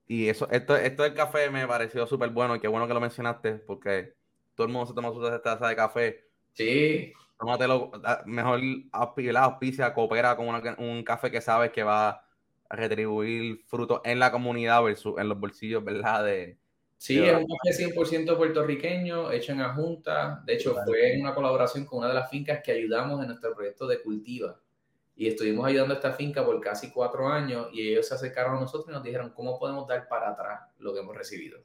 Y 0.06 0.28
eso, 0.28 0.48
esto, 0.51 0.76
esto 0.76 1.02
del 1.02 1.14
café 1.14 1.51
me 1.51 1.66
pareció 1.66 2.06
súper 2.06 2.31
bueno 2.31 2.56
y 2.56 2.60
qué 2.60 2.68
bueno 2.68 2.86
que 2.86 2.94
lo 2.94 3.01
mencionaste 3.01 3.55
porque 3.55 4.14
todo 4.55 4.66
el 4.66 4.72
mundo 4.72 4.86
se 4.86 4.94
toma 4.94 5.12
su 5.12 5.40
taza 5.40 5.68
de 5.68 5.76
café. 5.76 6.24
Sí 6.52 7.12
tómatelo, 7.39 7.90
mejor 8.26 8.60
la 8.62 9.44
auspicia, 9.44 9.93
coopera 9.94 10.36
con 10.36 10.48
un 10.78 11.02
café 11.02 11.31
que 11.31 11.40
sabes 11.40 11.70
que 11.70 11.82
va 11.82 12.09
a 12.09 12.76
retribuir 12.76 13.62
frutos 13.66 14.01
en 14.05 14.18
la 14.18 14.31
comunidad 14.32 14.82
versus 14.82 15.18
en 15.18 15.28
los 15.28 15.39
bolsillos, 15.39 15.85
¿verdad? 15.85 16.24
De, 16.24 16.59
sí, 16.97 17.22
es 17.22 17.35
un 17.35 17.47
café 17.47 17.85
100% 17.85 18.36
puertorriqueño, 18.36 19.31
hecho 19.32 19.52
en 19.52 19.62
Junta. 19.74 20.43
De 20.44 20.55
hecho, 20.55 20.74
fue 20.85 21.14
en 21.14 21.20
una 21.20 21.35
colaboración 21.35 21.85
con 21.85 22.01
una 22.01 22.09
de 22.09 22.14
las 22.14 22.31
fincas 22.31 22.60
que 22.64 22.72
ayudamos 22.72 23.20
en 23.20 23.28
nuestro 23.28 23.55
proyecto 23.55 23.86
de 23.86 24.02
cultiva. 24.02 24.59
Y 25.16 25.28
estuvimos 25.28 25.66
ayudando 25.66 25.95
a 25.95 25.97
esta 25.97 26.12
finca 26.12 26.45
por 26.45 26.61
casi 26.61 26.91
cuatro 26.91 27.28
años 27.28 27.69
y 27.73 27.89
ellos 27.89 28.09
se 28.09 28.15
acercaron 28.15 28.57
a 28.57 28.61
nosotros 28.61 28.89
y 28.89 28.93
nos 28.93 29.03
dijeron 29.03 29.31
cómo 29.31 29.59
podemos 29.59 29.86
dar 29.86 30.09
para 30.09 30.31
atrás 30.31 30.61
lo 30.78 30.93
que 30.93 31.01
hemos 31.01 31.16
recibido. 31.16 31.61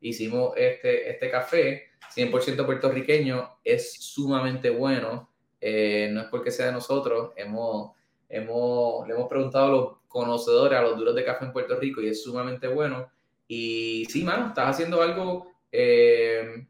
Hicimos 0.00 0.54
este, 0.56 1.10
este 1.10 1.30
café 1.30 1.90
100% 2.14 2.64
puertorriqueño, 2.64 3.58
es 3.64 3.94
sumamente 3.94 4.70
bueno. 4.70 5.30
Eh, 5.60 6.10
no 6.12 6.22
es 6.22 6.26
porque 6.28 6.50
sea 6.50 6.66
de 6.66 6.72
nosotros, 6.72 7.32
hemos, 7.36 7.92
hemos, 8.28 9.06
le 9.08 9.14
hemos 9.14 9.28
preguntado 9.28 9.66
a 9.66 9.70
los 9.70 9.96
conocedores, 10.08 10.78
a 10.78 10.82
los 10.82 10.98
duros 10.98 11.14
de 11.14 11.24
café 11.24 11.46
en 11.46 11.52
Puerto 11.52 11.76
Rico 11.78 12.00
y 12.00 12.08
es 12.08 12.22
sumamente 12.22 12.68
bueno. 12.68 13.10
Y 13.48 14.06
sí, 14.10 14.24
mano, 14.24 14.48
estás 14.48 14.70
haciendo 14.70 15.02
algo 15.02 15.46
eh, 15.72 16.66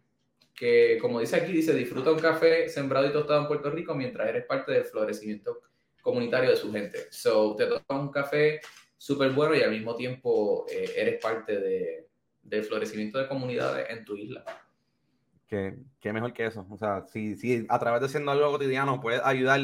que, 0.54 0.98
como 1.00 1.20
dice 1.20 1.36
aquí, 1.36 1.52
dice, 1.52 1.74
disfruta 1.74 2.12
un 2.12 2.18
café 2.18 2.68
sembrado 2.68 3.06
y 3.06 3.12
tostado 3.12 3.40
en 3.42 3.48
Puerto 3.48 3.70
Rico 3.70 3.94
mientras 3.94 4.28
eres 4.28 4.46
parte 4.46 4.72
del 4.72 4.84
florecimiento 4.84 5.60
comunitario 6.04 6.50
de 6.50 6.56
su 6.56 6.70
gente. 6.70 7.06
So, 7.10 7.56
te 7.56 7.66
tomas 7.66 8.04
un 8.04 8.10
café 8.10 8.60
súper 8.96 9.32
bueno 9.32 9.56
y 9.56 9.62
al 9.62 9.70
mismo 9.70 9.96
tiempo 9.96 10.66
eh, 10.70 10.92
eres 10.96 11.20
parte 11.20 11.58
de, 11.58 12.06
de 12.42 12.62
florecimiento 12.62 13.18
de 13.18 13.26
comunidades 13.26 13.86
en 13.88 14.04
tu 14.04 14.14
isla. 14.14 14.44
Qué, 15.48 15.76
qué 16.00 16.12
mejor 16.12 16.32
que 16.34 16.44
eso. 16.44 16.66
O 16.70 16.76
sea, 16.76 17.04
si, 17.06 17.36
si 17.36 17.66
a 17.68 17.78
través 17.78 18.02
de 18.02 18.08
siendo 18.08 18.30
algo 18.30 18.52
cotidiano 18.52 19.00
puedes 19.00 19.22
ayudar, 19.24 19.60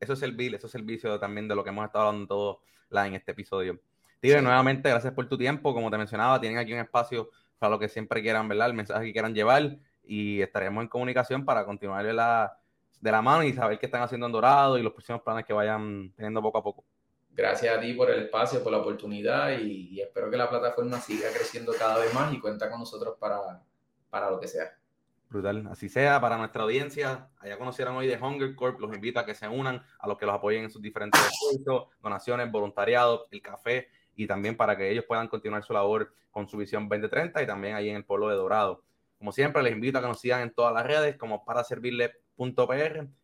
eso 0.00 0.12
es 0.12 0.18
servir, 0.18 0.54
eso 0.54 0.66
es 0.66 0.72
servicio 0.72 1.18
también 1.20 1.46
de 1.48 1.54
lo 1.54 1.62
que 1.62 1.70
hemos 1.70 1.86
estado 1.86 2.08
hablando 2.08 2.26
todo 2.26 2.60
la, 2.90 3.06
en 3.06 3.14
este 3.14 3.32
episodio. 3.32 3.80
Tigre, 4.20 4.42
nuevamente, 4.42 4.88
gracias 4.90 5.12
por 5.12 5.28
tu 5.28 5.38
tiempo. 5.38 5.72
Como 5.72 5.90
te 5.90 5.98
mencionaba, 5.98 6.40
tienen 6.40 6.58
aquí 6.58 6.72
un 6.72 6.80
espacio 6.80 7.30
para 7.58 7.70
lo 7.70 7.78
que 7.78 7.88
siempre 7.88 8.20
quieran, 8.20 8.48
¿verdad? 8.48 8.66
El 8.68 8.74
mensaje 8.74 9.06
que 9.06 9.12
quieran 9.12 9.32
llevar 9.32 9.78
y 10.04 10.40
estaremos 10.40 10.82
en 10.82 10.88
comunicación 10.88 11.44
para 11.44 11.64
continuar 11.64 12.04
la, 12.06 12.58
de 13.00 13.12
la 13.12 13.22
mano 13.22 13.44
y 13.44 13.52
saber 13.52 13.78
qué 13.78 13.86
están 13.86 14.02
haciendo 14.02 14.26
en 14.26 14.32
Dorado 14.32 14.78
y 14.78 14.82
los 14.82 14.92
próximos 14.92 15.22
planes 15.22 15.44
que 15.44 15.52
vayan 15.52 16.12
teniendo 16.16 16.42
poco 16.42 16.58
a 16.58 16.62
poco. 16.62 16.84
Gracias 17.30 17.76
a 17.76 17.80
ti 17.80 17.92
por 17.92 18.10
el 18.10 18.24
espacio, 18.24 18.62
por 18.62 18.72
la 18.72 18.78
oportunidad 18.78 19.56
y, 19.58 20.00
espero 20.00 20.30
que 20.30 20.36
la 20.36 20.50
plataforma 20.50 21.00
siga 21.00 21.28
creciendo 21.32 21.72
cada 21.78 21.98
vez 21.98 22.12
más 22.12 22.32
y 22.32 22.40
cuenta 22.40 22.68
con 22.68 22.80
nosotros 22.80 23.16
para, 23.18 23.62
para 24.10 24.30
lo 24.30 24.40
que 24.40 24.48
sea. 24.48 24.76
Brutal, 25.30 25.68
así 25.70 25.88
sea 25.88 26.20
para 26.20 26.38
nuestra 26.38 26.62
audiencia. 26.62 27.28
Allá 27.38 27.58
conocieron 27.58 27.94
hoy 27.96 28.06
de 28.06 28.16
Hunger 28.16 28.54
Corp, 28.56 28.80
los 28.80 28.94
invito 28.94 29.20
a 29.20 29.26
que 29.26 29.34
se 29.34 29.46
unan, 29.46 29.82
a 29.98 30.08
los 30.08 30.18
que 30.18 30.26
los 30.26 30.34
apoyen 30.34 30.64
en 30.64 30.70
sus 30.70 30.80
diferentes 30.80 31.20
esfuerzos, 31.20 31.88
donaciones, 32.00 32.50
voluntariado, 32.50 33.26
el 33.30 33.42
café 33.42 33.88
y 34.16 34.26
también 34.26 34.56
para 34.56 34.76
que 34.76 34.90
ellos 34.90 35.04
puedan 35.06 35.28
continuar 35.28 35.62
su 35.62 35.72
labor 35.72 36.12
con 36.30 36.48
su 36.48 36.56
visión 36.56 36.88
2030 36.88 37.42
y 37.42 37.46
también 37.46 37.76
ahí 37.76 37.90
en 37.90 37.96
el 37.96 38.04
pueblo 38.04 38.28
de 38.28 38.36
Dorado. 38.36 38.82
Como 39.18 39.30
siempre, 39.32 39.62
les 39.62 39.72
invito 39.72 39.98
a 39.98 40.00
que 40.00 40.08
nos 40.08 40.20
sigan 40.20 40.40
en 40.40 40.52
todas 40.52 40.72
las 40.72 40.86
redes 40.86 41.16
como 41.16 41.44
para 41.44 41.62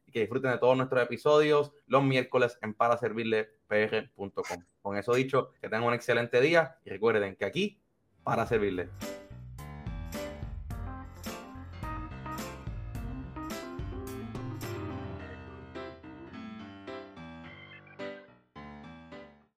y 0.07 0.12
que 0.12 0.20
disfruten 0.20 0.51
de 0.51 0.59
todos 0.59 0.77
nuestros 0.77 1.03
episodios 1.03 1.73
los 1.86 2.03
miércoles 2.03 2.59
en 2.62 2.74
paraservirlepr.com. 2.74 4.65
Con 4.82 4.97
eso 4.97 5.15
dicho, 5.15 5.53
que 5.61 5.69
tengan 5.69 5.85
un 5.85 5.95
excelente 5.95 6.41
día 6.41 6.77
y 6.85 6.91
recuerden 6.91 7.36
que 7.36 7.45
aquí 7.45 7.81
para 8.23 8.47
servirle. 8.47 8.89